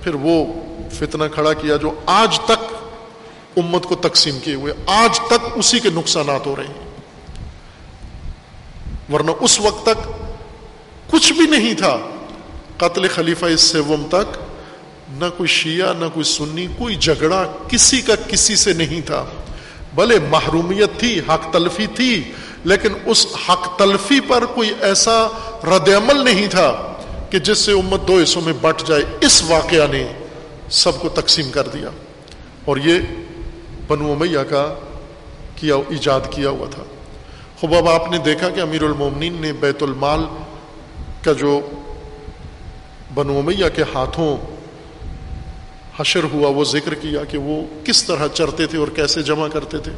پھر 0.00 0.14
وہ 0.14 0.44
فتنہ 0.92 1.24
کھڑا 1.34 1.52
کیا 1.52 1.76
جو 1.76 1.90
آج 2.06 2.40
تک 2.40 2.74
امت 3.56 3.84
کو 3.84 3.94
تقسیم 3.94 4.38
کیے 4.44 4.54
ہوئے، 4.54 4.72
آج 4.86 5.20
تک 5.20 5.46
اسی 5.54 5.80
کے 5.80 5.90
نقصانات 5.94 6.46
ہو 6.46 6.56
رہے 6.56 6.64
ہیں۔ 6.64 6.90
ورنہ 9.12 9.30
اس 9.40 9.60
وقت 9.60 9.86
تک 9.86 10.08
کچھ 11.10 11.32
بھی 11.32 11.46
نہیں 11.46 11.74
تھا۔ 11.74 11.96
قتل 12.76 13.08
خلیفہ 13.08 13.46
اس 13.46 13.60
سوم 13.60 14.06
تک 14.08 14.38
نہ 15.10 15.24
کوئی 15.36 15.46
شیعہ، 15.46 15.92
نہ 15.92 16.04
کوئی 16.14 16.24
سنی، 16.24 16.66
کوئی 16.78 16.96
جھگڑا 16.96 17.46
کسی 17.68 18.00
کا 18.00 18.14
کسی 18.28 18.56
سے 18.56 18.72
نہیں 18.72 19.06
تھا۔ 19.06 19.24
بھلے 19.94 20.18
محرومیت 20.30 20.90
تھی، 20.98 21.18
حق 21.18 21.52
تلفی 21.52 21.86
تھی، 21.86 22.32
لیکن 22.64 22.88
اس 23.06 23.26
حق 23.48 23.78
تلفی 23.78 24.20
پر 24.20 24.44
کوئی 24.46 24.72
ایسا 24.80 25.26
رد 25.64 25.88
عمل 25.88 26.24
نہیں 26.24 26.46
تھا۔ 26.46 26.89
کہ 27.30 27.38
جس 27.38 27.58
سے 27.58 27.72
امت 27.72 28.08
دو 28.08 28.18
حصوں 28.22 28.42
میں 28.42 28.52
بٹ 28.60 28.86
جائے، 28.86 29.02
اس 29.20 29.42
واقعہ 29.48 29.86
نے 29.90 30.08
سب 30.70 31.00
کو 31.00 31.08
تقسیم 31.08 31.50
کر 31.50 31.68
دیا۔ 31.68 31.88
اور 32.64 32.76
یہ 32.76 32.98
بنو 33.86 34.14
میاں 34.14 34.44
کا 34.50 34.74
کیا، 35.56 35.74
ایجاد 35.74 36.20
کیا 36.30 36.48
ہوا 36.48 36.66
تھا۔ 36.70 36.82
خوب، 37.60 37.74
اب 37.74 37.88
آپ 37.88 38.10
نے 38.10 38.18
دیکھا 38.18 38.50
کہ 38.50 38.60
امیر 38.60 38.82
المومنین 38.82 39.36
نے 39.40 39.52
بیت 39.52 39.82
المال 39.82 40.20
کا 41.22 41.32
جو 41.32 41.60
بنو 43.14 43.42
میاں 43.42 43.76
کے 43.76 43.82
ہاتھوں 43.94 44.36
حشر 46.00 46.24
ہوا، 46.24 46.48
وہ 46.48 46.64
ذکر 46.64 46.94
کیا 46.94 47.24
کہ 47.24 47.38
وہ 47.38 47.62
کس 47.84 48.04
طرح 48.04 48.28
چرتے 48.34 48.66
تھے 48.66 48.78
اور 48.78 48.88
کیسے 48.88 49.22
جمع 49.22 49.48
کرتے 49.48 49.78
تھے۔ 49.78 49.92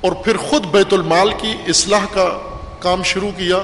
اور 0.00 0.12
پھر 0.12 0.36
خود 0.36 0.64
بیت 0.64 0.92
المال 0.92 1.30
کی 1.30 1.52
اصلاح 1.68 2.04
کا 2.12 2.38
کام 2.80 3.02
شروع 3.02 3.30
کیا۔ 3.36 3.58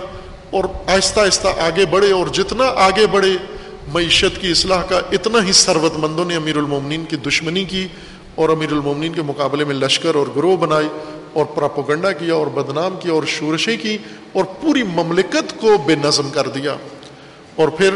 اور 0.53 0.65
آہستہ 0.87 1.20
آہستہ 1.20 1.49
آگے 1.61 1.85
بڑھے 1.91 2.11
اور 2.12 2.27
جتنا 2.35 2.65
آگے 2.77 3.07
بڑھے، 3.07 3.37
معیشت 3.93 4.41
کی 4.41 4.51
اصلاح 4.51 4.83
کا 4.89 5.01
اتنا 5.12 5.39
ہی 5.47 5.53
ثروت 5.53 5.97
مندوں 5.99 6.24
نے 6.24 6.37
امیر 6.37 6.57
المومنین 6.57 7.05
کی 7.05 7.16
دشمنی 7.27 7.65
کی 7.65 7.87
اور 8.35 8.49
امیر 8.49 8.73
المومنین 8.73 9.12
کے 9.12 9.23
مقابلے 9.23 9.65
میں 9.65 9.74
لشکر 9.74 10.15
اور 10.15 10.27
گروہ 10.37 10.57
بنائی 10.57 10.89
اور 11.33 11.45
پراپوگنڈا 11.55 12.12
کیا 12.12 12.35
اور 12.35 12.47
بدنام 12.55 12.97
کیا 13.01 13.12
اور 13.12 13.24
شورشیں 13.29 13.77
کی 13.83 13.97
اور 14.33 14.45
پوری 14.61 14.83
مملکت 14.95 15.61
کو 15.61 15.77
بے 15.87 15.95
نظم 15.95 16.29
کر 16.31 16.49
دیا۔ 16.49 16.77
اور 17.57 17.69
پھر 17.69 17.95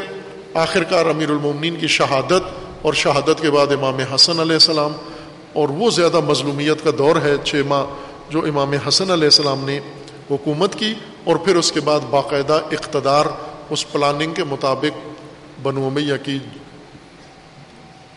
آخر 0.55 0.85
کار 0.85 1.07
امیر 1.07 1.31
المومنین 1.31 1.77
کی 1.77 1.87
شہادت 1.87 2.49
اور 2.83 2.95
شہادت 2.95 3.41
کے 3.43 3.51
بعد 3.51 3.73
امام 3.73 4.01
حسن 4.15 4.41
علیہ 4.41 4.61
السلام، 4.63 4.93
اور 5.53 5.69
وہ 5.69 5.91
زیادہ 5.91 6.21
مظلومیت 6.21 6.85
کا 6.85 6.91
دور 6.99 7.17
ہے، 7.25 7.35
چھ 7.45 7.63
ماہ 7.69 7.85
جو 8.31 8.41
امام 8.41 8.73
حسن 8.89 9.11
علیہ 9.11 9.25
السلام 9.25 9.65
نے 9.65 9.79
حکومت 10.31 10.75
کی 10.75 10.93
اور 11.27 11.37
پھر 11.37 11.57
اس 11.57 11.73
کے 11.73 11.81
بعد 11.81 12.01
باقاعدہ 12.11 12.53
اقتدار 12.53 13.27
اس 13.71 13.93
پلاننگ 13.93 14.35
کے 14.35 14.45
مطابق 14.45 15.09
بنو 15.63 15.91
میاں 15.91 16.25
کی 16.25 16.39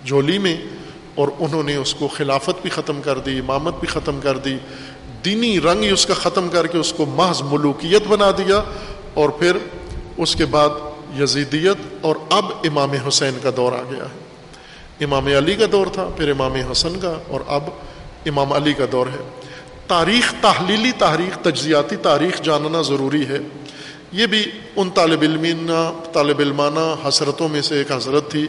جھولی 0.06 0.38
میں 0.38 0.58
اور 1.16 1.28
انہوں 1.40 1.64
نے 1.64 1.76
اس 1.76 1.94
کو 1.94 2.08
خلافت 2.08 2.62
بھی 2.62 2.70
ختم 2.70 3.02
کر 3.02 3.18
دی، 3.18 3.40
امامت 3.40 3.80
بھی 3.80 3.88
ختم 3.88 4.20
کر 4.24 4.38
دی۔ 4.38 4.58
دینی 5.26 5.62
رنگ 5.62 5.84
ہی 5.84 5.90
اس 5.90 6.06
کا 6.06 6.14
ختم 6.14 6.48
کر 6.50 6.68
کے 6.68 6.78
اس 6.78 6.94
کو 6.94 7.06
محض 7.06 7.42
ملوکیت 7.42 8.08
بنا 8.08 8.32
دیا 8.32 8.62
اور 9.14 9.30
پھر 9.30 9.58
اس 10.18 10.36
کے 10.36 10.46
بعد 10.46 10.70
یزیدیت 11.20 11.78
اور 12.02 12.16
اب 12.30 12.46
امام 12.64 12.92
حسین 12.92 13.38
کا 13.42 13.50
دور 13.56 13.72
آ 13.72 13.82
گیا 13.92 14.04
ہے۔ 14.04 14.20
امام 15.06 15.26
علی 15.26 15.56
کا 15.56 15.66
دور 15.72 15.88
تھا، 15.94 16.10
پھر 16.18 16.30
امام 16.30 16.54
حسن 16.72 17.00
کا 17.00 17.14
اور 17.28 17.40
اب 17.48 17.64
امام 18.26 18.54
علی 18.54 18.74
کا 18.74 18.86
دور 18.92 19.08
ہے۔ 19.08 19.39
تاریخ 19.90 20.34
تحلیلی 20.42 20.92
تاریخ 20.92 21.38
تجزیاتی 21.38 21.96
تاریخ 21.96 22.42
جاننا 22.42 22.82
ضروری 22.82 23.28
ہے۔ 23.28 23.38
یہ 24.12 24.26
بھی 24.26 24.52
ان 24.76 24.90
طالب 24.90 25.22
علمینہ 25.22 25.94
طالب 26.14 26.40
علمانہ 26.40 27.08
حسرتوں 27.08 27.50
میں 27.50 27.62
سے 27.62 27.78
ایک 27.78 27.92
حضرت 27.92 28.32
تھی 28.32 28.48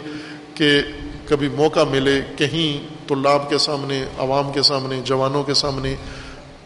کہ 0.55 0.81
کبھی 1.29 1.49
موقع 1.49 1.85
ملے 1.91 2.21
کہیں 2.37 2.89
طلاب 3.09 3.51
کے 3.51 3.59
سامنے، 3.59 4.05
عوام 4.19 4.53
کے 4.53 4.63
سامنے، 4.63 5.01
جوانوں 5.05 5.43
کے 5.43 5.55
سامنے 5.55 5.95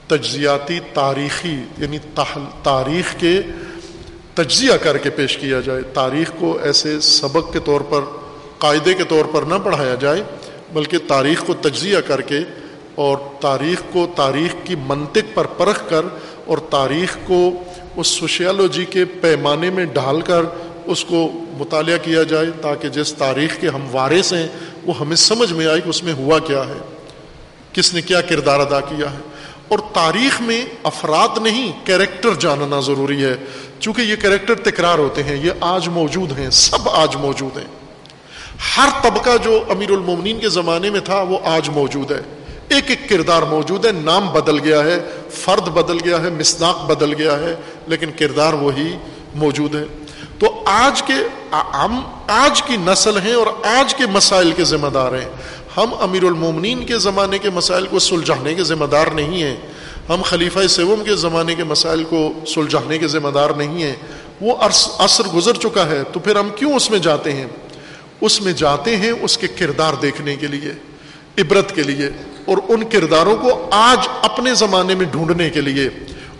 تجزیاتی 0.06 0.80
تاریخی 0.94 1.56
یعنی 1.78 1.98
تاریخ 2.62 3.14
کے 3.18 3.40
تجزیہ 4.34 4.74
کر 4.82 4.98
کے 4.98 5.10
پیش 5.10 5.36
کیا 5.36 5.60
جائے۔ 5.60 5.82
تاریخ 5.82 6.32
کو 6.38 6.58
ایسے 6.62 7.00
سبق 7.00 7.52
کے 7.52 7.58
طور 7.64 7.80
پر، 7.80 8.00
قاعدے 8.58 8.94
کے 8.94 9.04
طور 9.04 9.24
پر 9.24 9.42
نہ 9.42 9.54
پڑھایا 9.64 9.94
جائے، 9.94 10.22
بلکہ 10.72 10.98
تاریخ 11.08 11.46
کو 11.46 11.54
تجزیہ 11.54 11.98
کر 12.06 12.20
کے 12.20 12.40
اور 12.94 13.18
تاریخ 13.40 13.82
کو 13.92 14.06
تاریخ 14.16 14.54
کی 14.64 14.74
منطق 14.86 15.34
پر 15.34 15.44
پرکھ 15.44 15.90
کر 15.90 16.02
اور 16.44 16.58
تاریخ 16.58 17.18
کو 17.26 17.50
اس 17.96 18.06
سوشیالوجی 18.06 18.84
کے 18.84 19.04
پیمانے 19.04 19.70
میں 19.70 19.84
ڈھال 19.84 20.20
کر 20.20 20.42
اس 20.84 21.04
کو 21.04 21.32
مطالعہ 21.58 21.98
کیا 22.02 22.22
جائے 22.22 22.46
تاکہ 22.62 22.88
جس 22.88 23.14
تاریخ 23.14 23.60
کے 23.60 23.68
ہم 23.68 23.86
وارث 23.92 24.32
ہیں، 24.32 24.48
وہ 24.84 24.98
ہمیں 25.00 25.16
سمجھ 25.16 25.52
میں 25.52 25.66
آئے 25.66 25.80
کہ 25.80 25.88
اس 25.88 26.02
میں 26.02 26.12
ہوا 26.12 26.38
کیا 26.38 26.66
ہے، 26.66 26.78
کس 27.72 27.94
نے 27.94 28.02
کیا 28.02 28.20
کردار 28.20 28.60
ادا 28.60 28.80
کیا 28.80 29.12
ہے۔ 29.12 29.18
اور 29.68 29.78
تاریخ 29.92 30.40
میں 30.40 30.64
افراد 30.82 31.28
نہیں، 31.42 31.72
کیریکٹر 31.84 32.34
جاننا 32.34 32.80
ضروری 32.80 33.24
ہے۔ 33.24 33.34
چونکہ 33.80 34.00
یہ 34.00 34.16
کیریکٹر 34.16 34.54
تکرار 34.54 34.98
ہوتے 34.98 35.22
ہیں، 35.22 35.36
یہ 35.36 35.50
آج 35.60 35.88
موجود 35.88 36.38
ہیں، 36.38 36.50
سب 36.50 36.88
آج 36.88 37.16
موجود 37.16 37.58
ہیں۔ 37.58 37.66
ہر 38.76 38.88
طبقہ 39.02 39.30
جو 39.42 39.64
امیر 39.68 39.90
المومنین 39.90 40.38
کے 40.38 40.48
زمانے 40.48 40.90
میں 40.90 41.00
تھا، 41.00 41.22
وہ 41.22 41.38
آج 41.44 41.68
موجود 41.68 42.10
ہے۔ 42.10 42.43
ایک 42.68 42.84
ایک 42.86 43.08
کردار 43.08 43.42
موجود 43.42 43.86
ہے، 43.86 43.92
نام 43.92 44.28
بدل 44.28 44.60
گیا 44.60 44.84
ہے، 44.84 45.00
فرد 45.30 45.68
بدل 45.68 45.96
گیا 46.04 46.22
ہے 46.22 46.30
مسناق 46.30 46.84
بدل 46.84 47.14
گیا 47.14 47.38
ہے، 47.38 47.54
لیکن 47.86 48.10
کردار 48.18 48.52
وہی 48.52 48.96
موجود 49.34 49.74
ہے۔ 49.74 49.84
تو 50.38 50.62
آج 50.66 51.02
کے، 51.02 51.14
ہم 51.52 52.00
آج 52.26 52.62
کی 52.62 52.76
نسل 52.76 53.18
ہیں 53.18 53.32
اور 53.32 53.46
آج 53.64 53.94
کے 53.94 54.06
مسائل 54.06 54.52
کے 54.52 54.64
ذمہ 54.64 54.86
دار 54.86 55.12
ہیں۔ 55.12 55.28
ہم 55.76 55.94
امیر 56.00 56.24
المومنین 56.24 56.86
کے 56.86 56.98
زمانے 56.98 57.38
کے 57.38 57.50
مسائل 57.50 57.86
کو 57.86 57.98
سلجھانے 57.98 58.54
کے 58.54 58.64
ذمہ 58.64 58.84
دار 58.84 59.06
نہیں 59.06 59.42
ہیں۔ 59.42 59.56
ہم 60.08 60.22
خلیفہ 60.22 60.66
سیوم 60.66 61.04
کے 61.04 61.16
زمانے 61.16 61.54
کے 61.54 61.64
مسائل 61.64 62.04
کو 62.04 62.32
سلجھانے 62.46 62.98
کے 62.98 63.06
ذمہ 63.06 63.28
دار 63.28 63.50
نہیں 63.50 63.82
ہیں۔ 63.82 63.94
وہ 64.40 64.56
عصر 64.98 65.24
گزر 65.34 65.54
چکا 65.54 65.86
ہے، 65.86 66.02
تو 66.12 66.20
پھر 66.20 66.36
ہم 66.36 66.48
کیوں 66.56 66.74
اس 66.74 66.90
میں 66.90 66.98
جاتے 66.98 67.32
ہیں؟ 67.32 67.46
اس 68.20 68.42
میں 68.42 68.52
جاتے 68.52 68.96
ہیں 68.96 69.12
اس 69.20 69.38
کے 69.38 69.46
کردار 69.48 69.94
دیکھنے 70.02 70.36
کے 70.36 70.46
لیے، 70.46 70.72
عبرت 71.38 71.74
کے 71.74 71.82
لیے۔ 71.82 72.10
اور 72.44 72.56
ان 72.68 72.84
کرداروں 72.84 73.36
کو 73.36 73.68
آج 73.70 74.08
اپنے 74.22 74.54
زمانے 74.54 74.94
میں 74.94 75.06
ڈھونڈنے 75.06 75.50
کے 75.50 75.60
لیے، 75.60 75.88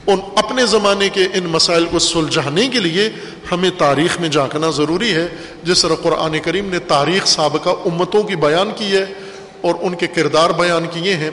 ان 0.07 0.21
اپنے 0.37 0.67
زمانے 0.67 1.09
کے 1.09 1.25
ان 1.35 1.45
مسائل 1.45 1.85
کو 1.85 1.99
سلجھانے 1.99 2.69
کے 2.69 2.81
لیے 2.81 3.09
ہمیں 3.53 3.71
تاریخ 3.79 4.21
میں 4.21 4.29
جھانکنا 4.29 4.71
ضروری 4.71 5.15
ہے۔ 5.15 5.29
جس 5.63 5.83
طرح 5.83 5.95
قرآن 6.03 6.39
کریم 6.39 6.69
نے 6.69 6.79
تاریخ 6.79 7.27
سابقہ 7.27 7.69
امتوں 7.69 8.23
کی 8.23 8.37
بیان 8.37 8.71
کی 8.77 8.97
ہے 8.97 9.05
اور 9.61 9.75
ان 9.81 9.95
کے 9.95 10.07
کردار 10.07 10.51
بیان 10.51 10.87
کیے 10.93 11.15
ہیں۔ 11.15 11.31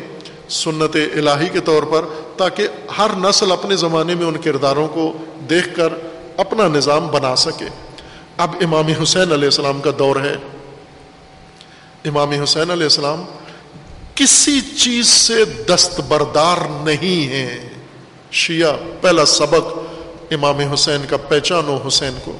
سنت 0.49 0.95
الہی 0.95 1.49
کے 1.49 1.59
طور 1.59 1.83
پر، 1.83 2.05
تاکہ 2.37 2.67
ہر 2.97 3.07
نسل 3.17 3.51
اپنے 3.51 3.75
زمانے 3.75 4.15
میں 4.15 4.25
ان 4.25 4.37
کرداروں 4.37 4.87
کو 4.87 5.13
دیکھ 5.49 5.75
کر 5.75 5.93
اپنا 6.37 6.67
نظام 6.67 7.07
بنا 7.07 7.35
سکے۔ 7.35 7.65
اب 8.37 8.49
امام 8.61 8.87
حسین 9.03 9.31
علیہ 9.31 9.45
السلام 9.45 9.81
کا 9.81 9.91
دور 9.99 10.15
ہے۔ 10.15 10.35
امام 12.05 12.29
حسین 12.29 12.71
علیہ 12.71 12.83
السلام 12.83 13.23
کسی 14.15 14.61
چیز 14.61 15.07
سے 15.07 15.45
دستبردار 15.45 16.57
نہیں 16.83 17.29
ہے 17.29 17.69
شیعہ، 18.31 18.73
پہلا 19.01 19.25
سبق 19.25 19.77
امام 20.31 20.59
حسین 20.59 21.05
کا، 21.09 21.17
پہچانو 21.17 21.77
حسین 21.87 22.13
کو۔ 22.23 22.37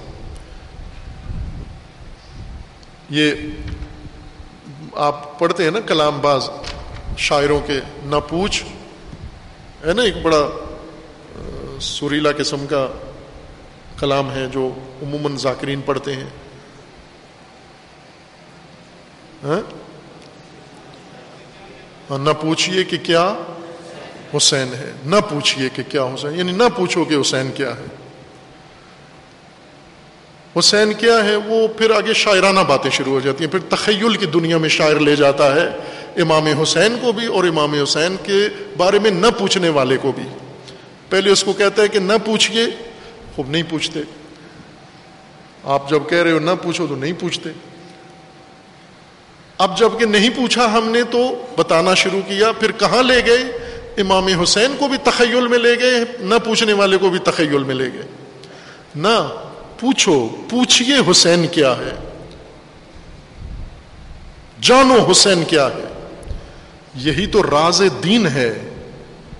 یہ 3.10 3.32
آپ 4.96 5.40
پڑھتے 5.40 5.64
ہیں 5.64 5.72
نا 5.72 5.80
کلام 5.80 6.20
باز، 6.22 6.50
شاعروں 7.18 7.60
کے 7.60 7.80
نہ 8.04 8.16
پوچھ۔ 8.30 8.64
ہے 9.88 9.94
نا 9.94 10.02
ایک 10.02 10.18
بڑا 10.22 10.50
سریلا 11.82 12.30
قسم 12.38 12.66
کا 12.68 12.88
کلام 14.00 14.30
ہیں 14.30 14.48
جو 14.48 14.70
عموماً 15.02 15.38
ذاکرین 15.38 15.82
پڑھتے 15.82 16.16
ہیں۔ 16.16 16.30
ہاں؟ 19.44 19.81
نہ 22.18 22.30
پوچھئے 22.42 22.84
کہ 22.84 22.98
کیا 23.04 23.36
حسین 24.38 24.74
ہے، 24.74 24.92
نہ 25.06 25.16
پوچھئے 25.30 25.70
کہ 25.74 25.84
کیا 25.90 26.04
حسین 26.04 26.38
یعنی 26.38 26.52
نہ 26.52 26.64
پوچھو 26.76 27.06
کہ 27.06 27.16
حسین 27.22 27.52
کیا 27.52 27.78
ہے۔ 27.78 27.86
حسین 30.60 30.94
کیا 30.94 31.26
ہے، 31.26 31.36
وہ 31.36 31.68
پھر 31.68 31.92
آگے 31.92 32.14
شاعرانہ 32.14 32.60
باتیں 32.60 32.92
شروع 32.92 33.14
ہو 33.14 33.20
جاتی 33.20 33.44
ہیں۔ 33.44 33.52
پھر 33.52 33.60
تخیل 33.60 34.16
کی 34.16 34.26
دنیا 34.26 34.58
میں 34.58 34.70
شاعر 34.70 34.96
لے 34.96 35.16
جاتا 35.16 35.56
ہے 35.56 35.70
امام 36.22 36.46
حسین 36.46 36.98
کو 37.02 37.12
بھی 37.12 37.26
اور 37.26 37.44
امام 37.44 37.74
حسین 37.84 38.16
کے 38.24 38.48
بارے 38.78 39.00
میں 39.00 39.12
نہ 39.12 39.28
پوچھنے 39.40 39.70
والے 39.70 39.98
کو 39.98 40.12
بھی۔ 40.12 40.24
پہلے 41.10 41.32
اس 41.32 41.44
کو 41.44 41.54
کہتا 41.54 41.82
ہے 41.82 41.88
کہ 41.88 42.00
نہ 42.00 42.14
پوچھئے، 42.26 42.66
خوب 43.36 43.50
نہیں 43.50 43.64
پوچھتے۔ 43.70 44.00
آپ 45.64 45.90
جب 45.90 46.00
کہہ 46.10 46.18
رہے 46.18 46.32
ہو 46.32 46.40
نہ 46.40 46.52
پوچھو 46.64 46.88
تو 46.88 46.96
نہیں 46.96 47.14
پوچھتے۔ 47.20 47.50
اب 49.62 49.78
جبکہ 49.78 50.06
نہیں 50.06 50.30
پوچھا 50.30 50.74
ہم 50.74 50.90
نے 50.90 51.04
تو 51.04 51.46
بتانا 51.58 51.94
شروع 51.94 52.22
کیا، 52.28 52.52
پھر 52.52 52.72
کہاں 52.72 53.04
لے 53.04 53.26
گئے؟ 53.26 53.44
امام 53.98 54.28
حسین 54.28 54.76
کو 54.80 54.88
بھی 54.88 54.98
تخیل 55.04 55.48
میں 55.48 55.58
لے 55.58 55.80
گئے، 55.80 56.00
نہ 56.20 56.36
پوچھنے 56.46 56.74
والے 56.74 56.98
کو 56.98 57.10
بھی 57.10 57.20
تخیل 57.20 57.64
میں 57.64 57.76
لے 57.76 57.90
گئے۔ 57.94 58.02
نہ 58.96 59.28
پوچھو، 59.80 60.30
پوچھئے 60.50 61.12
حسین 61.12 61.48
کیا 61.48 61.72
ہے؟ 61.72 61.96
جانو 64.62 65.12
حسین 65.12 65.44
کیا 65.44 65.68
ہے؟ 65.68 65.88
یہی 66.96 67.26
تو 67.28 67.44
راز 67.44 67.82
دین 68.04 68.28
ہے، 68.28 68.70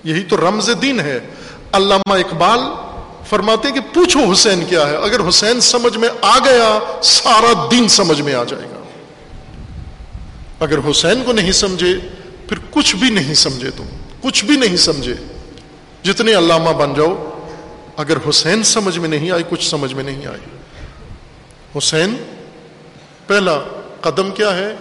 یہی 0.04 0.22
تو 0.22 0.36
رمز 0.36 0.70
دین 0.82 1.00
ہے۔ 1.00 1.20
علامہ 1.72 2.14
اقبال 2.14 2.60
فرماتے 3.26 3.70
کہ 3.70 3.80
پوچھو 3.94 4.20
حسین 4.32 4.64
کیا 4.68 4.88
ہے، 4.88 4.96
اگر 4.96 5.28
حسین 5.28 5.60
سمجھ 5.60 5.96
میں 5.96 6.08
آ 6.22 6.38
گیا، 6.38 6.78
سارا 7.02 7.68
دین 7.70 7.88
سمجھ 7.88 8.20
میں 8.20 8.34
آ 8.34 8.44
جائے 8.44 8.62
گا۔ 8.62 8.71
اگر 10.62 10.78
حسین 10.90 11.22
کو 11.24 11.32
نہیں 11.32 11.52
سمجھے، 11.52 11.94
پھر 12.48 12.58
کچھ 12.70 12.96
بھی 12.96 13.10
نہیں 13.10 13.34
سمجھے 13.34 13.70
تم، 13.70 13.86
کچھ 14.20 14.44
بھی 14.44 14.56
نہیں 14.56 14.76
سمجھے۔ 14.76 15.14
جتنے 16.02 16.34
علامہ 16.34 16.70
بن 16.70 16.94
جاؤ، 16.94 17.14
اگر 17.96 18.16
حسین 18.28 18.62
سمجھ 18.62 18.98
میں 18.98 19.08
نہیں 19.08 19.30
آئی 19.30 19.42
کچھ 19.48 19.68
سمجھ 19.70 19.94
میں 19.94 20.04
نہیں 20.04 20.26
آئی 20.26 20.44
حسین، 21.78 22.14
پہلا 23.26 23.58
قدم 24.00 24.30
کیا 24.30 24.56
ہے؟ 24.56 24.74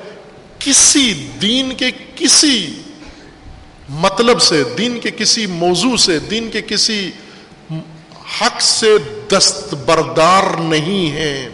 کسی 0.59 1.29
دین 1.41 1.73
کے 1.75 1.91
کسی 2.15 2.81
مطلب 3.89 4.41
سے، 4.41 4.63
دین 4.77 4.99
کے 4.99 5.11
کسی 5.11 5.45
موضوع 5.45 5.97
سے، 5.97 6.19
دین 6.19 6.49
کے 6.51 6.61
کسی 6.61 7.11
حق 8.41 8.61
سے 8.61 8.97
دستبردار 9.29 10.43
نہیں 10.59 11.11
ہے۔ 11.11 11.49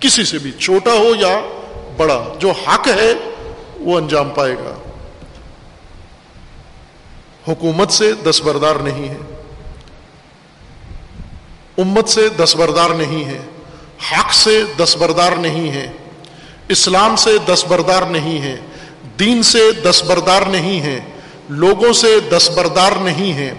کسی 0.00 0.24
سے 0.24 0.38
بھی، 0.38 0.52
چھوٹا 0.58 0.92
ہو 0.92 1.14
یا 1.20 1.40
بڑا 1.96 2.24
جو 2.38 2.50
حق 2.50 2.88
ہے 2.88 3.12
وہ 3.76 3.98
انجام 3.98 4.28
پائے 4.30 4.54
گا۔ 4.54 4.74
حکومت 7.48 7.90
سے 7.90 8.12
دستبردار 8.12 8.76
نہیں 8.76 9.08
ہے۔ 9.08 9.16
امت 11.78 12.08
سے 12.08 12.28
دستبردار 12.28 12.90
نہیں 12.90 13.24
ہے۔ 13.24 13.40
حق 14.12 14.34
سے 14.34 14.62
دستبردار 14.78 15.32
نہیں 15.32 15.70
ہیں 15.70 15.92
اسلام 16.68 17.16
سے 17.16 17.38
دستبردار 17.38 18.02
نہیں 18.02 18.38
ہیں 18.38 18.56
دین 19.18 19.42
سے 19.42 19.72
دستبردار 19.72 20.42
نہیں 20.42 20.80
ہیں 20.80 21.00
لوگوں 21.48 21.92
سے 21.92 22.20
دستبردار 22.20 22.92
نہیں 22.92 23.32
ہیں 23.32 23.54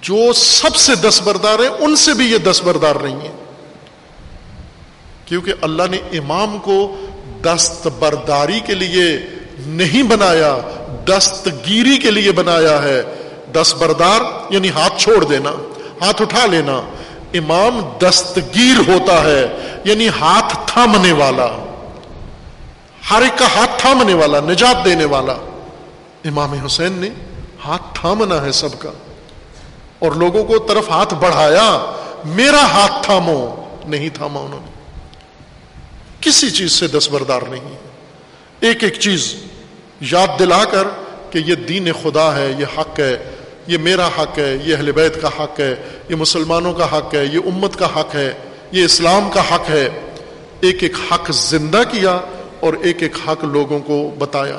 جو 0.00 0.32
سب 0.32 0.76
سے 0.76 0.94
دستبردار 0.94 1.58
ہیں، 1.58 1.68
ان 1.68 1.96
سے 1.96 2.14
بھی 2.14 2.32
یہ 2.32 2.38
دستبردار 2.38 2.94
نہیں 2.94 3.20
ہے۔ 3.20 3.37
کیونکہ 5.28 5.52
اللہ 5.60 5.82
نے 5.90 5.96
امام 5.96 6.58
کو 6.58 6.96
دستبرداری 7.44 8.60
کے 8.60 8.74
لیے 8.74 9.18
نہیں 9.66 10.02
بنایا، 10.02 10.56
دستگیری 11.08 11.96
کے 11.96 12.10
لیے 12.10 12.32
بنایا 12.32 12.82
ہے۔ 12.82 13.02
دستبردار 13.54 14.20
یعنی 14.50 14.68
ہاتھ 14.68 14.92
چھوڑ 14.96 15.24
دینا، 15.24 15.50
ہاتھ 16.00 16.22
اٹھا 16.22 16.46
لینا۔ 16.46 16.80
امام 17.34 17.80
دستگیر 18.02 18.88
ہوتا 18.88 19.22
ہے 19.22 19.46
یعنی 19.84 20.08
ہاتھ 20.08 20.56
تھامنے 20.66 21.12
والا۔ 21.12 21.46
ہر 23.10 23.22
ایک 23.22 23.38
کا 23.38 23.46
ہاتھ 23.56 23.80
تھامنے 23.80 24.14
والا، 24.14 24.40
نجات 24.40 24.84
دینے 24.84 25.04
والا۔ 25.04 25.32
امام 26.24 26.52
حسین 26.52 26.92
نے 26.92 27.08
ہاتھ 27.64 28.00
تھامنا 28.00 28.44
ہے 28.44 28.52
سب 28.52 28.78
کا۔ 28.78 28.90
اور 29.98 30.12
لوگوں 30.12 30.44
کو 30.44 30.58
طرف 30.58 30.90
ہاتھ 30.90 31.14
بڑھایا، 31.14 31.92
میرا 32.24 32.62
ہاتھ 32.62 33.04
تھامو، 33.04 33.54
نہیں 33.86 34.08
تھاما 34.08 34.40
انہوں 34.40 34.60
نے۔ 34.64 34.77
کسی 36.20 36.50
چیز 36.50 36.72
سے 36.72 36.86
دستبردار 36.86 37.42
نہیں 37.42 37.76
ایک 38.60 38.84
ایک 38.84 38.94
چیز 38.94 39.34
یاد 40.00 40.38
دلا 40.38 40.64
کر 40.64 40.88
کہ 41.30 41.38
یہ 41.38 41.54
دین 41.54 41.88
خدا 42.02 42.36
ہے، 42.36 42.54
یہ 42.58 42.80
حق 42.80 43.00
ہے، 43.00 43.30
یہ 43.66 43.78
میرا 43.78 44.06
حق 44.06 44.38
ہے، 44.38 44.58
یہ 44.64 44.76
اہل 44.76 44.92
بیت 44.92 45.22
کا 45.22 45.28
حق 45.28 45.60
ہے، 45.60 45.74
یہ 46.08 46.14
مسلمانوں 46.14 46.74
کا 46.74 46.98
حق 46.98 47.14
ہے، 47.14 47.24
یہ 47.24 47.38
امت 47.46 47.76
کا 47.76 48.00
حق 48.00 48.14
ہے، 48.14 48.34
یہ 48.72 48.84
اسلام 48.84 49.30
کا 49.30 49.54
حق 49.54 49.70
ہے۔ 49.70 49.88
ایک 50.60 50.82
ایک 50.82 50.92
حق 51.12 51.30
زندہ 51.30 51.82
کیا 51.90 52.20
اور 52.60 52.74
ایک 52.82 53.02
ایک 53.02 53.16
حق 53.28 53.44
لوگوں 53.44 53.80
کو 53.80 54.14
بتایا۔ 54.18 54.58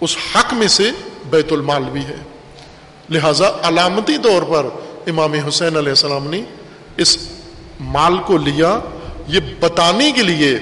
اس 0.00 0.16
حق 0.34 0.54
میں 0.54 0.68
سے 0.68 0.90
بیت 1.30 1.52
المال 1.52 1.82
بھی 1.82 2.00
ہے۔ 2.00 2.16
لہذا 3.10 3.50
علامتی 3.62 4.18
طور 4.18 4.42
پر 4.42 4.66
امام 5.06 5.32
حسین 5.32 5.76
علیہ 5.76 5.88
السلام 5.88 6.26
نے 6.30 6.42
اس 6.96 7.18
مال 7.80 8.18
کو 8.18 8.36
لیا 8.36 8.78
یہ 9.28 9.40
بتانے 9.60 10.12
کے 10.12 10.22
لیے 10.22 10.58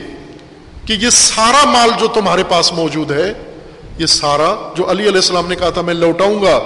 کہ 0.86 0.92
یہ 0.92 1.10
سارا 1.10 1.64
مال 1.64 1.90
جو 2.00 2.06
تمہارے 2.06 2.42
پاس 2.48 2.72
موجود 2.72 3.10
ہے، 3.10 3.32
یہ 3.98 4.06
سارا 4.06 4.72
جو 4.74 4.90
علی 4.90 5.02
علیہ 5.02 5.14
السلام 5.14 5.48
نے 5.48 5.56
کہا 5.56 5.70
تھا 5.70 5.82
میں 5.82 5.94
لوٹاؤں 5.94 6.42
گا، 6.42 6.60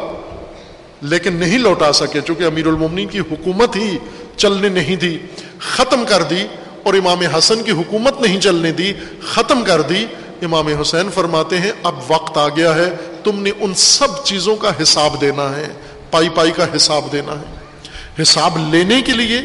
لیکن 1.03 1.35
نہیں 1.35 1.59
لوٹا 1.59 1.93
سکے 1.93 2.21
چونکہ 2.21 2.45
امیر 2.45 2.67
المومنین 2.67 3.09
کی 3.09 3.21
حکومت 3.21 3.77
ہی 3.77 3.99
چلنے 4.37 4.69
نہیں 4.69 4.97
دی، 4.97 5.19
ختم 5.59 6.05
کر 6.09 6.23
دی 6.23 6.47
اور 6.83 6.95
امام 6.95 7.21
حسن 7.21 7.63
کی 7.63 7.71
حکومت 7.71 8.21
نہیں 8.21 8.41
چلنے 8.41 8.73
دی، 8.73 8.93
ختم 9.23 9.63
کر 9.65 9.81
دی۔ 9.81 10.07
امام 10.43 10.67
حسین 10.67 11.11
فرماتے 11.15 11.59
ہیں، 11.59 11.73
اب 11.83 11.95
وقت 12.09 12.39
آ 12.39 12.49
گیا 12.49 12.75
ہے، 12.75 12.91
تم 13.25 13.43
نے 13.43 13.51
ان 13.61 13.75
سب 13.75 14.25
چیزوں 14.25 14.57
کا 14.57 14.71
حساب 14.83 15.21
دینا 15.21 15.57
ہے، 15.57 15.69
پائی 16.11 16.29
پائی 16.29 16.51
کا 16.51 16.67
حساب 16.77 17.13
دینا 17.13 17.33
ہے۔ 17.33 18.23
حساب 18.23 18.75
لینے 18.75 19.03
کے 19.03 19.13
لیے 19.13 19.41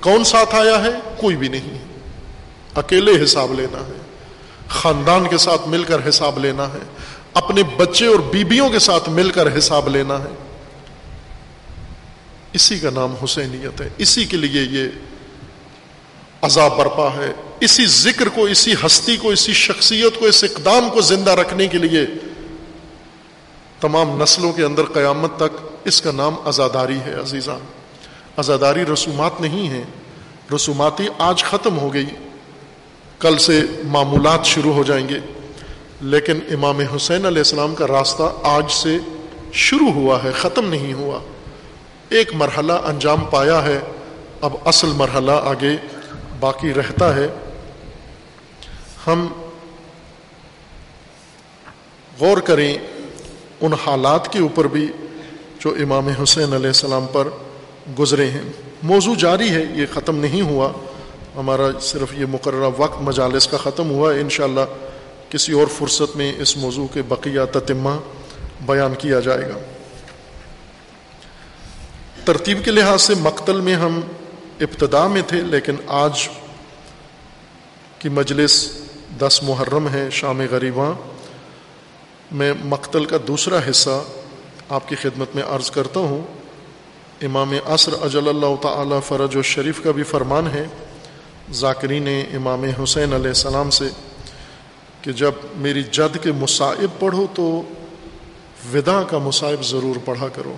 کون 0.00 0.24
ساتھ 0.24 0.54
آیا 0.54 0.84
ہے؟ 0.84 0.90
کوئی 1.16 1.36
بھی 1.36 1.48
نہیں۔ 1.48 1.89
اکیلے 2.74 3.24
حساب 3.24 3.54
لینا 3.60 3.78
ہے، 3.78 3.98
خاندان 4.68 5.28
کے 5.28 5.38
ساتھ 5.38 5.68
مل 5.68 5.84
کر 5.84 6.08
حساب 6.08 6.38
لینا 6.38 6.68
ہے، 6.68 6.78
اپنے 7.34 7.62
بچے 7.62 8.06
اور 8.06 8.20
بیبیوں 8.20 8.70
کے 8.70 8.78
ساتھ 8.78 9.08
مل 9.08 9.30
کر 9.30 9.58
حساب 9.58 9.88
لینا 9.88 10.18
ہے۔ 10.18 10.34
اسی 12.52 12.78
کا 12.78 12.90
نام 12.90 13.14
حسینیت 13.24 13.80
ہے، 13.80 13.88
اسی 13.98 14.24
کے 14.24 14.36
لیے 14.36 14.62
یہ 14.62 14.88
عذاب 16.42 16.76
برپا 16.76 17.08
ہے۔ 17.16 17.32
اسی 17.60 17.86
ذکر 17.86 18.28
کو، 18.28 18.44
اسی 18.44 18.74
ہستی 18.86 19.16
کو، 19.16 19.28
اسی 19.28 19.52
شخصیت 19.52 20.18
کو 20.18 20.26
اس 20.26 20.44
اقدام 20.44 20.90
کو 20.90 21.00
زندہ 21.00 21.30
رکھنے 21.30 21.68
کے 21.68 21.78
لیے 21.78 22.06
تمام 23.80 24.22
نسلوں 24.22 24.52
کے 24.52 24.62
اندر 24.62 24.82
قیامت 24.84 25.36
تک 25.36 25.56
اس 25.84 26.02
کا 26.02 26.10
نام 26.12 26.34
ازاداری 26.44 26.98
ہے 27.00 27.14
عزیزہ 27.14 27.50
ازاداری 28.36 28.82
رسومات 28.92 29.40
نہیں 29.40 29.68
ہے 29.68 29.82
رسوماتی 30.54 31.06
آج 31.18 31.44
ختم 31.44 31.78
ہو 31.78 31.94
گئی۔ 31.94 32.06
کل 33.20 33.38
سے 33.38 33.60
معمولات 33.84 34.44
شروع 34.44 34.72
ہو 34.72 34.82
جائیں 34.82 35.08
گے۔ 35.08 35.18
لیکن 36.00 36.38
امام 36.50 36.80
حسین 36.80 37.26
علیہ 37.26 37.38
السلام 37.38 37.74
کا 37.74 37.86
راستہ 37.86 38.22
آج 38.42 38.70
سے 38.70 38.98
شروع 39.52 39.92
ہوا 39.92 40.24
ہے، 40.24 40.30
ختم 40.32 40.68
نہیں 40.68 40.92
ہوا۔ 40.92 41.20
ایک 42.08 42.34
مرحلہ 42.34 42.72
انجام 42.72 43.24
پایا 43.30 43.64
ہے، 43.64 43.80
اب 44.40 44.52
اصل 44.64 44.88
مرحلہ 44.88 45.32
آگے 45.32 45.76
باقی 46.40 46.74
رہتا 46.74 47.16
ہے۔ 47.16 47.28
ہم 49.06 49.28
غور 52.20 52.38
کریں 52.38 52.78
ان 53.60 53.72
حالات 53.72 54.32
کے 54.32 54.38
اوپر 54.38 54.64
بھی 54.64 54.88
جو 55.58 55.70
امام 55.70 56.08
حسین 56.22 56.52
علیہ 56.52 56.66
السلام 56.66 57.06
پر 57.12 57.28
گزرے 57.98 58.30
ہیں۔ 58.30 58.42
موضوع 58.82 59.14
جاری 59.14 59.50
ہے، 59.50 59.64
یہ 59.74 59.86
ختم 59.94 60.16
نہیں 60.16 60.42
ہوا۔ 60.42 60.72
ہمارا 61.40 61.80
صرف 61.80 62.14
یہ 62.14 62.26
مقررہ 62.26 62.70
وقت 62.76 63.02
مجالس 63.02 63.48
کا 63.48 63.56
ختم 63.56 63.90
ہوا 63.90 64.14
ہے۔ 64.14 64.20
انشاءاللہ 64.20 64.60
کسی 65.28 65.52
اور 65.52 65.66
فرصت 65.78 66.16
میں 66.16 66.34
اس 66.38 66.56
موضوع 66.56 66.86
کے 66.86 67.02
بقیہ 67.02 67.40
تتمہ 67.52 67.90
بیان 68.66 68.94
کیا 68.98 69.20
جائے 69.20 69.42
گا۔ 69.42 69.58
ترتیب 72.24 72.64
کے 72.64 72.70
لحاظ 72.70 73.02
سے 73.02 73.14
مقتل 73.20 73.60
میں 73.60 73.74
ہم 73.74 74.00
ابتدا 74.60 75.06
میں 75.06 75.22
تھے، 75.26 75.40
لیکن 75.40 75.74
آج 75.86 76.28
کی 77.98 78.08
مجلس 78.08 78.72
دس 79.18 79.40
محرم 79.42 79.88
ہے، 79.88 80.08
شام 80.10 80.40
غریباں۔ 80.50 80.92
میں 82.32 82.52
مقتل 82.64 83.04
کا 83.04 83.16
دوسرا 83.28 83.58
حصہ 83.70 84.04
آپ 84.68 84.88
کی 84.88 84.96
خدمت 84.96 85.28
میں 85.34 85.42
عرض 85.42 85.70
کرتا 85.70 86.00
ہوں۔ 86.00 86.22
امام 87.22 87.54
عصر 87.64 87.92
اجل 88.02 88.28
اللہ 88.28 88.62
تعالی 88.62 88.96
فرج 89.06 89.36
و 89.36 89.42
شریف 89.42 89.84
کا 89.84 89.90
بھی 89.90 90.02
فرمان 90.02 90.46
ہے۔ 90.46 90.66
ذاکرین 91.52 92.08
امام 92.34 92.64
حسین 92.82 93.12
علیہ 93.12 93.28
السلام 93.28 93.70
سے 93.70 93.84
کہ 95.02 95.12
جب 95.12 95.32
میری 95.56 95.82
جد 95.82 96.16
کے 96.22 96.32
مصائب 96.32 97.00
پڑھو 97.00 97.26
تو 97.34 97.62
ودا 98.74 99.02
کا 99.02 99.18
مصائب 99.18 99.64
ضرور 99.64 99.96
پڑھا 100.04 100.28
کرو۔ 100.28 100.56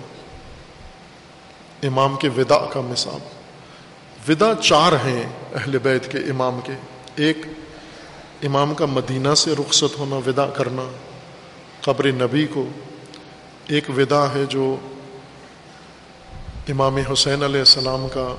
امام 1.83 2.15
کے 2.15 2.29
ودا 2.29 2.65
کا 2.65 2.81
مصاب 2.81 3.19
ودا 4.29 4.55
چار 4.61 4.91
ہیں 4.91 5.23
اہل 5.53 5.77
بیت 5.77 6.11
کے 6.11 6.17
امام 6.17 6.59
کے۔ 6.63 6.73
ایک، 7.15 7.37
امام 8.43 8.73
کا 8.73 8.85
مدینہ 8.85 9.33
سے 9.33 9.53
رخصت 9.59 9.99
ہونا 9.99 10.15
ودا 10.15 10.47
کرنا، 10.47 10.91
قبر 11.81 12.11
نبی 12.11 12.47
کو۔ 12.47 12.67
ایک 13.67 13.89
ودا 13.89 14.33
ہے 14.33 14.45
جو 14.49 14.75
امام 16.69 16.97
حسین 16.97 17.43
علیہ 17.43 17.59
السلام 17.59 18.07
کا 18.13 18.35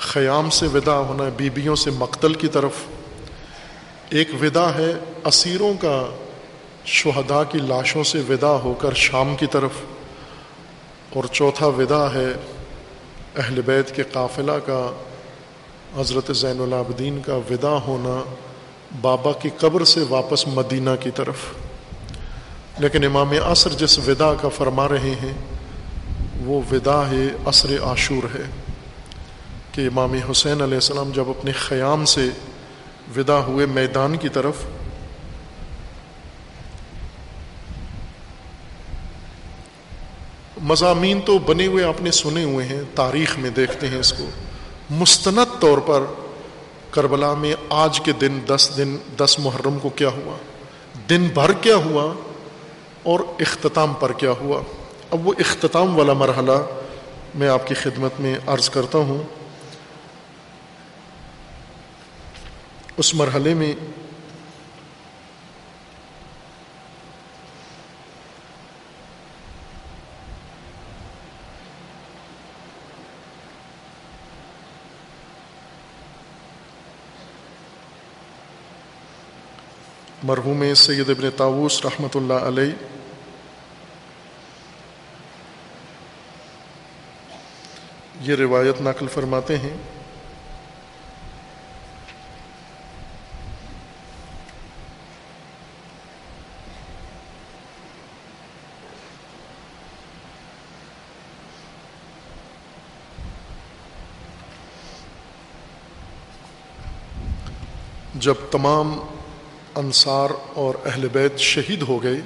خیام 0.00 0.50
سے 0.50 0.66
ودا 0.66 0.98
ہونا، 0.98 1.24
بیبیوں 1.36 1.76
سے 1.76 1.90
مقتل 1.90 2.34
کی 2.34 2.48
طرف۔ 2.48 2.72
ایک 4.10 4.28
ودا 4.40 4.74
ہے، 4.74 4.92
اسیروں 5.24 5.74
کا 5.80 6.16
شہداء 6.84 7.42
کی 7.50 7.58
لاشوں 7.58 8.04
سے 8.04 8.22
ودا 8.28 8.50
ہو 8.50 8.74
کر 8.78 8.94
شام 8.94 9.36
کی 9.36 9.46
طرف۔ 9.46 9.70
اور 11.14 11.24
چوتھا 11.32 11.66
ودا 11.66 12.14
ہے، 12.14 12.26
اہل 13.36 13.60
بیت 13.62 13.96
کے 13.96 14.02
قافلہ 14.02 14.52
کا، 14.52 14.92
حضرت 15.96 16.36
زین 16.36 16.60
العابدین 16.60 17.20
کا 17.26 17.34
ودا 17.34 17.78
ہونا 17.86 18.34
بابا 19.00 19.32
کی 19.32 19.50
قبر 19.58 19.84
سے 19.84 20.00
واپس 20.08 20.46
مدینہ 20.46 20.90
کی 21.00 21.10
طرف۔ 21.10 21.36
لیکن 22.78 23.04
امام 23.04 23.32
عصر 23.44 23.70
جس 23.70 23.98
ودا 23.98 24.34
کا 24.34 24.48
فرما 24.48 24.88
رہے 24.88 25.14
ہیں، 25.22 25.32
وہ 26.44 26.62
ودا 26.72 27.10
ہے، 27.10 27.24
عصر 27.46 27.82
عاشور 27.82 28.36
ہے۔ 28.36 28.69
کہ 29.72 29.86
امام 29.86 30.12
حسین 30.30 30.60
علیہ 30.60 30.74
السلام 30.74 31.10
جب 31.10 31.28
اپنے 31.28 31.52
خیام 31.52 32.04
سے 32.04 32.28
ودا 33.16 33.38
ہوئے 33.38 33.66
میدان 33.66 34.16
کی 34.16 34.28
طرف، 34.28 34.54
مضامین 40.62 41.20
تو 41.20 41.38
بنے 41.38 41.66
ہوئے 41.66 41.84
آپ 41.84 42.00
نے 42.00 42.10
سنے 42.10 42.44
ہوئے 42.44 42.66
ہیں، 42.66 42.82
تاریخ 42.94 43.38
میں 43.38 43.50
دیکھتے 43.50 43.88
ہیں 43.88 43.98
اس 43.98 44.12
کو۔ 44.12 44.24
مستند 44.90 45.60
طور 45.60 45.78
پر 45.78 46.02
کربلا 46.90 47.34
میں 47.34 47.54
آج 47.68 48.00
کے 48.00 48.12
دن 48.12 48.38
دس 48.46 48.70
دن، 48.76 48.96
دس 49.16 49.38
محرم 49.38 49.78
کو 49.78 49.88
کیا 49.88 50.08
ہوا؟ 50.08 50.36
دن 51.10 51.28
بھر 51.34 51.52
کیا 51.52 51.76
ہوا 51.76 52.14
اور 53.02 53.20
اختتام 53.20 53.92
پر 54.00 54.12
کیا 54.12 54.30
ہوا؟ 54.30 54.60
اب 55.10 55.26
وہ 55.26 55.32
اختتام 55.38 55.98
والا 55.98 56.12
مرحلہ 56.12 56.62
میں 57.34 57.48
آپ 57.48 57.66
کی 57.66 57.74
خدمت 57.74 58.20
میں 58.20 58.38
عرض 58.46 58.70
کرتا 58.70 58.98
ہوں۔ 58.98 59.39
اس 62.96 63.14
مرحلے 63.14 63.54
میں 63.54 63.74
مرحوم 80.22 80.62
سید 80.74 81.10
ابن 81.10 81.28
تاؤس 81.36 81.80
رحمۃ 81.84 82.14
اللہ 82.14 82.46
علیہ 82.46 82.72
یہ 88.20 88.34
روایت 88.34 88.80
نقل 88.80 89.06
فرماتے 89.06 89.56
ہیں 89.56 89.72
جب 108.20 108.34
تمام 108.50 108.98
انصار 109.74 110.30
اور 110.54 110.74
اہل 110.86 111.08
بیت 111.08 111.38
شہید 111.38 111.82
ہو 111.82 112.02
گئے، 112.02 112.20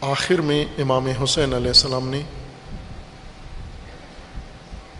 آخر 0.00 0.40
میں 0.40 0.64
امام 0.78 1.06
حسین 1.24 1.54
علیہ 1.54 1.68
السلام 1.68 2.08
نے 2.08 2.22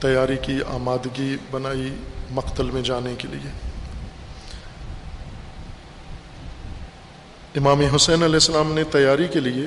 تیاری 0.00 0.36
کی، 0.42 0.58
آمادگی 0.68 1.36
بنائی 1.50 1.94
مقتل 2.30 2.70
میں 2.70 2.82
جانے 2.82 3.14
کے 3.18 3.28
لیے۔ 3.28 3.50
امام 7.56 7.80
حسین 7.80 8.22
علیہ 8.22 8.42
السلام 8.42 8.72
نے 8.72 8.84
تیاری 8.84 9.28
کے 9.28 9.40
لیے 9.40 9.66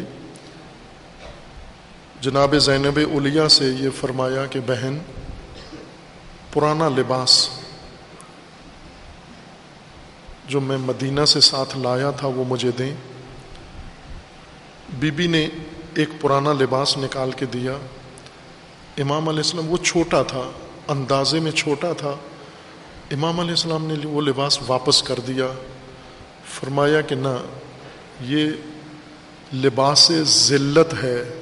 جناب 2.21 2.55
زینب 2.55 2.99
اولیا 3.13 3.49
سے 3.49 3.65
یہ 3.79 3.89
فرمایا 3.99 4.45
کہ 4.45 4.59
بہن، 4.65 4.97
پرانا 6.53 6.89
لباس 6.89 7.49
جو 10.51 10.61
میں 10.61 10.77
مدینہ 10.77 11.25
سے 11.25 11.39
ساتھ 11.39 11.77
لایا 11.77 12.11
تھا 12.11 12.27
وہ 12.27 12.43
مجھے 12.47 12.71
دیں۔ 12.71 12.95
بی 14.89 15.11
بی 15.11 15.27
نے 15.27 15.47
ایک 15.95 16.09
پرانا 16.21 16.53
لباس 16.53 16.97
نکال 16.97 17.31
کے 17.31 17.45
دیا۔ 17.45 17.77
امام 18.97 19.29
علیہ 19.29 19.39
السلام، 19.39 19.69
وہ 19.69 19.77
چھوٹا 19.77 20.23
تھا، 20.23 20.51
اندازے 20.87 21.39
میں 21.39 21.51
چھوٹا 21.51 21.93
تھا۔ 21.93 22.15
امام 23.11 23.39
علیہ 23.39 23.49
السلام 23.49 23.85
نے 23.85 24.07
وہ 24.07 24.21
لباس 24.21 24.59
واپس 24.67 25.03
کر 25.03 25.19
دیا۔ 25.27 25.47
فرمایا 26.45 27.01
کہ 27.01 27.15
نہ، 27.15 27.45
یہ 28.21 28.47
لباس 29.53 30.11
ذلت 30.23 31.03
ہے۔ 31.03 31.41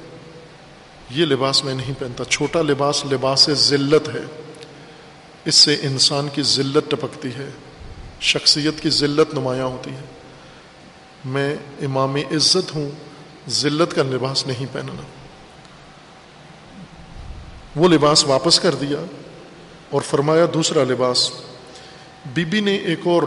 یہ 1.10 1.24
لباس 1.24 1.64
میں 1.64 1.74
نہیں 1.74 1.92
پہنتا، 1.98 2.24
چھوٹا 2.24 2.62
لباس 2.62 3.04
لباس 3.12 3.50
ذلت 3.50 4.08
ہے۔ 4.08 4.24
اس 5.44 5.54
سے 5.54 5.76
انسان 5.82 6.28
کی 6.34 6.42
ذلت 6.42 6.90
ٹپکتی 6.90 7.28
ہے۔ 7.28 7.50
شخصیت 8.20 8.80
کی 8.80 8.90
ذلت 8.90 9.34
نمایاں 9.34 9.64
ہوتی 9.64 9.90
ہے۔ 9.90 10.00
میں 11.24 11.56
امام 11.82 12.14
عزت 12.14 12.74
ہوں، 12.74 12.90
ذلت 13.48 13.94
کا 13.94 14.02
لباس 14.02 14.46
نہیں 14.46 14.66
پہننا۔ 14.72 15.02
وہ 17.76 17.88
لباس 17.88 18.24
واپس 18.24 18.60
کر 18.60 18.74
دیا 18.74 18.98
اور 19.90 20.02
فرمایا 20.02 20.46
دوسرا 20.54 20.84
لباس۔ 20.84 21.30
بی 22.26 22.44
بی 22.44 22.60
نے 22.60 22.74
ایک 22.76 23.00
اور 23.04 23.22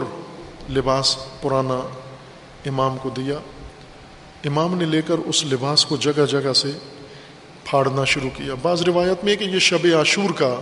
لباس 0.70 1.16
پرانا 1.42 1.80
امام 2.66 2.98
کو 3.02 3.10
دیا۔ 3.10 3.38
امام 4.44 4.74
نے 4.74 4.84
لے 4.84 5.02
کر 5.02 5.14
اس 5.18 5.44
لباس 5.44 5.86
کو 5.86 5.96
جگہ 5.96 6.26
جگہ 6.26 6.52
سے 6.52 6.70
پھاڑنا 7.64 8.04
شروع 8.04 8.30
کیا۔ 8.36 8.54
بعض 8.62 8.82
روایت 8.82 9.24
میں 9.24 9.36
کہ 9.36 9.44
یہ 9.44 9.58
شب 9.58 9.86
عاشور 9.96 10.30
کا 10.30 10.60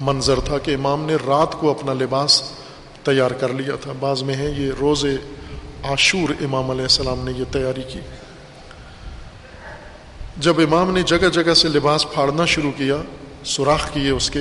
منظر 0.00 0.40
تھا 0.40 0.58
کہ 0.58 0.74
امام 0.74 1.04
نے 1.04 1.14
رات 1.14 1.52
کو 1.52 1.70
اپنا 1.70 1.92
لباس 1.92 2.52
تیار 3.06 3.30
کر 3.30 3.52
لیا 3.52 3.76
تھا۔ 3.80 3.92
بعض 4.00 4.22
میں 4.22 4.34
ہے 4.34 4.50
یہ 4.56 4.72
روز 4.80 5.04
عاشور 5.84 6.42
امام 6.44 6.70
علیہ 6.70 6.82
السلام 6.82 7.24
نے 7.24 7.32
یہ 7.36 7.44
تیاری 7.52 7.82
کی۔ 7.82 8.00
جب 10.36 10.60
امام 10.60 10.90
نے 10.90 11.02
جگہ 11.02 11.28
جگہ 11.28 11.54
سے 11.54 11.68
لباس 11.68 12.06
پھاڑنا 12.14 12.44
شروع 12.44 12.70
کیا، 12.76 12.96
سوراخ 13.44 13.92
کیے 13.92 14.10
اس 14.10 14.30
کے، 14.30 14.40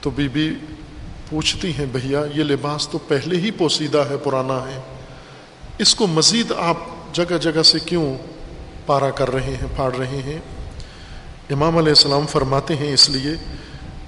تو 0.00 0.10
بی 0.10 0.28
بی 0.28 0.54
پوچھتی 1.30 1.72
ہیں، 1.78 1.86
بھیا، 1.86 2.22
یہ 2.34 2.44
لباس 2.44 2.88
تو 2.88 2.98
پہلے 2.98 3.36
ہی 3.36 3.50
پوسیدہ 3.50 4.04
ہے، 4.10 4.16
پرانا 4.16 4.58
ہے۔ 4.58 4.80
اس 5.78 5.94
کو 5.94 6.06
مزید 6.06 6.52
آپ 6.52 6.76
جگہ 7.12 7.38
جگہ 7.38 7.62
سے 7.62 7.78
کیوں 7.78 8.18
پارا 8.86 9.10
کر 9.10 9.30
رہے 9.30 9.56
ہیں، 9.56 9.68
پھاڑ 9.76 9.94
رہے 9.94 10.20
ہیں؟ 10.24 10.38
امام 11.50 11.78
علیہ 11.78 11.88
السلام 11.88 12.26
فرماتے 12.26 12.76
ہیں، 12.76 12.92
اس 12.92 13.10
لیے 13.10 13.32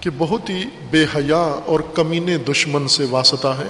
کہ 0.05 0.11
بہت 0.19 0.51
ہی 0.51 0.65
بے 0.91 1.05
حیا 1.17 1.61
اور 1.67 1.81
کمین 1.95 2.29
دشمن 2.51 2.89
سے 2.89 3.05
واسطہ 3.11 3.49
ہے۔ 3.49 3.69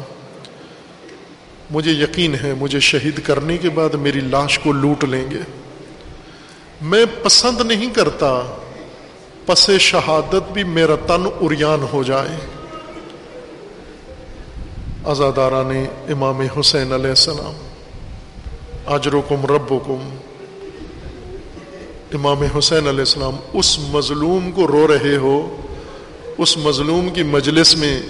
مجھے 1.70 1.90
یقین 1.90 2.34
ہے، 2.42 2.54
مجھے 2.58 2.80
شہید 2.80 3.20
کرنے 3.24 3.58
کے 3.58 3.70
بعد 3.70 3.94
میری 3.94 4.20
لاش 4.20 4.58
کو 4.58 4.72
لوٹ 4.72 5.04
لیں 5.04 5.30
گے۔ 5.30 5.38
میں 6.82 7.04
پسند 7.22 7.60
نہیں 7.60 7.94
کرتا، 7.94 8.56
پس 9.46 9.70
شہادت 9.80 10.52
بھی 10.52 10.64
میرا 10.64 10.94
تن 11.06 11.26
اریان 11.40 11.86
ہو 11.92 12.02
جائے۔ 12.02 12.36
ازادارہ 15.04 15.72
نے 15.72 15.86
امام 16.12 16.40
حسین 16.40 16.92
علیہ 16.92 17.08
السلام 17.08 17.68
اجر 18.86 19.12
کم 19.28 19.46
رب 19.46 19.68
کم 19.68 20.08
امام 22.14 22.42
حسین 22.58 22.88
علیہ 22.88 22.98
السلام، 22.98 23.36
اس 23.52 23.78
مظلوم 23.78 24.50
کو 24.50 24.66
رو 24.66 24.88
رہے 24.88 25.16
ہو 25.16 25.60
اس 26.38 26.56
مظلوم 26.56 27.08
کی 27.08 27.22
مجلس 27.22 27.76
میں 27.76 28.02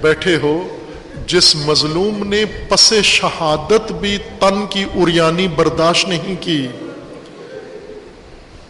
بیٹھے 0.00 0.36
ہو، 0.42 0.78
جس 1.26 1.56
مظلوم 1.56 2.28
نے 2.28 2.44
پس 2.68 2.92
شہادت 3.04 3.92
بھی 3.92 4.18
تن 4.38 4.66
کی 4.70 4.84
اریانی 4.94 5.48
برداشت 5.48 6.08
نہیں 6.08 6.34
کی، 6.40 6.68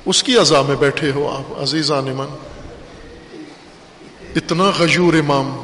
اس 0.07 0.23
کی 0.23 0.39
ازا 0.39 0.63
میں 0.63 0.77
بیٹھے 0.77 1.11
ہو 1.11 1.29
آپ 1.29 1.63
عزیز 1.63 1.91
من 1.91 2.27
اتنا 4.37 4.71
غجور 4.79 5.15
امام، 5.15 5.57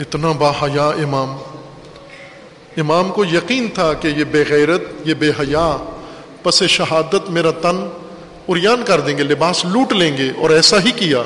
اتنا 0.00 0.32
باحیا 0.32 0.88
امام۔ 0.88 1.36
امام 2.76 3.10
کو 3.10 3.24
یقین 3.24 3.68
تھا 3.74 3.92
کہ 3.92 4.08
یہ 4.08 4.24
بے 4.24 4.44
غیرت، 4.48 4.82
یہ 5.04 5.14
بے 5.14 5.30
حیا، 5.30 5.76
پس 6.42 6.62
شہادت 6.62 7.30
میرا 7.30 7.50
تن 7.50 7.88
اریان 8.48 8.82
کر 8.84 9.00
دیں 9.00 9.18
گے، 9.18 9.22
لباس 9.22 9.64
لوٹ 9.64 9.92
لیں 9.92 10.16
گے 10.16 10.30
اور 10.38 10.50
ایسا 10.50 10.76
ہی 10.84 10.90
کیا۔ 10.90 11.22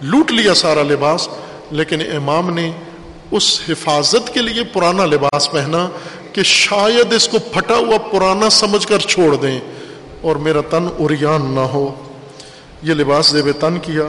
لوٹ 0.00 0.30
لیا 0.30 0.54
سارا 0.54 0.82
لباس، 0.82 1.28
لیکن 1.70 2.00
امام 2.16 2.54
نے 2.54 2.72
اس 3.30 3.60
حفاظت 3.68 4.34
کے 4.34 4.42
لیے 4.42 4.64
پرانا 4.64 5.04
لباس 5.04 5.50
پہنا 5.50 5.88
کہ 6.32 6.42
شاید 6.42 7.12
اس 7.12 7.28
کو 7.28 7.38
پھٹا 7.38 7.76
ہوا 7.76 7.98
پرانا 7.98 8.50
سمجھ 8.50 8.86
کر 8.86 8.98
چھوڑ 8.98 9.36
دیں 9.36 9.60
اور 10.20 10.36
میرا 10.36 10.60
تن 10.60 10.88
اریان 10.98 11.54
نہ 11.54 11.60
ہو۔ 11.60 11.94
یہ 12.82 12.94
لباس 12.94 13.26
زیب 13.26 13.48
تن 13.60 13.78
کیا۔ 13.78 14.02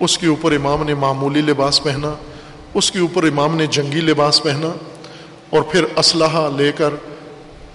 اس 0.00 0.18
کے 0.18 0.26
اوپر 0.26 0.52
امام 0.52 0.82
نے 0.82 0.94
معمولی 0.94 1.40
لباس 1.40 1.82
پہنا، 1.82 2.14
اس 2.74 2.90
کے 2.90 2.98
اوپر 2.98 3.22
امام 3.22 3.56
نے 3.56 3.66
جنگی 3.66 4.00
لباس 4.00 4.42
پہنا 4.42 4.68
اور 5.50 5.62
پھر 5.62 5.84
اسلحہ 5.96 6.48
لے 6.56 6.72
کر 6.72 6.90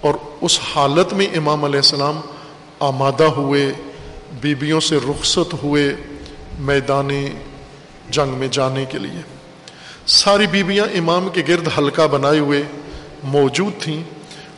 اور 0.00 0.14
اس 0.40 0.60
حالت 0.74 1.12
میں 1.12 1.26
امام 1.36 1.64
علیہ 1.64 1.76
السلام 1.76 2.20
آمادہ 2.80 3.24
ہوئے 3.24 3.72
بیبیوں 4.40 4.80
سے 4.80 4.98
رخصت 5.10 5.54
ہوئے۔ 5.62 5.96
میدان 6.58 7.08
جنگ 8.10 8.28
میں 8.28 8.48
جانے 8.48 8.84
کے 8.84 8.98
لیے۔ 8.98 9.20
ساری 10.06 10.46
بیویاں 10.46 10.84
امام 10.98 11.28
کے 11.28 11.42
گرد 11.48 11.68
حلقہ 11.78 12.02
بنائے 12.02 12.38
ہوئے 12.38 12.62
موجود 13.24 13.72
تھیں 13.82 14.02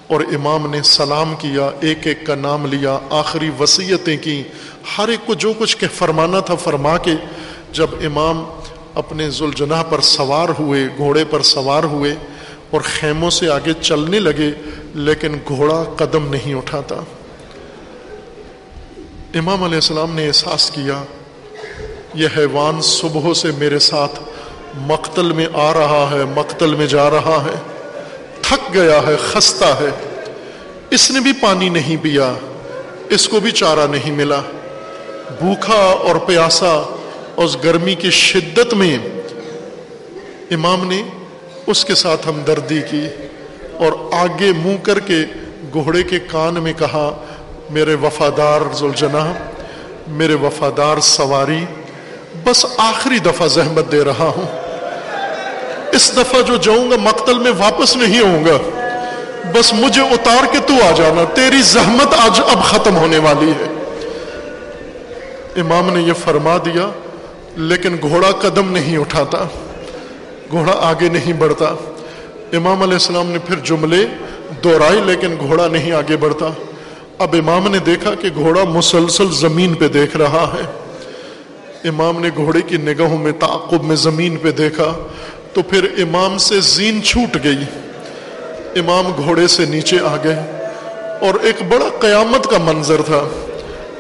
اور 0.07 0.21
امام 0.21 0.71
نے 0.71 0.83
سلام 0.83 1.35
کیا، 1.39 1.71
ایک 1.81 2.07
ایک 2.07 2.27
کا 2.27 2.35
نام 2.35 2.67
لیا، 2.67 2.99
آخری 3.11 3.51
وصیتیں 3.61 4.17
کی 4.17 4.43
ہر 4.99 5.09
ایک 5.09 5.27
کو 5.27 5.35
جو 5.35 5.53
کچھ 5.59 5.77
کہ 5.77 5.87
فرمانا 5.95 6.41
تھا 6.41 6.55
فرما 6.55 6.99
کے 6.99 7.15
جب 7.73 7.87
امام 8.05 8.45
اپنے 8.95 9.31
ذوالجناح 9.31 9.83
پر 9.83 10.01
سوار 10.01 10.49
ہوئے، 10.59 10.89
گھوڑے 10.97 11.25
پر 11.31 11.43
سوار 11.43 11.85
ہوئے 11.85 12.15
اور 12.71 12.81
خیموں 12.81 13.31
سے 13.31 13.51
آگے 13.51 13.73
چلنے 13.81 14.19
لگے، 14.19 14.51
لیکن 14.95 15.37
گھوڑا 15.49 15.85
قدم 15.97 16.29
نہیں 16.29 16.55
اٹھاتا۔ 16.55 16.95
امام 19.35 19.63
علیہ 19.63 19.75
السلام 19.75 20.15
نے 20.15 20.27
احساس 20.27 20.71
کیا 20.71 21.05
یہ 22.17 22.29
حیوان 22.37 22.81
صبح 22.83 23.35
سے 23.35 23.49
میرے 23.59 23.79
ساتھ 23.79 24.21
مقتل 24.79 25.33
میں 25.33 25.47
آ 25.55 25.73
رہا 25.73 26.09
ہے، 26.13 26.25
مقتل 26.25 26.75
میں 26.75 26.87
جا 26.87 27.11
رہا 27.11 27.45
ہے۔ 27.45 27.55
تھک 28.43 28.75
گیا 28.75 29.01
ہے، 29.07 29.17
خستہ 29.17 29.65
ہے۔ 29.65 29.91
اس 30.91 31.11
نے 31.11 31.21
بھی 31.21 31.33
پانی 31.33 31.69
نہیں 31.69 31.97
پیا، 32.03 32.33
اس 33.11 33.29
کو 33.29 33.41
بھی 33.41 33.51
چارہ 33.51 33.87
نہیں 33.91 34.11
ملا۔ 34.11 34.41
بھوکھا 35.41 35.97
اور 36.01 36.17
پیاسا 36.17 36.95
اس 37.37 37.57
گرمی 37.65 37.95
کی 37.95 38.11
شدت 38.11 38.75
میں 38.75 38.99
امام 40.51 40.89
نے 40.89 41.03
اس 41.67 41.85
کے 41.85 41.95
ساتھ 41.95 42.29
ہمدردی 42.29 42.81
کی 42.91 43.07
اور 43.73 43.93
آگے 44.13 44.53
منہ 44.65 44.77
کر 44.83 45.01
کے 45.01 45.19
گھوڑے 45.73 46.03
کے 46.03 46.19
کان 46.19 46.55
میں 46.55 46.73
کہا، 46.79 47.25
میرے 47.71 47.95
وفادار 47.95 48.61
ذوالجناح، 48.73 49.33
میرے 50.09 50.35
وفادار 50.35 51.01
سواری 51.01 51.65
بس 52.47 52.67
آخری 52.77 53.19
دفعہ 53.19 53.49
زحمت 53.49 53.93
دے 53.93 54.05
رہا 54.05 54.33
ہوں۔ 54.37 54.47
اس 55.93 56.13
دفعہ 56.17 56.43
جو 56.43 56.57
جاؤں 56.57 56.91
گا، 56.91 56.97
مقتل 57.03 57.39
میں 57.39 57.51
واپس 57.59 57.97
نہیں 57.97 58.21
ہوں 58.21 58.45
گا۔ 58.45 58.59
بس 59.55 59.73
مجھے 59.73 60.03
اتار 60.03 60.53
کے 60.53 60.59
تو 60.67 60.75
آ 60.75 60.91
جانا۔ 60.91 61.25
تیری 61.35 61.63
زحمت 61.63 62.15
آج 62.19 62.41
اب 62.47 62.65
ختم 62.65 62.97
ہونے 62.97 63.19
والی 63.19 63.51
ہے۔ 63.51 63.67
امام 65.61 65.93
نے 65.93 66.01
یہ 66.01 66.13
فرما 66.13 66.57
دیا، 66.65 66.91
لیکن 67.57 67.97
گھوڑا 68.03 68.31
قدم 68.31 68.73
نہیں 68.73 68.99
اٹھاتا۔ 68.99 69.39
گھوڑا 70.51 70.73
آگے 70.73 71.09
نہیں 71.09 71.33
بڑھتا۔ 71.33 71.75
امام 72.53 72.83
علیہ 72.83 72.93
السلام 72.93 73.27
نے 73.27 73.39
پھر 73.39 73.57
جملے 73.57 74.07
دوہرائی 74.65 75.01
لیکن 75.01 75.37
گھوڑا 75.41 75.69
نہیں 75.69 75.93
آگے 75.93 76.17
بڑھتا۔ 76.17 76.47
اب 77.19 77.35
امام 77.39 77.69
نے 77.71 77.79
دیکھا 77.79 78.15
کہ 78.15 78.29
گھوڑا 78.35 78.65
مسلسل 78.65 79.31
زمین 79.31 79.75
پہ 79.75 79.89
دیکھ 79.89 80.17
رہا 80.17 80.55
ہے۔ 80.55 80.86
امام 81.89 82.21
نے 82.21 82.29
گھوڑے 82.37 82.63
کی 82.63 82.77
نگاہوں 82.77 83.19
میں 83.19 83.33
تعقب 83.33 83.85
میں 83.85 83.97
زمین 83.97 84.37
پہ 84.37 84.51
دیکھا 84.51 84.95
تو 85.53 85.63
پھر 85.63 85.85
امام 85.99 86.39
سے 86.39 86.61
زین 86.61 87.03
چھوٹ 87.03 87.37
گئی۔ 87.45 87.65
امام 88.77 89.13
گھوڑے 89.25 89.47
سے 89.47 89.65
نیچے 89.65 89.99
آ 90.01 90.17
گئے 90.25 90.39
اور 91.21 91.35
ایک 91.43 91.63
بڑا 91.69 91.89
قیامت 91.99 92.51
کا 92.51 92.59
منظر 92.59 93.03
تھا۔ 93.03 93.29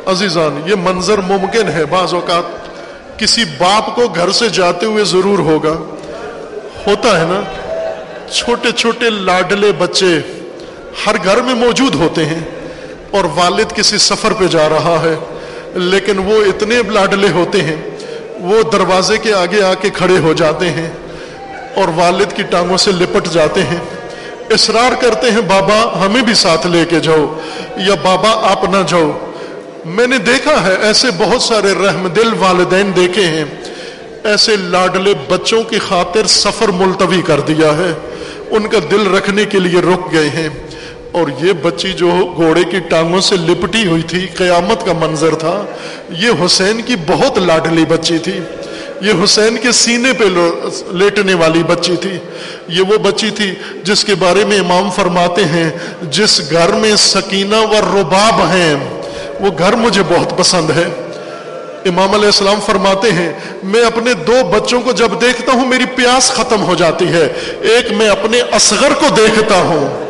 عزیزان، 0.07 0.61
یہ 0.67 0.75
منظر 0.83 1.19
ممکن 1.19 1.69
ہے 1.69 1.85
بعض 1.85 2.15
اوقات 2.15 2.77
کسی 3.19 3.45
باپ 3.59 3.97
کو 3.97 4.09
گھر 4.09 4.31
سے 4.31 4.49
جاتے 4.49 4.87
ہوئے 4.87 5.05
ضرور 5.05 5.39
ہوگا۔ 5.39 5.75
ہوتا 6.87 7.21
ہے 7.21 7.25
نا، 7.27 7.41
چھوٹے 8.31 8.73
چھوٹے 8.73 9.11
لاڈلے 9.11 9.73
بچے 9.73 10.19
ہر 11.07 11.17
گھر 11.25 11.43
میں 11.43 11.55
موجود 11.55 11.95
ہوتے 11.95 12.25
ہیں 12.25 12.41
اور 13.11 13.25
والد 13.35 13.73
کسی 13.75 13.99
سفر 13.99 14.33
پہ 14.33 14.47
جا 14.47 14.69
رہا 14.69 15.03
ہے۔ 15.05 15.15
لیکن 15.77 16.19
وہ 16.19 16.45
اتنے 16.45 16.75
لاڈلے 16.89 17.29
ہوتے 17.29 17.63
ہیں، 17.63 17.77
وہ 18.41 18.63
دروازے 18.63 19.19
کے 19.19 19.33
آگے 19.33 19.63
آ 19.63 19.75
کے 19.75 19.91
کھڑے 19.91 20.19
ہو 20.19 20.33
جاتے 20.33 20.71
ہیں 20.71 20.91
اور 21.75 21.89
والد 21.95 22.37
کی 22.37 22.43
ٹانگوں 22.43 22.77
سے 22.77 22.93
لپٹ 22.93 23.29
جاتے 23.33 23.63
ہیں۔ 23.63 23.79
اصرار 24.51 24.93
کرتے 25.01 25.31
ہیں، 25.31 25.41
بابا 25.41 26.07
ہمیں 26.07 26.23
بھی 26.23 26.35
ساتھ 26.35 26.67
لے 26.67 26.85
کے 26.89 27.01
جاؤ 27.01 27.39
یا 27.77 27.95
بابا 28.03 28.49
آپ 28.51 28.65
نہ 28.65 28.77
جاؤ۔ 28.87 29.19
میں 29.85 30.07
نے 30.07 30.19
دیکھا 30.19 30.67
ہے، 30.67 30.77
ایسے 30.83 31.09
بہت 31.19 31.43
سارے 31.43 31.87
رحم 31.87 32.07
دل 32.07 32.29
والدین 32.39 32.97
دیکھے 32.97 33.27
ہیں۔ 33.27 33.45
ایسے 34.25 34.57
لاڈلے 34.57 35.15
بچوں 35.29 35.63
کی 35.63 35.79
خاطر 35.89 36.27
سفر 36.27 36.69
ملتوی 36.69 37.23
کر 37.23 37.41
دیا 37.41 37.69
ہے۔ 37.69 37.93
ان 38.51 38.69
کا 38.69 38.79
دل 38.91 39.15
رکھنے 39.15 39.45
کے 39.45 39.59
لیے 39.59 39.81
رک 39.81 40.13
گئے 40.13 40.29
ہیں۔ 40.29 40.49
اور 41.13 41.45
یہ 41.45 41.53
بچی 41.53 41.93
جو 41.93 42.11
گھوڑے 42.37 42.65
کی 42.65 42.81
ٹانگوں 42.81 43.21
سے 43.21 43.37
لپٹی 43.37 43.87
ہوئی 43.87 44.03
تھی، 44.03 44.27
قیامت 44.35 44.87
کا 44.87 44.93
منظر 44.93 45.35
تھا، 45.35 45.65
یہ 46.11 46.31
حسین 46.45 46.83
کی 46.83 46.95
بہت 47.07 47.39
لاڈلی 47.39 47.85
بچی 47.85 48.19
تھی۔ 48.19 48.41
یہ 49.01 49.13
حسین 49.25 49.57
کے 49.57 49.73
سینے 49.73 50.13
پہ 50.13 50.25
لیٹنے 50.91 51.35
والی 51.35 51.63
بچی 51.63 51.97
تھی۔ 51.97 52.19
یہ 52.69 52.81
وہ 52.81 52.99
بچی 52.99 53.31
تھی 53.31 53.55
جس 53.83 54.05
کے 54.05 54.15
بارے 54.15 54.45
میں 54.45 54.59
امام 54.59 54.91
فرماتے 54.91 55.45
ہیں، 55.45 55.71
جس 56.03 56.51
گھر 56.51 56.69
میں 56.73 56.97
سکینہ 56.97 57.57
و 57.57 58.01
رباب 58.01 58.41
ہیں۔ 58.41 58.75
وہ 59.41 59.49
گھر 59.59 59.73
مجھے 59.73 60.03
بہت 60.09 60.39
پسند 60.39 60.71
ہے۔ 60.71 60.85
امام 61.85 62.15
علیہ 62.15 62.27
السلام 62.27 62.59
فرماتے 62.67 63.13
ہیں، 63.13 63.33
میں 63.63 63.83
اپنے 63.83 64.15
دو 64.15 64.35
بچوں 64.53 64.81
کو 64.81 64.93
جب 64.93 65.09
دیکھتا 65.21 65.53
ہوں، 65.53 65.67
میری 65.67 65.85
پیاس 65.85 66.31
ختم 66.31 66.63
ہو 66.63 66.75
جاتی 66.75 67.09
ہے۔ 67.09 67.33
ایک 67.61 67.93
میں 67.93 68.09
اپنے 68.09 68.41
اصغر 68.41 68.93
کو 68.95 69.07
دیکھتا 69.17 69.57
ہوں۔ 69.57 70.06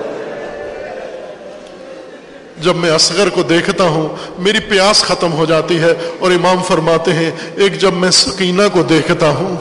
جب 2.61 2.77
میں 2.77 2.91
اصغر 2.91 3.29
کو 3.29 3.43
دیکھتا 3.43 3.85
ہوں، 3.85 4.09
میری 4.39 4.59
پیاس 4.61 5.03
ختم 5.03 5.33
ہو 5.33 5.45
جاتی 5.45 5.79
ہے 5.81 5.95
اور 6.19 6.31
امام 6.31 6.63
فرماتے 6.63 7.13
ہیں، 7.13 7.31
ایک 7.57 7.81
جب 7.81 7.95
میں 7.95 8.11
سکینہ 8.11 8.63
کو 8.73 8.83
دیکھتا 8.83 9.29
ہوں، 9.29 9.57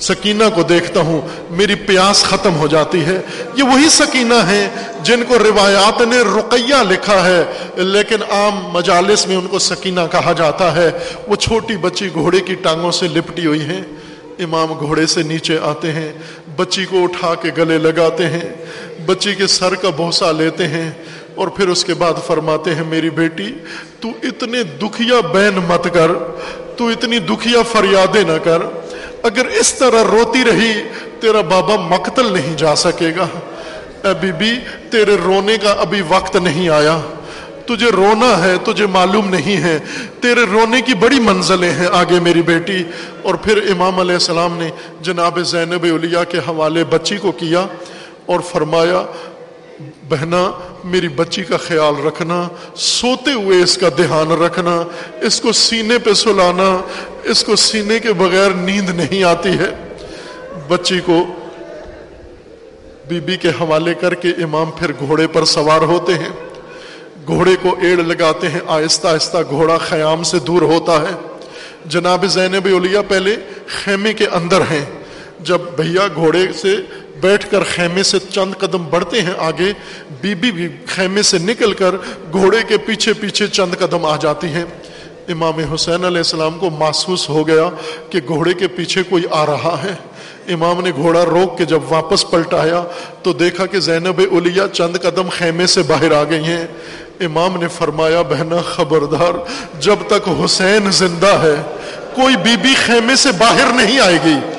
سکینہ 0.00 0.44
کو 0.54 0.62
دیکھتا 0.62 1.00
ہوں، 1.00 1.20
میری 1.50 1.74
پیاس 1.74 2.24
ختم 2.24 2.56
ہو 2.56 2.66
جاتی 2.66 3.04
ہے۔ 3.04 3.20
یہ 3.54 3.62
وہی 3.62 3.88
سکینہ 3.90 4.40
ہیں 4.46 4.68
جن 5.02 5.22
کو 5.28 5.38
روایات 5.38 6.00
نے 6.00 6.18
رقیہ 6.18 6.82
لکھا 6.90 7.24
ہے، 7.26 7.44
لیکن 7.76 8.22
عام 8.30 8.60
مجالس 8.72 9.26
میں 9.26 9.36
ان 9.36 9.46
کو 9.46 9.58
سکینہ 9.58 10.00
کہا 10.12 10.32
جاتا 10.32 10.76
ہے۔ 10.76 10.90
وہ 11.26 11.36
چھوٹی 11.36 11.76
بچی 11.76 12.08
گھوڑے 12.14 12.40
کی 12.40 12.54
ٹانگوں 12.54 12.90
سے 12.90 13.08
لپٹی 13.08 13.46
ہوئی 13.46 13.60
ہیں۔ 13.60 13.82
امام 14.38 14.72
گھوڑے 14.78 15.06
سے 15.06 15.22
نیچے 15.22 15.58
آتے 15.62 15.92
ہیں، 15.92 16.12
بچی 16.56 16.84
کو 16.84 17.02
اٹھا 17.04 17.34
کے 17.34 17.50
گلے 17.58 17.78
لگاتے 17.78 18.26
ہیں، 18.26 18.48
بچی 19.06 19.34
کے 19.34 19.46
سر 19.46 19.74
کا 19.74 19.90
بھوسا 19.90 20.32
لیتے 20.32 20.66
ہیں۔ 20.66 20.90
اور 21.36 21.48
پھر 21.48 21.68
اس 21.68 21.84
کے 21.84 21.94
بعد 21.94 22.12
فرماتے 22.26 22.74
ہیں، 22.74 22.84
میری 22.84 23.10
بیٹی، 23.10 23.54
تو 24.00 24.08
اتنے 24.22 24.62
دکھیا 24.62 25.20
بین 25.20 25.54
مت 25.68 25.88
کر، 25.94 26.10
تو 26.76 26.88
اتنی 26.88 27.18
دکھیا 27.18 27.62
فریادیں 27.62 28.24
نہ 28.24 28.38
کر، 28.44 28.62
اگر 29.22 29.46
اس 29.46 29.74
طرح 29.74 30.04
روتی 30.04 30.44
رہی، 30.44 30.72
تیرا 31.20 31.40
بابا 31.40 31.76
مقتل 31.76 32.32
نہیں 32.32 32.56
جا 32.56 32.74
سکے 32.74 33.08
گا۔ 33.16 33.26
ابھی 34.08 34.32
بھی 34.32 34.58
تیرے 34.90 35.16
رونے 35.24 35.56
کا 35.62 35.72
ابھی 35.72 36.02
وقت 36.08 36.36
نہیں 36.36 36.68
آیا۔ 36.68 37.00
تجھے 37.66 37.90
رونا 37.90 38.44
ہے، 38.44 38.54
تجھے 38.64 38.86
معلوم 38.86 39.28
نہیں 39.28 39.56
ہے۔ 39.56 39.78
تیرے 40.20 40.40
رونے 40.52 40.80
کی 40.82 40.94
بڑی 40.94 41.20
منزلیں 41.20 41.70
ہیں 41.70 41.86
آگے 41.92 42.20
میری 42.20 42.42
بیٹی۔ 42.42 42.84
اور 43.22 43.34
پھر 43.34 43.70
امام 43.70 44.00
علیہ 44.00 44.12
السلام 44.12 44.58
نے 44.58 44.70
جناب 45.00 45.38
زینب 45.40 45.84
علیہ 45.84 46.18
کے 46.28 46.38
حوالے 46.38 46.84
بچی 46.84 47.16
کو 47.16 47.32
کیا 47.32 47.66
اور 48.26 48.40
فرمایا 48.40 49.06
بہنا، 49.80 50.50
میری 50.84 51.08
بچی 51.08 51.44
کا 51.44 51.56
خیال 51.56 52.06
رکھنا، 52.06 52.48
سوتے 52.76 53.32
ہوئے 53.32 53.62
اس 53.62 53.78
کا 53.78 53.88
دھیان 53.88 54.42
رکھنا، 54.42 54.82
اس 55.20 55.40
کو 55.40 55.52
سینے 55.52 55.98
پہ 55.98 56.12
سلانا، 56.12 56.82
اس 57.24 57.44
کو 57.44 57.56
سینے 57.56 57.98
کے 57.98 58.12
بغیر 58.12 58.50
نیند 58.50 58.90
نہیں 58.90 59.22
آتی 59.22 59.48
ہے۔ 59.48 59.88
بچی 60.68 61.00
کو 61.00 61.24
بی 63.08 63.20
بی 63.20 63.36
کے 63.36 63.48
حوالے 63.48 63.94
کر 63.94 64.14
کے 64.14 64.28
امام 64.28 64.70
پھر 64.70 64.92
گھوڑے 64.92 65.26
پر 65.26 65.44
سوار 65.44 65.80
ہوتے 65.80 66.14
ہیں۔ 66.14 66.28
گھوڑے 67.26 67.56
کو 67.62 67.76
ایڑ 67.82 67.98
لگاتے 67.98 68.48
ہیں، 68.48 68.60
آہستہ 68.66 69.08
آہستہ 69.08 69.38
گھوڑا 69.50 69.78
خیام 69.78 70.22
سے 70.22 70.38
دور 70.38 70.62
ہوتا 70.62 71.02
ہے۔ 71.02 71.36
جناب 71.86 72.24
زینب 72.26 72.68
اولیاء 72.72 73.00
پہلے 73.08 73.36
خیمے 73.66 74.12
کے 74.12 74.26
اندر 74.26 74.60
ہیں۔ 74.60 74.84
جب 75.40 75.58
بھیا 75.76 76.08
گھوڑے 76.14 76.46
سے 76.54 76.76
بیٹھ 77.20 77.50
کر 77.50 77.62
خیمے 77.74 78.02
سے 78.02 78.18
چند 78.30 78.54
قدم 78.58 78.84
بڑھتے 78.90 79.22
ہیں 79.22 79.34
آگے 79.38 79.72
بی 80.20 80.34
بی 80.34 80.50
بھی 80.52 80.68
خیمے 80.86 81.22
سے 81.22 81.38
نکل 81.38 81.72
کر 81.72 81.94
گھوڑے 82.32 82.62
کے 82.68 82.76
پیچھے 82.76 83.12
پیچھے 83.12 83.46
چند 83.46 83.74
قدم 83.78 84.04
آ 84.04 84.16
جاتی 84.16 84.46
ہیں۔ 84.46 84.64
امام 85.28 85.58
حسین 85.74 86.04
علیہ 86.04 86.18
السلام 86.18 86.58
کو 86.58 86.70
محسوس 86.70 87.28
ہو 87.28 87.46
گیا 87.46 87.68
کہ 88.10 88.20
گھوڑے 88.28 88.54
کے 88.54 88.66
پیچھے 88.66 89.02
کوئی 89.02 89.22
آ 89.30 89.46
رہا 89.46 89.76
ہے۔ 89.82 89.94
امام 90.52 90.80
نے 90.80 90.90
گھوڑا 90.96 91.24
روک 91.24 91.58
کے 91.58 91.64
جب 91.64 91.80
واپس 91.88 92.30
پلٹایا 92.30 92.82
تو 93.22 93.32
دیکھا 93.32 93.66
کہ 93.66 93.80
زینب 93.80 94.20
اولیا 94.30 94.68
چند 94.68 94.96
قدم 95.02 95.28
خیمے 95.38 95.66
سے 95.66 95.82
باہر 95.82 96.12
آ 96.12 96.24
گئی 96.24 96.44
ہیں۔ 96.44 96.66
امام 97.20 97.56
نے 97.60 97.68
فرمایا 97.68 98.22
بہنا 98.22 98.56
خبردار، 98.56 99.32
جب 99.80 99.96
تک 100.06 100.28
حسین 100.44 100.90
زندہ 100.90 101.34
ہے، 101.42 101.54
کوئی 102.14 102.36
بی 102.36 102.56
بی 102.62 102.74
خیمے 102.86 103.16
سے 103.16 103.32
باہر 103.38 103.72
نہیں 103.74 104.00
آئے 104.00 104.18
گی۔ 104.24 104.55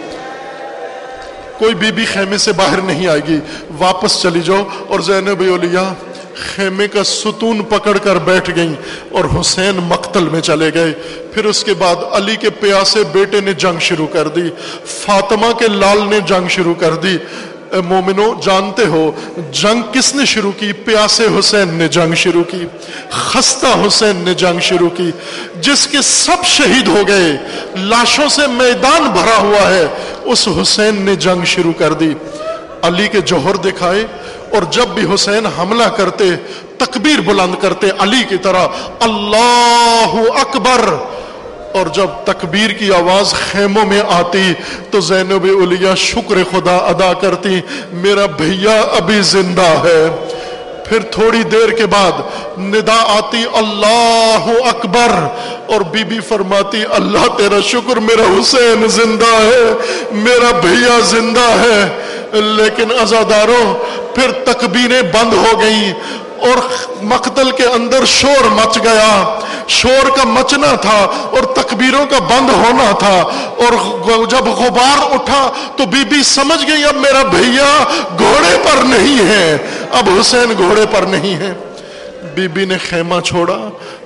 کوئی 1.58 1.76
بی 1.76 1.92
بی 1.92 2.06
خیمے 2.06 2.38
سے 2.38 2.52
باہر 2.52 2.82
نہیں 2.82 3.08
آئے 3.08 3.22
گی۔ 3.28 3.40
واپس 3.78 4.22
چلی 4.22 4.42
جاؤ۔ 4.42 4.68
اور 4.88 5.00
زینب 5.00 5.44
اولیاء 5.50 5.94
خیمے 6.36 6.88
کا 6.88 7.04
ستون 7.04 7.64
پکڑ 7.64 7.98
کر 7.98 8.16
بیٹھ 8.16 8.50
گئیں 8.56 8.76
اور 9.12 9.26
حسین 9.42 9.76
مقتل 9.76 10.30
میں 10.30 10.42
چلے 10.42 10.74
گئے۔ 10.74 10.94
پھر 11.34 11.46
اس 11.46 11.64
کے 11.64 11.74
بعد 11.74 11.96
علی 12.12 12.36
کے 12.36 12.50
پیاسے 12.50 13.04
بیٹے 13.12 13.42
نے 13.42 13.54
جنگ 13.54 13.80
شروع 13.80 14.08
کر 14.08 14.28
دی۔ 14.28 14.50
فاطمہ 14.86 15.54
کے 15.60 15.68
لال 15.68 16.00
نے 16.10 16.20
جنگ 16.20 16.48
شروع 16.48 16.74
کر 16.74 16.96
دی۔ 16.96 17.18
اے 17.72 17.82
مومنو، 17.82 18.34
جانتے 18.42 18.86
ہو، 18.86 19.12
جنگ 19.52 19.82
کس 19.94 20.14
نے 20.16 20.26
شروع 20.26 20.52
کی؟ 20.60 20.72
پیاسے 20.74 21.26
حسین 21.40 21.74
نے 21.74 21.88
جنگ 21.88 22.14
شروع 22.14 22.44
کی، 22.44 22.66
خستہ 23.10 23.68
حسین 23.88 24.16
نے 24.18 24.34
جنگ 24.34 24.60
شروع 24.60 24.90
کی، 24.90 25.12
جس 25.62 25.88
کے 25.88 26.02
سب 26.02 26.46
شہید 26.46 26.88
ہو 26.88 27.04
گئے، 27.08 27.36
لاشوں 27.76 28.30
سے 28.30 28.48
میدان 28.48 29.10
بھرا 29.14 29.38
ہوا 29.38 29.70
ہے، 29.70 29.86
اس 30.24 30.48
حسین 30.62 31.02
نے 31.02 31.16
جنگ 31.16 31.46
شروع 31.46 31.74
کر 31.78 31.94
دی۔ 31.94 32.14
علی 32.82 33.08
کے 33.08 33.22
جوہر 33.22 33.56
دکھائے، 33.56 34.06
اور 34.54 34.64
جب 34.72 34.88
بھی 34.88 35.06
حسین 35.14 35.46
حملہ 35.46 35.88
کرتے، 35.98 36.26
تکبیر 36.78 37.22
بلند 37.22 37.62
کرتے 37.62 37.88
علی 38.00 38.24
کی 38.30 38.38
طرح، 38.38 38.68
اللہ 39.00 40.16
اکبر! 40.42 40.90
اور 41.74 41.88
جب 41.88 42.06
تکبیر 42.26 42.70
کی 42.70 42.92
آواز 42.92 43.34
خیموں 43.34 43.86
میں 43.86 44.02
آتی 44.10 44.54
تو 44.92 45.00
زینب 45.00 45.44
علیہ 45.44 45.96
شکر 45.96 46.36
خدا 46.52 46.78
ادا 46.78 47.14
کرتی، 47.14 47.60
میرا 47.92 48.26
بھیا 48.26 48.82
ابھی 48.82 49.22
زندہ 49.22 49.84
ہے۔ 49.84 50.26
پھر 50.86 51.00
تھوڑی 51.00 51.44
دیر 51.44 51.70
کے 51.70 51.86
بعد 51.86 52.12
ندا 52.60 52.98
آتی، 53.08 53.44
اللہ 53.54 54.68
اکبر۔ 54.68 55.28
اور 55.68 55.82
بی 55.82 56.04
بی 56.04 56.20
فرماتی، 56.20 56.84
اللہ 56.92 57.38
تیرا 57.38 57.60
شکر، 57.64 57.98
میرا 57.98 58.40
حسین 58.40 58.88
زندہ 58.88 59.40
ہے، 59.40 59.74
میرا 60.12 60.60
بھیا 60.60 61.00
زندہ 61.00 61.50
ہے۔ 61.60 62.04
لیکن 62.34 62.84
ازاداروں 63.02 63.74
پھر 64.16 64.32
تکبیریں 64.32 65.02
بند 65.02 65.34
ہو 65.34 65.60
گئیں۔ 65.60 65.94
اور 66.40 66.86
مقتل 67.02 67.52
کے 67.52 67.64
اندر 67.64 68.06
شور 68.06 68.44
مچ 68.44 68.78
گیا۔ 68.78 69.40
شور 69.68 70.10
کا 70.10 70.24
مچنا 70.24 70.76
تھا 70.76 71.08
اور 71.32 71.44
تکبیروں 71.44 72.06
کا 72.06 72.20
بند 72.20 72.50
ہونا 72.50 72.92
تھا۔ 73.00 73.24
اور 73.58 74.26
جب 74.26 74.48
غبار 74.48 75.14
اٹھا 75.14 75.52
تو 75.76 75.86
بی 75.86 76.04
بی 76.10 76.24
سمجھ 76.24 76.72
گئی، 76.72 76.84
اب 76.84 76.96
میرا 76.96 77.24
بھیا 77.24 77.84
گھوڑے 78.18 78.58
پر 78.64 78.84
نہیں 78.84 79.30
ہے۔ 79.30 79.58
اب 79.92 80.10
حسین 80.20 80.54
گھوڑے 80.58 80.86
پر 80.92 81.02
نہیں 81.02 81.36
ہے۔ 81.36 81.54
بی 82.38 82.48
بی 82.54 82.66
نے 82.66 82.78
خیمہ 82.90 83.20
چھوڑا، 83.26 83.58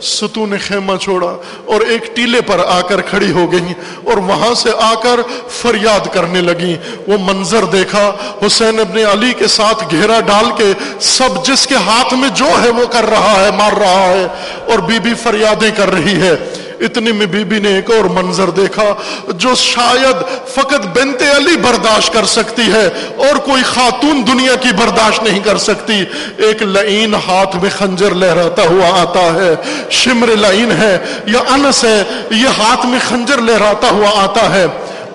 ستو 0.02 0.46
نے 0.46 0.58
خیمہ 0.68 0.96
چھوڑا 1.02 1.32
اور 1.66 1.82
ایک 1.82 2.16
ٹیلے 2.16 2.42
پر 2.48 2.60
آ 2.66 2.80
کر 2.90 3.02
کھڑی 3.10 3.32
ہو 3.32 3.52
گئی 3.52 3.74
اور 4.04 4.18
وہاں 4.28 4.54
سے 4.56 4.70
آ 4.80 4.94
کر 5.04 5.20
فریاد 5.62 6.08
کرنے 6.14 6.42
لگی 6.42 6.76
وہ 7.08 7.18
منظر 7.22 7.66
دیکھا، 7.72 8.10
حسین 8.46 8.80
ابن 8.80 8.98
علی 9.12 9.34
کے 9.40 9.48
ساتھ 9.48 9.84
گھیرا 9.92 10.20
ڈال 10.28 10.52
کے 10.58 10.72
سب 11.10 11.44
جس 11.46 11.68
کے 11.68 11.76
ہاتھ 11.88 12.14
میں 12.14 12.30
جو 12.36 12.50
ہے 12.64 12.70
وہ 12.70 12.86
کر 12.92 13.10
رہا 13.10 13.36
ہے، 13.40 13.52
مار 13.58 13.78
رہا 13.80 14.08
ہے 14.08 14.28
اور 14.66 14.80
بی 14.88 15.00
بی 15.00 15.14
فریادیں 15.24 15.72
کر 15.78 15.92
رہی 15.92 16.20
ہے۔ 16.22 16.36
اتنی 16.82 17.12
میں 17.12 17.26
بی 17.26 17.44
بی 17.44 17.60
نے 17.60 17.70
ایک 17.76 17.92
اور 17.92 18.06
منظر 18.06 18.50
دیکھا 18.50 18.84
جو 19.28 19.56
شاید 19.56 20.24
فقط 20.48 20.86
بنت 20.98 21.22
علی 21.36 21.58
برداشت 21.58 22.14
کر 22.14 22.26
سکتی 22.26 22.62
ہے 22.62 22.90
اور 23.18 23.36
کوئی 23.36 23.64
خاتون 23.64 24.24
دنیا 24.28 24.56
کی 24.56 24.70
برداشت 24.78 25.24
نہیں 25.24 25.40
کر 25.40 25.58
سکتی۔ 25.58 26.04
ایک 26.38 26.64
لعین 26.64 27.16
ہاتھ 27.28 27.56
میں 27.56 27.70
خنجر 27.78 28.16
لہراتا 28.16 28.62
ہوا 28.62 29.02
آتا 29.02 29.34
ہے، 29.34 29.56
شمر 29.90 30.28
لعین 30.28 30.72
ہے 30.72 30.98
یا 31.26 31.40
انس 31.40 31.84
ہے، 31.84 32.04
یہ 32.32 32.48
ہاتھ 32.58 32.86
میں 32.86 33.00
خنجر 33.10 33.38
لہراتا 33.38 33.90
ہوا 33.90 34.24
آتا 34.24 34.54
ہے۔ 34.54 34.66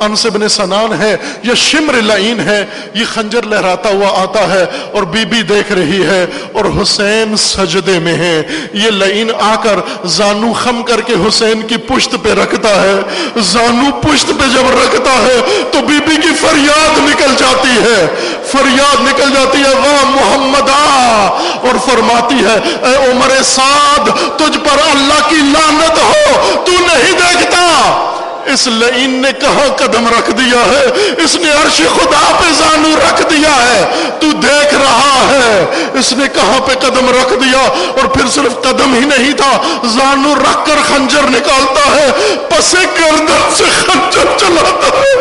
انس 0.00 0.26
بن 0.26 0.48
سنان 0.48 1.00
ہے، 1.00 1.16
یہ 1.42 1.54
شمر 1.54 1.94
لعین 1.94 2.40
ہے، 2.40 2.66
یہ 2.94 3.04
خنجر 3.14 3.42
لہراتا 3.42 3.88
ہوا 3.88 4.22
آتا 4.22 4.54
ہے 4.54 4.66
اور 4.92 5.02
بی 5.02 5.24
بی 5.24 5.42
دیکھ 5.42 5.72
رہی 5.72 6.02
ہے 6.02 6.26
اور 6.52 6.64
حسین 6.82 7.36
سجدے 7.36 7.98
میں 7.98 8.14
ہے۔ 8.14 8.42
یہ 8.72 8.90
لعین 8.90 9.30
آ 9.40 9.54
کر 9.62 10.06
زانو 10.06 10.52
خم 10.52 10.82
کر 10.82 11.00
کے 11.00 11.14
حسین 11.28 11.62
کی 11.62 11.76
پشت 11.76 12.16
پہ 12.22 12.32
رکھتا 12.32 12.82
ہے۔ 12.82 12.94
زانو 13.38 14.00
پشت 14.00 14.26
پہ 14.26 14.46
جب 14.54 14.70
رکھتا 14.84 15.12
ہے 15.12 15.62
تو 15.72 15.78
بی 15.80 15.98
بی 16.06 16.16
کی 16.16 16.34
فریاد 16.40 16.98
نکل 16.98 17.34
جاتی 17.38 17.82
ہے۔ 17.82 18.06
فریاد 18.52 19.00
نکل 19.00 19.30
جاتی 19.34 19.58
ہے 19.58 19.74
وہ 19.74 20.06
محمد 20.06 20.70
اور 20.70 21.78
فرماتی 21.90 22.44
ہے، 22.44 22.58
اے 22.82 23.10
عمر 23.10 23.42
سعد، 23.44 24.08
تجھ 24.36 24.58
پر 24.58 24.78
اللہ 24.90 25.28
کی 25.28 25.36
لانت 25.36 25.98
ہو، 25.98 26.62
تو 26.66 26.72
نہیں 26.72 27.12
دیکھتا۔ 27.12 28.12
اس 28.52 28.66
لعین 28.66 29.10
نے 29.10 29.32
کہاں 29.32 29.76
قدم 29.76 30.06
رکھ 30.08 30.30
دیا 30.30 30.60
ہے، 30.60 30.84
اس 31.24 31.36
نے 31.36 31.50
عرش 31.50 31.76
خدا 31.76 32.32
پہ 32.40 32.52
زانو 32.52 32.88
رکھ 32.96 33.22
دیا 33.30 33.54
ہے، 33.56 33.84
تو 34.20 34.26
دیکھ 34.32 34.74
رہا 34.74 35.26
ہے۔ 35.30 35.64
اس 35.94 36.12
نے 36.12 36.28
کہاں 36.28 36.60
پہ 36.66 36.72
قدم 36.74 37.10
رکھ 37.10 37.32
دیا؟ 37.32 37.60
اور 37.96 38.06
پھر 38.06 38.28
صرف 38.34 38.62
قدم 38.62 38.94
ہی 38.94 39.00
نہیں 39.00 39.32
تھا، 39.32 39.52
زانو 39.84 40.34
رکھ 40.34 40.66
کر 40.66 40.76
خنجر 40.88 41.22
نکالتا 41.22 41.96
ہے، 41.96 42.10
پسے 42.48 42.78
گردن 42.78 43.54
سے 43.54 43.64
خنجر 43.64 44.38
چلاتا 44.38 44.88
ہے 44.98 45.12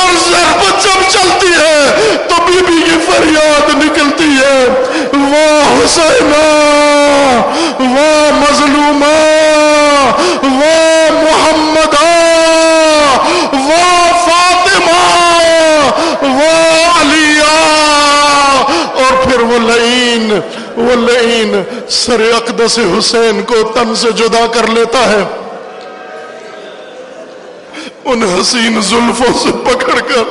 اور 0.00 0.14
ضربت 0.30 0.84
جب 0.84 1.10
چلتی 1.10 1.46
ہے۔ 1.46 2.16
تو 2.28 2.34
بی 2.46 2.60
بی 2.66 2.98
فریاد 3.06 3.74
نکلتی 3.74 4.30
ہے۔ 4.42 4.66
وہ 5.12 5.46
حسینہ 5.78 6.44
وہ 7.78 8.30
مظلومہ 8.32 9.14
وہ 10.42 10.74
محمد 11.12 11.94
وہ 13.52 14.10
فاطمہ 14.26 14.98
وہ 16.22 16.52
علیہ 17.00 17.52
اور 19.70 21.08
پھر 21.08 21.62
سر 21.88 22.20
اقدس 22.20 22.78
حسین 22.78 23.42
کو 23.42 23.54
تن 23.74 23.94
سے 23.94 24.12
جدا 24.12 24.46
کر 24.46 24.66
لیتا 24.66 25.10
ہے۔ 25.10 25.24
ان 28.04 28.22
حسین 28.22 28.80
زلفوں 28.80 29.38
سے 29.42 29.74
پکڑ 29.74 30.00
کر 30.00 30.22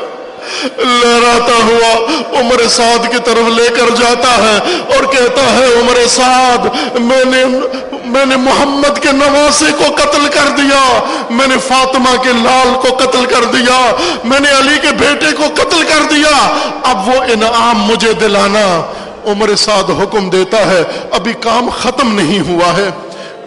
لہراتا 0.77 1.53
ہوا 1.53 2.05
عمر 2.39 2.67
سعد 2.67 3.11
کی 3.11 3.17
طرف 3.25 3.59
لے 3.59 3.69
کر 3.69 3.89
جاتا 3.99 4.37
ہے 4.37 4.59
اور 4.95 5.03
کہتا 5.03 5.51
ہے، 5.51 5.65
عمر 5.65 6.07
سعد، 6.07 6.67
میں 6.99 7.25
نے 7.25 7.45
میں 8.05 8.25
نے 8.25 8.35
محمد 8.35 8.99
کے 8.99 9.11
نواسے 9.11 9.65
کو 9.77 9.95
قتل 9.95 10.27
کر 10.33 10.47
دیا۔ 10.57 11.03
میں 11.29 11.47
نے 11.47 11.55
فاطمہ 11.67 12.23
کے 12.23 12.29
لال 12.33 12.75
کو 12.81 12.95
قتل 12.95 13.25
کر 13.25 13.43
دیا۔ 13.43 13.95
میں 14.23 14.39
نے 14.39 14.49
علی 14.51 14.79
کے 14.81 14.87
بیٹے 14.99 15.31
کو 15.31 15.43
قتل 15.53 15.83
کر 15.83 16.01
دیا۔ 16.09 16.55
اب 16.83 17.07
وہ 17.07 17.13
انعام 17.13 17.83
مجھے 17.83 18.13
دلانا۔ 18.13 18.93
عمر 19.27 19.55
سعد 19.55 19.89
حکم 20.01 20.29
دیتا 20.29 20.57
ہے، 20.57 20.83
ابھی 21.11 21.33
کام 21.33 21.69
ختم 21.69 22.19
نہیں 22.19 22.39
ہوا 22.39 22.77
ہے۔ 22.77 22.89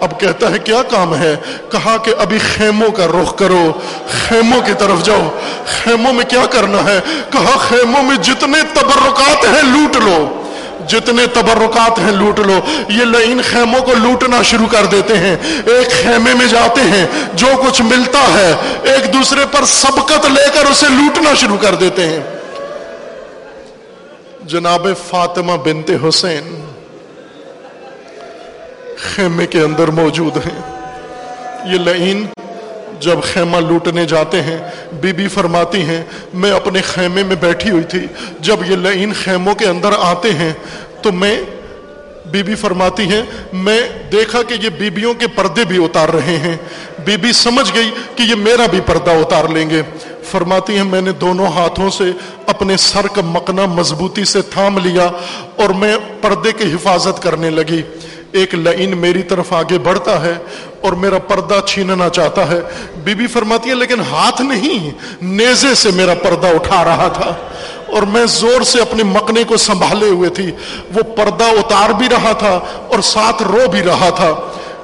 اب 0.01 0.21
کہتا 0.21 0.51
ہے، 0.51 0.59
کیا 0.59 0.83
کام 0.83 1.15
ہے؟ 1.15 1.37
کہا 1.71 1.97
کہ 1.97 2.15
ابھی 2.19 2.39
خیموں 2.39 2.91
کا 2.91 3.07
رخ 3.07 3.37
کرو، 3.37 3.73
خیموں 4.29 4.61
کی 4.61 4.73
طرف 4.79 5.05
جاؤ۔ 5.05 5.31
خیموں 5.67 6.13
میں 6.13 6.25
کیا 6.25 6.47
کرنا 6.51 6.85
ہے؟ 6.85 7.01
کہا، 7.31 7.59
خیموں 7.59 8.03
میں 8.03 8.17
جتنے 8.17 8.59
تبرکات 8.75 9.45
ہیں 9.45 9.63
لوٹ 9.63 9.97
لو۔ 9.97 10.43
جتنے 10.89 11.27
تبرکات 11.27 11.99
ہیں 11.99 12.13
لوٹ 12.13 12.39
لو۔ 12.39 12.61
یہ 12.89 13.05
لعین 13.05 13.41
خیموں 13.51 13.81
کو 13.81 13.93
لوٹنا 13.95 14.43
شروع 14.43 14.67
کر 14.67 14.87
دیتے 14.87 15.19
ہیں۔ 15.19 15.37
ایک 15.67 16.03
خیمے 16.03 16.35
میں 16.35 16.47
جاتے 16.47 16.81
ہیں، 16.81 17.07
جو 17.35 17.47
کچھ 17.67 17.83
ملتا 17.83 18.21
ہے، 18.21 18.55
ایک 18.83 19.13
دوسرے 19.13 19.41
پر 19.51 19.65
سبقت 19.65 20.27
لے 20.27 20.49
کر 20.55 20.71
اسے 20.71 20.87
لوٹنا 20.89 21.35
شروع 21.35 21.57
کر 21.57 21.75
دیتے 21.75 22.07
ہیں۔ 22.07 22.38
جناب 24.49 24.87
فاطمہ 25.07 25.53
بنت 25.53 25.91
حسین 26.09 26.63
خیمے 28.99 29.47
کے 29.47 29.61
اندر 29.61 29.89
موجود 29.89 30.37
ہیں۔ 30.37 30.61
یہ 31.65 31.79
لعین 31.79 32.27
جب 33.01 33.19
خیمہ 33.23 33.57
لوٹنے 33.57 34.05
جاتے 34.05 34.43
ہیں، 34.43 34.59
بی 34.93 35.13
بی 35.13 35.29
فرماتی 35.29 35.83
ہیں، 35.83 36.05
میں 36.35 36.51
اپنے 36.51 36.81
خیمے 36.81 37.23
میں 37.23 37.37
بیٹھی 37.37 37.71
ہوئی 37.71 37.85
تھی۔ 37.85 38.07
جب 38.41 38.57
یہ 38.67 38.77
لعین 38.77 39.13
خیموں 39.25 39.55
کے 39.55 39.67
اندر 39.67 39.89
آتے 39.99 40.33
ہیں 40.33 40.53
تو 41.03 41.13
میں 41.13 41.41
بی 42.31 42.43
بی 42.43 42.55
فرماتی 42.55 43.03
ہیں، 43.03 43.23
میں 43.53 43.89
دیکھا 44.13 44.43
کہ 44.43 44.55
یہ 44.63 44.69
بیبیوں 44.69 45.15
کے 45.15 45.27
پردے 45.27 45.65
بھی 45.65 45.85
اتار 45.85 46.09
رہے 46.09 46.37
ہیں۔ 46.37 46.57
بی 47.05 47.17
بی 47.17 47.33
سمجھ 47.33 47.73
گئی 47.75 47.91
کہ 48.17 48.23
یہ 48.23 48.35
میرا 48.35 48.67
بھی 48.67 48.81
پردہ 48.87 49.11
اتار 49.11 49.45
لیں 49.49 49.71
گے۔ 49.71 49.83
فرماتی 50.25 50.77
ہیں، 50.77 50.85
میں 50.85 51.01
نے 51.01 51.13
دونوں 51.13 51.47
ہاتھوں 51.47 51.91
سے 51.91 52.05
اپنے 52.47 52.77
سر 52.77 53.07
کا 53.07 53.23
مکنا 53.25 53.67
مضبوطی 53.67 54.25
سے 54.25 54.43
تھام 54.43 54.79
لیا 54.79 55.09
اور 55.57 55.71
میں 55.71 55.97
پردے 56.21 56.53
کی 56.53 56.75
حفاظت 56.75 57.23
کرنے 57.23 57.51
لگی۔ 57.51 57.83
ایک 58.33 58.55
لعین 58.55 58.99
میری 58.99 59.23
طرف 59.23 59.53
آگے 59.53 59.79
بڑھتا 59.79 60.25
ہے 60.25 60.35
اور 60.81 60.93
میرا 60.93 61.19
پردہ 61.19 61.61
چھیننا 61.67 62.09
چاہتا 62.09 62.49
ہے۔ 62.49 62.61
بی 62.97 63.15
بی 63.15 63.27
فرماتی 63.27 63.71
ہے، 63.71 63.75
لیکن 63.75 64.01
ہاتھ 64.01 64.43
نہیں، 64.43 64.91
نیزے 65.23 65.75
سے 65.75 65.91
میرا 65.91 66.15
پردہ 66.15 66.47
اٹھا 66.47 66.85
رہا 66.85 67.09
تھا۔ 67.09 67.35
اور 67.87 68.03
میں 68.03 68.27
زور 68.27 68.63
سے 68.63 68.81
اپنے 68.81 69.03
مکنے 69.03 69.45
کو 69.45 69.57
سنبھالے 69.57 70.07
ہوئے 70.07 70.31
تھی۔ 70.31 70.51
وہ 70.95 71.03
پردہ 71.03 71.45
اتار 71.45 71.91
بھی 71.91 72.09
رہا 72.09 72.33
تھا 72.33 72.61
اور 72.89 73.01
ساتھ 73.01 73.43
رو 73.43 73.69
بھی 73.71 73.83
رہا 73.83 74.11
تھا۔ 74.11 74.35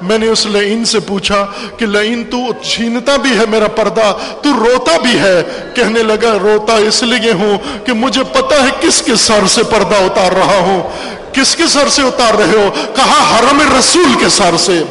میں 0.01 0.17
نے 0.17 0.27
اس 0.27 0.45
لعین 0.45 0.85
سے 0.85 0.99
پوچھا 0.99 1.45
کہ 1.77 1.85
لعین 1.85 2.23
تو 2.23 2.37
چھینتا 2.61 3.15
بھی 3.15 3.29
ہے 3.29 3.43
میرا 3.49 3.67
پردہ؟ 3.67 4.17
تو 4.41 4.49
روتا 4.53 4.97
بھی 4.97 5.19
ہے۔ 5.19 5.43
کہنے 5.75 6.03
لگا، 6.03 6.37
روتا 6.41 6.75
اس 6.75 7.03
لیے 7.03 7.31
ہوں 7.31 7.85
کہ 7.85 7.93
مجھے 7.93 8.23
پتا 8.23 8.55
ہے 8.55 8.87
کس 8.87 9.01
کے 9.01 9.15
سر 9.15 9.47
سے 9.47 9.63
پردہ 9.63 9.95
اتار 9.95 10.31
رہا 10.31 10.59
ہوں۔ 10.59 10.89
کس 11.33 11.55
کے 11.55 11.63
سر 11.67 11.89
سے 11.89 12.01
اتار 12.01 12.33
رہے 12.33 12.57
ہو؟ 12.57 12.69
کہا، 12.95 13.39
حرم 13.39 13.77
رسول 13.79 14.15
کے 14.19 14.29
سر 14.29 14.57
سے۔ 14.57 14.83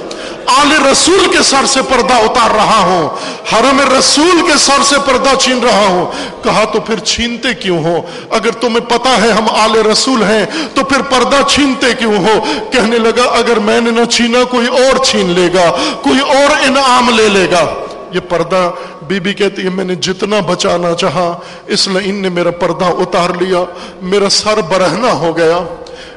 آل 0.47 0.87
رسول 0.93 1.27
کے 1.37 1.43
سر 1.43 1.67
سے 1.67 1.81
پردہ 1.83 2.15
اتار 2.15 2.51
رہا 2.55 2.79
ہوں، 2.79 3.09
حرم 3.53 3.81
رسول 3.99 4.51
کے 4.53 4.59
سر 4.59 4.83
سے 4.83 4.97
پردہ 5.07 5.35
چھین 5.35 5.61
رہا 5.63 5.87
ہوں۔ 5.89 6.07
کہا 6.45 6.65
تو 6.65 6.81
پھر 6.81 6.99
چھینتے 6.99 7.55
کیوں 7.55 7.85
ہو؟ 7.85 8.01
اگر 8.31 8.51
تمہیں 8.51 8.91
پتا 8.91 9.23
ہے 9.23 9.31
ہم 9.31 9.45
آل 9.51 9.87
رسول 9.87 10.23
ہیں، 10.23 10.47
تو 10.75 10.85
پھر 10.85 11.03
پردہ 11.03 11.37
چھینتے 11.49 11.87
کیوں 11.99 12.17
ہو؟ 12.17 12.41
کہنے 12.73 12.99
لگا، 12.99 13.23
اگر 13.23 13.59
میں 13.59 13.81
نے 13.81 13.91
نہ 13.91 14.05
چھینا، 14.05 14.39
کوئی 14.45 14.67
اور 14.67 15.05
چھین 15.05 15.31
لے 15.31 15.49
گا، 15.55 15.71
کوئی 16.03 16.21
اور 16.21 16.57
انعام 16.67 17.11
لے 17.11 17.29
لے 17.29 17.47
گا۔ 17.51 17.75
یہ 18.13 18.21
پردہ 18.29 18.71
بی 19.03 19.21
بی 19.21 19.33
کہتی 19.33 19.65
ہے، 19.65 19.69
میں 19.69 19.85
نے 19.85 19.95
جتنا 19.95 20.41
بچانا 20.41 20.95
چاہا، 20.95 21.39
اس 21.67 21.89
لئن 21.89 22.23
نے 22.23 22.29
میرا 22.29 22.51
پردہ 22.51 22.85
اتار 22.85 23.31
لیا، 23.41 23.59
میرا 24.03 24.29
سر 24.29 24.61
برہنا 24.61 25.13
ہو 25.13 25.37
گیا۔ 25.37 25.59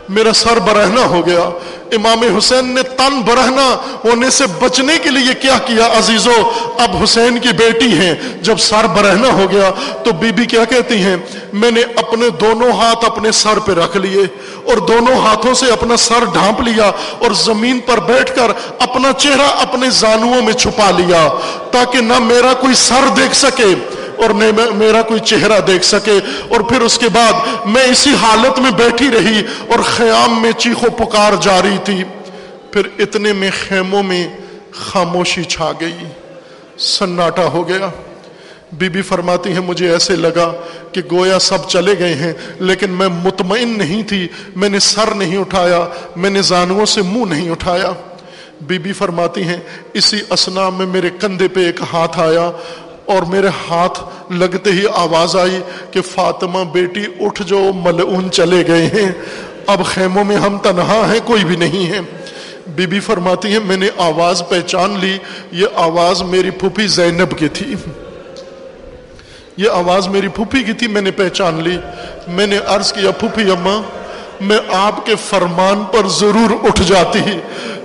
میرا 0.09 0.33
سر 0.33 0.59
برہنا 0.59 1.05
ہو 1.05 1.25
گیا۔ 1.25 1.49
امام 1.91 2.37
حسین 2.37 2.65
نے 2.65 2.83
تن 2.83 3.21
برہنا 3.21 3.77
ہونے 4.05 4.29
سے 4.29 4.43
بچنے 4.59 4.93
کے 5.03 5.09
لیے 5.09 5.33
کیا 5.33 5.57
کیا؟ 5.65 5.87
عزیزو، 5.97 6.51
اب 6.77 7.03
حسین 7.03 7.39
کی 7.39 7.49
بیٹی 7.57 7.97
ہیں۔ 7.97 8.15
جب 8.41 8.57
سر 8.57 8.87
برہنا 8.87 9.27
ہو 9.27 9.45
گیا 9.51 9.71
تو 10.03 10.11
بی 10.11 10.31
بی 10.31 10.45
کیا 10.45 10.65
کہتی 10.65 10.95
ہیں؟ 10.95 11.15
میں 11.53 11.71
نے 11.71 11.81
اپنے 11.95 12.29
دونوں 12.29 12.71
ہاتھ 12.71 13.05
اپنے 13.05 13.31
سر 13.31 13.59
پہ 13.59 13.71
رکھ 13.71 13.97
لیے 13.97 14.25
اور 14.63 14.77
دونوں 14.77 15.17
ہاتھوں 15.17 15.53
سے 15.53 15.65
اپنا 15.71 15.97
سر 15.97 16.25
ڈھانپ 16.33 16.61
لیا 16.61 16.91
اور 17.19 17.31
زمین 17.31 17.79
پر 17.79 17.99
بیٹھ 17.99 18.35
کر 18.35 18.51
اپنا 18.79 19.13
چہرہ 19.13 19.47
اپنے 19.61 19.89
زانووں 19.89 20.41
میں 20.41 20.53
چھپا 20.53 20.91
لیا 20.91 21.27
تاکہ 21.71 22.01
نہ 22.01 22.19
میرا 22.19 22.53
کوئی 22.53 22.75
سر 22.75 23.07
دیکھ 23.17 23.35
سکے۔ 23.35 23.75
اور 24.17 24.29
میرا 24.75 25.01
کوئی 25.01 25.19
چہرہ 25.19 25.59
دیکھ 25.59 25.85
سکے 25.85 26.19
اور 26.49 26.61
پھر 26.61 26.81
اس 26.81 26.97
کے 26.97 27.09
بعد 27.09 27.33
میں 27.65 27.83
اسی 27.83 28.13
حالت 28.21 28.59
میں 28.59 28.71
بیٹھی 28.71 29.09
رہی 29.11 29.41
اور 29.67 29.79
خیام 29.79 30.41
میں 30.41 30.51
چیخو 30.51 30.89
پکار 30.89 31.33
جاری 31.41 31.77
تھی۔ 31.83 32.03
پھر 32.71 32.87
اتنے 32.99 33.33
میں 33.33 33.49
خیموں 33.67 34.03
میں 34.03 34.27
خاموشی 34.71 35.43
چھا 35.43 35.71
گئی۔ 35.81 35.97
سناٹا 36.77 37.43
ہو 37.43 37.67
گیا۔ 37.67 37.89
بی 38.71 38.89
بی 38.89 39.01
فرماتی 39.01 39.51
ہیں 39.51 39.59
مجھے 39.59 39.91
ایسے 39.91 40.15
لگا 40.15 40.53
کہ 40.91 41.01
گویا 41.11 41.39
سب 41.39 41.69
چلے 41.69 41.99
گئے 41.99 42.13
ہیں، 42.13 42.33
لیکن 42.59 42.89
میں 42.89 43.07
مطمئن 43.07 43.77
نہیں 43.77 44.03
تھی۔ 44.03 44.27
میں 44.55 44.69
نے 44.69 44.79
سر 44.79 45.15
نہیں 45.15 45.37
اٹھایا، 45.37 45.85
میں 46.15 46.29
نے 46.29 46.41
زانووں 46.41 46.85
سے 46.85 47.01
منہ 47.01 47.25
نہیں 47.25 47.49
اٹھایا۔ 47.49 47.91
بی 48.61 48.79
بی 48.79 48.93
فرماتی 48.93 49.43
ہیں، 49.43 49.57
اسی 49.93 50.17
اسنا 50.29 50.69
میں 50.69 50.85
میرے 50.85 51.09
کندھے 51.21 51.47
پہ 51.47 51.65
ایک 51.65 51.81
ہاتھ 51.93 52.19
آیا 52.19 52.51
اور 53.07 53.21
میرے 53.21 53.47
ہاتھ 53.69 54.03
لگتے 54.31 54.71
ہی 54.71 54.83
آواز 54.93 55.35
آئی 55.35 55.59
کہ 55.91 56.01
فاطمہ 56.01 56.59
بیٹی 56.71 57.03
اٹھ 57.19 57.43
جو، 57.43 57.71
ملعون 57.75 58.31
چلے 58.31 58.63
گئے 58.67 58.85
ہیں۔ 58.85 59.11
اب 59.67 59.85
خیموں 59.85 60.23
میں 60.23 60.35
ہم 60.35 60.57
تنہا 60.57 61.11
ہیں، 61.11 61.19
کوئی 61.25 61.45
بھی 61.45 61.55
نہیں 61.55 61.91
ہے۔ 61.91 61.99
بی 62.67 62.87
بی 62.87 62.99
فرماتی 62.99 63.47
ہیں 63.47 63.59
میں 63.65 63.77
نے 63.77 63.89
آواز 63.97 64.43
پہچان 64.49 64.97
لی، 65.01 65.17
یہ 65.51 65.65
آواز 65.75 66.21
میری 66.21 66.49
پھوپھی 66.49 66.87
زینب 66.87 67.37
کی 67.37 67.47
تھی۔ 67.47 67.75
یہ 69.57 69.69
آواز 69.69 70.07
میری 70.07 70.27
پھوپھی 70.27 70.63
کی 70.63 70.73
تھی، 70.73 70.87
میں 70.87 71.01
نے 71.01 71.11
پہچان 71.11 71.61
لی۔ 71.63 71.77
میں 72.27 72.47
نے 72.47 72.59
عرض 72.65 72.93
کیا، 72.93 73.11
پھوپھی 73.11 73.51
اماں 73.51 73.81
میں 74.41 74.57
آپ 74.73 75.05
کے 75.05 75.15
فرمان 75.29 75.83
پر 75.83 76.07
ضرور 76.07 76.51
اٹھ 76.67 76.81
جاتی 76.87 77.19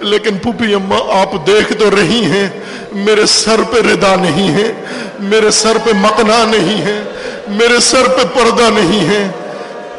لیکن 0.00 0.38
پھوپھی 0.38 0.74
اماں 0.74 0.98
آپ 1.20 1.34
دیکھ 1.46 1.72
تو 1.72 1.90
رہی 1.90 2.24
ہیں، 2.24 2.48
میرے 2.92 3.26
سر 3.26 3.62
پہ 3.70 3.80
ردا 3.88 4.14
نہیں 4.16 4.54
ہے، 4.54 4.72
میرے 5.18 5.50
سر 5.50 5.76
پہ 5.84 5.90
مکنا 6.00 6.44
نہیں 6.44 6.82
ہے، 6.82 7.02
میرے 7.48 7.80
سر 7.80 8.08
پہ 8.08 8.22
پردہ 8.34 8.70
نہیں 8.70 9.08
ہے۔ 9.08 9.28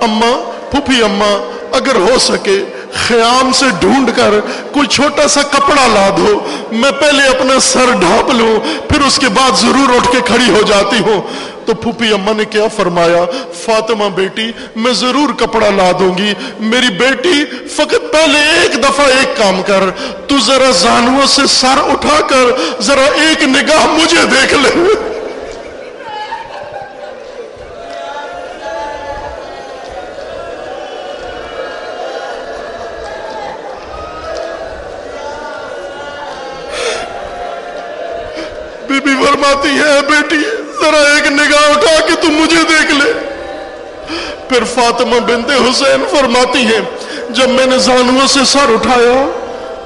اماں 0.02 0.36
پھوپھی 0.72 1.04
اماں 1.04 1.34
اگر 1.76 1.96
ہو 1.96 2.18
سکے 2.20 2.64
خیام 3.08 3.52
سے 3.52 3.66
ڈھونڈ 3.80 4.12
کر 4.16 4.40
کوئی 4.72 4.88
چھوٹا 4.88 5.28
سا 5.28 5.42
کپڑا 5.42 5.88
لا 5.88 6.10
دو، 6.18 6.40
میں 6.72 6.92
پہلے 6.92 7.24
اپنا 7.28 7.60
سر 7.60 7.92
ڈھانپ 8.00 8.30
لوں، 8.30 8.56
پھر 8.90 9.02
اس 9.02 9.20
کے 9.20 9.28
بعد 9.28 9.52
ضرور 9.62 9.96
اٹھ 9.96 10.12
کے 10.12 10.18
کھڑی 10.26 10.50
ہو 10.50 10.62
جاتی 10.68 11.00
ہوں۔ 11.00 11.22
تو 11.66 11.74
پھوپھی 11.82 12.14
اما 12.14 12.32
نے 12.38 12.46
کیا 12.46 12.68
فرمایا، 12.76 13.24
فاطمہ 13.62 14.10
بیٹی، 14.16 14.52
میں 14.76 14.94
ضرور 15.02 15.34
کپڑا 15.40 15.70
لا 15.76 15.92
دوں 16.00 16.12
گی. 16.18 16.34
میری 16.72 16.90
بیٹی، 16.98 17.44
فقط 17.76 18.12
پہلے 18.14 18.40
ایک 18.60 18.82
دفعہ 18.84 19.06
ایک 19.18 19.38
کام 19.38 19.62
کر. 19.68 19.90
تو 20.28 20.40
ذرا 20.46 20.72
زانووں 20.82 21.26
سے 21.36 21.48
سر 21.50 21.82
اٹھا 21.88 22.20
کر، 22.30 22.52
ذرا 22.84 23.08
ایک 23.24 23.44
نگاہ 23.56 23.88
مجھے 23.94 24.26
دیکھ 24.32 24.54
لے. 24.54 24.72
بی 38.88 39.00
بی 39.00 39.14
فرماتی 39.26 39.70
ہے 39.70 40.02
بیٹی 40.10 40.42
ذرا 40.82 41.02
ایک 41.14 41.28
نگاہ 41.32 41.70
اٹھا 41.70 42.00
کے 42.08 42.16
تم 42.22 42.34
مجھے 42.34 42.64
دیکھ 42.70 42.92
لے۔ 42.92 43.12
پھر 44.50 44.64
فاطمہ 44.74 45.20
بنت 45.20 45.50
حسین 45.50 46.04
فرماتی 46.12 46.66
ہیں، 46.66 46.82
جب 47.30 47.50
میں 47.50 47.66
نے 47.66 47.78
زانووں 47.78 48.28
سے 48.28 48.40
سر 48.46 48.74
اٹھایا، 48.74 49.14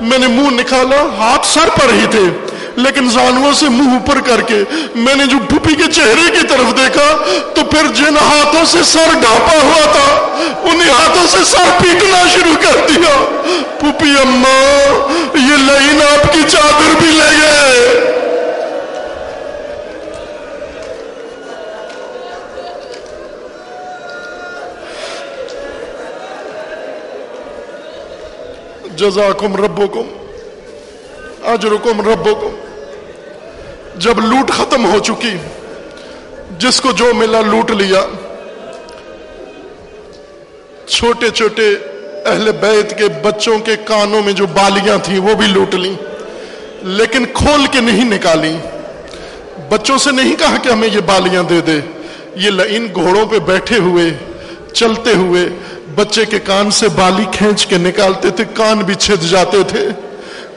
میں 0.02 0.18
نے 0.18 0.28
منہ 0.28 0.50
نکالا، 0.52 1.02
ہاتھ 1.18 1.48
سر 1.48 1.70
پر 1.76 1.94
ہی 1.94 2.06
تھے، 2.12 2.26
لیکن 2.76 3.10
زانووں 3.10 3.54
سے 3.54 3.70
منہ 3.70 3.94
اوپر 3.94 4.20
کر 4.26 4.42
کے 4.42 4.64
میں 4.96 5.16
نے 5.16 5.26
جو 5.26 5.38
پھوپھی 5.50 5.76
کے 5.76 5.92
چہرے 5.92 6.30
کی 6.34 6.46
طرف 6.48 6.76
دیکھا، 6.78 7.08
تو 7.54 7.64
پھر 7.72 7.88
جن 7.94 8.18
ہاتھوں 8.18 8.66
سے 8.66 8.84
سر 8.84 9.14
ڈھانپا 9.22 9.58
ہوا 9.64 9.92
تھا، 9.92 10.08
انہیں 10.64 10.90
ہاتھوں 10.90 11.28
سے 11.28 11.44
سر 11.46 11.72
پیٹنا 11.80 12.24
شروع 12.34 12.56
کر 12.62 12.80
دیا۔ 12.88 13.16
پھوپھی 13.80 14.12
اماں 14.22 14.62
یہ 15.38 15.58
لائن 15.66 16.02
آپ 16.02 16.34
کی 16.34 16.42
چادر 16.48 16.96
بھی 17.00 17.12
لے 17.12 17.32
گئے۔ 17.42 18.26
جزاکم 28.98 29.56
ربکم، 29.56 30.08
اجرکم 31.44 32.02
ربکم۔ 32.02 32.56
جب 33.96 34.20
لوٹ 34.20 34.52
ختم 34.52 34.86
ہو 34.86 35.00
چکی، 35.00 35.36
جس 36.60 36.82
کو 36.82 36.92
جو 36.92 37.12
ملا 37.14 37.42
لوٹ 37.42 37.72
لیا۔ 37.72 38.02
چھوٹے 40.88 41.30
چھوٹے 41.30 41.68
اہل 42.26 42.52
بیت 42.52 42.98
کے 42.98 43.04
بچوں 43.24 43.58
کے 43.60 43.76
کانوں 43.86 44.22
میں 44.24 44.34
جو 44.34 44.46
بالیاں 44.46 44.98
تھیں، 45.04 45.20
وہ 45.20 45.34
بھی 45.34 45.48
لوٹ 45.48 45.76
لی 45.76 45.94
لیکن 46.82 47.26
کھول 47.34 47.66
کے 47.72 47.82
نہیں 47.82 48.06
نکالی 48.06 48.56
بچوں 49.70 49.98
سے 49.98 50.12
نہیں 50.12 50.36
کہا 50.36 50.58
کہ 50.64 50.70
ہمیں 50.70 50.90
یہ 50.94 51.00
بالیاں 51.06 51.44
دے 51.44 51.62
دے۔ 51.62 51.80
یہ 52.36 52.50
لائن 52.50 52.88
گھوڑوں 52.96 53.26
پہ 53.26 53.40
بیٹھے 53.40 53.78
ہوئے، 53.78 54.10
چلتے 54.74 55.14
ہوئے 55.14 55.50
بچے 55.98 56.26
کے 56.26 56.40
کان 56.40 56.72
سے 56.72 56.88
بالی 56.90 57.26
کھینچ 57.32 57.66
کے 57.66 57.78
نکالتے 57.78 58.30
تھے، 58.30 58.44
کان 58.54 58.80
بھی 58.80 58.96
چھد 58.96 59.24
جاتے 59.24 59.64
تھے، 59.68 59.88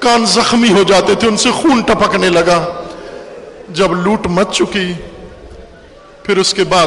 کان 0.00 0.26
زخمی 0.26 0.72
ہو 0.72 0.82
جاتے 0.82 1.14
تھے، 1.14 1.28
ان 1.28 1.36
سے 1.36 1.50
خون 1.50 1.80
ٹپکنے 1.80 2.28
لگا۔ 2.28 2.58
جب 3.68 3.92
لوٹ 3.92 4.26
مچ 4.26 4.56
چکی، 4.56 4.92
پھر 6.22 6.38
اس 6.38 6.54
کے 6.54 6.64
بعد 6.64 6.86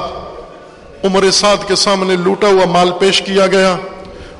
عمر 1.03 1.31
سعد 1.31 1.67
کے 1.67 1.75
سامنے 1.75 2.15
لوٹا 2.15 2.47
ہوا 2.47 2.65
مال 2.65 2.91
پیش 2.99 3.21
کیا 3.21 3.47
گیا 3.47 3.75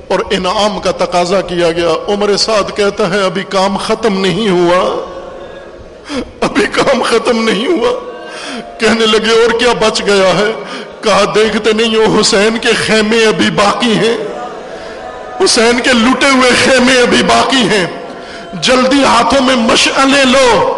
اور 0.08 0.20
انعام 0.30 0.80
کا 0.80 0.92
تقاضا 0.92 1.42
کیا 1.42 1.72
گیا۔ 1.72 1.92
عمر 2.08 2.36
سعد 2.38 2.76
کہتا 2.76 3.10
ہے، 3.10 3.22
ابھی 3.26 3.44
کام 3.50 3.78
ختم 3.78 4.20
نہیں 4.22 4.50
ہوا۔ 4.50 4.82
ابھی 6.42 6.66
کام 6.72 7.02
ختم 7.02 7.44
نہیں 7.50 7.68
ہوا۔ 7.68 7.92
کہنے 8.80 9.06
لگے، 9.06 9.32
اور 9.32 9.60
کیا 9.60 9.74
بچ 9.88 10.02
گیا 10.06 10.32
ہے؟ 10.38 10.52
کہا 11.04 11.24
دیکھتے 11.36 11.74
نہیں 11.74 11.96
ہو، 11.96 12.18
حسین 12.20 12.58
کے 12.58 12.70
خیمے 12.88 13.26
ابھی 13.26 13.50
باقی 13.50 13.94
ہیں۔ 13.94 14.18
حسین 15.44 15.80
کے 15.80 15.90
لوٹے 15.94 16.26
ہوئے 16.26 16.52
خیمے 16.66 17.02
ابھی 17.02 17.24
باقی 17.24 17.70
ہیں۔ 17.70 17.88
جلدی 18.54 19.04
ہاتھوں 19.04 19.44
میں 19.44 19.56
مشعلے 19.56 20.26
لو 20.26 20.70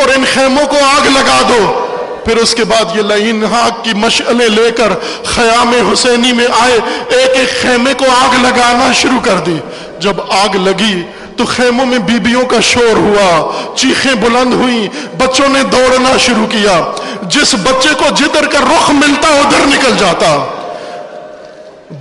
اور 0.00 0.08
ان 0.08 0.24
خیموں 0.34 0.66
کو 0.66 0.76
آگ 0.76 1.06
لگا 1.06 1.40
دو۔ 1.48 1.80
پھر 2.24 2.36
اس 2.36 2.54
کے 2.54 2.64
بعد 2.64 2.96
یہ 2.96 3.02
لائن 3.02 3.44
آگ 3.44 3.70
کی 3.82 3.92
مشعلیں 3.94 4.48
لے 4.48 4.70
کر 4.70 4.92
خیام 5.24 5.92
حسینی 5.92 6.32
میں 6.32 6.46
آئے۔ 6.58 6.78
ایک 7.08 7.30
ایک 7.38 7.62
خیمے 7.62 7.94
کو 7.94 8.04
آگ 8.04 8.40
لگانا 8.42 8.92
شروع 8.92 9.20
کر 9.20 9.36
دی۔ 9.46 9.56
جب 9.98 10.20
آگ 10.20 10.56
لگی 10.56 11.02
تو 11.36 11.44
خیموں 11.44 11.86
میں 11.86 11.98
بیبیوں 11.98 12.44
کا 12.44 12.60
شور 12.60 12.96
ہوا، 12.96 13.52
چیخیں 13.76 14.14
بلند 14.14 14.54
ہوئی 14.54 14.88
بچوں 15.18 15.48
نے 15.48 15.62
دوڑنا 15.62 16.16
شروع 16.18 16.46
کیا۔ 16.46 16.80
جس 17.22 17.54
بچے 17.54 17.88
کو 17.98 18.04
جدھر 18.14 18.46
کا 18.46 18.58
رخ 18.58 18.90
ملتا، 18.90 19.28
ادھر 19.28 19.66
نکل 19.66 19.96
جاتا۔ 19.98 20.36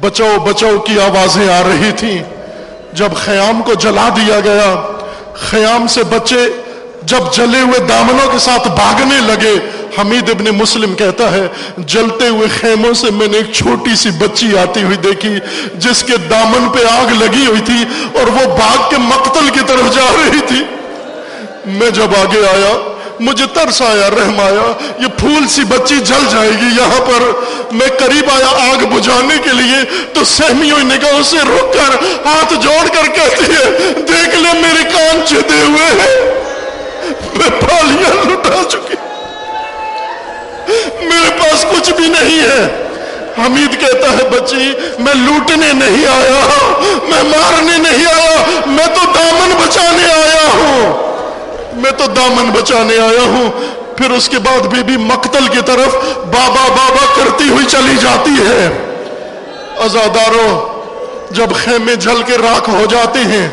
بچاؤ 0.02 0.38
بچاؤ 0.44 0.78
کی 0.78 1.00
آوازیں 1.00 1.54
آ 1.54 1.62
رہی 1.68 1.92
تھی 1.98 2.22
جب 2.94 3.10
خیام 3.16 3.62
کو 3.66 3.74
جلا 3.74 4.10
دیا 4.16 4.40
گیا، 4.40 4.76
خیام 5.34 5.88
سے 5.88 6.04
بچے 6.04 6.46
جب 7.04 7.34
جلے 7.34 7.60
ہوئے 7.60 7.80
دامنوں 7.80 8.32
کے 8.32 8.40
ساتھ 8.40 8.68
بھاگنے 8.68 9.16
لگے 9.22 9.56
حمید 9.98 10.30
ابن 10.30 10.46
مسلم 10.46 10.94
کہتا 10.94 11.32
ہے، 11.32 11.48
جلتے 11.78 12.28
ہوئے 12.28 12.48
خیموں 12.62 12.94
سے 12.94 13.12
میں 13.12 13.28
نے 13.28 13.38
ایک 13.38 13.54
چھوٹی 13.54 13.96
سی 13.96 14.10
بچی 14.10 14.58
آتی 14.58 14.84
ہوئی 14.84 14.98
دیکھی، 14.98 15.36
جس 15.74 16.04
کے 16.04 16.18
دامن 16.30 16.70
پہ 16.70 16.86
آگ 16.86 17.24
لگی 17.24 17.46
ہوئی 17.46 17.62
تھی 17.66 17.84
اور 18.14 18.28
وہ 18.28 18.58
باغ 18.58 18.90
کے 18.90 18.96
مقتل 18.98 19.50
کی 19.50 19.60
طرف 19.68 19.96
جا 19.96 20.16
رہی 20.18 20.40
تھی۔ 20.48 20.64
میں 21.66 21.90
جب 21.90 22.16
آگے 22.22 22.40
آیا، 22.40 22.90
مجھے 23.20 23.46
ترس 23.54 23.82
آیا، 23.82 24.10
رحم 24.10 24.40
آیا، 24.40 24.72
یہ 25.00 25.08
پھول 25.18 25.48
سی 25.50 25.64
بچی 25.64 25.96
جل 25.96 26.26
جائے 26.32 26.50
گی 26.50 26.66
یہاں 26.66 27.06
پر۔ 27.06 27.32
میں 27.72 27.88
قریب 27.88 28.26
آیا 28.32 28.72
آگ 28.72 28.86
بجھانے 28.86 29.36
کے 29.44 29.50
لیے، 29.54 30.06
تو 30.14 30.24
سہمی 30.24 30.72
ہوئی 30.72 30.84
نگاہ 30.84 31.22
سے 31.24 31.38
رک 31.38 31.74
کر 31.74 32.06
ہاتھ 32.26 32.54
جوڑ 32.54 32.88
کر 32.88 33.08
کہتی 33.16 33.52
ہے، 33.52 33.94
دیکھ 33.96 34.36
لے 34.36 34.50
میرے 34.54 34.84
کان 34.84 35.22
چدے 35.28 35.66
ہوئے 35.68 36.02
ہیں۔ 36.02 36.34
میں 37.34 37.50
پالیاں 37.50 38.26
لٹا 38.26 38.64
چکی۔ 38.70 38.96
میرے 41.02 41.30
پاس 41.42 41.66
کچھ 41.72 41.92
بھی 41.92 42.08
نہیں 42.08 42.42
ہے۔ 42.42 42.90
حمید 43.38 43.80
کہتا 43.80 44.12
ہے، 44.12 44.30
بچی، 44.30 44.74
میں 45.00 45.14
لوٹنے 45.14 45.74
نہیں 45.74 46.06
آیا۔ 46.06 46.40
میں 47.10 47.24
مارنے 47.24 47.78
نہیں 47.78 48.06
آیا۔ 48.06 48.60
میں 48.66 48.86
تو 48.86 49.12
دامن 49.16 49.52
بچانے 49.66 50.04
آیا 50.04 50.48
ہوں۔ 50.54 51.14
میں 51.74 51.92
تو 51.92 52.08
دامن 52.08 52.52
بچانے 52.52 52.98
آیا 52.98 53.22
ہوں۔ 53.22 53.52
پھر 53.98 54.12
اس 54.12 54.30
کے 54.30 54.40
بعد 54.40 54.60
بی 54.60 54.84
بی 54.84 54.98
مقتل 54.98 55.48
کی 55.48 55.60
طرف 55.66 55.96
بابا 56.18 56.68
بابا 56.68 57.06
کرتی 57.16 57.50
ہوئی 57.50 57.66
چلی 57.66 57.96
جاتی 58.02 58.32
ہے۔ 58.32 58.92
ازاداروں 59.78 60.68
جب 61.32 61.48
خیمے 61.56 61.96
جل 61.96 62.24
کے 62.26 62.34
راکھ 62.38 62.70
ہو 62.70 62.86
جاتے 62.90 63.20
ہیں، 63.20 63.50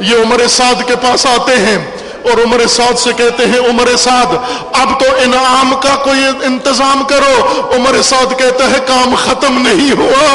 یہ 0.00 0.16
عمر 0.16 0.46
سعد 0.48 0.88
کے 0.88 0.96
پاس 0.96 1.26
آتے 1.26 1.56
ہیں۔ 1.56 1.78
اور 2.24 2.44
عمر 2.44 2.66
سعد 2.66 2.98
سے 2.98 3.12
کہتے 3.16 3.46
ہیں، 3.46 3.58
عمر 3.70 3.96
سعد، 3.96 4.34
اب 4.80 4.98
تو 5.00 5.06
انعام 5.24 5.74
کا 5.80 5.94
کوئی 6.04 6.24
انتظام 6.42 7.02
کرو. 7.08 7.34
عمر 7.76 8.00
سعد 8.02 8.38
کہتا 8.38 8.70
ہے، 8.70 8.78
کام 8.86 9.14
ختم 9.24 9.58
نہیں 9.68 9.90
ہوا. 9.98 10.28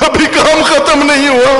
ابھی 0.00 0.26
کام 0.26 0.62
ختم 0.64 1.02
نہیں 1.02 1.28
ہوا، 1.28 1.52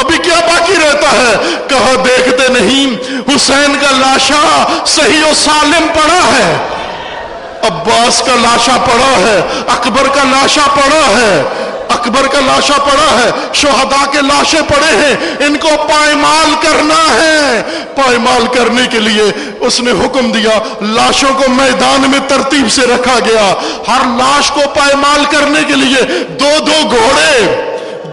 ابھی 0.00 0.18
کیا 0.18 0.38
باقی 0.46 0.74
رہتا 0.74 1.12
ہے؟ 1.12 1.34
کہا، 1.68 1.94
دیکھتے 2.04 2.48
نہیں، 2.52 2.94
حسین 3.28 3.76
کا 3.80 3.90
لاشا 3.90 4.42
صحیح 4.86 5.24
و 5.30 5.32
سالم 5.34 5.86
پڑا 5.94 6.20
ہے، 6.32 6.54
عباس 7.62 8.22
کا 8.26 8.34
لاشا 8.42 8.76
پڑا 8.86 9.12
ہے، 9.18 9.40
اکبر 9.68 10.08
کا 10.14 10.24
لاشا 10.24 10.66
پڑا 10.74 11.04
ہے 11.10 11.42
اکبر 11.88 12.26
کا 12.26 12.40
لاشا 12.40 12.76
پڑا 12.78 13.18
ہے، 13.20 13.30
شہداء 13.54 14.10
کے 14.12 14.18
لاشیں 14.22 14.60
پڑے 14.60 14.96
ہیں، 14.96 15.16
ان 15.46 15.56
کو 15.56 15.68
پائمال 15.88 16.54
کرنا 16.60 17.14
ہے۔ 17.14 17.62
پائمال 17.94 18.46
کرنے 18.46 18.82
کے 18.90 18.98
لیے 18.98 19.54
اس 19.60 19.80
نے 19.80 19.90
حکم 19.90 20.32
دیا، 20.32 20.58
لاشوں 20.80 21.34
کو 21.36 21.44
میدان 21.48 22.10
میں 22.10 22.18
ترتیب 22.28 22.70
سے 22.70 22.82
رکھا 22.82 23.18
گیا۔ 23.18 23.52
ہر 23.88 24.06
لاش 24.18 24.50
کو 24.50 24.60
پائمال 24.74 25.24
کرنے 25.24 25.60
کے 25.66 25.74
لیے 25.74 26.02
دو 26.40 26.50
دو 26.66 26.88
گھوڑے، 26.90 27.62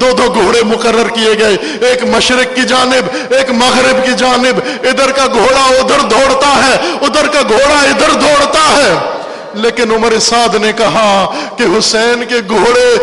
دو 0.01 0.11
دو 0.17 0.33
گھوڑے 0.33 0.63
مقرر 0.63 1.07
کیے 1.07 1.39
گئے۔ 1.39 1.57
ایک 1.81 2.03
مشرق 2.03 2.55
کی 2.55 2.61
جانب، 2.61 3.33
ایک 3.33 3.51
مغرب 3.51 4.05
کی 4.05 4.11
جانب۔ 4.17 4.59
ادھر 4.83 5.11
کا 5.11 5.25
گھوڑا 5.33 5.63
ادھر 5.63 5.99
دوڑتا 5.99 6.47
ہے، 6.47 6.77
ادھر 7.01 7.27
کا 7.27 7.41
گھوڑا 7.49 7.79
ادھر 7.79 8.11
دوڑتا 8.11 8.63
ہے۔ 8.77 9.20
لیکن 9.53 9.91
عمر 9.91 10.19
سعد 10.19 10.55
نے 10.55 10.71
کہا 10.77 11.31
کہ 11.57 11.63
حسین 11.77 12.23
کے 12.29 12.35
گھوڑے 12.49 12.97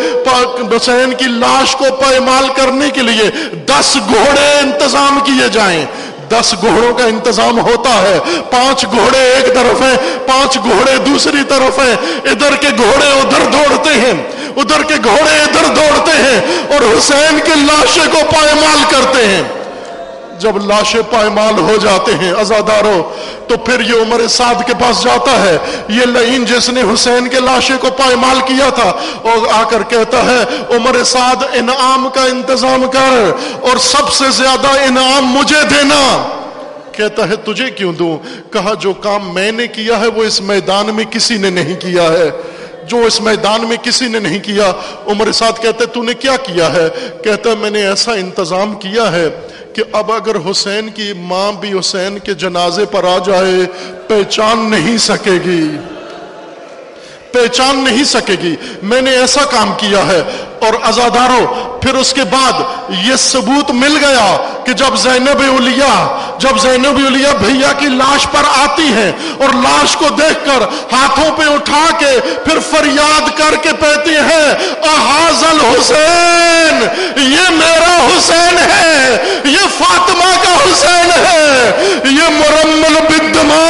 حسین 0.77 1.13
کی 1.17 1.25
لاش 1.25 1.75
کو 1.75 1.85
پائمال 1.99 2.47
کرنے 2.55 2.89
کے 2.89 3.01
لیے 3.01 3.29
دس 3.65 3.97
گھوڑے 4.07 4.59
انتظام 4.59 5.19
کیے 5.25 5.49
جائیں۔ 5.49 5.85
دس 6.29 6.55
گھوڑوں 6.61 6.93
کا 6.93 7.05
انتظام 7.05 7.59
ہوتا 7.59 8.01
ہے۔ 8.01 8.19
پانچ 8.49 8.85
گھوڑے 8.85 9.19
ایک 9.19 9.45
طرف 9.45 9.81
ہیں، 9.81 9.97
پانچ 10.27 10.55
گھوڑے 10.55 10.97
دوسری 10.97 11.43
طرف 11.49 11.79
ہیں۔ 11.79 11.95
ادھر 12.23 12.55
کے 12.55 12.67
گھوڑے 12.77 13.07
ادھر 13.07 13.39
دوڑتے 13.51 13.89
ہیں۔ 13.89 14.13
ادھر 14.57 14.83
کے 14.83 14.93
گھوڑے 15.03 15.41
ادھر 15.41 15.75
دوڑتے 15.75 16.11
ہیں 16.11 16.41
اور 16.69 16.97
حسین 16.97 17.39
کی 17.45 17.51
لاشیں 17.55 18.11
کو 18.11 18.19
پائمال 18.31 18.83
کرتے 18.89 19.27
ہیں۔ 19.27 19.43
جب 20.39 20.57
لاشیں 20.65 21.01
پائمال 21.09 21.59
ہو 21.59 21.75
جاتے 21.81 22.15
ہیں 22.15 22.31
ازاداروں 22.31 23.01
تو 23.47 23.57
پھر 23.57 23.79
یہ 23.79 24.01
عمر 24.01 24.27
سعد 24.27 24.67
کے 24.67 24.73
پاس 24.73 25.03
جاتا 25.03 25.31
ہے۔ 25.41 25.57
یہ 25.89 26.05
لعین 26.05 26.45
جس 26.45 26.69
نے 26.69 26.81
حسین 26.93 27.27
کے 27.27 27.39
لاشے 27.39 27.73
کو 27.81 27.87
پائمال 27.97 28.39
کیا 28.45 28.69
تھا، 28.69 28.89
اور 29.21 29.47
آ 29.51 29.63
کر 29.63 29.83
کہتا 29.83 30.23
ہے، 30.25 30.43
عمر 30.75 31.03
سعد، 31.03 31.43
انعام 31.53 32.09
کا 32.13 32.23
انتظام 32.23 32.85
کر، 32.93 33.31
اور 33.61 33.77
سب 33.77 34.13
سے 34.13 34.25
زیادہ 34.31 34.67
انعام 34.67 35.25
مجھے 35.25 35.63
دینا۔ 35.69 36.01
کہتا 36.91 37.29
ہے، 37.29 37.35
تجھے 37.35 37.69
کیوں 37.71 37.93
دوں؟ 37.93 38.17
کہا، 38.53 38.73
جو 38.73 38.93
کام 38.93 39.33
میں 39.33 39.51
نے 39.51 39.67
کیا 39.67 39.99
ہے، 39.99 40.07
وہ 40.07 40.23
اس 40.23 40.41
میدان 40.41 40.95
میں 40.95 41.05
کسی 41.05 41.37
نے 41.37 41.49
نہیں 41.49 41.75
کیا 41.81 42.03
ہے۔ 42.03 42.29
جو 42.89 42.97
اس 43.05 43.21
میدان 43.21 43.67
میں 43.67 43.77
کسی 43.83 44.07
نے 44.07 44.19
نہیں 44.19 44.39
کیا، 44.39 44.71
عمر 45.07 45.31
سعد 45.31 45.61
کہتے، 45.61 45.85
تو 45.85 46.03
نے 46.03 46.13
کیا 46.13 46.35
کیا 46.43 46.73
ہے؟ 46.73 46.87
کہتا 47.23 47.49
ہے 47.49 47.55
میں 47.55 47.69
نے 47.69 47.87
ایسا 47.87 48.13
انتظام 48.13 48.73
کیا 48.73 49.11
ہے 49.11 49.27
کہ 49.73 49.83
اب 49.91 50.11
اگر 50.11 50.35
حسین 50.51 50.89
کی 50.89 51.13
ماں 51.17 51.51
بھی 51.51 51.79
حسین 51.79 52.19
کے 52.19 52.33
جنازے 52.33 52.85
پر 52.85 53.03
آ 53.03 53.17
جائے، 53.25 53.65
پہچان 54.07 54.59
نہیں 54.71 54.97
سکے 54.97 55.37
گی۔ 55.45 55.63
پہچان 57.31 57.83
نہیں 57.83 58.03
سکے 58.03 58.35
گی۔ 58.43 58.55
میں 58.83 59.01
نے 59.01 59.11
ایسا 59.11 59.41
کام 59.45 59.73
کیا 59.77 59.99
ہے۔ 59.99 60.21
اور 60.59 60.73
ازاداروں 60.83 61.45
پھر 61.81 61.95
اس 61.95 62.13
کے 62.13 62.21
بعد 62.23 62.53
یہ 63.05 63.15
ثبوت 63.15 63.71
مل 63.71 63.97
گیا 64.05 64.37
کہ 64.65 64.73
جب 64.73 64.95
زینب 64.95 65.41
اولیا 65.51 66.19
جب 66.37 66.57
زینب 66.57 66.99
اولیا 67.03 67.31
بھیا 67.31 67.71
کی 67.77 67.85
لاش 67.85 68.27
پر 68.31 68.41
آتی 68.63 68.83
ہیں 68.83 69.11
اور 69.37 69.49
لاش 69.53 69.95
کو 69.95 70.09
دیکھ 70.09 70.45
کر 70.45 70.61
ہاتھوں 70.91 71.37
پہ 71.37 71.43
اٹھا 71.43 71.85
کے 71.99 72.19
پھر 72.45 72.59
فریاد 72.71 73.37
کر 73.37 73.55
کے 73.61 73.69
پہتی 73.79 74.09
ہیں 74.09 74.51
احاظ 74.83 75.43
الحسین، 75.43 76.83
یہ 77.15 77.49
میرا 77.49 78.07
حسین 78.07 78.57
ہے، 78.57 79.17
یہ 79.45 79.67
فاطمہ 79.77 80.43
کا 80.43 80.53
حسین 80.65 81.11
ہے، 81.25 81.71
یہ 82.05 82.29
مرمل 82.29 82.99
بدما 83.09 83.63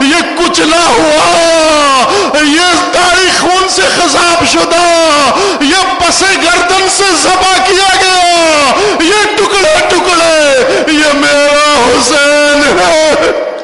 یہ 0.00 0.36
کچلا 0.38 0.84
ہوا، 0.88 2.10
یہ 2.42 2.71
داری 2.94 3.28
خون 3.40 3.68
سے 3.68 3.82
خزاب 3.96 4.44
شدہ، 4.52 4.84
یہ 5.60 5.94
پسے 5.98 6.34
گردن 6.42 6.88
سے 6.96 7.04
زبا 7.22 7.52
کیا 7.66 7.94
گیا، 8.00 8.72
یہ 9.00 9.24
ٹکڑے 9.36 9.74
ٹکڑے، 9.88 10.92
یہ 10.92 11.12
میرا 11.14 11.74
حسین 11.86 12.78
ہے۔ 12.78 13.61